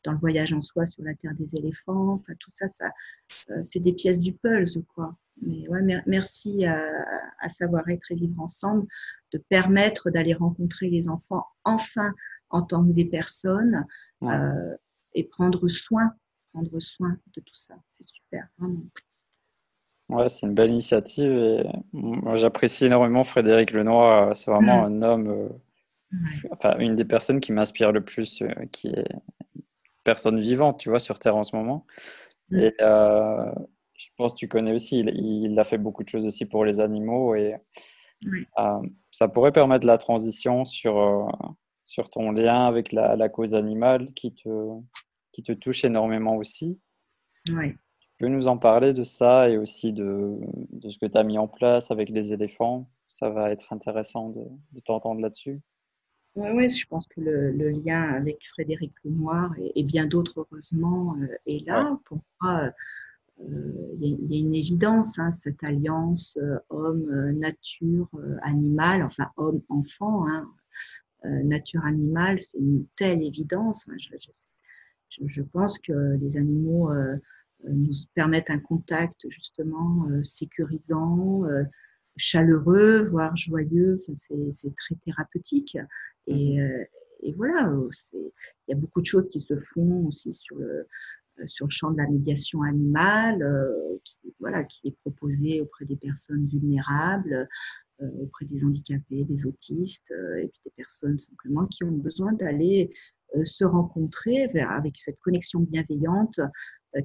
dans 0.04 0.12
le 0.12 0.18
voyage 0.18 0.52
en 0.52 0.60
soi 0.60 0.84
sur 0.84 1.02
la 1.02 1.14
terre 1.14 1.34
des 1.34 1.56
éléphants, 1.56 2.12
enfin 2.12 2.34
tout 2.38 2.50
ça, 2.50 2.68
ça 2.68 2.90
euh, 3.50 3.60
c'est 3.62 3.80
des 3.80 3.94
pièces 3.94 4.20
du 4.20 4.34
puzzle, 4.34 4.84
quoi. 4.94 5.16
Mais 5.40 5.66
ouais, 5.68 5.80
merci 6.06 6.64
à, 6.66 6.78
à 7.40 7.48
Savoir 7.48 7.88
être 7.88 8.10
et 8.10 8.14
vivre 8.14 8.40
ensemble 8.40 8.86
de 9.32 9.38
permettre 9.48 10.10
d'aller 10.10 10.34
rencontrer 10.34 10.88
les 10.88 11.08
enfants 11.08 11.46
enfin 11.64 12.12
en 12.50 12.62
tant 12.62 12.84
que 12.84 12.92
des 12.92 13.06
personnes 13.06 13.86
euh, 14.22 14.76
et 15.14 15.24
prendre 15.24 15.66
soin, 15.68 16.12
prendre 16.52 16.80
soin 16.80 17.16
de 17.34 17.40
tout 17.40 17.54
ça. 17.54 17.74
C'est 17.90 18.06
super, 18.06 18.46
vraiment. 18.58 18.84
Ouais, 20.08 20.28
c'est 20.28 20.46
une 20.46 20.54
belle 20.54 20.70
initiative 20.70 21.32
et 21.32 21.64
j'apprécie 22.34 22.86
énormément 22.86 23.24
Frédéric 23.24 23.72
Lenoir. 23.72 24.36
C'est 24.36 24.50
vraiment 24.50 24.84
un 24.84 25.00
homme, 25.00 25.28
euh, 25.28 25.48
enfin 26.50 26.76
une 26.78 26.94
des 26.94 27.06
personnes 27.06 27.40
qui 27.40 27.52
m'inspire 27.52 27.92
le 27.92 28.04
plus, 28.04 28.42
euh, 28.42 28.52
qui 28.70 28.88
est 28.88 29.08
personne 30.04 30.38
vivante, 30.38 30.78
tu 30.78 30.90
vois, 30.90 31.00
sur 31.00 31.18
Terre 31.18 31.36
en 31.36 31.44
ce 31.44 31.56
moment. 31.56 31.86
Et 32.50 32.74
je 33.94 34.08
pense 34.16 34.32
que 34.32 34.38
tu 34.38 34.48
connais 34.48 34.72
aussi, 34.72 35.00
il, 35.00 35.58
a 35.58 35.64
fait 35.64 35.78
beaucoup 35.78 36.02
de 36.02 36.08
choses 36.08 36.26
aussi 36.26 36.46
pour 36.46 36.64
les 36.64 36.80
animaux 36.80 37.34
et 37.34 37.54
ça 39.10 39.28
pourrait 39.28 39.52
permettre 39.52 39.86
la 39.86 39.98
transition 39.98 40.64
sur 40.64 41.30
sur 41.84 42.10
ton 42.10 42.30
lien 42.30 42.66
avec 42.66 42.92
la, 42.92 43.28
cause 43.28 43.54
animale 43.54 44.06
qui 44.14 44.32
te, 44.32 44.48
qui 45.32 45.42
te 45.42 45.52
touche 45.52 45.84
énormément 45.84 46.36
aussi. 46.36 46.80
Oui. 47.48 47.72
Tu 48.00 48.08
peux 48.18 48.28
nous 48.28 48.48
en 48.48 48.58
parler 48.58 48.92
de 48.92 49.02
ça 49.02 49.48
et 49.48 49.58
aussi 49.58 49.92
de, 49.92 50.38
de 50.70 50.88
ce 50.88 50.98
que 50.98 51.06
tu 51.06 51.18
as 51.18 51.24
mis 51.24 51.38
en 51.38 51.48
place 51.48 51.90
avec 51.90 52.08
les 52.08 52.32
éléphants 52.32 52.88
Ça 53.08 53.30
va 53.30 53.50
être 53.50 53.72
intéressant 53.72 54.28
de, 54.30 54.42
de 54.72 54.80
t'entendre 54.80 55.20
là-dessus. 55.20 55.60
Oui, 56.34 56.50
ouais, 56.50 56.68
je 56.68 56.86
pense 56.86 57.06
que 57.08 57.20
le, 57.20 57.50
le, 57.50 57.70
lien 57.70 58.14
avec 58.14 58.42
Frédéric 58.46 58.92
Lenoir 59.04 59.52
et, 59.58 59.80
et 59.80 59.82
bien 59.82 60.06
d'autres, 60.06 60.46
heureusement, 60.50 61.14
euh, 61.20 61.36
est 61.46 61.66
là. 61.66 61.98
Pour 62.06 62.20
moi, 62.40 62.62
euh, 62.62 62.70
il 64.00 64.26
y, 64.30 64.36
a 64.36 64.38
une 64.38 64.54
évidence, 64.54 65.18
hein, 65.18 65.32
cette 65.32 65.62
alliance 65.64 66.36
euh, 66.40 66.58
homme-nature, 66.70 68.08
animal, 68.42 69.02
enfin 69.02 69.30
homme-enfant. 69.36 70.26
Hein, 70.28 70.48
euh, 71.24 71.58
c'est 72.38 72.58
une 72.58 72.86
telle 72.96 73.22
évidence. 73.22 73.86
Je, 75.26 75.42
pense 75.42 75.78
que 75.78 76.16
les 76.20 76.36
animaux 76.36 76.90
euh, 76.90 77.16
nous 77.64 77.94
permettent 78.14 78.50
un 78.50 78.58
contact 78.58 79.28
justement 79.28 80.06
euh, 80.10 80.22
sécurisant, 80.22 81.42
chaleureux, 82.16 83.02
voire 83.02 83.36
joyeux. 83.36 84.00
c'est 84.14 84.74
très 84.76 84.94
thérapeutique. 85.04 85.76
Et, 86.26 86.56
et 87.24 87.32
voilà, 87.32 87.72
il 88.12 88.30
y 88.68 88.72
a 88.72 88.76
beaucoup 88.76 89.00
de 89.00 89.06
choses 89.06 89.28
qui 89.28 89.40
se 89.40 89.56
font 89.56 90.06
aussi 90.06 90.32
sur 90.34 90.56
le, 90.56 90.86
sur 91.46 91.66
le 91.66 91.70
champ 91.70 91.90
de 91.90 91.98
la 91.98 92.08
médiation 92.08 92.62
animale, 92.62 93.46
qui, 94.04 94.16
voilà, 94.40 94.64
qui 94.64 94.88
est 94.88 94.96
proposée 95.02 95.60
auprès 95.60 95.84
des 95.84 95.96
personnes 95.96 96.46
vulnérables, 96.46 97.48
euh, 98.02 98.08
auprès 98.22 98.46
des 98.46 98.64
handicapés, 98.64 99.24
des 99.24 99.46
autistes 99.46 100.10
euh, 100.10 100.36
et 100.38 100.48
puis 100.48 100.60
des 100.64 100.72
personnes 100.76 101.18
simplement 101.18 101.66
qui 101.66 101.84
ont 101.84 101.92
besoin 101.92 102.32
d'aller 102.32 102.92
euh, 103.36 103.44
se 103.44 103.64
rencontrer 103.64 104.44
avec 104.60 104.96
cette 104.98 105.18
connexion 105.20 105.60
bienveillante 105.60 106.40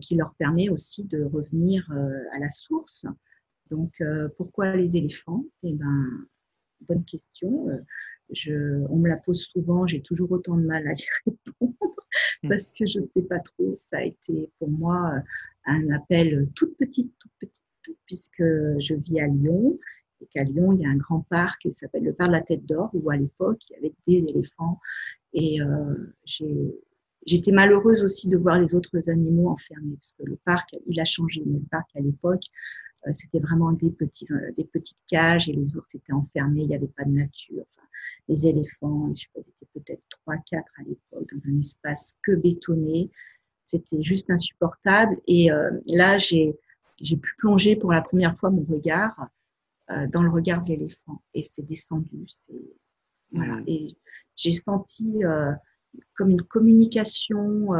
qui 0.01 0.15
leur 0.15 0.33
permet 0.35 0.67
aussi 0.67 1.05
de 1.05 1.23
revenir 1.23 1.89
à 2.33 2.39
la 2.39 2.49
source. 2.49 3.05
Donc, 3.71 3.93
pourquoi 4.35 4.75
les 4.75 4.97
éléphants? 4.97 5.45
Eh 5.63 5.71
ben, 5.71 6.27
bonne 6.81 7.03
question. 7.05 7.67
Je, 8.31 8.85
on 8.89 8.97
me 8.97 9.07
la 9.07 9.17
pose 9.17 9.43
souvent, 9.43 9.87
j'ai 9.87 10.01
toujours 10.01 10.31
autant 10.31 10.57
de 10.57 10.65
mal 10.65 10.85
à 10.87 10.91
y 10.93 11.05
répondre 11.25 11.95
mmh. 12.43 12.49
parce 12.49 12.71
que 12.71 12.85
je 12.85 12.99
ne 12.99 13.05
sais 13.05 13.21
pas 13.21 13.39
trop. 13.39 13.75
Ça 13.75 13.97
a 13.97 14.03
été 14.03 14.51
pour 14.59 14.69
moi 14.69 15.13
un 15.65 15.89
appel 15.91 16.49
toute 16.55 16.75
petite, 16.77 17.13
toute 17.19 17.31
petite, 17.39 17.97
puisque 18.05 18.43
je 18.43 18.95
vis 18.95 19.19
à 19.21 19.27
Lyon 19.27 19.79
et 20.21 20.27
qu'à 20.27 20.43
Lyon, 20.43 20.73
il 20.73 20.81
y 20.81 20.85
a 20.85 20.89
un 20.89 20.97
grand 20.97 21.21
parc 21.29 21.61
qui 21.61 21.71
s'appelle 21.71 22.03
le 22.03 22.13
parc 22.13 22.29
de 22.29 22.35
la 22.35 22.41
Tête 22.41 22.65
d'Or, 22.65 22.89
où 22.93 23.09
à 23.09 23.17
l'époque, 23.17 23.61
il 23.69 23.73
y 23.73 23.77
avait 23.77 23.93
des 24.07 24.29
éléphants. 24.29 24.79
Et 25.33 25.61
euh, 25.61 26.15
j'étais 27.27 27.51
malheureuse 27.51 28.01
aussi 28.01 28.27
de 28.27 28.37
voir 28.37 28.59
les 28.59 28.73
autres 28.73 29.09
animaux 29.09 29.49
enfermés, 29.49 29.95
parce 29.95 30.13
que 30.13 30.23
le 30.23 30.37
parc, 30.37 30.75
il 30.87 30.99
a 30.99 31.05
changé. 31.05 31.43
Mais 31.45 31.59
le 31.59 31.65
parc, 31.69 31.89
à 31.95 31.99
l'époque, 31.99 32.45
euh, 33.05 33.11
c'était 33.13 33.39
vraiment 33.39 33.71
des, 33.71 33.91
petits, 33.91 34.25
euh, 34.31 34.51
des 34.57 34.63
petites 34.63 34.97
cages 35.07 35.47
et 35.47 35.53
les 35.53 35.75
ours 35.75 35.93
étaient 35.93 36.13
enfermés, 36.13 36.61
il 36.61 36.69
n'y 36.69 36.75
avait 36.75 36.87
pas 36.87 37.03
de 37.03 37.11
nature. 37.11 37.63
Enfin, 37.75 37.87
les 38.27 38.47
éléphants, 38.47 39.13
je 39.13 39.21
sais 39.21 39.27
pas, 39.35 39.41
étaient 39.41 39.79
peut-être 39.79 40.03
3-4 40.27 40.63
à 40.79 40.83
l'époque, 40.83 41.27
dans 41.31 41.51
un 41.51 41.59
espace 41.59 42.17
que 42.23 42.33
bétonné. 42.33 43.11
C'était 43.63 44.01
juste 44.01 44.31
insupportable. 44.31 45.17
Et 45.27 45.49
là, 45.87 46.17
j'ai 46.17 46.55
pu 47.01 47.35
plonger 47.37 47.75
pour 47.75 47.91
la 47.91 48.01
première 48.01 48.37
fois 48.37 48.49
mon 48.49 48.63
regard 48.63 49.27
euh, 49.89 50.05
dans 50.07 50.21
le 50.21 50.29
regard 50.29 50.63
de 50.63 50.69
l'éléphant. 50.69 51.21
Et 51.33 51.45
c'est 51.45 51.65
descendu. 51.65 52.25
Voilà. 53.31 53.55
Mm. 53.55 53.63
Et 53.67 53.97
j'ai 54.35 54.51
senti 54.51 55.23
euh, 55.23 55.53
comme 56.15 56.29
une 56.29 56.43
communication 56.43 57.73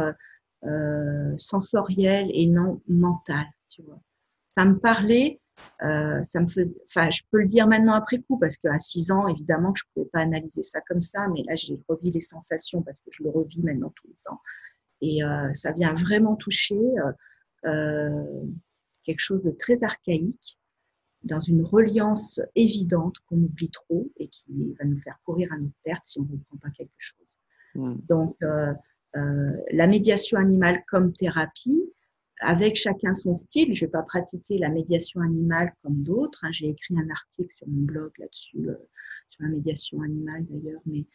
euh, 0.64 1.34
sensorielle 1.36 2.30
et 2.32 2.46
non 2.46 2.80
mentale. 2.88 3.46
Ça 4.48 4.64
me 4.64 4.78
parlait. 4.78 5.40
ça 5.80 6.40
me 6.40 6.48
faisait, 6.48 6.76
enfin, 6.86 7.10
je 7.10 7.22
peux 7.30 7.40
le 7.40 7.48
dire 7.48 7.66
maintenant 7.66 7.94
après 7.94 8.18
coup 8.18 8.38
parce 8.38 8.56
qu'à 8.56 8.78
6 8.78 9.12
ans, 9.12 9.28
évidemment, 9.28 9.72
je 9.74 9.84
ne 9.84 9.92
pouvais 9.94 10.10
pas 10.12 10.20
analyser 10.20 10.62
ça 10.64 10.80
comme 10.88 11.00
ça, 11.00 11.28
mais 11.28 11.42
là, 11.46 11.54
j'ai 11.54 11.78
revis 11.88 12.10
les 12.10 12.20
sensations 12.20 12.82
parce 12.82 13.00
que 13.00 13.10
je 13.12 13.22
le 13.22 13.30
revis 13.30 13.60
maintenant 13.62 13.92
tous 13.94 14.08
les 14.08 14.28
ans. 14.30 14.40
Et 15.00 15.20
ça 15.54 15.70
vient 15.72 15.94
vraiment 15.94 16.34
toucher 16.34 16.80
quelque 19.04 19.20
chose 19.20 19.42
de 19.42 19.50
très 19.50 19.84
archaïque 19.84 20.58
dans 21.22 21.40
une 21.40 21.64
reliance 21.64 22.40
évidente 22.54 23.16
qu'on 23.26 23.38
oublie 23.38 23.70
trop 23.70 24.10
et 24.16 24.28
qui 24.28 24.74
va 24.78 24.84
nous 24.84 25.00
faire 25.00 25.18
courir 25.24 25.52
à 25.52 25.58
notre 25.58 25.74
perte 25.82 26.04
si 26.04 26.18
on 26.20 26.24
ne 26.24 26.32
reprend 26.32 26.56
pas 26.58 26.70
quelque 26.70 26.90
chose. 26.98 27.38
Hmm. 27.74 27.96
Donc, 28.08 28.36
euh, 28.42 28.72
euh, 29.16 29.52
la 29.72 29.86
médiation 29.86 30.38
animale 30.38 30.82
comme 30.88 31.12
thérapie, 31.12 31.82
avec 32.40 32.76
chacun 32.76 33.14
son 33.14 33.34
style. 33.36 33.74
Je 33.74 33.84
ne 33.84 33.88
vais 33.88 33.92
pas 33.92 34.02
pratiquer 34.02 34.58
la 34.58 34.68
médiation 34.68 35.20
animale 35.20 35.72
comme 35.82 36.02
d'autres. 36.02 36.44
Hein. 36.44 36.52
J'ai 36.52 36.68
écrit 36.68 36.94
un 36.96 37.10
article 37.10 37.52
sur 37.52 37.68
mon 37.68 37.82
blog 37.82 38.12
là-dessus, 38.18 38.68
euh, 38.68 38.76
sur 39.30 39.42
la 39.42 39.48
médiation 39.48 40.00
animale 40.02 40.46
d'ailleurs, 40.48 40.80
mais 40.86 41.06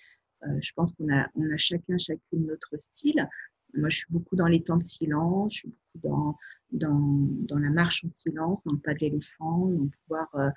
je 0.60 0.74
pense 0.76 0.91
qu'on 0.91 1.08
a, 1.10 1.30
chacun, 1.56 1.97
chacune 1.97 2.45
notre 2.45 2.76
style. 2.78 3.30
Moi, 3.76 3.88
je 3.88 3.99
suis 3.99 4.08
beaucoup 4.10 4.36
dans 4.36 4.47
les 4.47 4.62
temps 4.62 4.76
de 4.76 4.84
silence, 4.84 5.54
je 5.54 5.60
suis 5.60 5.70
beaucoup 5.70 6.06
dans, 6.06 6.38
dans, 7.47 7.60
la 7.60 7.70
marche 7.70 8.04
en 8.04 8.12
silence, 8.12 8.62
dans 8.66 8.74
le 8.74 8.80
pas 8.80 8.93
de 8.93 8.99
l'éléphant, 8.99 9.68
dans 9.68 9.88
pouvoir 9.88 10.51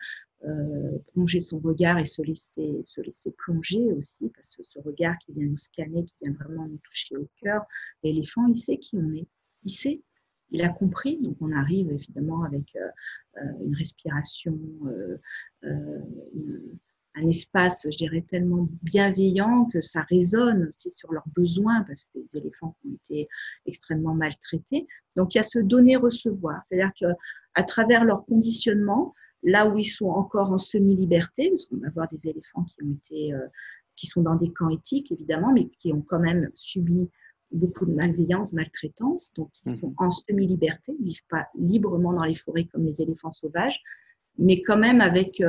euh, 0.46 0.98
plonger 1.12 1.40
son 1.40 1.58
regard 1.58 1.98
et 1.98 2.04
se 2.04 2.22
laisser, 2.22 2.82
se 2.84 3.00
laisser 3.00 3.32
plonger 3.32 3.92
aussi, 3.92 4.30
parce 4.34 4.56
que 4.56 4.62
ce 4.68 4.78
regard 4.80 5.16
qui 5.18 5.32
vient 5.32 5.46
nous 5.46 5.58
scanner, 5.58 6.04
qui 6.04 6.14
vient 6.22 6.32
vraiment 6.32 6.66
nous 6.66 6.78
toucher 6.84 7.16
au 7.16 7.28
cœur, 7.42 7.62
l'éléphant, 8.02 8.46
il 8.46 8.56
sait 8.56 8.78
qui 8.78 8.96
on 8.96 9.14
est, 9.14 9.26
il 9.64 9.70
sait, 9.70 10.02
il 10.50 10.62
a 10.62 10.68
compris, 10.68 11.18
donc 11.20 11.36
on 11.40 11.52
arrive 11.52 11.90
évidemment 11.90 12.44
avec 12.44 12.76
euh, 12.76 13.42
une 13.64 13.74
respiration, 13.74 14.58
un 17.16 17.28
espace, 17.28 17.86
je 17.90 17.96
dirais, 17.96 18.24
tellement 18.28 18.68
bienveillant 18.82 19.64
que 19.66 19.80
ça 19.80 20.02
résonne 20.02 20.68
aussi 20.68 20.90
sur 20.90 21.12
leurs 21.12 21.28
besoins, 21.34 21.82
parce 21.82 22.04
que 22.04 22.18
les 22.18 22.40
éléphants 22.40 22.76
ont 22.84 22.94
été 23.08 23.28
extrêmement 23.64 24.14
maltraités. 24.14 24.86
Donc, 25.16 25.34
il 25.34 25.38
y 25.38 25.40
a 25.40 25.44
ce 25.44 25.58
donner-recevoir, 25.58 26.60
c'est-à-dire 26.64 26.92
qu'à 26.94 27.62
travers 27.62 28.04
leur 28.04 28.24
conditionnement, 28.26 29.14
là 29.42 29.66
où 29.66 29.78
ils 29.78 29.84
sont 29.84 30.08
encore 30.08 30.52
en 30.52 30.58
semi-liberté, 30.58 31.50
parce 31.50 31.66
qu'on 31.66 31.76
va 31.76 31.90
voir 31.90 32.08
des 32.10 32.28
éléphants 32.28 32.64
qui 32.64 32.82
ont 32.82 32.92
été, 32.92 33.32
qui 33.94 34.06
sont 34.06 34.22
dans 34.22 34.34
des 34.34 34.52
camps 34.52 34.70
éthiques 34.70 35.12
évidemment, 35.12 35.52
mais 35.52 35.66
qui 35.78 35.92
ont 35.92 36.02
quand 36.02 36.18
même 36.18 36.50
subi 36.54 37.08
beaucoup 37.52 37.86
de 37.86 37.92
malveillance, 37.92 38.52
maltraitance, 38.52 39.32
donc 39.34 39.50
ils 39.64 39.78
sont 39.78 39.88
mhm. 39.88 39.94
en 39.98 40.10
semi-liberté, 40.10 40.92
ne 40.98 41.04
vivent 41.04 41.26
pas 41.28 41.46
librement 41.56 42.12
dans 42.12 42.24
les 42.24 42.34
forêts 42.34 42.64
comme 42.64 42.84
les 42.84 43.00
éléphants 43.00 43.30
sauvages, 43.30 43.80
mais 44.38 44.62
quand 44.62 44.76
même 44.76 45.00
avec 45.00 45.40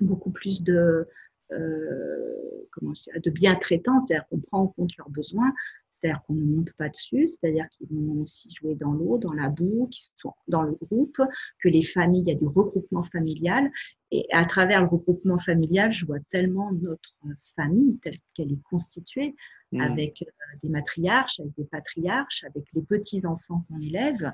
beaucoup 0.00 0.30
plus 0.30 0.62
de, 0.62 1.08
euh, 1.52 2.66
comment 2.72 2.92
de 2.92 3.30
bien-traitance, 3.30 4.06
c'est-à-dire 4.06 4.26
qu'on 4.28 4.40
prend 4.40 4.60
en 4.60 4.68
compte 4.68 4.96
leurs 4.96 5.10
besoins, 5.10 5.52
c'est-à-dire 6.00 6.22
qu'on 6.26 6.34
ne 6.34 6.44
monte 6.44 6.72
pas 6.74 6.88
dessus, 6.88 7.28
c'est-à-dire 7.28 7.66
qu'ils 7.70 7.88
vont 7.90 8.22
aussi 8.22 8.48
jouer 8.54 8.74
dans 8.74 8.92
l'eau, 8.92 9.18
dans 9.18 9.32
la 9.32 9.48
boue, 9.48 9.88
qu'ils 9.90 10.12
sont 10.16 10.34
dans 10.48 10.62
le 10.62 10.72
groupe, 10.72 11.20
que 11.62 11.68
les 11.68 11.82
familles, 11.82 12.22
il 12.26 12.28
y 12.28 12.36
a 12.36 12.38
du 12.38 12.46
regroupement 12.46 13.02
familial. 13.02 13.70
Et 14.10 14.26
à 14.32 14.44
travers 14.44 14.82
le 14.82 14.88
regroupement 14.88 15.38
familial, 15.38 15.92
je 15.92 16.04
vois 16.06 16.20
tellement 16.30 16.72
notre 16.72 17.14
famille 17.56 17.98
telle 18.00 18.18
qu'elle 18.34 18.52
est 18.52 18.62
constituée, 18.70 19.34
mmh. 19.72 19.80
avec 19.80 20.22
euh, 20.22 20.56
des 20.62 20.68
matriarches, 20.68 21.40
avec 21.40 21.54
des 21.56 21.64
patriarches, 21.64 22.44
avec 22.44 22.64
les 22.74 22.82
petits-enfants 22.82 23.64
qu'on 23.68 23.80
élève. 23.80 24.32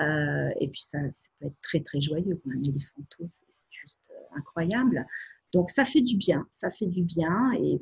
Euh, 0.00 0.50
et 0.60 0.68
puis 0.68 0.82
ça, 0.82 0.98
ça, 1.10 1.28
peut 1.38 1.46
être 1.46 1.60
très, 1.62 1.80
très 1.80 2.00
joyeux. 2.00 2.40
Un 2.46 2.62
éléphanto, 2.62 3.24
c'est 3.26 3.46
juste 3.70 4.00
incroyable. 4.34 5.06
Donc 5.52 5.70
ça 5.70 5.84
fait 5.84 6.00
du 6.00 6.16
bien, 6.16 6.46
ça 6.50 6.70
fait 6.70 6.86
du 6.86 7.02
bien. 7.02 7.52
Et, 7.58 7.78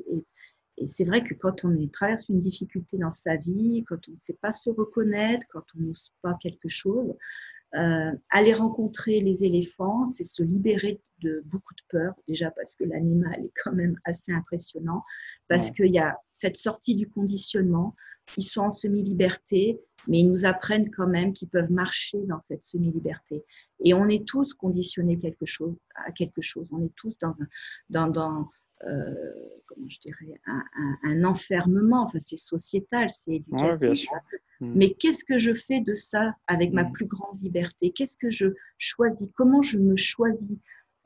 c'est 0.87 1.05
vrai 1.05 1.23
que 1.23 1.33
quand 1.33 1.65
on 1.65 1.87
traverse 1.87 2.29
une 2.29 2.41
difficulté 2.41 2.97
dans 2.97 3.11
sa 3.11 3.35
vie, 3.35 3.83
quand 3.87 4.07
on 4.07 4.13
ne 4.13 4.17
sait 4.17 4.37
pas 4.41 4.51
se 4.51 4.69
reconnaître, 4.69 5.45
quand 5.49 5.63
on 5.77 5.83
n'ose 5.83 6.11
pas 6.21 6.37
quelque 6.41 6.69
chose, 6.69 7.13
euh, 7.75 8.11
aller 8.29 8.53
rencontrer 8.53 9.21
les 9.21 9.45
éléphants, 9.45 10.05
c'est 10.05 10.25
se 10.25 10.43
libérer 10.43 11.01
de 11.21 11.41
beaucoup 11.45 11.73
de 11.73 11.81
peur, 11.89 12.13
déjà 12.27 12.51
parce 12.51 12.75
que 12.75 12.83
l'animal 12.83 13.45
est 13.45 13.53
quand 13.63 13.71
même 13.71 13.95
assez 14.03 14.31
impressionnant, 14.33 15.03
parce 15.47 15.71
qu'il 15.71 15.91
y 15.91 15.99
a 15.99 16.17
cette 16.31 16.57
sortie 16.57 16.95
du 16.95 17.07
conditionnement, 17.07 17.95
ils 18.37 18.43
sont 18.43 18.61
en 18.61 18.71
semi-liberté, 18.71 19.79
mais 20.07 20.19
ils 20.19 20.27
nous 20.29 20.45
apprennent 20.45 20.89
quand 20.89 21.07
même 21.07 21.33
qu'ils 21.33 21.49
peuvent 21.49 21.71
marcher 21.71 22.17
dans 22.25 22.39
cette 22.39 22.63
semi-liberté. 22.63 23.43
Et 23.83 23.93
on 23.93 24.07
est 24.09 24.25
tous 24.27 24.53
conditionnés 24.53 25.17
quelque 25.17 25.45
chose, 25.45 25.75
à 25.95 26.11
quelque 26.11 26.41
chose. 26.41 26.67
On 26.71 26.83
est 26.83 26.95
tous 26.95 27.17
dans 27.19 27.29
un, 27.29 27.47
dans, 27.89 28.07
dans 28.07 28.49
comment 29.67 29.87
je 29.87 29.99
dirais, 29.99 30.39
un, 30.47 30.63
un, 31.03 31.23
enfermement. 31.23 32.03
Enfin, 32.03 32.19
c'est 32.19 32.37
sociétal, 32.37 33.09
c'est 33.11 33.35
éducatif. 33.35 34.07
Mm. 34.61 34.73
Mais 34.75 34.93
qu'est-ce 34.93 35.25
que 35.25 35.37
je 35.37 35.53
fais 35.53 35.81
de 35.81 35.93
ça 35.93 36.35
avec 36.47 36.71
ma 36.71 36.83
mm. 36.83 36.91
plus 36.93 37.05
grande 37.05 37.41
liberté? 37.41 37.91
Qu'est-ce 37.91 38.15
que 38.15 38.29
je 38.29 38.47
choisis? 38.77 39.27
Comment 39.35 39.61
je 39.61 39.77
me 39.77 39.95
choisis 39.95 40.57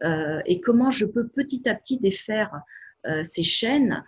euh, 0.03 0.41
Et 0.45 0.61
comment 0.61 0.91
je 0.91 1.05
peux 1.05 1.27
petit 1.27 1.67
à 1.67 1.75
petit 1.75 1.97
défaire 1.97 2.61
euh, 3.07 3.23
ces 3.23 3.43
chaînes 3.43 3.93
euh, 3.93 4.01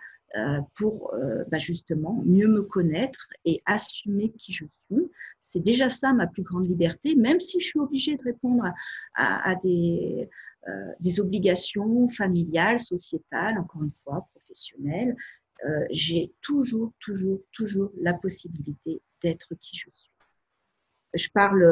pour 0.74 1.14
euh, 1.14 1.44
bah, 1.48 1.58
justement 1.58 2.22
mieux 2.26 2.48
me 2.48 2.62
connaître 2.62 3.28
et 3.44 3.62
assumer 3.66 4.30
qui 4.32 4.52
je 4.52 4.66
suis. 4.66 5.10
C'est 5.40 5.62
déjà 5.62 5.88
ça 5.88 6.12
ma 6.12 6.26
plus 6.26 6.42
grande 6.42 6.68
liberté, 6.68 7.14
même 7.14 7.40
si 7.40 7.60
je 7.60 7.66
suis 7.66 7.78
obligée 7.78 8.16
de 8.16 8.22
répondre 8.22 8.64
à, 9.14 9.54
des, 9.62 10.28
euh, 10.68 10.92
des, 11.00 11.20
obligations 11.20 12.08
familiales, 12.10 12.78
sociétales, 12.78 13.58
encore 13.58 13.82
une 13.82 13.90
fois, 13.90 14.28
professionnelles. 14.34 15.16
J'ai 15.90 16.32
toujours, 16.40 16.92
toujours, 17.00 17.40
toujours 17.50 17.90
la 18.00 18.14
possibilité 18.14 19.02
d'être 19.22 19.54
qui 19.60 19.76
je 19.76 19.88
suis. 19.92 20.12
Je 21.14 21.28
parle 21.30 21.64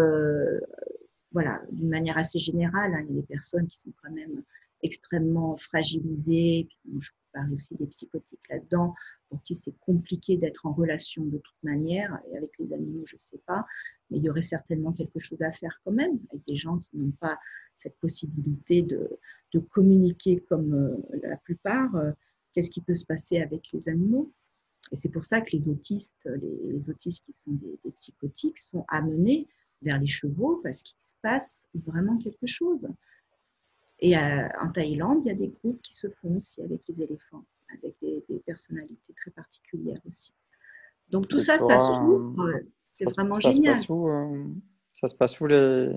voilà, 1.30 1.60
d'une 1.70 1.90
manière 1.90 2.18
assez 2.18 2.38
générale. 2.38 2.94
Hein. 2.94 3.04
il 3.08 3.14
y 3.14 3.18
a 3.18 3.20
des 3.20 3.26
personnes 3.26 3.66
qui 3.68 3.76
sont 3.76 3.92
quand 4.02 4.10
même 4.10 4.42
extrêmement 4.82 5.56
fragilisées. 5.56 6.68
je 6.98 7.10
parler 7.36 7.54
aussi 7.54 7.74
des 7.76 7.86
psychotiques 7.86 8.48
là-dedans, 8.48 8.94
pour 9.28 9.42
qui 9.42 9.54
c'est 9.54 9.76
compliqué 9.80 10.36
d'être 10.36 10.64
en 10.64 10.72
relation 10.72 11.24
de 11.24 11.38
toute 11.38 11.62
manière. 11.62 12.18
Et 12.30 12.36
avec 12.36 12.50
les 12.58 12.72
animaux, 12.72 13.04
je 13.04 13.16
ne 13.16 13.20
sais 13.20 13.40
pas. 13.46 13.66
Mais 14.10 14.18
il 14.18 14.24
y 14.24 14.30
aurait 14.30 14.42
certainement 14.42 14.92
quelque 14.92 15.18
chose 15.18 15.42
à 15.42 15.52
faire 15.52 15.78
quand 15.84 15.92
même, 15.92 16.18
avec 16.30 16.44
des 16.46 16.56
gens 16.56 16.78
qui 16.90 16.98
n'ont 16.98 17.12
pas 17.12 17.38
cette 17.76 17.98
possibilité 17.98 18.82
de, 18.82 19.10
de 19.52 19.58
communiquer 19.58 20.40
comme 20.48 20.72
euh, 20.74 21.18
la 21.22 21.36
plupart. 21.36 21.94
Euh, 21.96 22.12
qu'est-ce 22.52 22.70
qui 22.70 22.80
peut 22.80 22.94
se 22.94 23.04
passer 23.04 23.38
avec 23.40 23.68
les 23.72 23.88
animaux 23.90 24.32
Et 24.92 24.96
c'est 24.96 25.10
pour 25.10 25.26
ça 25.26 25.42
que 25.42 25.50
les 25.52 25.68
autistes, 25.68 26.28
les, 26.40 26.88
autistes 26.88 27.22
qui 27.26 27.34
sont 27.34 27.52
des 27.84 27.90
psychotiques, 27.92 28.58
sont 28.58 28.86
amenés 28.88 29.46
vers 29.82 29.98
les 29.98 30.06
chevaux 30.06 30.60
parce 30.62 30.82
qu'il 30.82 30.96
se 31.02 31.12
passe 31.20 31.68
vraiment 31.74 32.16
quelque 32.16 32.46
chose. 32.46 32.88
Et 34.00 34.16
euh, 34.16 34.48
en 34.60 34.70
Thaïlande, 34.70 35.22
il 35.24 35.28
y 35.28 35.30
a 35.30 35.34
des 35.34 35.48
groupes 35.48 35.80
qui 35.82 35.94
se 35.94 36.08
font 36.10 36.36
aussi 36.36 36.62
avec 36.62 36.82
les 36.88 37.02
éléphants, 37.02 37.44
avec 37.72 37.94
des, 38.00 38.22
personnalités 38.44 39.14
très 39.14 39.30
particulières 39.30 40.00
aussi. 40.06 40.32
Donc 41.08 41.28
tout 41.28 41.40
ça, 41.40 41.58
ça 41.58 41.78
s'ouvre. 41.78 42.60
C'est 42.92 43.10
vraiment 43.12 43.34
ça 43.34 43.50
génial. 43.50 43.74
Se 43.74 43.80
passe 43.80 43.88
où, 43.88 44.08
euh, 44.08 44.44
ça 44.92 45.06
se 45.06 45.14
passe 45.14 45.40
où 45.40 45.46
les, 45.46 45.92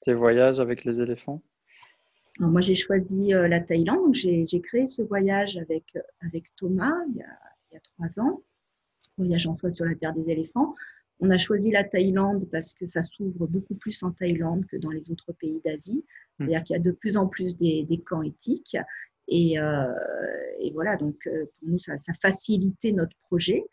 tes 0.00 0.14
voyages 0.14 0.60
avec 0.60 0.84
les 0.84 1.00
éléphants? 1.00 1.42
Moi, 2.40 2.60
j'ai 2.60 2.76
choisi 2.76 3.34
euh, 3.34 3.48
la 3.48 3.60
Thaïlande. 3.60 4.04
Donc 4.04 4.14
j'ai 4.14 4.60
créé 4.60 4.86
ce 4.86 5.02
voyage 5.02 5.56
avec, 5.56 5.84
avec 6.20 6.54
Thomas 6.56 6.94
il 7.10 7.16
y, 7.16 7.22
a, 7.22 7.38
il 7.70 7.74
y 7.74 7.76
a 7.76 7.80
trois 7.80 8.20
ans. 8.20 8.42
Voyage 9.16 9.46
en 9.46 9.54
soi 9.54 9.70
sur 9.70 9.84
la 9.84 9.94
terre 9.94 10.14
des 10.14 10.30
éléphants. 10.30 10.74
On 11.20 11.30
a 11.30 11.38
choisi 11.38 11.70
la 11.70 11.84
Thaïlande 11.84 12.48
parce 12.50 12.72
que 12.72 12.86
ça 12.86 13.02
s'ouvre 13.02 13.46
beaucoup 13.46 13.74
plus 13.74 14.02
en 14.02 14.12
Thaïlande 14.12 14.66
que 14.66 14.76
dans 14.76 14.90
les 14.90 15.10
autres 15.10 15.32
pays 15.32 15.60
d'Asie. 15.64 16.04
Hmm. 16.38 16.44
C'est-à-dire 16.44 16.62
qu'il 16.62 16.76
y 16.76 16.78
a 16.78 16.82
de 16.82 16.92
plus 16.92 17.16
en 17.16 17.26
plus 17.26 17.58
des, 17.58 18.02
camps 18.06 18.22
éthiques. 18.22 18.76
Et, 19.26 19.58
euh, 19.58 19.92
voilà, 20.72 20.96
donc 20.96 21.16
euh, 21.26 21.44
pour 21.58 21.68
nous, 21.68 21.78
ça, 21.78 21.94
a 21.94 22.14
facilité 22.22 22.92
notre 22.92 23.16
projet. 23.22 23.64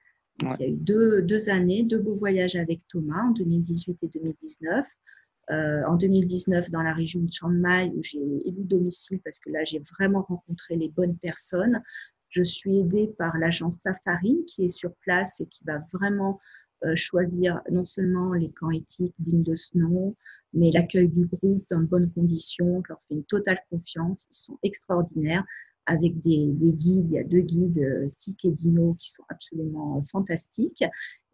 Il 0.42 0.48
y 0.60 0.64
a 0.64 0.68
eu 0.68 0.76
deux, 0.76 1.50
années, 1.50 1.84
deux 1.84 2.00
beaux 2.00 2.16
voyages 2.16 2.56
avec 2.56 2.82
Thomas 2.90 3.24
en 3.24 3.32
2018 3.32 3.98
et 4.02 4.08
2019. 4.08 4.86
Euh, 5.52 5.84
en 5.88 5.96
2019, 5.96 6.72
dans 6.72 6.82
la 6.82 6.94
région 6.94 7.22
de 7.22 7.32
Chiang 7.32 7.50
Mai, 7.50 7.92
où 7.96 8.02
j'ai 8.04 8.20
élu 8.46 8.64
domicile 8.64 9.20
parce 9.24 9.40
que 9.40 9.50
là, 9.52 9.64
j'ai 9.64 9.80
vraiment 9.80 10.24
rencontré 10.24 10.76
les 10.76 10.90
bonnes 10.90 11.18
personnes. 11.18 11.82
Je 12.30 12.42
suis 12.44 12.80
aidée 12.80 13.14
par 13.18 13.38
l'agence 13.38 13.78
Safari 13.78 14.44
qui 14.46 14.66
est 14.66 14.70
sur 14.70 14.94
place 14.96 15.40
et 15.40 15.46
qui 15.46 15.64
va 15.64 15.80
vraiment 15.94 16.40
choisir 16.94 17.62
non 17.72 17.86
seulement 17.86 18.34
les 18.34 18.52
camps 18.52 18.72
éthiques 18.72 19.16
dignes 19.20 19.44
de 19.44 19.56
ce 19.56 19.78
nom, 19.78 20.16
mais 20.54 20.72
l'accueil 20.72 21.10
du 21.10 21.26
groupe 21.26 21.66
dans 21.70 21.80
de 21.80 21.86
bonnes 21.86 22.12
conditions. 22.12 22.82
Je 22.84 22.90
leur 22.90 23.02
fais 23.08 23.16
une 23.16 23.24
totale 23.24 23.60
confiance. 23.70 24.28
Ils 24.32 24.38
sont 24.38 24.60
extraordinaires 24.64 25.44
avec 25.86 26.22
des, 26.22 26.48
guides. 26.52 27.08
Il 27.10 27.14
y 27.14 27.20
a 27.20 27.24
deux 27.24 27.42
guides, 27.42 27.80
euh, 27.80 28.10
Tic 28.18 28.44
et 28.46 28.52
Dino, 28.52 28.96
qui 29.00 29.12
sont 29.12 29.24
absolument 29.30 30.04
fantastiques. 30.12 30.84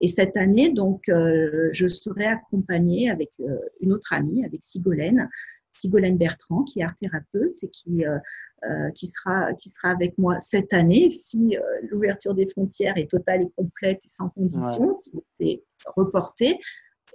Et 0.02 0.08
cette 0.08 0.36
année, 0.38 0.72
donc, 0.74 1.08
euh, 1.10 1.70
je 1.72 1.88
serai 1.88 2.26
accompagnée 2.26 3.10
avec 3.10 3.30
une 3.82 3.94
autre 3.94 4.14
amie, 4.14 4.44
avec 4.46 4.64
Sigolène, 4.64 5.30
Sigolène 5.74 6.18
Bertrand, 6.18 6.64
qui 6.64 6.80
est 6.80 6.84
art 6.84 6.96
thérapeute 7.02 7.64
et 7.64 7.70
qui 7.70 8.06
euh, 8.70 8.92
qui, 8.92 9.08
sera, 9.08 9.52
qui 9.56 9.70
sera 9.70 9.90
avec 9.90 10.16
moi 10.20 10.40
cette 10.40 10.72
année 10.72 11.10
si 11.10 11.58
euh, 11.58 11.62
l'ouverture 11.90 12.36
des 12.36 12.46
frontières 12.46 12.96
est 12.96 13.10
totale 13.10 13.42
et 13.42 13.50
complète 13.58 14.06
et 14.06 14.08
sans 14.08 14.30
condition, 14.30 14.94
si 14.94 15.12
c'est 15.34 15.64
reporté. 15.96 16.60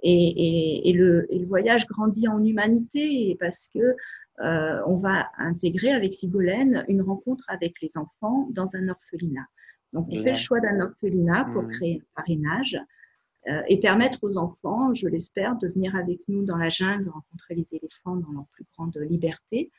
Et, 0.03 0.89
et, 0.89 0.91
le, 0.91 1.25
et, 1.33 1.39
le, 1.39 1.45
voyage 1.45 1.87
grandit 1.87 2.27
en 2.27 2.43
humanité 2.43 3.37
parce 3.39 3.69
que 3.73 3.79
euh, 3.79 4.81
on 4.87 4.97
va 4.97 5.27
intégrer 5.37 5.91
avec 5.91 6.13
Sigolène 6.13 6.83
une 6.89 7.01
rencontre 7.01 7.45
avec 7.47 7.75
les 7.81 7.97
enfants 7.97 8.49
dans 8.51 8.75
un 8.75 8.89
orphelinat. 8.89 9.47
Donc, 9.93 10.07
on 10.11 10.21
fait 10.21 10.31
le 10.31 10.35
choix 10.35 10.59
d'un 10.59 10.81
orphelinat 10.81 11.45
pour 11.53 11.63
mmh. 11.63 11.69
créer 11.69 12.01
un 12.01 12.21
parrainage 12.21 12.77
et 13.69 13.79
permettre 13.79 14.19
aux 14.23 14.37
enfants, 14.37 14.93
je 14.93 15.07
l'espère, 15.07 15.57
de 15.57 15.69
venir 15.69 15.95
avec 15.95 16.19
nous 16.27 16.43
dans 16.43 16.57
la 16.57 16.69
jungle, 16.69 17.09
rencontrer 17.09 17.55
les 17.55 17.75
éléphants 17.75 18.17
dans 18.17 18.31
leur 18.31 18.45
plus 18.51 18.65
grande 18.73 18.97
liberté, 19.09 19.71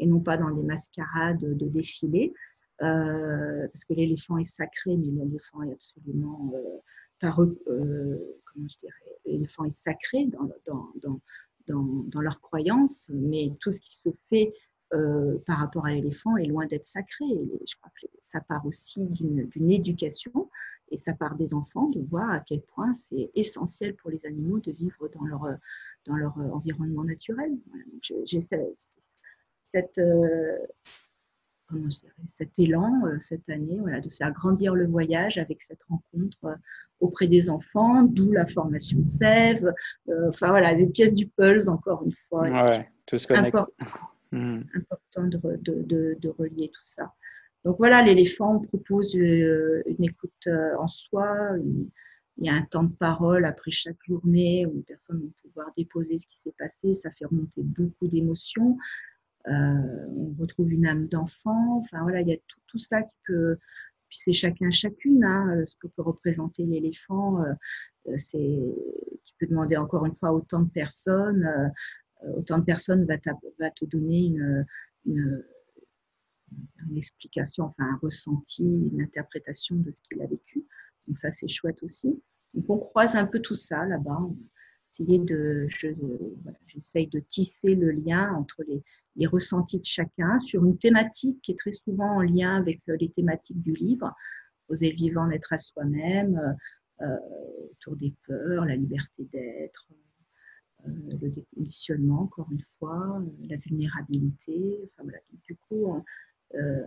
et 0.00 0.06
non 0.06 0.18
pas 0.20 0.36
dans 0.36 0.50
des 0.50 0.62
mascarades 0.62 1.38
de 1.38 1.66
défilés. 1.68 2.32
Euh, 2.82 3.68
parce 3.68 3.84
que 3.84 3.94
l'éléphant 3.94 4.38
est 4.38 4.44
sacré, 4.44 4.96
mais 4.96 5.06
l'éléphant 5.06 5.62
est 5.62 5.72
absolument 5.72 6.52
euh, 6.54 7.28
euh, 7.68 8.18
comment 8.44 8.66
je 8.66 8.78
dirais, 8.78 9.18
l'éléphant 9.24 9.64
est 9.64 9.70
sacré 9.70 10.26
dans, 10.26 10.50
dans, 10.66 10.90
dans, 10.96 11.20
dans, 11.68 12.20
leur 12.20 12.40
croyance, 12.40 13.08
mais 13.14 13.52
tout 13.60 13.70
ce 13.70 13.80
qui 13.80 13.94
se 13.94 14.08
fait 14.28 14.52
par 15.46 15.58
rapport 15.58 15.86
à 15.86 15.92
l'éléphant 15.92 16.36
est 16.36 16.46
loin 16.46 16.66
d'être 16.66 16.84
sacré. 16.84 17.24
je 17.24 17.76
crois 17.76 17.92
que 18.00 18.08
ça 18.26 18.40
part 18.40 18.66
aussi 18.66 19.00
d'une 19.06 19.70
éducation 19.70 20.50
et 20.92 20.96
ça 20.96 21.14
part 21.14 21.34
des 21.34 21.54
enfants 21.54 21.88
de 21.88 22.00
voir 22.00 22.30
à 22.30 22.40
quel 22.40 22.60
point 22.60 22.92
c'est 22.92 23.30
essentiel 23.34 23.94
pour 23.96 24.10
les 24.10 24.24
animaux 24.26 24.60
de 24.60 24.70
vivre 24.70 25.08
dans 25.14 25.24
leur, 25.24 25.46
dans 26.06 26.16
leur 26.16 26.36
environnement 26.52 27.02
naturel. 27.02 27.50
Voilà, 27.68 27.84
J'essaie 28.24 28.74
cette, 29.64 29.98
euh, 29.98 30.58
comment 31.66 31.88
je 31.88 31.98
dirais, 31.98 32.12
cet 32.26 32.58
élan 32.58 33.02
cette 33.20 33.48
année, 33.48 33.78
voilà, 33.80 34.00
de 34.00 34.10
faire 34.10 34.32
grandir 34.32 34.74
le 34.74 34.86
voyage 34.86 35.38
avec 35.38 35.62
cette 35.62 35.82
rencontre 35.84 36.58
auprès 37.00 37.26
des 37.26 37.48
enfants, 37.48 38.02
d'où 38.02 38.30
la 38.32 38.46
formation 38.46 39.02
Sève, 39.04 39.72
enfin 40.28 40.48
voilà, 40.48 40.74
des 40.74 40.86
pièces 40.86 41.14
du 41.14 41.26
Pulse, 41.26 41.68
encore 41.68 42.04
une 42.04 42.14
fois. 42.28 42.42
Ouais, 42.42 42.88
tout 43.06 43.18
se 43.18 43.26
connecte. 43.26 43.58
Hmm. 44.34 44.62
Important 44.74 45.24
de, 45.24 45.38
de, 45.60 46.16
de, 46.18 46.28
relier 46.30 46.70
tout 46.72 46.84
ça. 46.84 47.12
Donc 47.64 47.76
voilà, 47.78 48.02
l'éléphant 48.02 48.58
propose 48.58 49.14
une 49.14 50.04
écoute 50.04 50.48
en 50.78 50.88
soi, 50.88 51.56
il 52.38 52.46
y 52.46 52.48
a 52.48 52.54
un 52.54 52.62
temps 52.62 52.84
de 52.84 52.94
parole 52.94 53.44
après 53.44 53.70
chaque 53.70 54.02
journée 54.06 54.66
où 54.66 54.74
les 54.74 54.82
personnes 54.82 55.20
vont 55.20 55.32
pouvoir 55.42 55.70
déposer 55.76 56.18
ce 56.18 56.26
qui 56.26 56.38
s'est 56.38 56.54
passé. 56.58 56.94
Ça 56.94 57.10
fait 57.12 57.26
remonter 57.26 57.62
beaucoup 57.62 58.08
d'émotions. 58.08 58.78
Euh, 59.48 60.06
on 60.16 60.34
retrouve 60.40 60.72
une 60.72 60.86
âme 60.86 61.08
d'enfant. 61.08 61.78
Enfin 61.78 62.02
voilà, 62.02 62.20
il 62.20 62.28
y 62.28 62.32
a 62.32 62.36
tout, 62.66 62.78
ça 62.78 63.02
qui 63.02 63.16
peut. 63.26 63.58
Puis 64.08 64.18
c'est 64.18 64.32
chacun 64.32 64.70
chacune 64.70 65.24
hein, 65.24 65.62
ce 65.66 65.76
que 65.76 65.86
peut 65.88 66.02
représenter 66.02 66.64
l'éléphant. 66.64 67.42
Euh, 67.44 68.16
tu 68.16 69.34
peux 69.38 69.46
demander 69.46 69.76
encore 69.76 70.06
une 70.06 70.14
fois 70.14 70.32
autant 70.32 70.62
de 70.62 70.70
personnes. 70.70 71.44
Euh, 72.24 72.38
autant 72.38 72.58
de 72.58 72.64
personnes 72.64 73.04
va, 73.04 73.16
va 73.58 73.70
te 73.70 73.84
donner 73.84 74.26
une, 74.26 74.66
une, 75.06 75.44
une, 76.88 76.96
explication, 76.96 77.64
enfin 77.64 77.84
un 77.84 77.98
ressenti, 78.02 78.64
une 78.64 79.00
interprétation 79.00 79.76
de 79.76 79.90
ce 79.90 80.00
qu'il 80.02 80.20
a 80.22 80.26
vécu. 80.26 80.64
Donc 81.06 81.18
ça, 81.18 81.32
c'est 81.32 81.48
chouette 81.48 81.82
aussi. 81.82 82.20
Donc 82.54 82.68
on 82.68 82.78
croise 82.78 83.16
un 83.16 83.26
peu 83.26 83.40
tout 83.40 83.54
ça 83.54 83.84
là-bas. 83.86 84.20
de, 84.98 85.66
j'essaye 86.66 87.06
de 87.08 87.20
tisser 87.20 87.74
le 87.74 87.90
lien 87.90 88.32
entre 88.34 88.62
les, 88.64 88.82
les, 89.16 89.26
ressentis 89.26 89.78
de 89.78 89.84
chacun 89.84 90.38
sur 90.38 90.64
une 90.64 90.78
thématique 90.78 91.40
qui 91.42 91.52
est 91.52 91.58
très 91.58 91.72
souvent 91.72 92.16
en 92.16 92.22
lien 92.22 92.56
avec 92.56 92.80
euh, 92.88 92.96
les 93.00 93.10
thématiques 93.10 93.62
du 93.62 93.72
livre. 93.72 94.12
Oser 94.68 94.90
vivant, 94.90 95.28
d'être 95.28 95.52
à 95.52 95.58
soi-même, 95.58 96.36
euh, 96.38 97.06
euh, 97.06 97.16
autour 97.72 97.96
des 97.96 98.14
peurs, 98.26 98.64
la 98.64 98.76
liberté 98.76 99.24
d'être, 99.32 99.88
le 100.84 101.30
déconditionnement, 101.30 102.22
encore 102.22 102.48
une 102.50 102.64
fois, 102.64 103.22
la 103.48 103.56
vulnérabilité. 103.56 104.78
Enfin, 104.84 105.04
voilà. 105.04 105.18
Du 105.44 105.56
coup, 105.56 106.02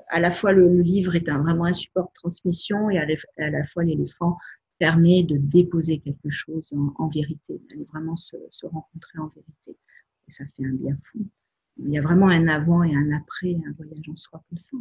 à 0.09 0.19
la 0.19 0.31
fois 0.31 0.51
le, 0.51 0.81
livre 0.81 1.15
est 1.15 1.29
un, 1.29 1.39
vraiment 1.39 1.65
un 1.65 1.73
support 1.73 2.07
de 2.07 2.13
transmission 2.13 2.89
et 2.89 2.97
à 2.97 3.05
la, 3.49 3.65
fois 3.65 3.83
l'éléphant 3.83 4.37
permet 4.79 5.23
de 5.23 5.37
déposer 5.37 5.99
quelque 5.99 6.29
chose 6.29 6.71
en, 6.97 7.07
vérité, 7.07 7.61
d'aller 7.69 7.85
vraiment 7.85 8.17
se, 8.17 8.35
rencontrer 8.63 9.19
en 9.19 9.27
vérité. 9.27 9.77
Et 10.27 10.31
ça 10.31 10.43
fait 10.55 10.65
un 10.65 10.73
bien 10.73 10.97
fou. 11.01 11.19
Il 11.77 11.89
y 11.89 11.97
a 11.97 12.01
vraiment 12.01 12.29
un 12.29 12.47
avant 12.47 12.83
et 12.83 12.95
un 12.95 13.11
après, 13.11 13.55
un 13.67 13.71
voyage 13.77 14.09
en 14.09 14.15
soi 14.15 14.41
comme 14.49 14.57
ça. 14.57 14.77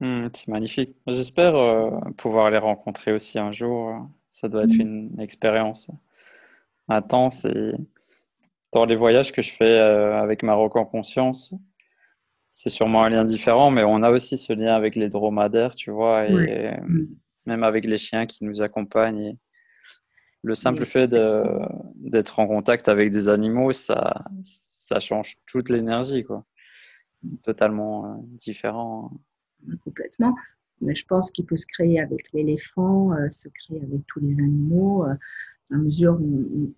Hmm, 0.00 0.28
c'est 0.32 0.48
magnifique. 0.48 0.96
J'espère 1.06 1.54
euh, 1.54 1.90
pouvoir 2.16 2.50
les 2.50 2.58
rencontrer 2.58 3.12
aussi 3.12 3.38
un 3.38 3.52
jour. 3.52 4.08
Ça 4.28 4.48
doit 4.48 4.64
être 4.64 4.76
hmm. 4.76 4.80
une 4.80 5.20
expérience 5.20 5.90
intense. 6.88 7.44
Et 7.44 7.72
dans 8.72 8.84
les 8.84 8.96
voyages 8.96 9.32
que 9.32 9.42
je 9.42 9.52
fais 9.52 9.78
euh, 9.78 10.20
avec 10.20 10.42
Maroc 10.42 10.76
en 10.76 10.84
conscience, 10.84 11.54
c'est 12.50 12.68
sûrement 12.68 13.04
un 13.04 13.08
lien 13.08 13.24
différent, 13.24 13.70
mais 13.70 13.84
on 13.84 14.02
a 14.02 14.10
aussi 14.10 14.36
ce 14.36 14.52
lien 14.52 14.74
avec 14.74 14.96
les 14.96 15.08
dromadaires, 15.08 15.74
tu 15.74 15.92
vois, 15.92 16.26
et 16.26 16.76
mm. 16.80 17.08
même 17.46 17.62
avec 17.62 17.84
les 17.84 17.96
chiens 17.96 18.26
qui 18.26 18.44
nous 18.44 18.60
accompagnent. 18.60 19.36
le 20.42 20.54
simple 20.54 20.84
fait 20.84 21.08
d'être 21.08 22.40
en 22.40 22.48
contact 22.48 22.88
avec 22.88 23.10
des 23.12 23.28
animaux, 23.28 23.72
ça, 23.72 24.24
ça 24.42 24.98
change 24.98 25.36
toute 25.46 25.68
l'énergie, 25.68 26.24
quoi. 26.24 26.44
Totalement 27.42 28.06
euh, 28.06 28.16
différent. 28.22 29.12
Complètement. 29.84 30.34
Mais 30.80 30.94
je 30.94 31.04
pense 31.06 31.30
qu'il 31.30 31.44
peut 31.44 31.58
se 31.58 31.66
créer 31.66 32.00
avec 32.00 32.32
l'éléphant, 32.32 33.12
euh, 33.12 33.28
se 33.30 33.48
créer 33.48 33.80
avec 33.82 34.00
tous 34.06 34.20
les 34.20 34.40
animaux, 34.40 35.04
euh, 35.04 35.14
à 35.70 35.76
mesure 35.76 36.18
où, 36.20 36.74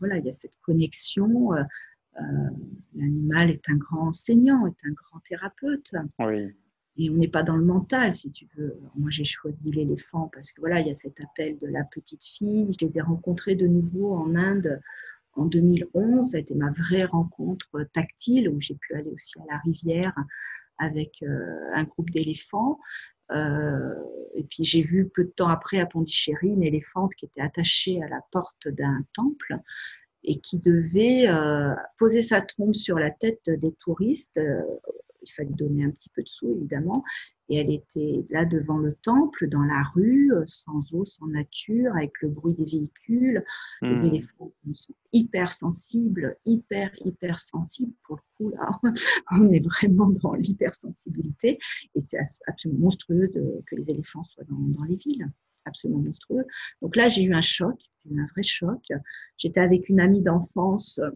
voilà, 0.00 0.18
il 0.18 0.26
y 0.26 0.28
a 0.28 0.32
cette 0.32 0.58
connexion. 0.60 1.52
Euh, 2.20 2.50
l'animal 2.94 3.50
est 3.50 3.68
un 3.68 3.76
grand 3.76 4.08
enseignant, 4.08 4.66
est 4.66 4.86
un 4.86 4.92
grand 4.92 5.20
thérapeute. 5.28 5.94
Et 6.98 7.10
on 7.10 7.14
n'est 7.14 7.28
pas 7.28 7.42
dans 7.42 7.56
le 7.56 7.64
mental, 7.64 8.14
si 8.14 8.30
tu 8.32 8.48
veux. 8.56 8.80
moi, 8.96 9.10
j'ai 9.10 9.24
choisi 9.24 9.70
l'éléphant 9.70 10.30
parce 10.32 10.50
que 10.50 10.60
voilà, 10.60 10.80
il 10.80 10.86
y 10.86 10.90
a 10.90 10.94
cet 10.94 11.20
appel 11.20 11.58
de 11.58 11.66
la 11.66 11.84
petite 11.84 12.24
fille. 12.24 12.72
Je 12.78 12.86
les 12.86 12.96
ai 12.98 13.02
rencontrés 13.02 13.54
de 13.54 13.66
nouveau 13.66 14.14
en 14.14 14.34
Inde 14.34 14.80
en 15.34 15.44
2011. 15.44 16.30
Ça 16.30 16.38
a 16.38 16.40
été 16.40 16.54
ma 16.54 16.70
vraie 16.70 17.04
rencontre 17.04 17.82
tactile 17.92 18.48
où 18.48 18.60
j'ai 18.60 18.76
pu 18.76 18.94
aller 18.94 19.10
aussi 19.10 19.38
à 19.40 19.44
la 19.50 19.58
rivière 19.58 20.14
avec 20.78 21.22
euh, 21.22 21.70
un 21.74 21.84
groupe 21.84 22.10
d'éléphants. 22.10 22.78
Euh, 23.32 23.94
et 24.34 24.44
puis 24.44 24.64
j'ai 24.64 24.82
vu 24.82 25.08
peu 25.08 25.24
de 25.24 25.30
temps 25.30 25.48
après 25.48 25.80
à 25.80 25.86
Pondichéry 25.86 26.48
une 26.48 26.62
éléphante 26.62 27.14
qui 27.16 27.26
était 27.26 27.40
attachée 27.40 28.00
à 28.02 28.08
la 28.08 28.20
porte 28.30 28.68
d'un 28.68 29.04
temple 29.14 29.58
et 30.26 30.40
qui 30.40 30.58
devait 30.58 31.28
euh, 31.28 31.74
poser 31.98 32.20
sa 32.20 32.40
trompe 32.40 32.74
sur 32.74 32.98
la 32.98 33.10
tête 33.10 33.48
des 33.48 33.72
touristes. 33.80 34.36
Euh, 34.36 34.60
il 35.22 35.32
fallait 35.32 35.54
donner 35.54 35.84
un 35.84 35.90
petit 35.90 36.08
peu 36.10 36.22
de 36.22 36.28
sous, 36.28 36.50
évidemment. 36.50 37.02
Et 37.48 37.58
elle 37.58 37.70
était 37.70 38.24
là 38.30 38.44
devant 38.44 38.78
le 38.78 38.94
temple, 39.02 39.48
dans 39.48 39.62
la 39.62 39.82
rue, 39.94 40.32
euh, 40.32 40.42
sans 40.46 40.82
eau, 40.92 41.04
sans 41.04 41.26
nature, 41.26 41.94
avec 41.94 42.12
le 42.20 42.28
bruit 42.28 42.54
des 42.54 42.64
véhicules. 42.64 43.44
Les 43.82 44.02
hmm. 44.02 44.06
éléphants 44.06 44.52
sont 44.74 44.94
hyper 45.12 45.52
sensibles, 45.52 46.36
hyper, 46.44 46.90
hyper 47.04 47.40
sensibles. 47.40 47.92
Pour 48.04 48.16
le 48.16 48.22
coup, 48.36 48.50
là, 48.50 48.80
on 49.32 49.50
est 49.52 49.64
vraiment 49.64 50.10
dans 50.22 50.34
l'hypersensibilité. 50.34 51.58
Et 51.94 52.00
c'est 52.00 52.18
absolument 52.46 52.86
monstrueux 52.86 53.28
de, 53.28 53.62
que 53.66 53.76
les 53.76 53.90
éléphants 53.90 54.24
soient 54.24 54.44
dans, 54.44 54.58
dans 54.58 54.84
les 54.84 54.96
villes 54.96 55.30
absolument 55.66 56.00
monstrueux. 56.00 56.46
Donc 56.80 56.96
là, 56.96 57.08
j'ai 57.08 57.22
eu 57.22 57.34
un 57.34 57.40
choc, 57.40 57.76
eu 58.10 58.20
un 58.20 58.26
vrai 58.32 58.42
choc. 58.42 58.80
J'étais 59.36 59.60
avec 59.60 59.88
une 59.88 60.00
amie 60.00 60.22
d'enfance 60.22 60.98
euh, 60.98 61.10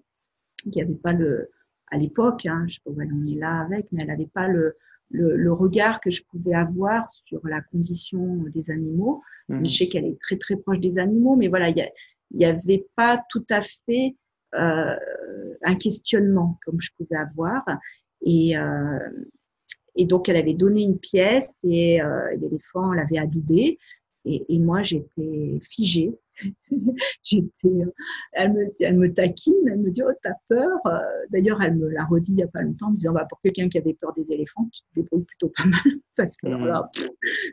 qui 0.71 0.79
n'avait 0.79 0.95
pas 0.95 1.13
le, 1.13 1.51
à 1.91 1.97
l'époque, 1.97 2.47
hein, 2.47 2.65
je 2.67 2.75
sais 2.75 2.81
pas 2.85 2.91
où 2.91 3.01
elle 3.01 3.13
en 3.13 3.25
est 3.25 3.39
là 3.39 3.61
avec, 3.61 3.87
mais 3.93 4.03
elle 4.03 4.09
n'avait 4.09 4.31
pas 4.33 4.49
le, 4.49 4.77
le, 5.11 5.53
regard 5.53 6.01
que 6.01 6.11
je 6.11 6.23
pouvais 6.25 6.55
avoir 6.55 7.11
sur 7.11 7.41
la 7.47 7.61
condition 7.61 8.45
des 8.55 8.71
animaux. 8.71 9.23
Mmh. 9.49 9.65
je 9.65 9.71
sais 9.71 9.89
qu'elle 9.89 10.05
est 10.05 10.21
très 10.21 10.37
très 10.37 10.57
proche 10.57 10.79
des 10.79 10.99
animaux, 10.99 11.35
mais 11.35 11.49
voilà, 11.49 11.71
il 11.71 11.91
n'y 12.33 12.45
avait 12.45 12.87
pas 12.95 13.21
tout 13.29 13.45
à 13.51 13.61
fait 13.61 14.15
euh, 14.55 14.97
un 15.65 15.75
questionnement 15.75 16.59
comme 16.65 16.81
je 16.81 16.91
pouvais 16.97 17.17
avoir. 17.17 17.65
Et, 18.23 18.57
euh, 18.57 18.99
et 19.97 20.05
donc, 20.05 20.29
elle 20.29 20.37
avait 20.37 20.55
donné 20.55 20.83
une 20.83 20.99
pièce 20.99 21.65
et 21.65 22.01
l'éléphant 22.41 22.93
l'avait 22.93 23.19
adoubée. 23.19 23.79
Et, 24.25 24.59
moi, 24.59 24.83
j'étais 24.83 25.59
figée. 25.63 26.13
j'étais, 27.23 27.69
elle 28.33 28.53
me, 28.53 28.75
elle 28.81 28.97
me 28.97 29.13
taquine, 29.13 29.55
elle 29.67 29.79
me 29.79 29.91
dit 29.91 30.03
oh 30.03 30.13
t'as 30.23 30.35
peur. 30.49 30.79
Euh, 30.87 31.01
d'ailleurs, 31.31 31.61
elle 31.63 31.77
me 31.77 31.89
l'a 31.89 32.05
redit 32.05 32.33
il 32.33 32.39
y 32.39 32.43
a 32.43 32.49
pas 32.49 32.63
longtemps, 32.63 32.87
en 32.87 32.91
me 32.93 32.97
disant 32.97 33.13
bah, 33.13 33.27
pour 33.29 33.41
quelqu'un 33.43 33.69
qui 33.69 33.77
avait 33.77 33.95
peur 33.95 34.15
des 34.15 34.33
éléphants, 34.33 34.69
tu 34.73 34.81
te 34.81 35.01
débrouilles 35.01 35.25
plutôt 35.25 35.53
pas 35.55 35.67
mal 35.67 35.81
parce 36.17 36.37
que 36.37 36.47
mmh. 36.49 36.67
là, 36.67 36.91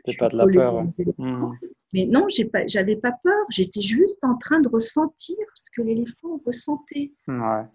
c'était 0.04 0.16
pas 0.16 0.28
de 0.28 0.36
la 0.36 0.46
peur. 0.46 0.84
Mmh. 1.18 1.52
Mais 1.94 2.06
non, 2.06 2.28
j'ai 2.28 2.44
pas, 2.44 2.66
j'avais 2.66 2.96
pas 2.96 3.12
peur. 3.22 3.44
J'étais 3.50 3.82
juste 3.82 4.22
en 4.22 4.36
train 4.36 4.60
de 4.60 4.68
ressentir 4.68 5.36
ce 5.54 5.70
que 5.74 5.82
l'éléphant 5.82 6.40
ressentait. 6.46 7.12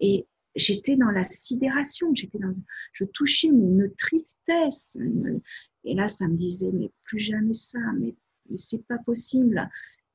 Et 0.00 0.26
j'étais 0.54 0.96
dans 0.96 1.10
la 1.10 1.24
sidération. 1.24 2.14
J'étais 2.14 2.38
dans, 2.38 2.54
je 2.92 3.04
touchais 3.04 3.48
une 3.48 3.92
tristesse. 3.98 4.98
Et 5.84 5.94
là, 5.94 6.08
ça 6.08 6.28
me 6.28 6.34
disait 6.36 6.70
mais 6.72 6.90
plus 7.04 7.18
jamais 7.18 7.54
ça. 7.54 7.78
Mais 7.98 8.14
c'est 8.56 8.86
pas 8.86 8.98
possible. 8.98 9.68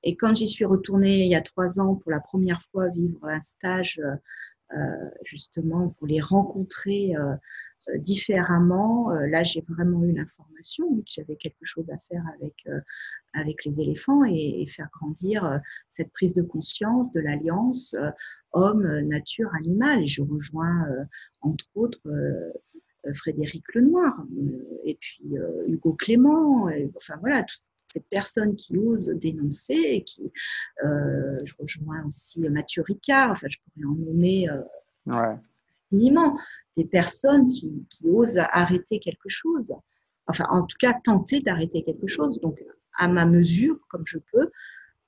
Et 0.03 0.15
quand 0.15 0.34
j'y 0.34 0.47
suis 0.47 0.65
retournée 0.65 1.25
il 1.25 1.30
y 1.30 1.36
a 1.36 1.41
trois 1.41 1.80
ans 1.80 1.95
pour 1.95 2.11
la 2.11 2.19
première 2.19 2.63
fois 2.71 2.88
vivre 2.89 3.27
un 3.27 3.41
stage, 3.41 4.01
euh, 4.77 5.09
justement 5.23 5.89
pour 5.97 6.05
les 6.05 6.21
rencontrer 6.21 7.15
euh, 7.15 7.34
euh, 7.89 7.97
différemment, 7.97 9.09
là 9.09 9.43
j'ai 9.43 9.61
vraiment 9.67 10.03
eu 10.03 10.11
l'information 10.11 10.95
que 10.97 11.03
j'avais 11.07 11.36
quelque 11.38 11.63
chose 11.63 11.89
à 11.89 11.97
faire 12.07 12.23
avec 12.36 12.67
avec 13.34 13.65
les 13.65 13.82
éléphants 13.82 14.23
et, 14.25 14.65
faire 14.67 14.89
grandir 14.93 15.59
cette 15.89 16.11
prise 16.11 16.36
de 16.36 16.43
conscience 16.43 17.11
de 17.13 17.19
l'alliance 17.19 17.95
homme, 18.51 18.99
nature, 19.07 19.49
animal. 19.55 20.03
Et 20.03 20.07
je 20.07 20.21
rejoins 20.21 20.88
entre 21.41 21.65
autres 21.75 22.07
Frédéric 23.15 23.63
Lenoir 23.73 24.23
et 24.84 24.97
puis 24.99 25.36
Hugo 25.67 25.93
Clément. 25.93 26.69
Enfin 26.95 27.17
voilà, 27.21 27.43
tout, 27.43 27.55
ces 27.92 28.00
personnes 28.02 28.56
qui 28.56 28.78
osent 28.78 29.10
dénoncer 29.16 29.74
et 29.76 30.04
qui, 30.04 30.32
euh, 30.84 31.38
je 31.44 31.54
rejoins 31.60 32.06
aussi 32.08 32.42
Mathieu 32.50 32.84
Ricard, 32.84 33.32
enfin 33.32 33.48
je 33.50 33.58
pourrais 33.58 33.86
en 33.86 33.96
nommer 33.96 34.50
euh, 34.50 35.36
des 36.78 36.86
personnes 36.86 37.50
qui, 37.50 37.86
osent 38.04 38.40
arrêter 38.52 39.00
quelque 39.00 39.28
chose, 39.28 39.74
enfin 40.28 40.46
en 40.50 40.64
tout 40.64 40.78
cas 40.80 40.94
tenter 40.94 41.42
d'arrêter 41.42 41.84
quelque 41.84 42.08
chose. 42.08 42.40
Donc 42.42 42.60
à 42.98 43.08
ma 43.08 43.26
mesure, 43.26 43.80
comme 43.90 44.06
je 44.06 44.20
peux, 44.32 44.50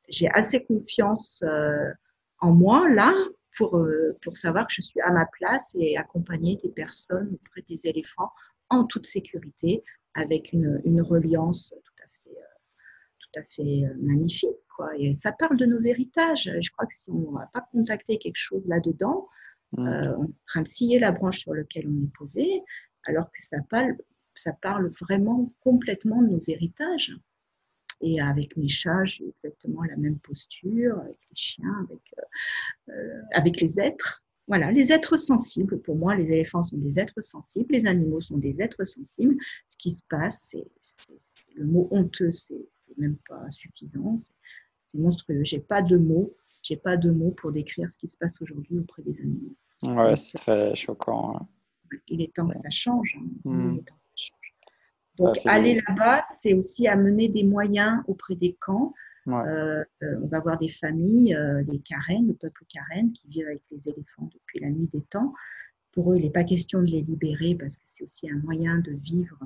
j'ai 0.09 0.29
assez 0.29 0.63
confiance 0.63 1.39
euh, 1.43 1.91
en 2.39 2.51
moi 2.51 2.89
là 2.89 3.13
pour, 3.57 3.77
euh, 3.77 4.17
pour 4.23 4.37
savoir 4.37 4.67
que 4.67 4.73
je 4.73 4.81
suis 4.81 4.99
à 5.01 5.11
ma 5.11 5.25
place 5.25 5.75
et 5.79 5.97
accompagner 5.97 6.57
des 6.63 6.69
personnes 6.69 7.33
auprès 7.33 7.61
des 7.67 7.87
éléphants 7.87 8.31
en 8.69 8.85
toute 8.85 9.05
sécurité 9.05 9.83
avec 10.13 10.51
une, 10.51 10.81
une 10.85 11.01
reliance 11.01 11.73
tout 13.31 13.39
à 13.39 13.43
fait, 13.43 13.63
fait 13.63 13.93
magnifique. 14.01 14.49
Quoi. 14.75 14.89
Et 14.97 15.13
ça 15.13 15.31
parle 15.31 15.57
de 15.57 15.65
nos 15.65 15.79
héritages. 15.79 16.51
Je 16.59 16.71
crois 16.71 16.85
que 16.85 16.93
si 16.93 17.09
on 17.09 17.31
n'a 17.33 17.49
pas 17.53 17.67
contacté 17.71 18.17
quelque 18.17 18.37
chose 18.37 18.67
là-dedans, 18.67 19.27
mmh. 19.73 19.79
on 19.79 19.87
est 19.87 20.13
en 20.13 20.27
train 20.47 20.61
de 20.61 20.67
scier 20.67 20.99
la 20.99 21.11
branche 21.11 21.39
sur 21.39 21.53
laquelle 21.53 21.87
on 21.87 22.03
est 22.03 22.13
posé, 22.17 22.61
alors 23.05 23.31
que 23.31 23.43
ça 23.43 23.57
parle, 23.69 23.97
ça 24.35 24.53
parle 24.53 24.91
vraiment 24.99 25.53
complètement 25.61 26.21
de 26.21 26.29
nos 26.29 26.39
héritages. 26.39 27.15
Et 28.01 28.19
avec 28.19 28.57
mes 28.57 28.67
chats, 28.67 29.05
j'ai 29.05 29.27
exactement 29.27 29.83
la 29.83 29.95
même 29.95 30.17
posture, 30.19 30.97
avec 30.99 31.19
les 31.29 31.35
chiens, 31.35 31.87
avec, 31.87 31.99
euh, 32.17 32.93
euh, 32.93 33.21
avec 33.33 33.61
les 33.61 33.79
êtres. 33.79 34.23
Voilà, 34.47 34.71
les 34.71 34.91
êtres 34.91 35.17
sensibles, 35.17 35.79
pour 35.81 35.95
moi, 35.95 36.15
les 36.15 36.31
éléphants 36.31 36.63
sont 36.63 36.77
des 36.77 36.99
êtres 36.99 37.21
sensibles, 37.21 37.71
les 37.71 37.85
animaux 37.85 38.19
sont 38.19 38.37
des 38.37 38.59
êtres 38.59 38.85
sensibles. 38.85 39.37
Ce 39.67 39.77
qui 39.77 39.91
se 39.91 40.01
passe, 40.09 40.55
c'est 40.81 41.13
le 41.55 41.65
mot 41.65 41.87
honteux, 41.91 42.31
c'est 42.31 42.67
même 42.97 43.17
pas 43.27 43.49
suffisant, 43.49 44.15
c'est 44.87 44.97
monstrueux. 44.97 45.43
J'ai 45.43 45.59
pas 45.59 45.81
de 45.81 45.97
mots, 45.97 46.35
j'ai 46.63 46.77
pas 46.77 46.97
de 46.97 47.11
mots 47.11 47.31
pour 47.31 47.51
décrire 47.51 47.89
ce 47.89 47.97
qui 47.97 48.09
se 48.09 48.17
passe 48.17 48.41
aujourd'hui 48.41 48.79
auprès 48.79 49.01
des 49.03 49.19
animaux. 49.19 49.55
Ouais, 49.87 50.15
c'est 50.15 50.37
très 50.37 50.75
choquant. 50.75 51.37
Hein. 51.37 51.47
Il 52.07 52.21
est 52.21 52.33
temps 52.33 52.47
que 52.47 52.55
ça 52.55 52.69
change. 52.69 53.17
Hein. 53.45 53.77
Donc, 55.17 55.37
aller 55.45 55.75
là-bas, 55.87 56.23
c'est 56.29 56.53
aussi 56.53 56.87
amener 56.87 57.27
des 57.27 57.43
moyens 57.43 58.01
auprès 58.07 58.35
des 58.35 58.55
camps. 58.59 58.93
Euh, 59.27 59.83
euh, 60.01 60.19
on 60.23 60.27
va 60.27 60.39
voir 60.39 60.57
des 60.57 60.69
familles, 60.69 61.35
euh, 61.35 61.63
des 61.63 61.79
Karen, 61.79 62.27
le 62.27 62.33
peuple 62.33 62.65
Karen, 62.69 63.11
qui 63.11 63.27
vivent 63.27 63.47
avec 63.47 63.61
les 63.69 63.87
éléphants 63.87 64.29
depuis 64.33 64.59
la 64.59 64.69
nuit 64.69 64.89
des 64.91 65.01
temps. 65.01 65.33
Pour 65.91 66.11
eux, 66.11 66.17
il 66.17 66.23
n'est 66.23 66.31
pas 66.31 66.43
question 66.43 66.81
de 66.81 66.87
les 66.87 67.01
libérer 67.01 67.55
parce 67.55 67.77
que 67.77 67.83
c'est 67.85 68.03
aussi 68.03 68.29
un 68.29 68.37
moyen 68.37 68.79
de 68.79 68.91
vivre 68.91 69.37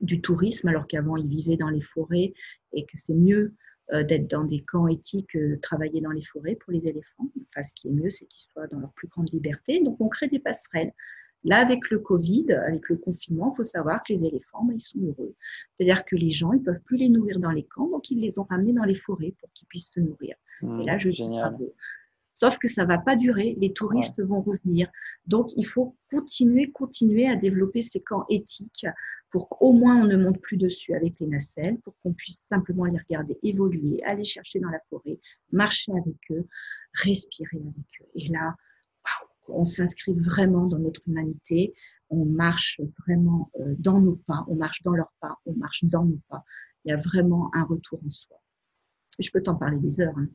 du 0.00 0.20
tourisme, 0.20 0.68
alors 0.68 0.86
qu'avant, 0.86 1.16
ils 1.16 1.28
vivaient 1.28 1.56
dans 1.56 1.70
les 1.70 1.80
forêts 1.80 2.32
et 2.72 2.84
que 2.84 2.96
c'est 2.96 3.14
mieux 3.14 3.54
d'être 3.92 4.30
dans 4.30 4.44
des 4.44 4.60
camps 4.60 4.88
éthiques 4.88 5.30
que 5.34 5.50
de 5.50 5.56
travailler 5.56 6.00
dans 6.00 6.10
les 6.10 6.22
forêts 6.22 6.56
pour 6.56 6.72
les 6.72 6.88
éléphants. 6.88 7.28
Enfin, 7.50 7.62
ce 7.62 7.74
qui 7.74 7.88
est 7.88 7.92
mieux, 7.92 8.10
c'est 8.10 8.24
qu'ils 8.24 8.44
soient 8.50 8.66
dans 8.68 8.78
leur 8.78 8.92
plus 8.94 9.08
grande 9.08 9.30
liberté. 9.30 9.82
Donc, 9.82 10.00
on 10.00 10.08
crée 10.08 10.28
des 10.28 10.38
passerelles. 10.38 10.92
Là, 11.44 11.58
avec 11.58 11.90
le 11.90 11.98
Covid, 11.98 12.50
avec 12.52 12.88
le 12.88 12.96
confinement, 12.96 13.50
il 13.52 13.56
faut 13.56 13.64
savoir 13.64 14.02
que 14.02 14.14
les 14.14 14.24
éléphants, 14.24 14.64
ben, 14.64 14.74
ils 14.74 14.80
sont 14.80 14.98
heureux. 15.00 15.34
C'est-à-dire 15.76 16.04
que 16.06 16.16
les 16.16 16.30
gens, 16.30 16.54
ils 16.54 16.60
ne 16.60 16.64
peuvent 16.64 16.82
plus 16.82 16.96
les 16.96 17.10
nourrir 17.10 17.38
dans 17.38 17.50
les 17.50 17.64
camps, 17.64 17.88
donc 17.88 18.10
ils 18.10 18.20
les 18.20 18.38
ont 18.38 18.44
ramenés 18.44 18.72
dans 18.72 18.84
les 18.84 18.94
forêts 18.94 19.34
pour 19.38 19.52
qu'ils 19.52 19.68
puissent 19.68 19.92
se 19.92 20.00
nourrir. 20.00 20.36
Mmh, 20.62 20.80
Et 20.80 20.84
là, 20.86 20.96
je 20.98 21.10
génial. 21.10 21.54
Sauf 22.34 22.58
que 22.58 22.68
ça 22.68 22.82
ne 22.82 22.88
va 22.88 22.98
pas 22.98 23.16
durer, 23.16 23.56
les 23.58 23.72
touristes 23.72 24.20
vont 24.20 24.40
revenir. 24.40 24.90
Donc, 25.26 25.50
il 25.56 25.66
faut 25.66 25.96
continuer, 26.10 26.70
continuer 26.70 27.28
à 27.28 27.36
développer 27.36 27.80
ces 27.80 28.00
camps 28.00 28.24
éthiques 28.28 28.86
pour 29.30 29.48
qu'au 29.48 29.72
moins 29.72 30.02
on 30.02 30.06
ne 30.06 30.16
monte 30.16 30.40
plus 30.40 30.56
dessus 30.56 30.94
avec 30.94 31.18
les 31.20 31.26
nacelles, 31.26 31.78
pour 31.80 31.96
qu'on 31.98 32.12
puisse 32.12 32.42
simplement 32.42 32.84
les 32.84 32.98
regarder 32.98 33.38
évoluer, 33.42 34.02
aller 34.04 34.24
chercher 34.24 34.60
dans 34.60 34.68
la 34.68 34.80
forêt, 34.90 35.18
marcher 35.50 35.92
avec 35.92 36.16
eux, 36.30 36.46
respirer 36.92 37.58
avec 37.58 37.86
eux. 38.00 38.08
Et 38.14 38.28
là, 38.28 38.54
on 39.48 39.64
s'inscrit 39.64 40.14
vraiment 40.14 40.66
dans 40.66 40.78
notre 40.78 41.00
humanité, 41.06 41.74
on 42.10 42.24
marche 42.24 42.80
vraiment 43.06 43.50
euh, 43.60 43.74
dans 43.78 44.00
nos 44.00 44.16
pas, 44.16 44.44
on 44.48 44.54
marche 44.54 44.82
dans 44.82 44.92
leurs 44.92 45.12
pas, 45.20 45.38
on 45.46 45.54
marche 45.54 45.84
dans 45.84 46.04
nos 46.04 46.20
pas. 46.28 46.44
Il 46.84 46.90
y 46.90 46.92
a 46.92 46.96
vraiment 46.96 47.50
un 47.54 47.64
retour 47.64 48.00
en 48.06 48.10
soi. 48.10 48.40
Je 49.18 49.30
peux 49.30 49.42
t'en 49.42 49.54
parler 49.54 49.78
des 49.78 50.00
heures. 50.00 50.16
Hein. 50.16 50.28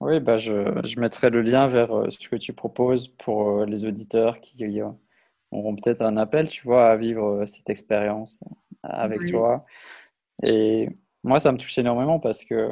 Oui, 0.00 0.20
bah 0.20 0.36
je, 0.36 0.98
mettrai 0.98 1.30
le 1.30 1.42
lien 1.42 1.66
vers 1.66 1.92
euh, 1.92 2.10
ce 2.10 2.28
que 2.28 2.36
tu 2.36 2.52
proposes 2.52 3.08
pour 3.08 3.50
euh, 3.50 3.66
les 3.66 3.84
auditeurs 3.84 4.40
qui 4.40 4.80
auront 5.50 5.74
peut-être 5.74 6.02
un 6.02 6.16
appel, 6.16 6.48
tu 6.48 6.62
vois, 6.64 6.90
à 6.90 6.96
vivre 6.96 7.44
cette 7.46 7.68
expérience 7.68 8.44
avec 8.82 9.26
toi. 9.26 9.64
Et 10.42 10.88
moi, 11.24 11.40
ça 11.40 11.50
me 11.50 11.58
touche 11.58 11.78
énormément 11.78 12.20
parce 12.20 12.44
que 12.44 12.70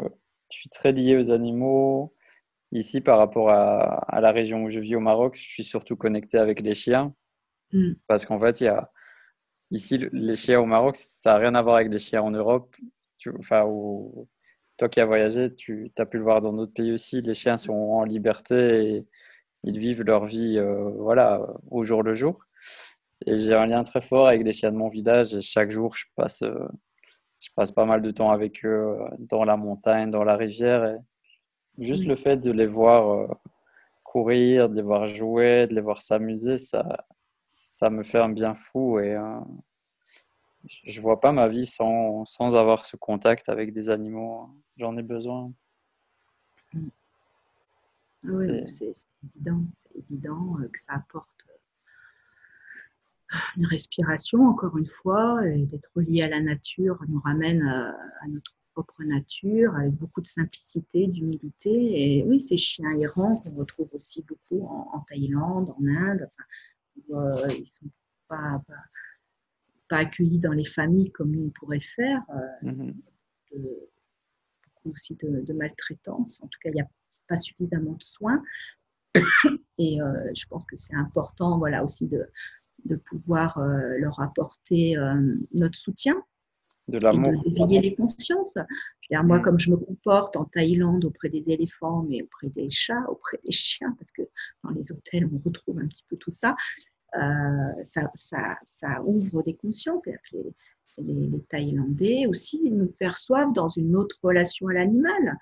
je 0.52 0.56
suis 0.56 0.68
très 0.68 0.92
lié 0.92 1.16
aux 1.16 1.30
animaux, 1.32 2.16
Ici, 2.72 3.00
par 3.00 3.18
rapport 3.18 3.50
à, 3.50 4.20
la 4.20 4.32
région 4.32 4.64
où 4.64 4.70
je 4.70 4.80
vis 4.80 4.96
au 4.96 5.00
Maroc, 5.00 5.36
je 5.36 5.42
suis 5.42 5.64
surtout 5.64 5.96
connecté 5.96 6.38
avec 6.38 6.60
les 6.60 6.74
chiens. 6.74 7.14
Mm. 7.72 7.92
Parce 8.06 8.26
qu'en 8.26 8.40
fait, 8.40 8.60
il 8.60 8.64
y 8.64 8.68
a, 8.68 8.90
ici, 9.70 10.08
les 10.12 10.36
chiens 10.36 10.60
au 10.60 10.66
Maroc, 10.66 10.96
ça 10.96 11.32
n'a 11.32 11.38
rien 11.38 11.54
à 11.54 11.62
voir 11.62 11.76
avec 11.76 11.92
les 11.92 11.98
chiens 11.98 12.22
en 12.22 12.30
Europe. 12.30 12.74
Tu, 13.18 13.30
enfin, 13.38 13.64
toi 14.76 14.88
qui 14.88 15.00
as 15.00 15.06
voyagé, 15.06 15.54
tu 15.54 15.90
as 15.98 16.06
pu 16.06 16.18
le 16.18 16.22
voir 16.24 16.40
dans 16.42 16.52
d'autres 16.52 16.72
pays 16.72 16.92
aussi. 16.92 17.22
Les 17.22 17.34
chiens 17.34 17.58
sont 17.58 17.72
en 17.72 18.04
liberté 18.04 18.96
et 18.96 19.06
ils 19.64 19.78
vivent 19.78 20.02
leur 20.02 20.26
vie 20.26 20.58
euh, 20.58 20.90
voilà, 20.98 21.46
au 21.70 21.82
jour 21.82 22.02
le 22.02 22.14
jour. 22.14 22.46
Et 23.24 23.36
j'ai 23.36 23.54
un 23.54 23.66
lien 23.66 23.82
très 23.82 24.00
fort 24.00 24.28
avec 24.28 24.42
les 24.44 24.52
chiens 24.52 24.72
de 24.72 24.76
mon 24.76 24.88
village. 24.88 25.34
Et 25.34 25.40
chaque 25.40 25.70
jour, 25.70 25.94
je 25.94 26.04
passe, 26.14 26.42
euh, 26.42 26.68
je 27.40 27.48
passe 27.54 27.72
pas 27.72 27.86
mal 27.86 28.02
de 28.02 28.10
temps 28.10 28.30
avec 28.30 28.64
eux 28.64 28.68
euh, 28.68 29.08
dans 29.18 29.44
la 29.44 29.56
montagne, 29.56 30.10
dans 30.10 30.24
la 30.24 30.36
rivière. 30.36 30.84
Et 30.84 30.98
Juste 31.78 32.04
le 32.04 32.16
fait 32.16 32.38
de 32.38 32.50
les 32.52 32.66
voir 32.66 33.10
euh, 33.10 33.28
courir, 34.02 34.68
de 34.68 34.76
les 34.76 34.82
voir 34.82 35.06
jouer, 35.06 35.66
de 35.66 35.74
les 35.74 35.80
voir 35.80 36.00
s'amuser, 36.00 36.56
ça, 36.58 37.06
ça 37.44 37.90
me 37.90 38.02
fait 38.02 38.18
un 38.18 38.30
bien 38.30 38.54
fou 38.54 38.98
et 38.98 39.16
je 40.84 41.00
vois 41.00 41.20
pas 41.20 41.32
ma 41.32 41.48
vie 41.48 41.66
sans, 41.66 42.24
sans, 42.24 42.56
avoir 42.56 42.86
ce 42.86 42.96
contact 42.96 43.48
avec 43.48 43.72
des 43.72 43.90
animaux. 43.90 44.48
J'en 44.76 44.96
ai 44.96 45.02
besoin. 45.02 45.52
Mm. 46.72 46.88
Oui, 48.24 48.66
c'est 48.66 48.92
évident, 49.22 49.64
c'est 49.78 49.98
évident 49.98 50.58
euh, 50.60 50.68
que 50.68 50.80
ça 50.80 50.94
apporte 50.94 51.28
une 53.56 53.66
respiration, 53.66 54.46
encore 54.46 54.76
une 54.78 54.88
fois, 54.88 55.40
et 55.46 55.66
d'être 55.66 56.00
lié 56.00 56.22
à 56.22 56.28
la 56.28 56.40
nature 56.40 56.98
nous 57.08 57.20
ramène 57.20 57.62
à 57.62 58.28
notre 58.28 58.54
propre 58.72 59.04
nature, 59.04 59.74
avec 59.74 59.94
beaucoup 59.94 60.20
de 60.20 60.26
simplicité, 60.26 61.06
d'humilité. 61.06 62.18
Et 62.18 62.24
oui, 62.24 62.40
ces 62.40 62.58
chiens 62.58 62.90
errants 62.98 63.40
qu'on 63.40 63.54
retrouve 63.54 63.94
aussi 63.94 64.22
beaucoup 64.22 64.66
en, 64.66 65.00
Thaïlande, 65.08 65.70
en 65.70 65.86
Inde, 65.86 66.28
euh, 67.10 67.30
ils 67.56 67.62
ne 67.62 67.66
sont 67.66 67.86
pas, 68.28 68.62
pas, 69.88 69.96
accueillis 69.96 70.38
dans 70.38 70.52
les 70.52 70.64
familles 70.66 71.10
comme 71.10 71.30
nous 71.30 71.46
on 71.46 71.50
pourrait 71.50 71.78
le 71.78 71.82
faire. 71.82 72.22
Euh, 72.30 72.70
mm-hmm. 72.70 72.94
Aussi 74.92 75.16
de, 75.16 75.52
maltraitance. 75.52 76.40
En 76.42 76.46
tout 76.46 76.58
cas, 76.62 76.70
il 76.70 76.74
n'y 76.74 76.80
a 76.80 76.88
pas 77.28 77.36
suffisamment 77.36 77.92
de 77.92 78.02
soins. 78.02 78.40
Et 79.78 80.00
euh, 80.00 80.30
je 80.34 80.46
pense 80.46 80.66
que 80.66 80.76
c'est 80.76 80.94
important 80.94 81.58
voilà, 81.58 81.84
aussi 81.84 82.06
de, 82.06 82.26
de 82.84 82.96
pouvoir 82.96 83.58
leur 83.58 84.20
apporter 84.20 84.96
notre 85.52 85.78
soutien 85.78 86.22
de 86.88 86.98
l'amour. 86.98 87.42
De 87.44 87.80
les 87.80 87.94
consciences. 87.94 88.56
moi, 89.10 89.38
mm. 89.38 89.42
comme 89.42 89.58
je 89.58 89.70
me 89.70 89.76
comporte 89.76 90.36
en 90.36 90.44
Thaïlande 90.44 91.04
auprès 91.04 91.28
des 91.28 91.50
éléphants, 91.50 92.04
mais 92.08 92.22
auprès 92.22 92.48
des 92.48 92.70
chats, 92.70 93.04
auprès 93.08 93.38
des 93.44 93.52
chiens, 93.52 93.94
parce 93.98 94.12
que 94.12 94.22
dans 94.62 94.70
les 94.70 94.92
hôtels, 94.92 95.28
on 95.32 95.38
retrouve 95.44 95.78
un 95.78 95.86
petit 95.86 96.04
peu 96.08 96.16
tout 96.16 96.30
ça, 96.30 96.54
euh, 97.16 97.84
ça, 97.84 98.10
ça, 98.14 98.58
ça, 98.66 99.02
ouvre 99.04 99.42
des 99.42 99.54
consciences. 99.54 100.04
Que 100.04 100.36
les, 100.36 100.54
les, 100.98 101.40
Thaïlandais 101.48 102.26
aussi 102.26 102.70
nous 102.70 102.86
perçoivent 102.86 103.52
dans 103.52 103.68
une 103.68 103.96
autre 103.96 104.18
relation 104.22 104.68
à 104.68 104.74
l'animal. 104.74 105.38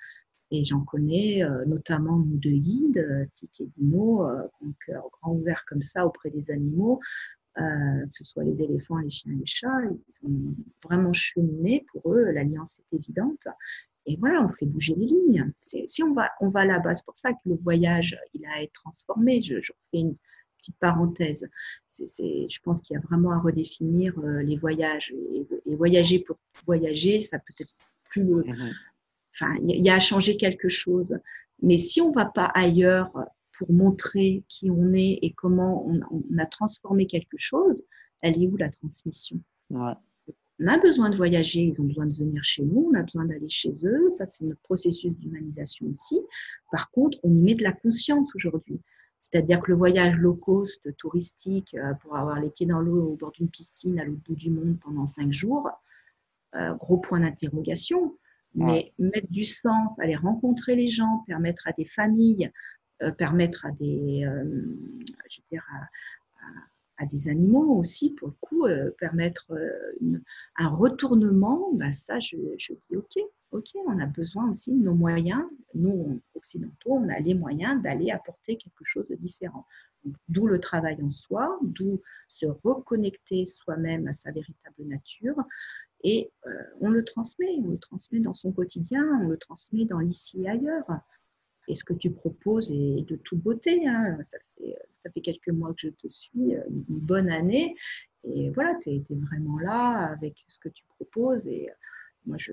Et 0.50 0.64
j'en 0.64 0.80
connais 0.84 1.42
euh, 1.42 1.64
notamment 1.64 2.18
deux 2.18 2.59
guides, 2.59 2.98
euh, 2.98 3.24
Tic 3.34 3.61
et 3.61 3.68
Dino, 3.76 4.28
euh, 4.28 4.42
cœur 4.86 5.09
grand 5.20 5.32
ouvert 5.32 5.64
comme 5.66 5.82
ça 5.82 6.07
auprès 6.07 6.30
des 6.30 6.50
animaux, 6.50 7.00
euh, 7.59 8.07
que 8.07 8.12
ce 8.12 8.24
soit 8.24 8.44
les 8.44 8.62
éléphants, 8.62 8.98
les 8.98 9.11
chiens, 9.11 9.32
les 9.32 9.46
chats, 9.46 9.80
ils 9.82 10.26
ont 10.26 10.55
vraiment 10.84 11.12
cheminé. 11.12 11.84
Pour 11.92 12.12
eux, 12.12 12.30
l'alliance 12.30 12.78
est 12.78 12.96
évidente. 12.96 13.48
Et 14.07 14.16
voilà, 14.16 14.44
on 14.44 14.48
fait 14.48 14.66
bouger 14.66 14.94
les 14.96 15.07
lignes. 15.07 15.50
Si 15.59 16.02
on 16.02 16.12
va, 16.12 16.30
on 16.40 16.50
va 16.50 16.66
là-bas, 16.66 16.92
c'est 16.92 17.07
pour 17.07 17.16
ça 17.16 17.32
que 17.32 17.38
le 17.46 17.57
voyage, 17.57 18.18
il 18.34 18.44
a 18.46 18.61
été 18.61 18.72
transformé. 18.74 19.40
Je, 19.40 19.61
je 19.62 19.72
fais 19.90 19.98
une 19.98 20.16
petite 20.64 20.78
parenthèse. 20.78 21.48
C'est, 21.88 22.48
je 22.48 22.60
pense 22.62 22.80
qu'il 22.80 22.94
y 22.94 22.96
a 22.96 23.00
vraiment 23.00 23.32
à 23.32 23.38
redéfinir 23.38 24.18
euh, 24.18 24.42
les 24.42 24.56
voyages. 24.56 25.12
Et, 25.66 25.74
voyager 25.74 26.20
pour 26.20 26.38
voyager, 26.64 27.18
ça 27.18 27.38
peut 27.38 27.54
être 27.60 27.74
plus. 28.04 28.24
Mm-hmm. 28.24 28.72
Enfin, 29.34 29.54
il 29.66 29.84
y 29.84 29.90
a 29.90 29.94
à 29.94 30.00
changer 30.00 30.36
quelque 30.36 30.68
chose. 30.68 31.18
Mais 31.62 31.78
si 31.78 32.00
on 32.00 32.10
ne 32.10 32.14
va 32.14 32.26
pas 32.26 32.46
ailleurs 32.54 33.10
pour 33.58 33.70
montrer 33.72 34.44
qui 34.48 34.70
on 34.70 34.92
est 34.92 35.18
et 35.22 35.32
comment 35.36 35.86
on, 35.86 36.38
a 36.38 36.46
transformé 36.46 37.06
quelque 37.06 37.36
chose, 37.36 37.84
elle 38.20 38.42
est 38.42 38.46
où 38.46 38.56
la 38.56 38.70
transmission? 38.70 39.38
On 39.70 40.68
a 40.68 40.78
besoin 40.78 41.10
de 41.10 41.16
voyager, 41.16 41.62
ils 41.62 41.80
ont 41.80 41.84
besoin 41.84 42.06
de 42.06 42.14
venir 42.14 42.42
chez 42.44 42.62
nous, 42.62 42.90
on 42.92 42.94
a 42.94 43.02
besoin 43.02 43.24
d'aller 43.24 43.48
chez 43.48 43.72
eux, 43.84 44.08
ça 44.08 44.24
c'est 44.26 44.44
notre 44.44 44.60
processus 44.62 45.12
d'humanisation 45.12 45.86
aussi. 45.92 46.20
Par 46.70 46.90
contre, 46.90 47.18
on 47.24 47.34
y 47.34 47.42
met 47.42 47.54
de 47.54 47.64
la 47.64 47.72
conscience 47.72 48.34
aujourd'hui. 48.36 48.80
C'est-à-dire 49.25 49.62
que 49.62 49.70
le 49.70 49.79
voyage 49.79 50.16
low 50.16 50.35
cost, 50.35 50.95
touristique, 50.99 51.75
euh, 51.75 51.95
pour 51.95 52.14
avoir 52.14 52.41
les 52.41 52.51
pieds 52.51 52.66
dans 52.66 52.81
l'eau 52.81 53.12
au 53.12 53.16
bord 53.16 53.33
d'une 53.33 53.49
piscine 53.49 53.99
à 53.99 54.05
l'autre 54.05 54.20
bout 54.27 54.35
du 54.35 54.51
monde 54.51 54.79
pendant 54.81 55.07
cinq 55.07 55.33
jours, 55.33 55.70
euh, 56.57 56.75
gros 56.75 56.99
point 56.99 57.20
d'interrogation. 57.20 58.18
Mais 58.55 58.93
mettre 58.99 59.33
du 59.33 59.45
sens, 59.45 59.99
aller 59.99 60.14
rencontrer 60.14 60.77
les 60.77 60.89
gens, 60.89 61.25
permettre 61.27 61.66
à 61.66 61.72
des 61.72 61.87
familles 61.87 62.53
euh, 63.03 63.12
permettre 63.12 63.64
à 63.64 63.72
des, 63.72 64.25
je 64.25 65.41
veux 65.41 65.47
dire, 65.51 65.66
à 65.72 65.89
des 67.07 67.28
animaux 67.28 67.78
aussi, 67.78 68.11
pour 68.11 68.28
le 68.28 68.34
coup, 68.40 68.66
permettre 68.99 69.53
un 70.57 70.68
retournement, 70.68 71.72
ben 71.72 71.92
ça, 71.92 72.20
je, 72.20 72.36
dis 72.36 72.97
OK, 72.97 73.18
OK, 73.51 73.70
on 73.86 73.99
a 73.99 74.07
besoin 74.07 74.51
aussi 74.51 74.72
de 74.72 74.82
nos 74.82 74.95
moyens. 74.95 75.45
Nous, 75.74 76.20
occidentaux, 76.34 76.92
on 76.92 77.09
a 77.09 77.18
les 77.20 77.34
moyens 77.34 77.82
d'aller 77.82 78.11
apporter 78.11 78.57
quelque 78.57 78.84
chose 78.84 79.07
de 79.09 79.16
différent. 79.16 79.66
D'où 80.28 80.47
le 80.47 80.61
travail 80.61 81.03
en 81.03 81.11
soi, 81.11 81.59
d'où 81.62 82.01
se 82.28 82.47
reconnecter 82.47 83.47
soi-même 83.47 84.07
à 84.09 84.12
sa 84.12 84.30
véritable 84.32 84.84
nature. 84.84 85.36
Et 86.03 86.30
on 86.80 86.90
le 86.90 87.05
transmet, 87.05 87.59
on 87.64 87.68
le 87.68 87.78
transmet 87.78 88.20
dans 88.20 88.34
son 88.34 88.53
quotidien, 88.53 89.03
on 89.22 89.28
le 89.28 89.38
transmet 89.38 89.84
dans 89.84 90.01
l'ici 90.01 90.42
et 90.42 90.49
ailleurs. 90.49 90.84
Et 91.68 91.74
ce 91.74 91.84
que 91.84 91.94
tu 91.94 92.10
proposes 92.10 92.70
est 92.72 93.08
de 93.08 93.16
toute 93.16 93.40
beauté. 93.40 93.86
Hein. 93.86 94.18
Ça, 94.22 94.38
fait, 95.12 95.20
quelques 95.20 95.48
mois 95.48 95.72
que 95.72 95.80
je 95.80 95.88
te 95.88 96.08
suis, 96.08 96.54
euh, 96.54 96.62
une 96.68 96.84
bonne 96.88 97.30
année. 97.30 97.74
Et 98.24 98.50
voilà, 98.50 98.74
tu 98.82 98.90
es, 98.90 99.02
vraiment 99.10 99.58
là 99.58 100.12
avec 100.12 100.44
ce 100.48 100.58
que 100.58 100.68
tu 100.68 100.84
proposes. 100.86 101.46
Et 101.48 101.68
euh, 101.68 101.74
moi, 102.26 102.36
je, 102.38 102.52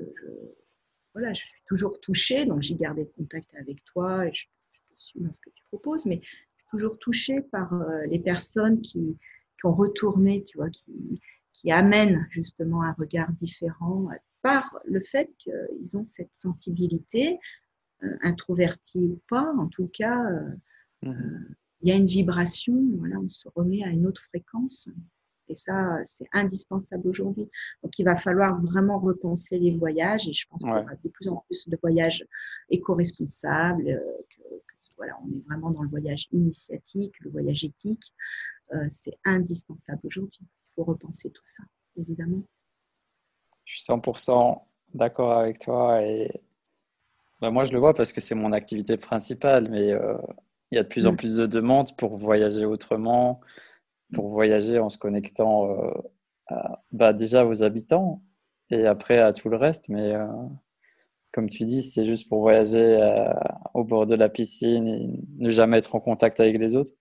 voilà, 1.13 1.33
je 1.33 1.45
suis 1.45 1.63
toujours 1.65 1.99
touchée. 1.99 2.45
Donc, 2.45 2.61
j'ai 2.61 2.75
gardé 2.75 3.07
contact 3.17 3.53
avec 3.55 3.83
toi 3.85 4.27
et 4.27 4.33
je, 4.33 4.45
te 4.45 4.79
suis 4.97 5.19
dans 5.19 5.33
ce 5.33 5.39
que 5.41 5.49
tu 5.49 5.63
proposes. 5.65 6.05
Mais 6.05 6.21
je 6.23 6.61
suis 6.61 6.69
toujours 6.69 6.97
touchée 6.99 7.41
par 7.41 7.73
euh, 7.73 8.05
les 8.07 8.19
personnes 8.19 8.81
qui, 8.81 9.17
qui, 9.59 9.65
ont 9.65 9.73
retourné, 9.73 10.43
tu 10.45 10.57
vois, 10.57 10.69
qui, 10.69 11.21
qui 11.53 11.71
amènent 11.71 12.27
justement 12.31 12.83
un 12.83 12.93
regard 12.93 13.31
différent 13.31 14.09
par 14.41 14.79
le 14.85 15.01
fait 15.01 15.29
qu'ils 15.37 15.97
ont 15.97 16.05
cette 16.05 16.31
sensibilité 16.33 17.39
introverti 18.21 18.99
ou 18.99 19.21
pas, 19.29 19.53
en 19.57 19.67
tout 19.67 19.87
cas, 19.87 20.23
euh, 20.25 20.49
mhm. 21.03 21.11
euh, 21.11 21.55
il 21.81 21.89
y 21.89 21.91
a 21.91 21.95
une 21.95 22.05
vibration, 22.05 22.79
voilà, 22.97 23.19
on 23.19 23.29
se 23.29 23.47
remet 23.55 23.83
à 23.83 23.87
une 23.87 24.05
autre 24.05 24.21
fréquence. 24.21 24.89
Et 25.47 25.55
ça, 25.55 25.97
c'est 26.05 26.27
indispensable 26.31 27.07
aujourd'hui. 27.07 27.49
Donc, 27.83 27.97
il 27.97 28.03
va 28.03 28.15
falloir 28.15 28.61
vraiment 28.61 28.99
repenser 28.99 29.57
les 29.57 29.75
voyages. 29.75 30.27
Et 30.27 30.33
je 30.33 30.47
pense 30.47 30.59
qu'il 30.59 30.69
y 30.69 30.71
aura 30.71 30.95
de 31.03 31.09
plus 31.09 31.27
en 31.27 31.43
plus 31.47 31.67
de 31.67 31.77
voyages 31.81 32.23
éco-responsables. 32.69 33.83
Que, 33.83 34.41
voilà, 34.95 35.19
on 35.25 35.35
est 35.35 35.43
vraiment 35.47 35.71
dans 35.71 35.81
le 35.81 35.89
voyage 35.89 36.27
initiatique, 36.31 37.19
le 37.21 37.31
voyage 37.31 37.65
éthique. 37.65 38.13
c'est 38.89 39.17
indispensable 39.25 40.01
aujourd'hui. 40.03 40.43
Il 40.43 40.73
faut 40.75 40.83
repenser 40.83 41.31
tout 41.31 41.45
ça, 41.45 41.63
évidemment. 41.97 42.43
Je 43.65 43.81
suis 43.81 43.91
100% 43.91 44.61
d'accord 44.93 45.31
avec 45.33 45.59
toi. 45.59 46.05
Et 46.05 46.29
bah, 47.41 47.49
moi, 47.49 47.63
je 47.63 47.71
le 47.71 47.79
vois 47.79 47.93
parce 47.93 48.13
que 48.13 48.21
c'est 48.21 48.35
mon 48.35 48.51
activité 48.51 48.97
principale, 48.97 49.67
mais 49.69 49.91
euh, 49.91 50.15
il 50.71 50.75
y 50.75 50.77
a 50.77 50.83
de 50.83 50.87
plus 50.87 51.07
en 51.07 51.13
mm. 51.13 51.17
plus 51.17 51.37
de 51.37 51.45
demandes 51.47 51.95
pour 51.97 52.17
voyager 52.17 52.65
autrement, 52.65 53.41
pour 54.13 54.29
voyager 54.29 54.79
en 54.79 54.89
se 54.89 54.97
connectant 54.97 55.71
euh, 56.51 56.55
bah, 56.91 57.13
déjà 57.13 57.45
aux 57.45 57.63
habitants 57.63 58.21
et 58.69 58.85
après 58.85 59.17
à 59.19 59.33
tout 59.33 59.49
le 59.49 59.57
reste. 59.57 59.89
Mais 59.89 60.13
euh, 60.13 60.27
comme 61.31 61.49
tu 61.49 61.65
dis, 61.65 61.81
c'est 61.81 62.05
juste 62.05 62.29
pour 62.29 62.41
voyager 62.41 62.99
au 63.73 63.83
bord 63.85 64.05
de 64.05 64.15
la 64.15 64.29
piscine 64.29 64.87
et 64.87 65.09
ne 65.39 65.49
jamais 65.49 65.77
être 65.77 65.95
en 65.95 65.99
contact 65.99 66.39
avec 66.41 66.59
les 66.59 66.75
autres. 66.75 66.91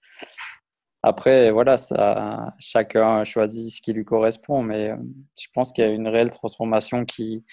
Après, 1.02 1.50
voilà, 1.50 1.78
ça, 1.78 2.54
chacun 2.60 3.24
choisit 3.24 3.72
ce 3.72 3.80
qui 3.80 3.92
lui 3.92 4.04
correspond, 4.04 4.62
mais 4.62 4.94
je 5.38 5.48
pense 5.52 5.72
qu'il 5.72 5.84
y 5.84 5.86
a 5.88 5.90
une 5.90 6.06
réelle 6.06 6.30
transformation 6.30 7.04
qui, 7.04 7.44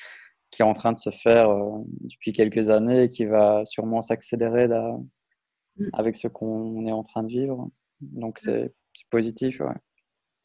qui 0.57 0.63
est 0.63 0.65
en 0.65 0.73
train 0.73 0.91
de 0.91 0.97
se 0.97 1.11
faire 1.11 1.51
euh, 1.51 1.83
depuis 1.99 2.33
quelques 2.33 2.69
années 2.69 3.03
et 3.03 3.09
qui 3.09 3.25
va 3.25 3.63
sûrement 3.65 4.01
s'accélérer 4.01 4.67
mm. 4.67 5.89
avec 5.93 6.15
ce 6.15 6.27
qu'on 6.27 6.87
est 6.87 6.91
en 6.91 7.03
train 7.03 7.21
de 7.21 7.27
vivre. 7.27 7.69
Donc 8.01 8.39
c'est 8.39 8.73
positif. 9.11 9.61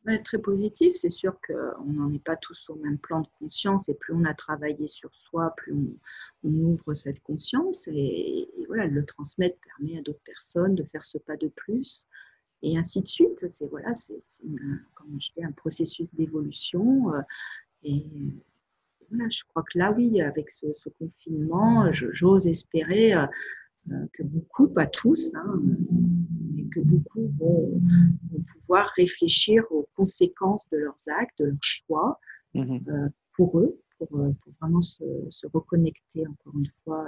Ouais. 0.05 0.23
très 0.23 0.37
positif. 0.37 0.97
C'est 0.97 1.09
sûr 1.09 1.39
qu'on 1.47 1.93
n'en 1.95 2.13
est 2.13 2.23
pas 2.23 2.37
tous 2.37 2.69
au 2.69 2.75
même 2.75 2.99
plan 2.99 3.23
de 3.23 3.29
conscience 3.39 3.89
et 3.89 3.95
plus 3.95 4.13
on 4.13 4.27
a 4.27 4.35
travaillé 4.35 4.87
sur 4.87 5.17
soi, 5.17 5.55
plus 5.57 5.73
on, 6.45 6.49
ouvre 6.51 6.93
cette 6.93 7.23
conscience 7.23 7.89
et, 7.89 8.51
voilà, 8.67 8.87
le 8.87 9.07
transmettre 9.07 9.57
permet 9.65 9.99
à 9.99 10.03
d'autres 10.03 10.25
personnes 10.27 10.75
de 10.75 10.85
faire 10.85 11.07
ce 11.07 11.17
pas 11.17 11.39
de 11.39 11.49
plus 11.49 12.07
et 12.61 12.77
ainsi 12.77 13.01
de 13.01 13.07
suite. 13.07 13.47
C'est 13.49 13.67
voilà, 13.67 13.95
c'est 13.95 14.21
comme 14.93 15.19
je 15.19 15.31
dis, 15.35 15.43
un 15.43 15.53
processus 15.53 16.15
d'évolution 16.15 17.15
euh, 17.15 17.23
et 17.83 18.05
je 19.29 19.45
crois 19.49 19.63
que 19.63 19.79
là, 19.79 19.93
oui, 19.93 20.21
avec 20.21 20.51
ce, 20.51 20.67
confinement, 20.99 21.93
j'ose 21.93 22.47
espérer 22.47 23.15
euh, 23.15 23.27
euh, 23.91 24.07
que 24.13 24.23
beaucoup, 24.23 24.69
pas 24.69 24.87
tous, 24.87 25.35
hein, 25.35 25.61
mais 26.55 26.65
que 26.65 26.81
beaucoup 26.81 27.27
vont, 27.29 27.81
pouvoir 28.53 28.91
réfléchir 28.97 29.65
aux 29.71 29.89
conséquences 29.95 30.69
de 30.71 30.79
leurs 30.79 31.09
actes, 31.21 31.39
de 31.41 31.47
leurs 31.47 31.63
choix 31.63 32.19
mmh 32.55 32.79
euh, 32.89 33.09
pour 33.35 33.59
eux, 33.59 33.81
pour, 33.99 34.09
vraiment 34.61 34.83
se, 34.83 35.03
reconnecter 35.53 36.27
encore 36.27 36.55
une 36.59 36.67
fois 36.67 37.07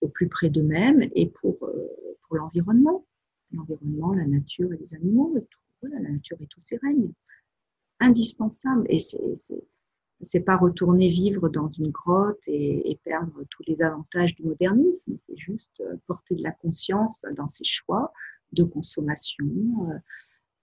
au 0.00 0.08
plus 0.08 0.28
près 0.28 0.48
d'eux-mêmes 0.48 1.08
et 1.14 1.26
pour, 1.26 1.58
pour 1.58 2.36
l'environnement. 2.36 3.04
L'environnement, 3.52 4.12
la 4.14 4.26
nature 4.26 4.72
et 4.72 4.76
les 4.76 4.94
animaux, 4.94 5.34
et 5.36 5.40
tout, 5.40 5.60
voilà, 5.80 6.00
la 6.00 6.10
nature 6.10 6.36
et 6.40 6.46
tous 6.46 6.60
ses 6.60 6.76
règnes. 6.76 7.10
Indispensable. 7.98 8.86
Et 8.88 8.98
c'est 8.98 9.18
c'est 10.22 10.40
pas 10.40 10.56
retourner 10.56 11.08
vivre 11.08 11.48
dans 11.48 11.70
une 11.70 11.90
grotte 11.90 12.42
et, 12.46 12.98
perdre 13.04 13.44
tous 13.50 13.62
les 13.66 13.80
avantages 13.82 14.34
du 14.34 14.44
modernisme. 14.44 15.16
C'est 15.26 15.36
juste 15.36 15.80
euh, 15.80 15.96
porter 16.06 16.34
de 16.34 16.42
la 16.42 16.52
conscience 16.52 17.24
dans 17.36 17.48
ses 17.48 17.64
choix 17.64 18.12
de 18.52 18.64
consommation 18.64 19.46
euh, 19.90 19.98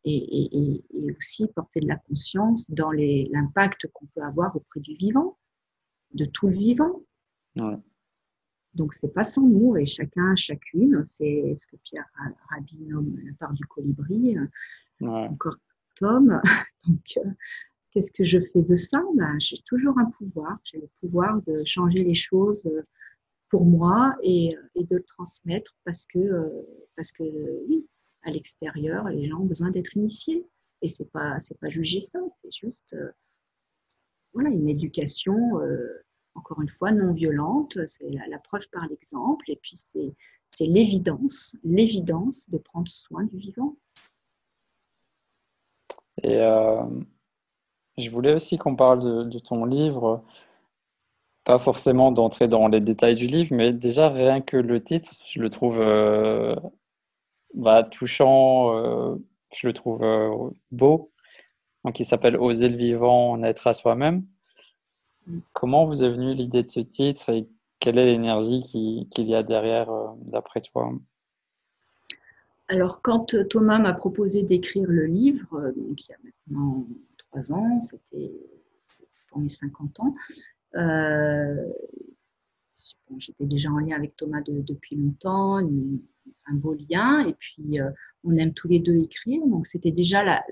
et, 0.05 0.83
aussi 1.15 1.47
porter 1.47 1.79
de 1.81 1.87
la 1.87 1.97
conscience 1.97 2.69
dans 2.71 2.91
l'impact 2.91 3.87
qu'on 3.93 4.07
peut 4.07 4.23
avoir 4.23 4.55
auprès 4.55 4.79
du 4.79 4.95
vivant, 4.95 5.37
de 6.13 6.25
tout 6.25 6.47
le 6.47 6.53
vivant. 6.53 7.01
Ouais. 7.55 7.77
Donc, 8.73 8.93
c'est 8.93 9.13
pas 9.13 9.23
sans 9.23 9.47
nous 9.47 9.77
et 9.77 9.85
chacun, 9.85 10.35
chacune. 10.35 11.03
C'est 11.05 11.53
ce 11.55 11.67
que 11.67 11.75
Pierre 11.83 12.09
Rabhi 12.49 12.79
nomme 12.87 13.17
la 13.23 13.33
part 13.33 13.53
du 13.53 13.63
colibri. 13.65 14.35
Encore 14.99 15.57
Tom. 15.95 16.41
Donc, 16.87 17.13
euh, 17.17 17.29
Qu'est-ce 17.93 18.11
que 18.11 18.23
je 18.23 18.39
fais 18.39 18.63
de 18.63 18.75
ça? 18.75 19.03
Ben, 19.13 19.39
J'ai 19.39 19.59
toujours 19.67 19.99
un 19.99 20.05
pouvoir. 20.05 20.57
J'ai 20.63 20.79
le 20.79 20.89
pouvoir 20.99 21.39
de 21.45 21.63
changer 21.63 22.03
les 22.03 22.15
choses 22.15 22.65
euh, 22.65 22.81
pour 23.49 23.65
moi 23.65 24.15
et, 24.23 24.49
et 24.73 24.83
de 24.83 24.95
le 24.95 25.03
transmettre 25.03 25.75
parce 25.85 26.03
que, 26.07 26.17
euh, 26.17 26.49
parce 26.95 27.11
que 27.11 27.23
oui, 27.67 27.85
à 28.23 28.31
l'extérieur, 28.31 29.07
les 29.09 29.29
gens 29.29 29.41
ont 29.41 29.45
besoin 29.45 29.69
d'être 29.69 29.95
initiés. 29.95 30.43
Et 30.81 30.87
c'est 30.87 31.05
pas, 31.11 31.39
c'est 31.39 31.57
pas 31.59 31.69
juger 31.69 32.01
ça, 32.01 32.19
c'est 32.41 32.51
juste 32.51 32.93
euh, 32.93 33.11
voilà, 34.33 34.49
une 34.49 34.67
éducation, 34.67 35.37
encore 36.33 36.59
une 36.63 36.67
fois, 36.67 36.91
non 36.91 37.13
violente. 37.13 37.77
C'est 37.85 38.09
la, 38.09 38.39
preuve 38.39 38.67
par 38.71 38.87
l'exemple. 38.87 39.51
Et 39.51 39.57
puis, 39.57 39.75
c'est, 39.75 40.15
c'est 40.49 40.65
l'évidence, 40.65 41.55
l'évidence 41.63 42.49
de 42.49 42.57
prendre 42.57 42.87
soin 42.87 43.25
du 43.25 43.37
vivant. 43.37 43.77
Et 46.23 46.41
je 47.97 48.09
voulais 48.09 48.33
aussi 48.33 48.57
qu'on 48.57 48.75
parle 48.75 49.29
de, 49.29 49.39
ton 49.39 49.65
livre, 49.65 50.23
pas 51.43 51.59
forcément 51.59 52.11
d'entrer 52.11 52.47
dans 52.47 52.67
les 52.67 52.79
détails 52.79 53.15
du 53.15 53.27
livre, 53.27 53.55
mais 53.55 53.71
déjà 53.73 54.09
rien 54.09 54.41
que 54.41 54.57
le 54.57 54.83
titre, 54.83 55.11
je 55.25 55.39
le 55.39 55.49
trouve 55.49 55.79
euh, 55.81 56.55
bah, 57.53 57.83
touchant, 57.83 58.75
euh, 58.75 59.15
je 59.55 59.67
le 59.67 59.73
trouve 59.73 60.03
euh, 60.03 60.49
beau. 60.71 61.11
Donc, 61.85 61.99
il 61.99 62.05
s'appelle 62.05 62.37
Oser 62.37 62.69
le 62.69 62.77
vivant, 62.77 63.37
naître 63.37 63.67
à 63.67 63.73
soi-même. 63.73 64.25
Comment 65.51 65.85
vous 65.85 66.03
est 66.03 66.09
venue 66.09 66.33
l'idée 66.33 66.63
de 66.63 66.69
ce 66.69 66.79
titre 66.79 67.29
et 67.29 67.47
quelle 67.79 67.97
est 67.97 68.05
l'énergie 68.05 68.61
qu'il 68.63 69.25
y 69.25 69.35
a 69.35 69.43
derrière, 69.43 69.89
d'après 70.21 70.61
toi? 70.61 70.93
Alors, 72.69 73.01
quand 73.01 73.35
Thomas 73.49 73.79
m'a 73.79 73.93
proposé 73.93 74.43
d'écrire 74.43 74.87
le 74.87 75.05
livre, 75.05 75.73
donc 75.75 76.01
il 76.01 76.11
y 76.11 76.13
a 76.13 76.17
maintenant 76.23 76.85
ans, 77.51 77.81
c'était 77.81 78.31
pour 79.29 79.39
mes 79.39 79.49
50 79.49 79.99
ans. 79.99 80.15
Euh, 80.75 81.71
j'étais 83.17 83.45
déjà 83.45 83.69
en 83.69 83.79
lien 83.79 83.95
avec 83.95 84.15
Thomas 84.15 84.41
depuis 84.41 84.95
longtemps, 84.95 85.57
un 85.57 86.53
beau 86.53 86.73
lien, 86.73 87.27
et 87.27 87.33
puis 87.33 87.79
euh, 87.79 87.89
on 88.23 88.35
aime 88.37 88.53
tous 88.53 88.67
les 88.67 88.79
deux 88.79 88.95
écrire, 88.95 89.45
donc 89.45 89.67
c'était 89.67 89.91
déjà 89.91 90.43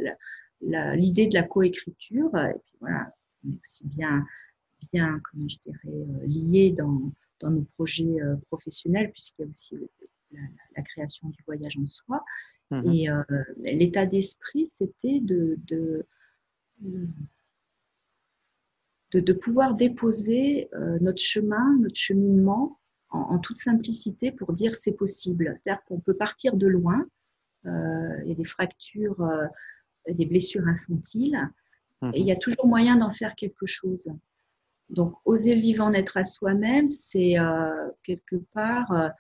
l'idée 0.62 1.28
de 1.28 1.34
la 1.34 1.44
coécriture, 1.44 2.36
et 2.38 2.60
puis 2.64 2.78
voilà, 2.80 3.14
on 3.46 3.52
est 3.52 3.60
aussi 3.64 3.88
bien, 3.88 4.26
bien 4.94 5.20
comment 5.32 5.48
je 5.48 5.58
dirais, 5.66 5.80
euh, 5.86 6.26
liés 6.28 6.72
dans, 6.72 7.12
dans 7.40 7.50
nos 7.50 7.66
projets 7.76 8.18
professionnels, 8.48 9.12
puisqu'il 9.12 9.44
y 9.44 9.46
a 9.46 9.52
aussi 9.52 9.76
la, 10.76 10.84
création 10.84 11.30
du 11.30 11.42
voyage 11.46 11.78
en 11.78 11.88
soi. 11.88 12.24
Mmh 12.70 12.94
et 13.66 13.76
l'état 13.76 14.06
d'esprit, 14.06 14.66
c'était 14.70 15.20
de, 15.20 15.58
de 15.68 16.06
de, 19.14 19.34
pouvoir 19.34 19.76
déposer 19.76 20.70
euh, 20.74 20.98
notre 21.02 21.22
chemin, 21.22 21.78
notre 21.80 21.96
cheminement 21.96 22.80
en, 23.10 23.40
toute 23.40 23.58
simplicité 23.58 24.32
pour 24.32 24.54
dire 24.54 24.76
c'est 24.76 24.94
possible. 24.94 25.54
C'est-à-dire 25.58 25.84
qu'on 25.86 26.00
peut 26.00 26.16
partir 26.16 26.56
de 26.56 26.68
loin. 26.68 27.06
Euh, 27.66 28.22
il 28.24 28.30
y 28.30 28.32
a 28.32 28.36
des 28.36 28.46
fractures 28.46 29.22
euh, 29.22 29.48
des 30.08 30.26
blessures 30.26 30.68
infantiles. 30.68 31.38
Et 32.14 32.22
il 32.22 32.26
y 32.26 32.32
a 32.32 32.36
toujours 32.36 32.66
moyen 32.66 32.96
d'en 32.96 33.12
faire 33.12 33.36
quelque 33.36 33.68
chose. 33.68 34.12
Donc, 34.90 35.14
oser 35.24 35.54
le 35.54 35.62
vivant, 35.62 35.92
naître 35.92 36.18
à 36.18 36.24
soi-même, 36.24 36.90
c'est 36.90 37.36
quelque 38.02 38.38
part 38.54 39.12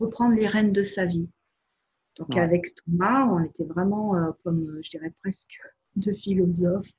reprendre 0.00 0.34
les 0.34 0.46
rênes 0.46 0.72
de 0.72 0.82
sa 0.82 1.04
vie. 1.04 1.28
Donc 2.16 2.36
avec 2.36 2.74
Thomas, 2.76 3.26
on 3.26 3.42
était 3.42 3.64
vraiment 3.64 4.16
euh, 4.16 4.30
comme, 4.44 4.78
je 4.82 4.90
dirais 4.90 5.12
presque 5.22 5.58
deux 5.96 6.12
philosophes, 6.12 6.90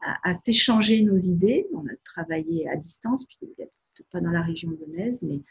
à, 0.00 0.34
s'échanger 0.34 1.02
nos 1.02 1.16
idées. 1.16 1.66
On 1.72 1.86
a 1.86 1.96
travaillé 2.04 2.68
à 2.68 2.76
distance, 2.76 3.26
puisqu'il 3.26 3.48
n'était 3.48 3.70
pas 4.12 4.20
dans 4.20 4.30
la 4.30 4.42
région 4.42 4.70
lyonnaise, 4.70 5.22
mais 5.22 5.42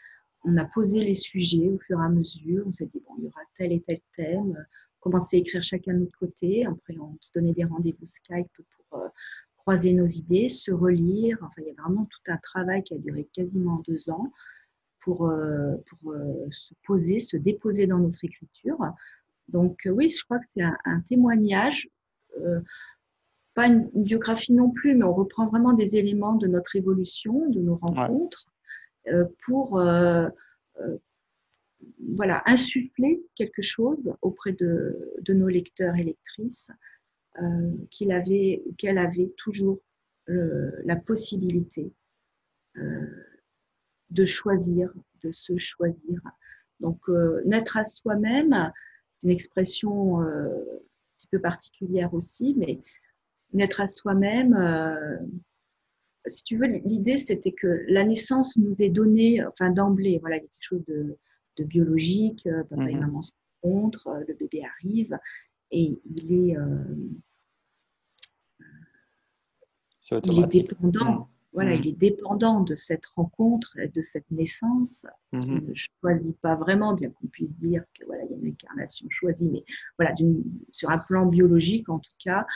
on 0.44 0.56
a 0.56 0.64
posé 0.64 1.00
les 1.00 1.14
sujets 1.14 1.68
au 1.68 1.78
fur 1.78 2.00
et 2.00 2.04
à 2.04 2.08
mesure. 2.08 2.64
On 2.66 2.72
s'est 2.72 2.86
dit, 2.86 3.02
bon, 3.06 3.14
il 3.18 3.24
y 3.24 3.26
aura 3.28 3.42
tel 3.54 3.72
et 3.72 3.80
tel 3.80 3.98
thème. 4.16 4.66
Commencer 5.00 5.36
à 5.36 5.40
écrire 5.40 5.62
chacun 5.62 5.94
de 5.94 6.00
notre 6.00 6.18
côté. 6.18 6.66
Après, 6.66 6.96
on 6.98 7.16
se 7.20 7.30
donnait 7.34 7.52
des 7.52 7.64
rendez-vous 7.64 8.06
Skype 8.06 8.48
pour 8.88 9.00
euh, 9.00 9.08
croiser 9.56 9.92
nos 9.92 10.06
idées, 10.06 10.48
se 10.48 10.70
relire. 10.70 11.38
Enfin, 11.42 11.62
il 11.62 11.66
y 11.66 11.70
a 11.70 11.82
vraiment 11.82 12.06
tout 12.06 12.32
un 12.32 12.38
travail 12.38 12.82
qui 12.82 12.94
a 12.94 12.98
duré 12.98 13.28
quasiment 13.32 13.82
deux 13.86 14.10
ans 14.10 14.32
pour, 15.00 15.28
euh, 15.28 15.76
pour 15.86 16.12
euh, 16.12 16.46
se 16.50 16.74
poser, 16.86 17.18
se 17.18 17.36
déposer 17.36 17.86
dans 17.86 17.98
notre 17.98 18.24
écriture. 18.24 18.78
Donc 19.48 19.86
euh, 19.86 19.90
oui, 19.90 20.08
je 20.08 20.24
crois 20.24 20.38
que 20.38 20.46
c'est 20.46 20.62
un, 20.62 21.00
témoignage, 21.06 21.88
pas 23.54 23.66
une, 23.66 23.90
biographie 23.94 24.52
non 24.52 24.70
plus, 24.70 24.94
mais 24.94 25.04
on 25.04 25.14
reprend 25.14 25.46
vraiment 25.46 25.72
des 25.72 25.96
éléments 25.96 26.34
de 26.34 26.46
notre 26.46 26.76
évolution, 26.76 27.48
de 27.48 27.60
nos 27.60 27.76
rencontres, 27.76 28.46
pour 29.44 29.82
voilà, 32.14 32.42
insuffler 32.46 33.22
quelque 33.34 33.62
chose 33.62 34.14
auprès 34.22 34.52
de, 34.52 35.14
de 35.22 35.34
nos 35.34 35.48
lecteurs 35.48 35.96
et 35.96 36.04
lectrices 36.04 36.70
qu'il 37.90 38.12
avait, 38.12 38.62
qu'elle 38.78 38.98
avait 38.98 39.32
toujours 39.36 39.80
la 40.28 40.96
possibilité 40.96 41.92
de 44.10 44.24
choisir, 44.24 44.92
de 45.22 45.32
se 45.32 45.56
choisir. 45.56 46.20
Donc, 46.80 47.08
euh, 47.08 47.42
naître 47.44 47.76
à 47.76 47.84
soi-même, 47.84 48.72
c'est 49.18 49.26
une 49.26 49.32
expression 49.32 50.22
euh, 50.22 50.46
un 50.46 51.16
petit 51.18 51.28
peu 51.30 51.40
particulière 51.40 52.12
aussi, 52.14 52.54
mais 52.56 52.80
naître 53.52 53.80
à 53.80 53.86
soi-même, 53.86 54.54
euh, 54.54 55.18
si 56.26 56.44
tu 56.44 56.56
veux, 56.56 56.66
l'idée 56.66 57.18
c'était 57.18 57.52
que 57.52 57.84
la 57.88 58.04
naissance 58.04 58.56
nous 58.56 58.82
est 58.82 58.90
donnée, 58.90 59.44
enfin 59.46 59.70
d'emblée, 59.70 60.18
voilà, 60.20 60.36
il 60.36 60.42
y 60.42 60.44
a 60.44 60.48
quelque 60.48 60.52
chose 60.60 60.84
de, 60.86 61.16
biologique, 61.62 62.48
papa 62.70 62.88
et 62.88 62.94
mhm. 62.94 63.00
maman 63.00 63.20
se 63.20 63.32
rencontrent, 63.62 64.24
le 64.26 64.32
bébé 64.32 64.62
arrive, 64.64 65.18
et 65.70 66.00
il 66.06 66.32
est, 66.32 66.56
il 70.24 70.42
est 70.42 70.46
dépendant. 70.46 71.12
Mhm. 71.12 71.26
Voilà, 71.52 71.74
il 71.74 71.80
mm. 71.80 71.88
est 71.88 71.98
dépendant 71.98 72.60
de 72.60 72.74
cette 72.74 73.06
rencontre, 73.06 73.76
de 73.76 74.02
cette 74.02 74.30
naissance, 74.30 75.06
qui 75.32 75.38
mm-hmm. 75.38 75.68
ne 75.68 75.74
choisit 75.74 76.38
pas 76.40 76.54
vraiment, 76.54 76.94
bien 76.94 77.10
qu'on 77.10 77.26
puisse 77.26 77.56
dire 77.58 77.82
que 77.98 78.06
voilà, 78.06 78.22
il 78.24 78.30
y 78.30 78.34
a 78.34 78.36
une 78.38 78.48
incarnation 78.48 79.06
choisie, 79.10 79.48
mais 79.48 79.64
voilà, 79.98 80.14
sur 80.70 80.90
un 80.90 80.98
plan 80.98 81.26
biologique 81.26 81.88
en 81.88 81.98
tout 81.98 82.12
cas, 82.24 82.46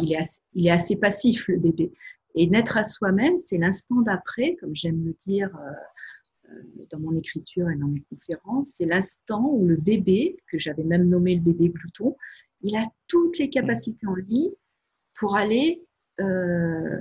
il, 0.00 0.12
est 0.12 0.18
assez, 0.18 0.40
il 0.54 0.66
est 0.66 0.70
assez 0.70 0.96
passif 0.96 1.48
le 1.48 1.58
bébé. 1.58 1.92
Et 2.34 2.46
naître 2.46 2.76
à 2.76 2.82
soi-même, 2.82 3.36
c'est 3.36 3.58
l'instant 3.58 4.00
d'après, 4.00 4.56
comme 4.56 4.74
j'aime 4.74 5.04
le 5.04 5.14
dire 5.20 5.54
euh, 5.54 6.50
euh, 6.50 6.84
dans 6.90 6.98
mon 6.98 7.16
écriture 7.16 7.68
et 7.70 7.76
dans 7.76 7.88
mes 7.88 8.02
conférences, 8.10 8.74
c'est 8.76 8.86
l'instant 8.86 9.50
où 9.50 9.66
le 9.66 9.76
bébé, 9.76 10.36
que 10.50 10.58
j'avais 10.58 10.84
même 10.84 11.08
nommé 11.08 11.34
le 11.34 11.42
bébé 11.42 11.68
glouton, 11.68 12.16
il 12.62 12.76
a 12.76 12.86
toutes 13.06 13.38
les 13.38 13.50
capacités 13.50 14.06
en 14.06 14.14
lui 14.14 14.50
pour 15.18 15.36
aller 15.36 15.84
euh, 16.20 17.00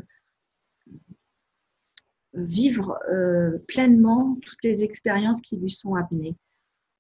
vivre 2.33 2.97
euh, 3.11 3.57
pleinement 3.67 4.37
toutes 4.41 4.63
les 4.63 4.83
expériences 4.83 5.41
qui 5.41 5.57
lui 5.57 5.71
sont 5.71 5.95
amenées 5.95 6.35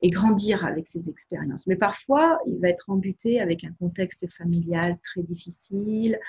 et 0.01 0.09
grandir 0.09 0.65
avec 0.65 0.87
ces 0.87 1.09
expériences. 1.09 1.67
Mais 1.67 1.75
parfois, 1.75 2.39
il 2.47 2.59
va 2.59 2.69
être 2.69 2.89
embuté 2.89 3.39
avec 3.39 3.63
un 3.63 3.71
contexte 3.73 4.27
familial 4.31 4.97
très 5.03 5.21
difficile, 5.21 6.19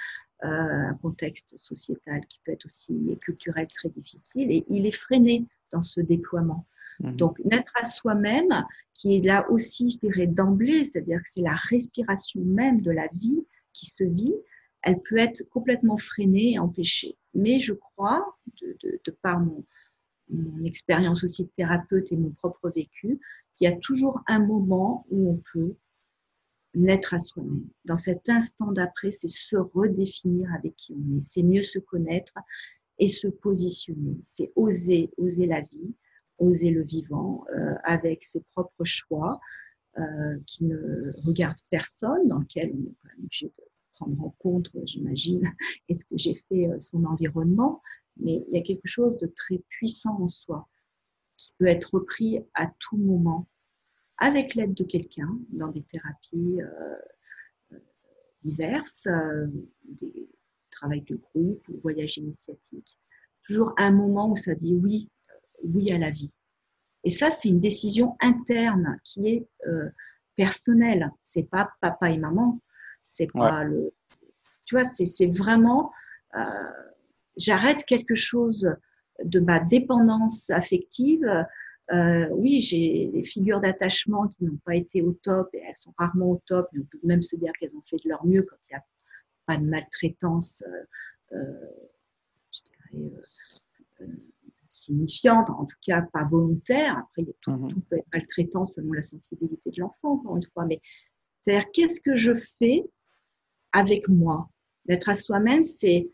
euh, 0.45 0.49
un 0.49 0.95
contexte 0.95 1.55
sociétal 1.57 2.21
qui 2.27 2.41
peut 2.45 2.53
être 2.53 2.67
aussi 2.67 3.19
culturel 3.23 3.67
très 3.69 3.89
difficile, 3.89 4.51
et 4.51 4.65
il 4.69 4.87
est 4.87 4.91
freiné 4.91 5.47
dans 5.73 5.83
ce 5.83 6.01
déploiement. 6.01 6.67
Mmh. 7.01 7.13
Donc, 7.17 7.39
naître 7.45 7.73
à 7.81 7.85
soi-même, 7.85 8.65
qui 8.93 9.17
est 9.17 9.25
là 9.25 9.51
aussi, 9.51 9.91
je 9.91 10.07
dirais, 10.07 10.27
d'emblée, 10.27 10.85
c'est-à-dire 10.85 11.19
que 11.19 11.29
c'est 11.29 11.41
la 11.41 11.57
respiration 11.71 12.43
même 12.43 12.83
de 12.83 12.91
la 12.91 13.07
vie 13.13 13.47
qui 13.73 13.87
se 13.87 14.05
vit, 14.05 14.35
elle 14.83 15.01
peut 15.01 15.19
être 15.19 15.49
complètement 15.51 15.97
freinée 15.97 16.53
et 16.53 16.59
empêchée. 16.59 17.17
Mais 17.35 17.59
je 17.59 17.73
crois, 17.73 18.37
de, 18.61 19.11
par 19.23 19.41
mon, 19.41 19.65
expérience 20.65 21.25
aussi 21.25 21.45
de 21.45 21.51
thérapeute 21.57 22.11
et 22.11 22.17
mon 22.17 22.31
propre 22.31 22.71
vécu, 22.71 23.21
qu'il 23.55 23.69
y 23.69 23.73
a 23.73 23.77
toujours 23.77 24.23
un 24.27 24.39
moment 24.39 25.07
où 25.11 25.31
on 25.31 25.43
peut 25.53 25.75
naître 26.75 27.13
à 27.13 27.19
soi-même. 27.19 27.69
Dans 27.85 27.99
cet 27.99 28.31
instant 28.31 28.73
d'après, 28.73 29.13
c'est 29.13 29.29
se 29.29 29.57
redéfinir 29.57 30.51
avec 30.55 30.75
qui 30.77 30.95
on 30.95 31.19
est, 31.19 31.23
c'est 31.23 31.43
mieux 31.43 31.63
se 31.63 31.79
connaître 31.79 32.33
et 32.99 33.09
se 33.09 33.29
positionner, 33.29 34.17
c'est 34.23 34.53
oser, 34.57 35.11
oser 35.19 35.47
la 35.47 35.61
vie, 35.61 35.95
oser 36.39 36.71
le 36.71 36.83
vivant 36.83 37.45
euh, 37.55 37.75
avec 37.85 38.23
ses 38.23 38.41
propres 38.53 38.85
choix 38.85 39.39
euh, 39.99 40.39
qui 40.47 40.65
ne 40.65 41.13
regardent 41.27 41.61
personne, 41.69 42.27
dans 42.29 42.39
lequel 42.39 42.73
on 42.75 42.87
est 42.87 43.19
obligé 43.19 43.47
de 43.47 43.65
prendre 43.95 44.23
en 44.23 44.31
compte, 44.39 44.71
j'imagine, 44.85 45.53
est-ce 45.89 46.05
que 46.05 46.17
j'ai 46.17 46.35
fait 46.49 46.69
euh, 46.69 46.79
son 46.79 47.05
environnement, 47.05 47.83
mais 48.17 48.45
il 48.49 48.57
y 48.57 48.61
a 48.61 48.63
quelque 48.63 48.87
chose 48.87 49.17
de 49.19 49.27
très 49.27 49.59
puissant 49.69 50.21
en 50.21 50.29
soi 50.29 50.69
qui 51.37 51.53
peut 51.59 51.67
être 51.67 51.95
repris 51.95 52.45
à 52.55 52.71
tout 52.79 52.97
moment 52.97 53.49
avec 54.19 54.55
l'aide 54.55 54.75
de 54.75 54.85
quelqu'un 54.85 55.39
dans 55.49 55.69
des 55.69 55.83
thérapies 55.83 56.61
euh, 56.61 56.97
euh, 57.73 57.79
diverses, 58.45 59.09
des 60.01 60.29
travails 60.71 61.03
de 61.03 61.17
groupe 61.17 61.67
ou 61.69 61.81
voyages 61.81 62.19
initiatiques. 62.19 62.99
Toujours 63.45 63.73
un 63.79 63.91
moment 63.91 64.31
où 64.31 64.37
ça 64.37 64.55
dit 64.55 64.75
oui, 64.75 65.11
oui 65.65 65.91
à 65.91 65.99
la 65.99 66.11
vie. 66.11 66.33
Et 67.03 67.11
ça, 67.11 67.33
c'est 67.33 67.49
une 67.49 67.59
décision 67.59 68.17
interne 68.21 69.01
qui 69.03 69.27
est 69.27 69.49
personnelle. 70.37 71.11
C'est 71.25 71.49
pas 71.51 71.71
papa 71.81 72.11
et 72.11 72.19
maman 72.19 72.61
c'est 73.03 73.31
pas 73.33 73.65
le. 73.65 73.93
Tu 74.65 74.75
vois, 74.75 74.85
c'est 74.85 75.27
vraiment. 75.27 75.93
Euh, 76.35 76.41
j'arrête 77.37 77.85
quelque 77.85 78.15
chose 78.15 78.69
de 79.23 79.41
ma 79.41 79.61
dépendance 79.61 80.51
affective. 80.51 81.27
Euh, 81.93 82.29
oui, 82.31 82.61
j'ai 82.61 83.11
des 83.13 83.23
figures 83.23 83.61
d'attachement 83.61 84.29
qui 84.29 84.45
n'ont 84.45 84.59
pas 84.65 84.77
été 84.77 85.03
au 85.03 85.13
top 85.13 85.51
et 85.53 85.63
elles 85.67 85.77
sont 85.77 85.93
rarement 85.99 86.31
au 86.31 86.43
top, 86.47 86.69
mais 86.73 86.81
on 86.81 86.85
peut 86.85 86.99
même 87.03 87.23
se 87.23 87.37
dire 87.37 87.53
qu'elles 87.59 87.77
ont 87.77 87.83
fait 87.85 87.97
de 88.03 88.09
leur 88.09 88.25
mieux 88.25 88.43
quand 88.43 88.57
il 88.71 88.75
n'y 88.75 88.79
a 88.79 88.85
pas 89.47 89.57
de 89.57 89.65
maltraitance, 89.65 90.63
euh, 91.33 91.37
je 92.53 92.97
dirais, 92.97 93.11
signifiante, 94.69 95.51
en 95.51 95.67
tout 95.67 95.77
cas 95.85 96.03
pas 96.13 96.25
volontaire. 96.25 96.99
Après, 96.99 97.25
tout, 97.41 97.51
mmh 97.51 97.69
tout 97.69 97.81
peut 97.91 97.97
être 97.97 98.07
maltraitant 98.13 98.65
selon 98.65 98.93
la 98.93 99.03
sensibilité 99.03 99.71
de 99.71 99.81
l'enfant, 99.81 100.13
encore 100.13 100.37
une 100.37 100.47
fois, 100.55 100.65
mais 100.65 100.81
c'est-à-dire, 101.43 101.71
qu'est-ce 101.73 102.01
que 102.01 102.15
je 102.15 102.33
fais 102.59 102.85
avec 103.73 104.09
moi 104.09 104.49
D'être 104.87 105.09
à 105.09 105.15
soi-même, 105.15 105.63
c'est, 105.63 106.11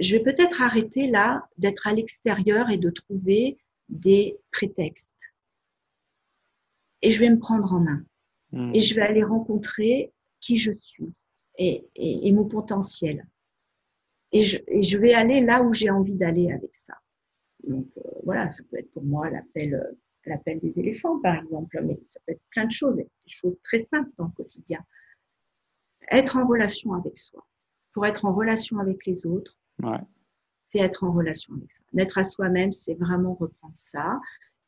je 0.00 0.16
vais 0.16 0.22
peut-être 0.22 0.60
arrêter 0.60 1.06
là 1.06 1.48
d'être 1.56 1.86
à 1.86 1.92
l'extérieur 1.92 2.68
et 2.68 2.76
de 2.76 2.90
trouver 2.90 3.58
des 3.88 4.36
prétextes. 4.50 5.14
Et 7.02 7.12
je 7.12 7.20
vais 7.20 7.30
me 7.30 7.38
prendre 7.38 7.72
en 7.72 7.78
main. 7.78 8.02
Hmm. 8.50 8.72
Et 8.74 8.80
je 8.80 8.94
vais 8.96 9.02
aller 9.02 9.22
rencontrer 9.22 10.12
qui 10.40 10.56
je 10.56 10.72
suis 10.72 11.12
et, 11.58 12.32
mon 12.32 12.46
potentiel. 12.46 13.26
Et 14.32 14.42
je, 14.42 14.58
et 14.66 14.82
je, 14.82 14.98
vais 14.98 15.14
aller 15.14 15.40
là 15.40 15.62
où 15.62 15.72
j'ai 15.72 15.90
envie 15.90 16.14
d'aller 16.14 16.50
avec 16.50 16.74
ça. 16.74 16.94
Donc 17.66 17.86
euh, 17.98 18.02
voilà, 18.24 18.50
ça 18.50 18.62
peut 18.70 18.78
être 18.78 18.90
pour 18.90 19.04
moi 19.04 19.30
l'appel 19.30 19.74
euh, 19.74 19.98
l'appel 20.26 20.60
des 20.60 20.78
éléphants, 20.78 21.18
par 21.20 21.42
exemple, 21.42 21.80
mais 21.82 21.98
ça 22.06 22.20
peut 22.26 22.32
être 22.32 22.42
plein 22.50 22.66
de 22.66 22.72
choses, 22.72 22.96
des 22.96 23.08
choses 23.26 23.56
très 23.62 23.78
simples 23.78 24.10
dans 24.18 24.26
le 24.26 24.32
quotidien. 24.32 24.80
Être 26.10 26.36
en 26.36 26.46
relation 26.46 26.94
avec 26.94 27.18
soi. 27.18 27.46
Pour 27.92 28.06
être 28.06 28.24
en 28.24 28.32
relation 28.32 28.78
avec 28.78 29.04
les 29.06 29.26
autres, 29.26 29.58
c'est 30.70 30.80
être 30.80 31.04
en 31.04 31.12
relation 31.12 31.54
avec 31.54 31.72
ça. 31.72 31.84
D'être 31.92 32.18
à 32.18 32.24
soi-même, 32.24 32.72
c'est 32.72 32.94
vraiment 32.94 33.34
reprendre 33.34 33.76
ça. 33.76 34.20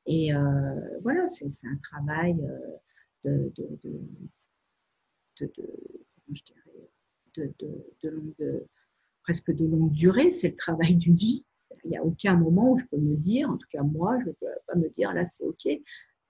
Et 0.06 0.32
euh, 0.34 0.98
voilà, 1.02 1.28
c'est 1.28 1.46
un 1.46 1.76
travail 1.82 2.36
euh, 2.42 2.76
de, 3.24 3.52
de, 3.56 3.68
de, 5.40 5.52
de, 8.02 8.08
longue, 8.08 8.66
presque 9.22 9.52
de 9.52 9.66
longue 9.66 9.92
durée. 9.92 10.30
C'est 10.30 10.48
le 10.48 10.56
travail 10.56 10.96
d'une 10.96 11.14
vie 11.14 11.46
il 11.84 11.90
n'y 11.90 11.96
a 11.96 12.04
aucun 12.04 12.36
moment 12.36 12.72
où 12.72 12.78
je 12.78 12.84
peux 12.86 12.96
me 12.96 13.16
dire, 13.16 13.50
en 13.50 13.56
tout 13.56 13.66
cas 13.70 13.82
moi, 13.82 14.18
je 14.20 14.28
ne 14.28 14.32
peux 14.32 14.46
pas 14.66 14.74
me 14.74 14.88
dire 14.88 15.12
là 15.12 15.26
c'est 15.26 15.44
ok, 15.44 15.68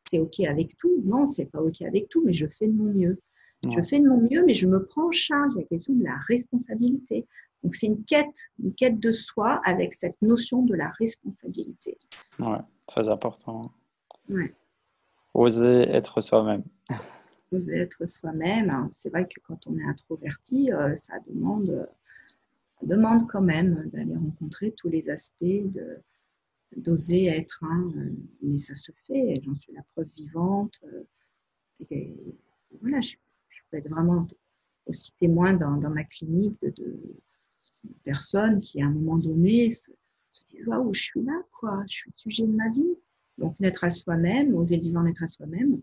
c'est 0.07 0.19
ok 0.19 0.41
avec 0.41 0.77
tout. 0.77 1.03
Non, 1.05 1.27
c'est 1.27 1.47
pas 1.47 1.61
ok 1.61 1.83
avec 1.83 2.09
tout, 2.09 2.23
mais 2.25 2.33
je 2.33 2.47
fais 2.47 2.67
de 2.67 2.73
mon 2.73 2.93
mieux. 2.93 3.21
Je 3.63 3.83
fais 3.83 4.01
de 4.01 4.09
mon 4.09 4.21
mieux, 4.21 4.45
mais 4.45 4.55
je 4.55 4.67
me 4.67 4.83
prends 4.85 5.09
en 5.09 5.13
charge 5.13 5.55
la 5.55 5.65
question 5.65 5.95
de 5.95 6.05
la 6.05 6.17
responsabilité. 6.29 7.27
Donc 7.63 7.75
c'est 7.75 7.87
une 7.87 8.05
quête, 8.05 8.45
une 8.59 8.75
quête 8.75 8.99
de 8.99 9.11
soi 9.11 9.61
avec 9.65 9.93
cette 9.93 10.21
notion 10.23 10.63
de 10.63 10.75
la 10.75 10.89
responsabilité. 10.91 11.99
Ouais, 12.39 12.61
très 12.87 13.09
important. 13.09 13.73
Oser 15.35 15.83
être 15.91 16.21
soi-même. 16.23 16.65
Oser 17.53 17.77
être 17.77 18.07
soi-même. 18.09 18.89
C'est 18.93 19.11
vrai 19.11 19.27
que 19.27 19.41
quand 19.41 19.67
on 19.67 19.77
est 19.77 19.85
introverti, 19.85 20.73
euh, 20.73 20.95
ça 20.95 21.15
demande, 21.27 21.87
ça 22.81 22.87
demande 22.87 23.29
quand 23.29 23.43
même 23.43 23.91
d'aller 23.93 24.17
rencontrer 24.17 24.73
tous 24.73 24.89
les 24.89 25.11
aspects 25.11 25.45
de, 25.45 25.99
d'oser 26.77 27.27
être 27.27 27.63
un, 27.65 27.91
mais 28.43 28.59
ça 28.59 28.75
se 28.75 28.93
fait, 29.07 29.41
j'en 29.45 29.55
suis 29.57 29.75
la 29.75 29.83
preuve 29.95 30.09
vivante. 30.17 30.81
Euh, 30.85 31.03
et 31.91 32.15
voilà, 32.81 33.01
je, 33.01 33.17
être 33.79 33.89
vraiment 33.89 34.27
aussi 34.87 35.13
témoin 35.19 35.55
dans, 35.55 35.91
ma 35.91 36.05
clinique 36.05 36.61
de, 36.63 36.99
personnes 38.05 38.61
qui, 38.61 38.83
à 38.83 38.87
un 38.87 38.91
moment 38.91 39.17
donné, 39.17 39.71
se, 39.71 39.91
disent 40.51 40.67
Waouh, 40.67 40.93
je 40.93 41.01
suis 41.01 41.23
là, 41.23 41.41
quoi, 41.53 41.83
je 41.89 41.97
suis 41.99 42.11
le 42.11 42.17
sujet 42.17 42.47
de 42.47 42.53
ma 42.53 42.69
vie. 42.71 42.97
Donc, 43.39 43.59
naître 43.59 43.85
à 43.85 43.91
soi-même, 43.91 44.55
oser 44.55 44.77
le 44.77 44.83
vivant, 44.83 45.03
naître 45.03 45.23
à 45.23 45.29
soi-même, 45.29 45.81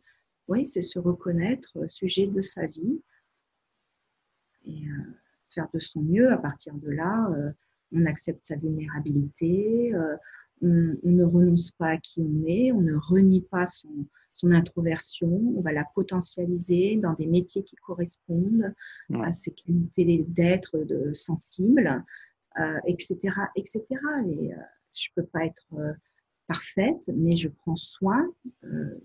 oui, 0.47 0.68
c'est 0.68 0.81
se 0.81 0.99
reconnaître 0.99 1.77
euh, 1.77 1.88
sujet 1.88 2.27
de 2.27 2.39
sa 2.39 2.68
vie 2.68 3.01
et 4.65 4.88
euh, 4.88 5.03
faire 5.49 5.68
de 5.73 5.80
son 5.80 6.01
mieux. 6.01 6.31
À 6.31 6.38
partir 6.38 6.76
de 6.76 6.89
là, 6.91 7.30
on 7.91 8.05
accepte 8.05 8.45
sa 8.45 8.55
vulnérabilité, 8.55 9.93
on, 10.61 10.97
ne 11.03 11.23
renonce 11.23 11.72
pas 11.72 11.91
à 11.91 11.97
qui 11.97 12.22
on 12.22 12.45
est, 12.45 12.72
on 12.72 12.81
ne 12.81 12.95
renie 12.95 13.41
pas 13.41 13.65
son, 13.65 14.05
introversion, 14.43 15.53
on 15.57 15.61
va 15.61 15.72
la 15.72 15.85
potentialiser 15.95 16.97
dans 16.97 17.14
des 17.14 17.27
métiers 17.27 17.64
qui 17.64 17.76
correspondent 17.77 18.73
à 19.14 19.34
ses 19.34 19.51
qualités 19.51 20.26
d'être 20.27 20.77
de 20.77 21.14
sensible, 21.14 22.03
etc., 22.85 23.18
etc. 23.55 23.84
Et, 24.30 24.53
euh, 24.53 24.57
je 24.93 25.09
ne 25.15 25.22
peux 25.22 25.27
pas 25.27 25.45
être 25.45 25.68
euh, 25.73 25.93
parfaite, 26.47 27.09
mais 27.14 27.35
je 27.35 27.49
prends 27.49 27.76
soin 27.76 28.26
euh, 28.64 28.99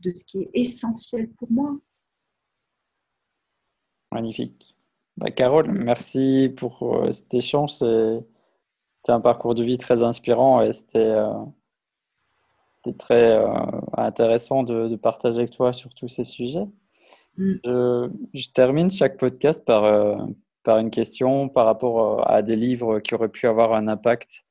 de 0.00 0.10
ce 0.10 0.24
qui 0.24 0.38
est 0.38 0.50
essentiel 0.54 1.30
pour 1.30 1.50
moi. 1.50 1.78
Magnifique. 4.12 4.76
Bah, 5.16 5.30
Carole, 5.30 5.70
merci 5.70 6.52
pour 6.56 7.06
cet 7.10 7.32
échange 7.34 7.82
un 9.08 9.20
parcours 9.20 9.54
de 9.54 9.62
vie 9.62 9.78
très 9.78 10.02
inspirant 10.02 10.62
et 10.62 10.72
c'était 10.72 11.14
euh, 12.86 12.92
très 12.92 13.32
euh, 13.32 13.48
intéressant 13.96 14.62
de, 14.62 14.94
partager 14.96 15.38
avec 15.38 15.50
toi 15.50 15.72
sur 15.72 15.94
tous 15.94 16.08
ces 16.08 16.24
sujets. 16.24 16.66
Mm. 17.36 17.54
Je, 17.64 18.48
termine 18.54 18.90
chaque 18.90 19.18
podcast 19.18 19.64
par, 19.64 19.84
euh, 19.84 20.16
par 20.62 20.78
une 20.78 20.90
question 20.90 21.48
par 21.48 21.66
rapport 21.66 22.28
à 22.30 22.42
des 22.42 22.56
livres 22.56 23.00
qui 23.00 23.14
auraient 23.14 23.28
pu 23.28 23.46
avoir 23.46 23.74
un 23.74 23.88
impact 23.88 24.44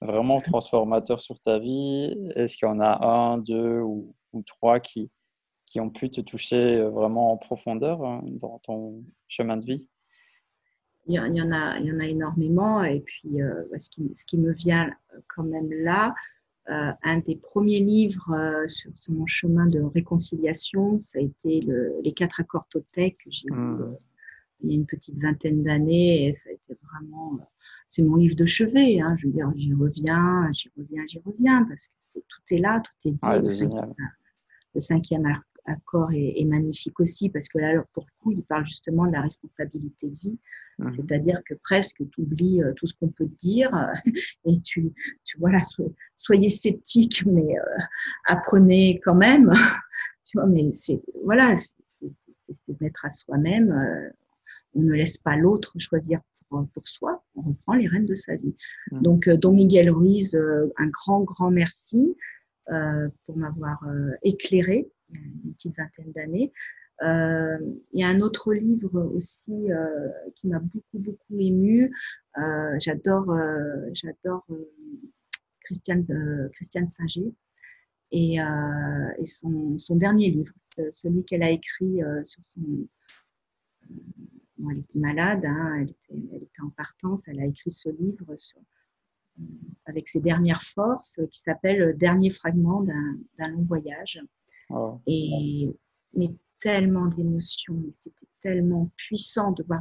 vraiment 0.00 0.40
transformateur 0.40 1.20
sur 1.20 1.40
ta 1.40 1.58
vie. 1.58 2.14
Est-ce 2.34 2.56
qu'il 2.56 2.68
y 2.68 2.70
en 2.70 2.80
a 2.80 3.06
un, 3.06 3.38
deux 3.38 3.80
ou, 3.80 4.14
ou 4.32 4.42
trois 4.42 4.80
qui, 4.80 5.10
qui 5.64 5.80
ont 5.80 5.90
pu 5.90 6.10
te 6.10 6.20
toucher 6.20 6.80
vraiment 6.82 7.32
en 7.32 7.36
profondeur 7.36 8.04
hein, 8.04 8.22
dans 8.24 8.58
ton 8.58 9.02
chemin 9.28 9.56
de 9.56 9.64
vie? 9.64 9.88
Il 11.08 11.14
y, 11.14 11.20
en 11.20 11.52
a, 11.52 11.78
il 11.78 11.86
y 11.86 11.92
en 11.92 12.00
a 12.00 12.04
énormément. 12.04 12.82
Et 12.82 13.00
puis, 13.00 13.40
euh, 13.40 13.62
bah, 13.70 13.78
ce, 13.78 13.88
qui, 13.90 14.10
ce, 14.16 14.24
qui, 14.24 14.38
me 14.38 14.52
vient 14.52 14.88
euh, 15.14 15.20
quand 15.28 15.44
même 15.44 15.70
là, 15.70 16.08
euh, 16.08 16.12
un 16.68 17.18
des 17.18 17.36
premiers 17.36 17.80
livres 17.80 18.64
sur, 18.66 18.90
mon 19.08 19.26
chemin 19.26 19.66
de 19.66 19.80
réconciliation, 19.80 20.98
ça 20.98 21.18
a 21.18 21.22
été 21.22 21.60
le, 21.60 21.94
Les 22.02 22.12
quatre 22.12 22.40
accords 22.40 22.66
que 22.72 22.80
j'ai 23.30 23.48
lu 23.48 23.56
mmh. 23.56 23.96
il 24.60 24.70
y 24.70 24.72
a 24.72 24.74
une 24.74 24.86
petite 24.86 25.18
vingtaine 25.18 25.62
d'années. 25.62 26.26
Et 26.26 26.32
ça 26.32 26.50
a 26.50 26.52
été 26.52 26.78
vraiment. 26.82 27.38
c'est 27.86 28.02
mon 28.02 28.16
livre 28.16 28.36
de 28.36 28.46
chevet. 28.46 29.00
Hein, 29.00 29.16
je 29.18 29.26
veux 29.26 29.32
dire, 29.32 29.50
j'y 29.56 29.72
reviens, 29.74 30.50
j'y 30.52 30.70
reviens, 30.76 31.02
j'y 31.08 31.20
reviens, 31.24 31.64
parce 31.64 31.88
que 31.88 32.20
tout 32.20 32.54
est 32.54 32.58
là, 32.58 32.80
tout 32.80 33.08
est 33.08 33.12
dit. 33.12 33.18
Ah, 33.22 33.38
le, 33.38 33.50
cinquième, 33.50 33.94
le, 34.74 34.80
cinquième, 34.80 35.26
accord 35.66 36.10
est, 36.12 36.44
magnifique 36.44 36.98
aussi 37.00 37.28
parce 37.28 37.48
que 37.48 37.58
là, 37.58 37.84
pour 37.92 38.04
le 38.04 38.22
coup, 38.22 38.32
il 38.32 38.42
parle 38.42 38.64
justement 38.64 39.06
de 39.06 39.12
la 39.12 39.22
responsabilité 39.22 40.08
de 40.08 40.18
vie. 40.18 40.38
Mhm. 40.78 40.92
C'est-à-dire 40.92 41.40
que 41.44 41.54
presque 41.54 42.02
tu 42.10 42.20
oublies 42.20 42.62
euh, 42.62 42.72
tout 42.74 42.86
ce 42.86 42.94
qu'on 42.94 43.08
peut 43.08 43.26
te 43.26 43.38
dire 43.38 43.70
et 44.44 44.60
tu, 44.60 44.92
tu 45.24 45.38
voilà, 45.38 45.60
soyez 46.16 46.48
sceptique, 46.48 47.24
mais 47.26 47.58
euh, 47.58 47.82
apprenez 48.26 49.00
quand 49.04 49.14
même. 49.14 49.52
tu 50.24 50.38
vois, 50.38 50.46
mais 50.46 50.72
c'est 50.72 51.00
voilà, 51.24 51.54
c'est 51.56 52.78
d'être 52.80 53.04
à 53.04 53.10
soi-même. 53.10 53.70
Euh, 53.72 54.10
on 54.74 54.82
ne 54.82 54.92
laisse 54.92 55.18
pas 55.18 55.36
l'autre 55.36 55.74
choisir 55.78 56.20
pour, 56.48 56.66
pour, 56.74 56.86
soi. 56.86 57.24
On 57.34 57.42
reprend 57.42 57.74
les 57.74 57.88
rênes 57.88 58.06
de 58.06 58.14
sa 58.14 58.36
vie. 58.36 58.54
Mhm. 58.92 59.02
Donc, 59.02 59.28
Don 59.28 59.52
Miguel 59.52 59.90
Ruiz, 59.90 60.38
un 60.76 60.86
grand, 60.88 61.22
grand 61.22 61.50
merci 61.50 62.14
pour 62.68 63.36
m'avoir 63.36 63.80
éclairé 64.22 64.90
une 65.44 65.54
petite 65.54 65.76
vingtaine 65.76 66.12
d'années. 66.12 66.52
Euh, 67.02 67.58
il 67.92 68.00
y 68.00 68.04
a 68.04 68.08
un 68.08 68.20
autre 68.20 68.54
livre 68.54 69.02
aussi 69.14 69.70
euh, 69.70 70.08
qui 70.34 70.48
m'a 70.48 70.60
beaucoup 70.60 70.98
beaucoup 70.98 71.38
ému. 71.38 71.94
Euh, 72.38 72.76
j'adore 72.78 73.36
j'adore 73.92 74.46
Christiane 75.60 76.06
Christiane 76.52 76.86
Singer 76.86 77.32
et, 78.12 78.38
son, 79.24 79.76
son, 79.76 79.96
dernier 79.96 80.30
livre, 80.30 80.52
celui 80.60 81.24
qu'elle 81.24 81.42
a 81.42 81.50
écrit 81.50 82.00
sur 82.24 82.44
son 82.44 82.88
elle 84.70 84.78
était 84.78 84.98
malade, 84.98 85.44
hein, 85.44 85.84
elle, 86.10 86.42
était, 86.42 86.62
en 86.62 86.70
partance, 86.70 87.28
elle 87.28 87.40
a 87.40 87.44
écrit 87.44 87.70
ce 87.70 87.90
livre 87.90 88.34
avec 89.84 90.08
ses 90.08 90.20
dernières 90.20 90.62
forces 90.62 91.20
qui 91.30 91.40
s'appelle 91.40 91.94
Dernier 91.96 92.30
fragment 92.30 92.82
d'un 92.82 93.50
long 93.50 93.62
voyage. 93.62 94.20
Oh. 94.70 95.00
Et, 95.06 95.70
mais 96.14 96.30
tellement 96.60 97.06
d'émotions, 97.06 97.78
c'était 97.92 98.26
tellement 98.42 98.90
puissant 98.96 99.52
de 99.52 99.62
voir 99.62 99.80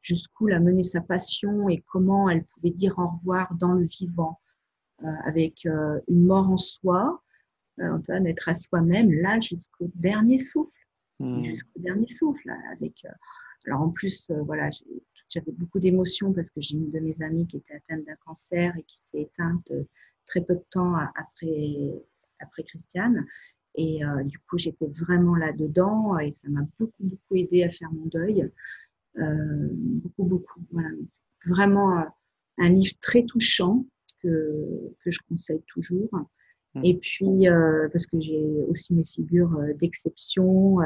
jusqu'où 0.00 0.48
elle 0.48 0.60
mené 0.60 0.82
sa 0.82 1.00
passion 1.00 1.68
et 1.68 1.82
comment 1.86 2.28
elle 2.28 2.44
pouvait 2.44 2.70
dire 2.70 2.98
au 2.98 3.08
revoir 3.08 3.54
dans 3.54 3.72
le 3.72 3.86
vivant, 3.86 4.40
euh, 5.02 5.08
avec 5.24 5.66
euh, 5.66 6.00
une 6.08 6.26
mort 6.26 6.48
en 6.50 6.58
soi, 6.58 7.22
euh, 7.80 7.98
être 8.08 8.48
à 8.48 8.54
soi-même, 8.54 9.12
là 9.12 9.40
jusqu'au 9.40 9.90
dernier 9.94 10.38
souffle, 10.38 10.70
hmm. 11.20 11.44
jusqu'au 11.44 11.80
dernier 11.80 12.08
souffle, 12.08 12.50
avec. 12.72 13.04
Euh, 13.04 13.10
alors 13.66 13.82
en 13.82 13.90
plus, 13.90 14.30
voilà, 14.46 14.70
j'avais 15.28 15.52
beaucoup 15.52 15.78
d'émotions 15.78 16.32
parce 16.32 16.48
que 16.48 16.60
j'ai 16.60 16.76
une 16.76 16.90
de 16.90 17.00
mes 17.00 17.20
amies 17.22 17.46
qui 17.46 17.58
était 17.58 17.74
atteinte 17.74 18.06
d'un 18.06 18.16
cancer 18.24 18.74
et 18.78 18.82
qui 18.84 19.02
s'est 19.02 19.22
éteinte 19.22 19.72
très 20.26 20.40
peu 20.40 20.54
de 20.54 20.64
temps 20.70 20.94
après 20.94 22.02
après 22.40 22.62
Christiane. 22.62 23.26
Et 23.74 24.04
euh, 24.04 24.24
du 24.24 24.38
coup, 24.40 24.58
j'étais 24.58 24.86
vraiment 24.86 25.36
là-dedans 25.36 26.18
et 26.18 26.32
ça 26.32 26.48
m'a 26.48 26.62
beaucoup, 26.78 26.92
beaucoup 27.00 27.36
aidé 27.36 27.62
à 27.62 27.70
faire 27.70 27.92
mon 27.92 28.06
deuil. 28.06 28.50
Euh, 29.18 29.68
beaucoup, 29.72 30.24
beaucoup. 30.24 30.60
Voilà. 30.72 30.88
Vraiment 31.46 31.98
euh, 31.98 32.04
un 32.58 32.70
livre 32.70 32.94
très 33.00 33.24
touchant 33.24 33.86
que, 34.22 34.92
que 35.04 35.10
je 35.10 35.20
conseille 35.28 35.62
toujours. 35.68 36.10
Mmh. 36.74 36.84
Et 36.84 36.96
puis, 36.96 37.46
parce 37.92 38.06
que 38.06 38.20
j'ai 38.20 38.64
aussi 38.68 38.94
mes 38.94 39.04
figures 39.04 39.56
d'exception, 39.80 40.78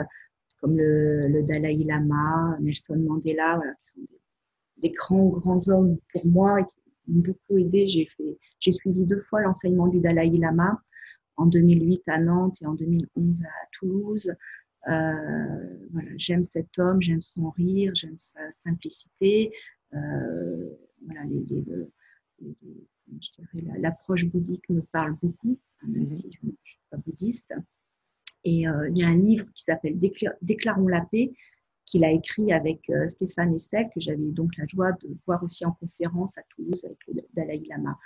comme 0.61 0.77
le, 0.77 1.29
le, 1.29 1.43
Dalai 1.43 1.77
Lama, 1.85 2.57
Nelson 2.61 2.97
Mandela, 2.97 3.57
voilà, 3.57 3.73
qui 3.83 3.89
sont 3.89 4.01
des, 4.01 4.89
des, 4.89 4.95
grands, 4.95 5.29
grands 5.29 5.69
hommes 5.69 5.97
pour 6.13 6.27
moi 6.27 6.61
et 6.61 6.65
qui 6.65 6.79
m'ont 7.09 7.23
beaucoup 7.23 7.59
aidé. 7.59 7.87
J'ai 7.89 8.73
suivi 8.73 9.05
deux 9.07 9.19
fois 9.19 9.41
l'enseignement 9.41 9.89
du 9.89 9.99
Dalai 10.01 10.31
Lama 10.39 10.79
en 11.37 11.47
2008 11.47 12.03
à 12.09 12.19
Nantes 12.19 12.61
et 12.63 12.67
en 12.67 12.75
2011 12.75 13.43
à 13.43 13.67
Toulouse. 13.73 14.33
Euh, 14.89 15.89
voilà, 15.93 16.11
j'aime 16.17 16.43
cet 16.43 16.79
homme, 16.79 17.01
j'aime 17.01 17.23
son 17.23 17.51
rire, 17.51 17.93
j'aime 17.95 18.19
sa 18.19 18.41
simplicité. 18.51 19.53
Euh, 19.95 20.69
voilà, 21.05 21.23
l'approche 23.79 24.25
bouddhique 24.27 24.69
me 24.71 24.83
parle 24.83 25.17
beaucoup, 25.23 25.59
hein, 25.83 25.87
même 25.89 26.03
mhm. 26.03 26.09
si 26.09 26.31
je 26.33 26.47
ne 26.47 26.53
suis 26.65 26.81
pas 26.91 26.97
bouddhiste. 26.97 27.55
Et 28.45 28.67
euh, 28.67 28.89
il 28.89 28.99
y 28.99 29.05
a 29.05 29.09
un 29.09 29.19
livre 29.19 29.47
qui 29.55 29.63
s'appelle 29.63 29.99
Déclarons 30.43 30.89
la 30.89 31.03
paix, 31.03 31.33
qu'il 31.85 32.05
a 32.05 32.11
écrit 32.11 32.53
avec 32.53 32.91
Stéphane 33.09 33.55
Essek, 33.55 33.89
que 33.93 34.01
j'avais 34.01 34.23
eu 34.23 34.33
donc 34.33 34.57
la 34.57 34.67
joie 34.67 34.93
de 34.93 35.17
voir 35.27 35.43
aussi 35.43 35.65
en 35.65 35.73
conférence 35.73 36.39
à 36.39 36.43
Toulouse 36.51 36.85
avec 36.85 36.99
le 37.09 37.23
Dalai 37.35 37.63
Lama. 37.69 37.99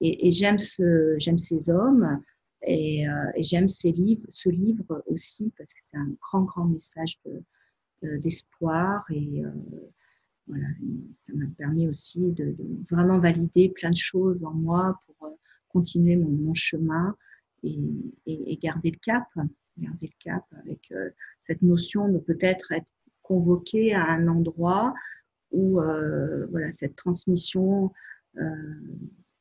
Et, 0.00 0.28
et 0.28 0.32
j'aime 0.32 0.58
ce, 0.58 1.14
j'aime 1.18 1.38
ces 1.38 1.70
hommes, 1.70 2.20
et, 2.64 3.08
euh, 3.08 3.30
et 3.34 3.42
j'aime 3.42 3.68
ces 3.68 3.92
livres, 3.92 4.26
ce 4.28 4.48
livre 4.48 5.02
aussi 5.06 5.52
parce 5.56 5.72
que 5.72 5.80
c'est 5.80 5.96
un 5.96 6.10
grand, 6.20 6.42
grand 6.42 6.66
message 6.66 7.18
d'espoir. 8.02 9.04
De, 9.10 9.14
et 9.14 9.44
euh, 9.44 9.50
ça 11.26 11.34
m'a 11.34 11.46
permis 11.56 11.88
aussi 11.88 12.32
de, 12.32 12.54
vraiment 12.90 13.18
valider 13.18 13.68
plein 13.68 13.90
de 13.90 13.96
choses 13.96 14.44
en 14.44 14.52
moi 14.52 14.98
pour 15.06 15.28
euh, 15.28 15.34
continuer 15.68 16.16
mon, 16.16 16.54
chemin 16.54 17.16
et, 17.62 18.58
garder 18.62 18.90
le 18.90 18.98
cap. 18.98 19.24
Garder 19.78 20.06
le 20.06 20.16
cap 20.20 20.44
avec 20.58 20.92
cette 21.40 21.62
notion 21.62 22.08
de 22.08 22.18
peut-être 22.18 22.72
être 22.72 22.86
convoquée 23.22 23.94
à 23.94 24.04
un 24.04 24.28
endroit 24.28 24.92
où 25.50 25.80
voilà, 26.50 26.70
cette 26.72 26.94
transmission 26.94 27.90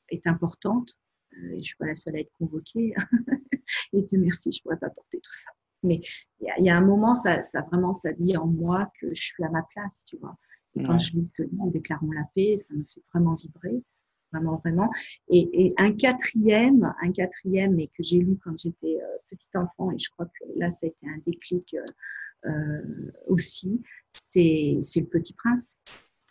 est 0.08 0.26
importante. 0.26 0.98
Je 1.34 1.56
ne 1.56 1.64
suis 1.64 1.76
pas 1.78 1.88
la 1.88 1.96
seule 1.96 2.16
à 2.16 2.20
être 2.20 2.32
convoquée. 2.38 2.94
et 3.94 4.02
Dieu 4.02 4.20
merci, 4.20 4.52
je 4.52 4.60
ne 4.60 4.64
pourrais 4.64 4.78
pas 4.78 4.90
porter 4.90 5.20
tout 5.20 5.34
ça. 5.34 5.52
Mais 5.84 6.02
il 6.40 6.66
y, 6.66 6.70
a 6.70 6.78
un 6.78 6.82
moment, 6.82 7.16
ça, 7.16 7.42
ça, 7.42 7.62
vraiment, 7.62 7.94
ça 7.94 8.12
dit 8.14 8.38
en 8.38 8.46
moi 8.46 8.92
que 9.00 9.14
je 9.14 9.22
suis 9.22 9.44
à 9.44 9.50
ma 9.50 9.64
place, 9.64 10.04
tu 10.06 10.18
vois. 10.18 10.38
Et 10.76 10.84
quand 10.84 11.00
je 11.00 11.14
lis 11.14 11.28
ce 11.28 11.42
livre, 11.42 11.70
Déclarons 11.72 12.12
la 12.12 12.24
paix, 12.36 12.58
ça 12.58 12.74
me 12.74 12.84
fait 12.84 13.02
vraiment 13.12 13.36
vibrer, 13.36 13.84
vraiment, 14.32 14.58
vraiment. 14.58 14.90
Et, 15.30 15.74
un 15.78 15.92
quatrième, 15.94 16.94
un 17.02 17.12
quatrième, 17.12 17.76
mais 17.76 17.88
que 17.88 18.04
j'ai 18.04 18.20
lu 18.20 18.38
quand 18.44 18.58
j'étais 18.58 19.02
euh, 19.02 19.18
petit 19.30 19.50
enfant, 19.56 19.92
et 19.92 19.98
je 19.98 20.10
crois 20.12 20.28
que 20.28 20.46
là, 20.56 20.72
ça 20.72 20.86
a 20.86 20.90
été 20.90 21.08
un 21.08 21.18
déclic 21.26 21.74
euh, 21.74 22.50
euh 22.50 23.12
aussi, 23.28 23.82
c'est 24.14 24.80
Le 24.96 25.06
Petit 25.06 25.34
Prince. 25.34 25.82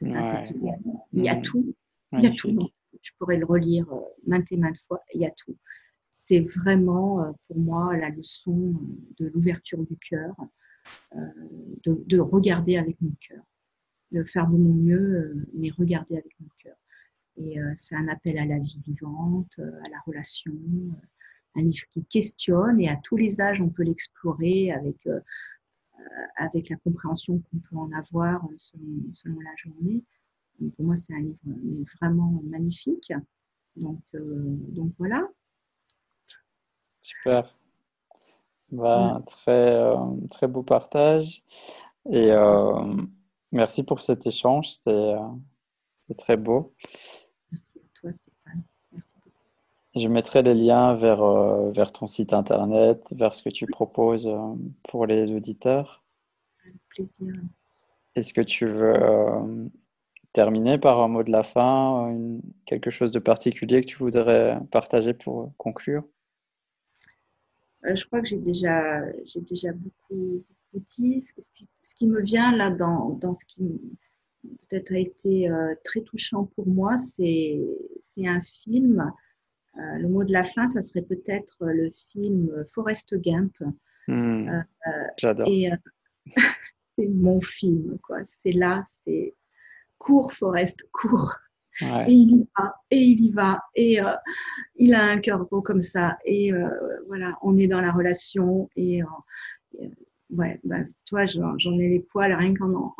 Il 0.01 0.09
y 0.09 1.29
a 1.29 1.37
mmh. 1.37 1.43
tout, 1.43 1.75
il 2.13 2.21
y 2.21 2.27
a 2.27 2.31
tout. 2.31 2.59
Tu 3.01 3.13
pourrais 3.15 3.37
le 3.37 3.47
relire 3.47 3.91
euh, 3.93 4.01
maintes 4.27 4.51
et 4.53 4.57
maintes 4.57 4.81
fois, 4.81 5.01
il 5.15 5.21
y 5.21 5.27
a 5.27 5.31
tout 5.31 5.57
c'est 6.11 6.41
vraiment 6.41 7.23
euh, 7.23 7.33
pour 7.47 7.59
moi 7.59 7.97
la 7.97 8.11
leçon 8.11 8.75
de 9.19 9.27
l'ouverture 9.29 9.85
du 9.85 9.97
cœur, 9.97 10.35
euh, 11.15 11.19
de, 11.85 12.19
regarder 12.19 12.77
avec 12.77 13.01
mon 13.01 13.13
cœur, 13.21 13.43
de 14.11 14.25
faire 14.25 14.49
de 14.49 14.57
mon 14.57 14.75
mieux, 14.75 15.47
mais 15.55 15.71
regarder 15.71 16.17
avec 16.17 16.33
mon 16.41 16.49
cœur. 16.59 16.77
Et 17.37 17.57
c'est 17.77 17.95
un 17.95 18.09
appel 18.09 18.37
à 18.39 18.45
la 18.45 18.59
vie 18.59 18.83
vivante, 18.85 19.59
à 19.59 19.89
la 19.89 20.01
relation, 20.05 20.53
un 21.55 21.63
livre 21.63 21.87
qui 21.89 22.05
questionne 22.05 22.81
et 22.81 22.89
à 22.89 23.01
tous 23.03 23.17
les 23.17 23.41
âges 23.41 23.63
on 23.63 23.71
peut 23.71 23.85
l'explorer 23.85 24.73
avec, 24.73 25.09
avec 26.37 26.69
la 26.69 26.77
compréhension 26.77 27.39
qu'on 27.39 27.59
peut 27.59 27.77
en 27.77 27.93
avoir 27.93 28.47
selon, 28.59 29.41
la 29.41 29.55
journée. 29.57 30.05
Pour 30.77 30.85
moi, 30.85 30.97
c'est 30.97 31.15
un 31.15 31.21
livre 31.21 31.39
vraiment 32.01 32.41
magnifique. 32.45 33.13
Donc, 33.77 34.01
donc 34.13 34.93
voilà. 34.99 35.27
Super. 37.01 37.57
Bah, 38.71 39.21
très, 39.27 39.75
euh, 39.75 39.97
très 40.31 40.47
beau 40.47 40.63
partage. 40.63 41.43
Et 42.09 42.31
euh, 42.31 42.97
merci 43.53 43.83
pour 43.83 44.01
cet 44.01 44.27
échange. 44.27 44.71
C'était 44.71 44.91
euh, 44.91 46.15
très 46.17 46.37
beau. 46.37 46.73
Merci 47.51 47.79
à 47.79 48.01
toi, 48.01 48.13
Stéphane. 48.13 48.63
Merci 48.93 49.15
beaucoup. 49.25 49.37
Je 49.97 50.09
mettrai 50.09 50.43
les 50.43 50.55
liens 50.55 50.95
vers, 50.95 51.25
vers 51.73 51.91
ton 51.93 52.07
site 52.07 52.33
internet, 52.33 53.13
vers 53.17 53.35
ce 53.35 53.43
que 53.43 53.51
tu 53.51 53.67
proposes 53.67 54.31
pour 54.85 55.07
les 55.07 55.33
auditeurs. 55.33 56.05
Avec 56.65 56.77
plaisir. 56.91 57.35
Est-ce 58.15 58.33
que 58.33 58.41
tu 58.41 58.67
veux 58.67 59.71
terminer 60.33 60.79
par 60.79 61.01
un 61.01 61.09
mot 61.09 61.23
de 61.23 61.31
la 61.31 61.43
fin, 61.43 62.15
quelque 62.67 62.91
chose 62.91 63.11
de 63.11 63.19
particulier 63.19 63.81
que 63.81 63.87
tu 63.87 63.99
voudrais 63.99 64.59
partager 64.71 65.15
pour 65.15 65.53
conclure? 65.57 66.05
Euh, 67.87 67.95
je 67.95 68.07
crois 68.07 68.21
que 68.21 68.29
j'ai 68.29 68.39
déjà, 68.39 69.03
j'ai 69.25 69.41
déjà 69.41 69.73
beaucoup, 69.73 70.45
dit. 70.89 71.21
Ce 71.21 71.33
qui, 71.33 71.69
ce 71.83 71.95
qui, 71.97 72.07
me 72.07 72.23
vient 72.23 72.57
là 72.57 72.71
dans, 72.71 73.11
dans 73.11 73.35
ce 73.35 73.45
qui 73.45 73.81
peut-être 74.69 74.93
a 74.93 74.99
été 74.99 75.49
euh, 75.49 75.75
très 75.83 76.01
touchant 76.03 76.45
pour 76.55 76.69
moi, 76.69 76.97
c'est, 76.97 77.61
c'est 78.01 78.27
un 78.27 78.41
film. 78.63 79.13
Euh, 79.77 79.99
le 79.99 80.09
mot 80.09 80.23
de 80.23 80.33
la 80.33 80.45
fin, 80.45 80.69
ça 80.69 80.83
serait 80.83 81.03
peut-être 81.03 81.57
le 81.61 81.91
film 82.13 82.65
Forrest 82.73 83.17
Gump. 83.17 83.53
Hmm. 84.07 84.63
J'adore. 85.17 85.49
Et 85.49 85.71
c'est 86.97 87.09
mon 87.09 87.41
film, 87.41 87.99
quoi. 87.99 88.19
C'est 88.25 88.53
là, 88.53 88.85
c'est 88.87 89.35
cours, 90.01 90.33
Forrest, 90.33 90.83
cours. 90.91 91.31
Et 91.83 92.13
il 92.13 92.31
y 92.31 92.49
va, 92.59 92.75
et 92.91 92.99
il 92.99 93.21
y 93.25 93.31
va, 93.31 93.63
et 93.75 94.03
euh, 94.03 94.13
il 94.77 94.93
a 94.93 95.03
un 95.03 95.19
cœur 95.19 95.47
beau 95.49 95.63
comme 95.63 95.81
ça. 95.81 96.19
Et 96.25 96.53
euh, 96.53 96.69
voilà, 97.07 97.39
on 97.43 97.57
est 97.57 97.69
dans 97.69 97.81
la 97.81 97.93
relation. 97.93 98.69
Et, 98.77 99.03
euh, 99.03 99.87
ouais, 100.31 100.61
bah, 100.65 100.81
toi, 101.07 101.25
j'en 101.27 101.79
ai 101.79 101.89
les 101.89 102.01
poils 102.01 102.35
rien 102.35 102.55
qu'en 102.55 102.75
en, 102.75 102.95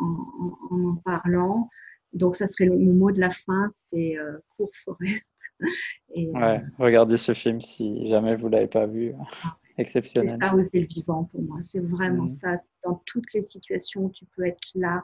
en, 0.71 0.95
parlant. 0.95 1.69
Donc, 2.13 2.35
ça 2.35 2.47
serait 2.47 2.65
le, 2.65 2.75
mon 2.75 2.93
mot 2.93 3.11
de 3.11 3.19
la 3.19 3.29
fin, 3.29 3.67
c'est 3.69 4.15
Cours 4.57 4.71
Forest. 4.73 5.35
Et, 6.15 6.29
ouais, 6.29 6.63
regardez 6.79 7.17
ce 7.17 7.33
film 7.33 7.61
si 7.61 8.03
jamais 8.05 8.35
vous 8.35 8.47
ne 8.47 8.53
l'avez 8.53 8.67
pas 8.67 8.87
vu. 8.87 9.13
Ah 9.43 9.53
Exceptionnel. 9.77 10.29
C'est 10.29 10.37
ça, 10.37 10.53
c'est 10.63 10.79
le 10.79 10.87
vivant 10.87 11.23
pour 11.25 11.41
moi. 11.41 11.57
C'est 11.61 11.79
vraiment 11.79 12.23
mmh. 12.23 12.27
ça. 12.27 12.55
Dans 12.83 13.01
toutes 13.05 13.31
les 13.33 13.41
situations, 13.41 14.09
tu 14.09 14.25
peux 14.25 14.45
être 14.45 14.59
là 14.75 15.03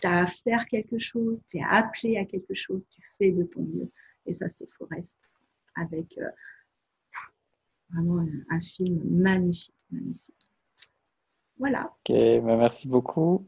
tu 0.00 0.06
as 0.06 0.22
à 0.22 0.26
faire 0.26 0.66
quelque 0.66 0.98
chose, 0.98 1.42
tu 1.48 1.58
es 1.58 1.62
appelé 1.62 2.16
à 2.18 2.24
quelque 2.24 2.54
chose, 2.54 2.86
tu 2.88 3.02
fais 3.18 3.30
de 3.30 3.44
ton 3.44 3.62
mieux. 3.62 3.90
Et 4.26 4.34
ça, 4.34 4.48
c'est 4.48 4.68
Forest, 4.72 5.18
avec 5.74 6.16
euh, 6.18 6.28
vraiment 7.90 8.24
un, 8.50 8.60
film 8.60 9.02
magnifique, 9.04 9.74
magnifique. 9.90 10.48
Voilà. 11.58 11.94
Ok, 12.08 12.16
bah, 12.42 12.56
merci 12.56 12.88
beaucoup. 12.88 13.46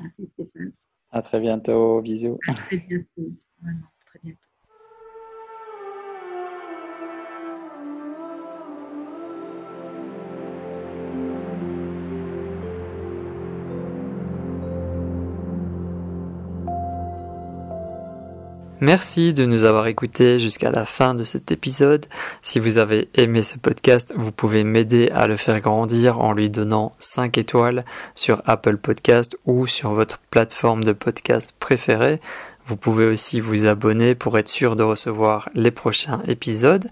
Merci 0.00 0.28
Stéphane. 0.34 0.72
À 1.10 1.22
très 1.22 1.40
bientôt, 1.40 2.00
bisous. 2.02 2.38
À 2.48 2.54
très 2.54 2.76
bientôt, 2.76 3.32
vraiment, 3.62 3.86
très 4.06 4.20
bientôt. 4.22 4.47
Merci 18.80 19.34
de 19.34 19.44
nous 19.44 19.64
avoir 19.64 19.88
écoutés 19.88 20.38
jusqu'à 20.38 20.70
la 20.70 20.84
fin 20.84 21.16
de 21.16 21.24
cet 21.24 21.50
épisode. 21.50 22.06
Si 22.42 22.60
vous 22.60 22.78
avez 22.78 23.08
aimé 23.14 23.42
ce 23.42 23.58
podcast, 23.58 24.12
vous 24.14 24.30
pouvez 24.30 24.62
m'aider 24.62 25.10
à 25.12 25.26
le 25.26 25.34
faire 25.34 25.60
grandir 25.60 26.20
en 26.20 26.32
lui 26.32 26.48
donnant 26.48 26.92
5 27.00 27.38
étoiles 27.38 27.84
sur 28.14 28.40
Apple 28.46 28.76
Podcast 28.76 29.36
ou 29.46 29.66
sur 29.66 29.94
votre 29.94 30.20
plateforme 30.30 30.84
de 30.84 30.92
podcast 30.92 31.56
préférée. 31.58 32.20
Vous 32.66 32.76
pouvez 32.76 33.06
aussi 33.06 33.40
vous 33.40 33.66
abonner 33.66 34.14
pour 34.14 34.38
être 34.38 34.48
sûr 34.48 34.76
de 34.76 34.84
recevoir 34.84 35.48
les 35.54 35.72
prochains 35.72 36.22
épisodes. 36.28 36.86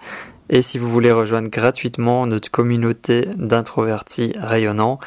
Et 0.50 0.62
si 0.62 0.78
vous 0.78 0.90
voulez 0.90 1.12
rejoindre 1.12 1.50
gratuitement 1.50 2.26
notre 2.26 2.50
communauté 2.50 3.28
d'introvertis 3.36 4.32
rayonnants, 4.36 4.98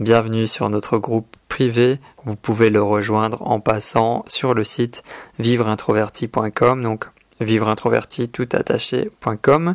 Bienvenue 0.00 0.46
sur 0.46 0.70
notre 0.70 0.98
groupe 0.98 1.26
privé. 1.48 1.98
Vous 2.24 2.36
pouvez 2.36 2.70
le 2.70 2.80
rejoindre 2.80 3.42
en 3.42 3.58
passant 3.58 4.22
sur 4.28 4.54
le 4.54 4.62
site 4.62 5.02
vivreintroverti.com, 5.40 6.82
donc 6.82 7.06
vivreintroverti 7.40 8.28
tout 8.28 8.48
attaché.com. 8.52 9.74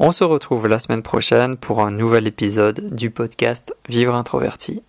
On 0.00 0.10
se 0.10 0.24
retrouve 0.24 0.66
la 0.66 0.80
semaine 0.80 1.02
prochaine 1.02 1.56
pour 1.56 1.82
un 1.82 1.92
nouvel 1.92 2.26
épisode 2.26 2.92
du 2.92 3.10
podcast 3.10 3.72
Vivre 3.88 4.16
introverti. 4.16 4.82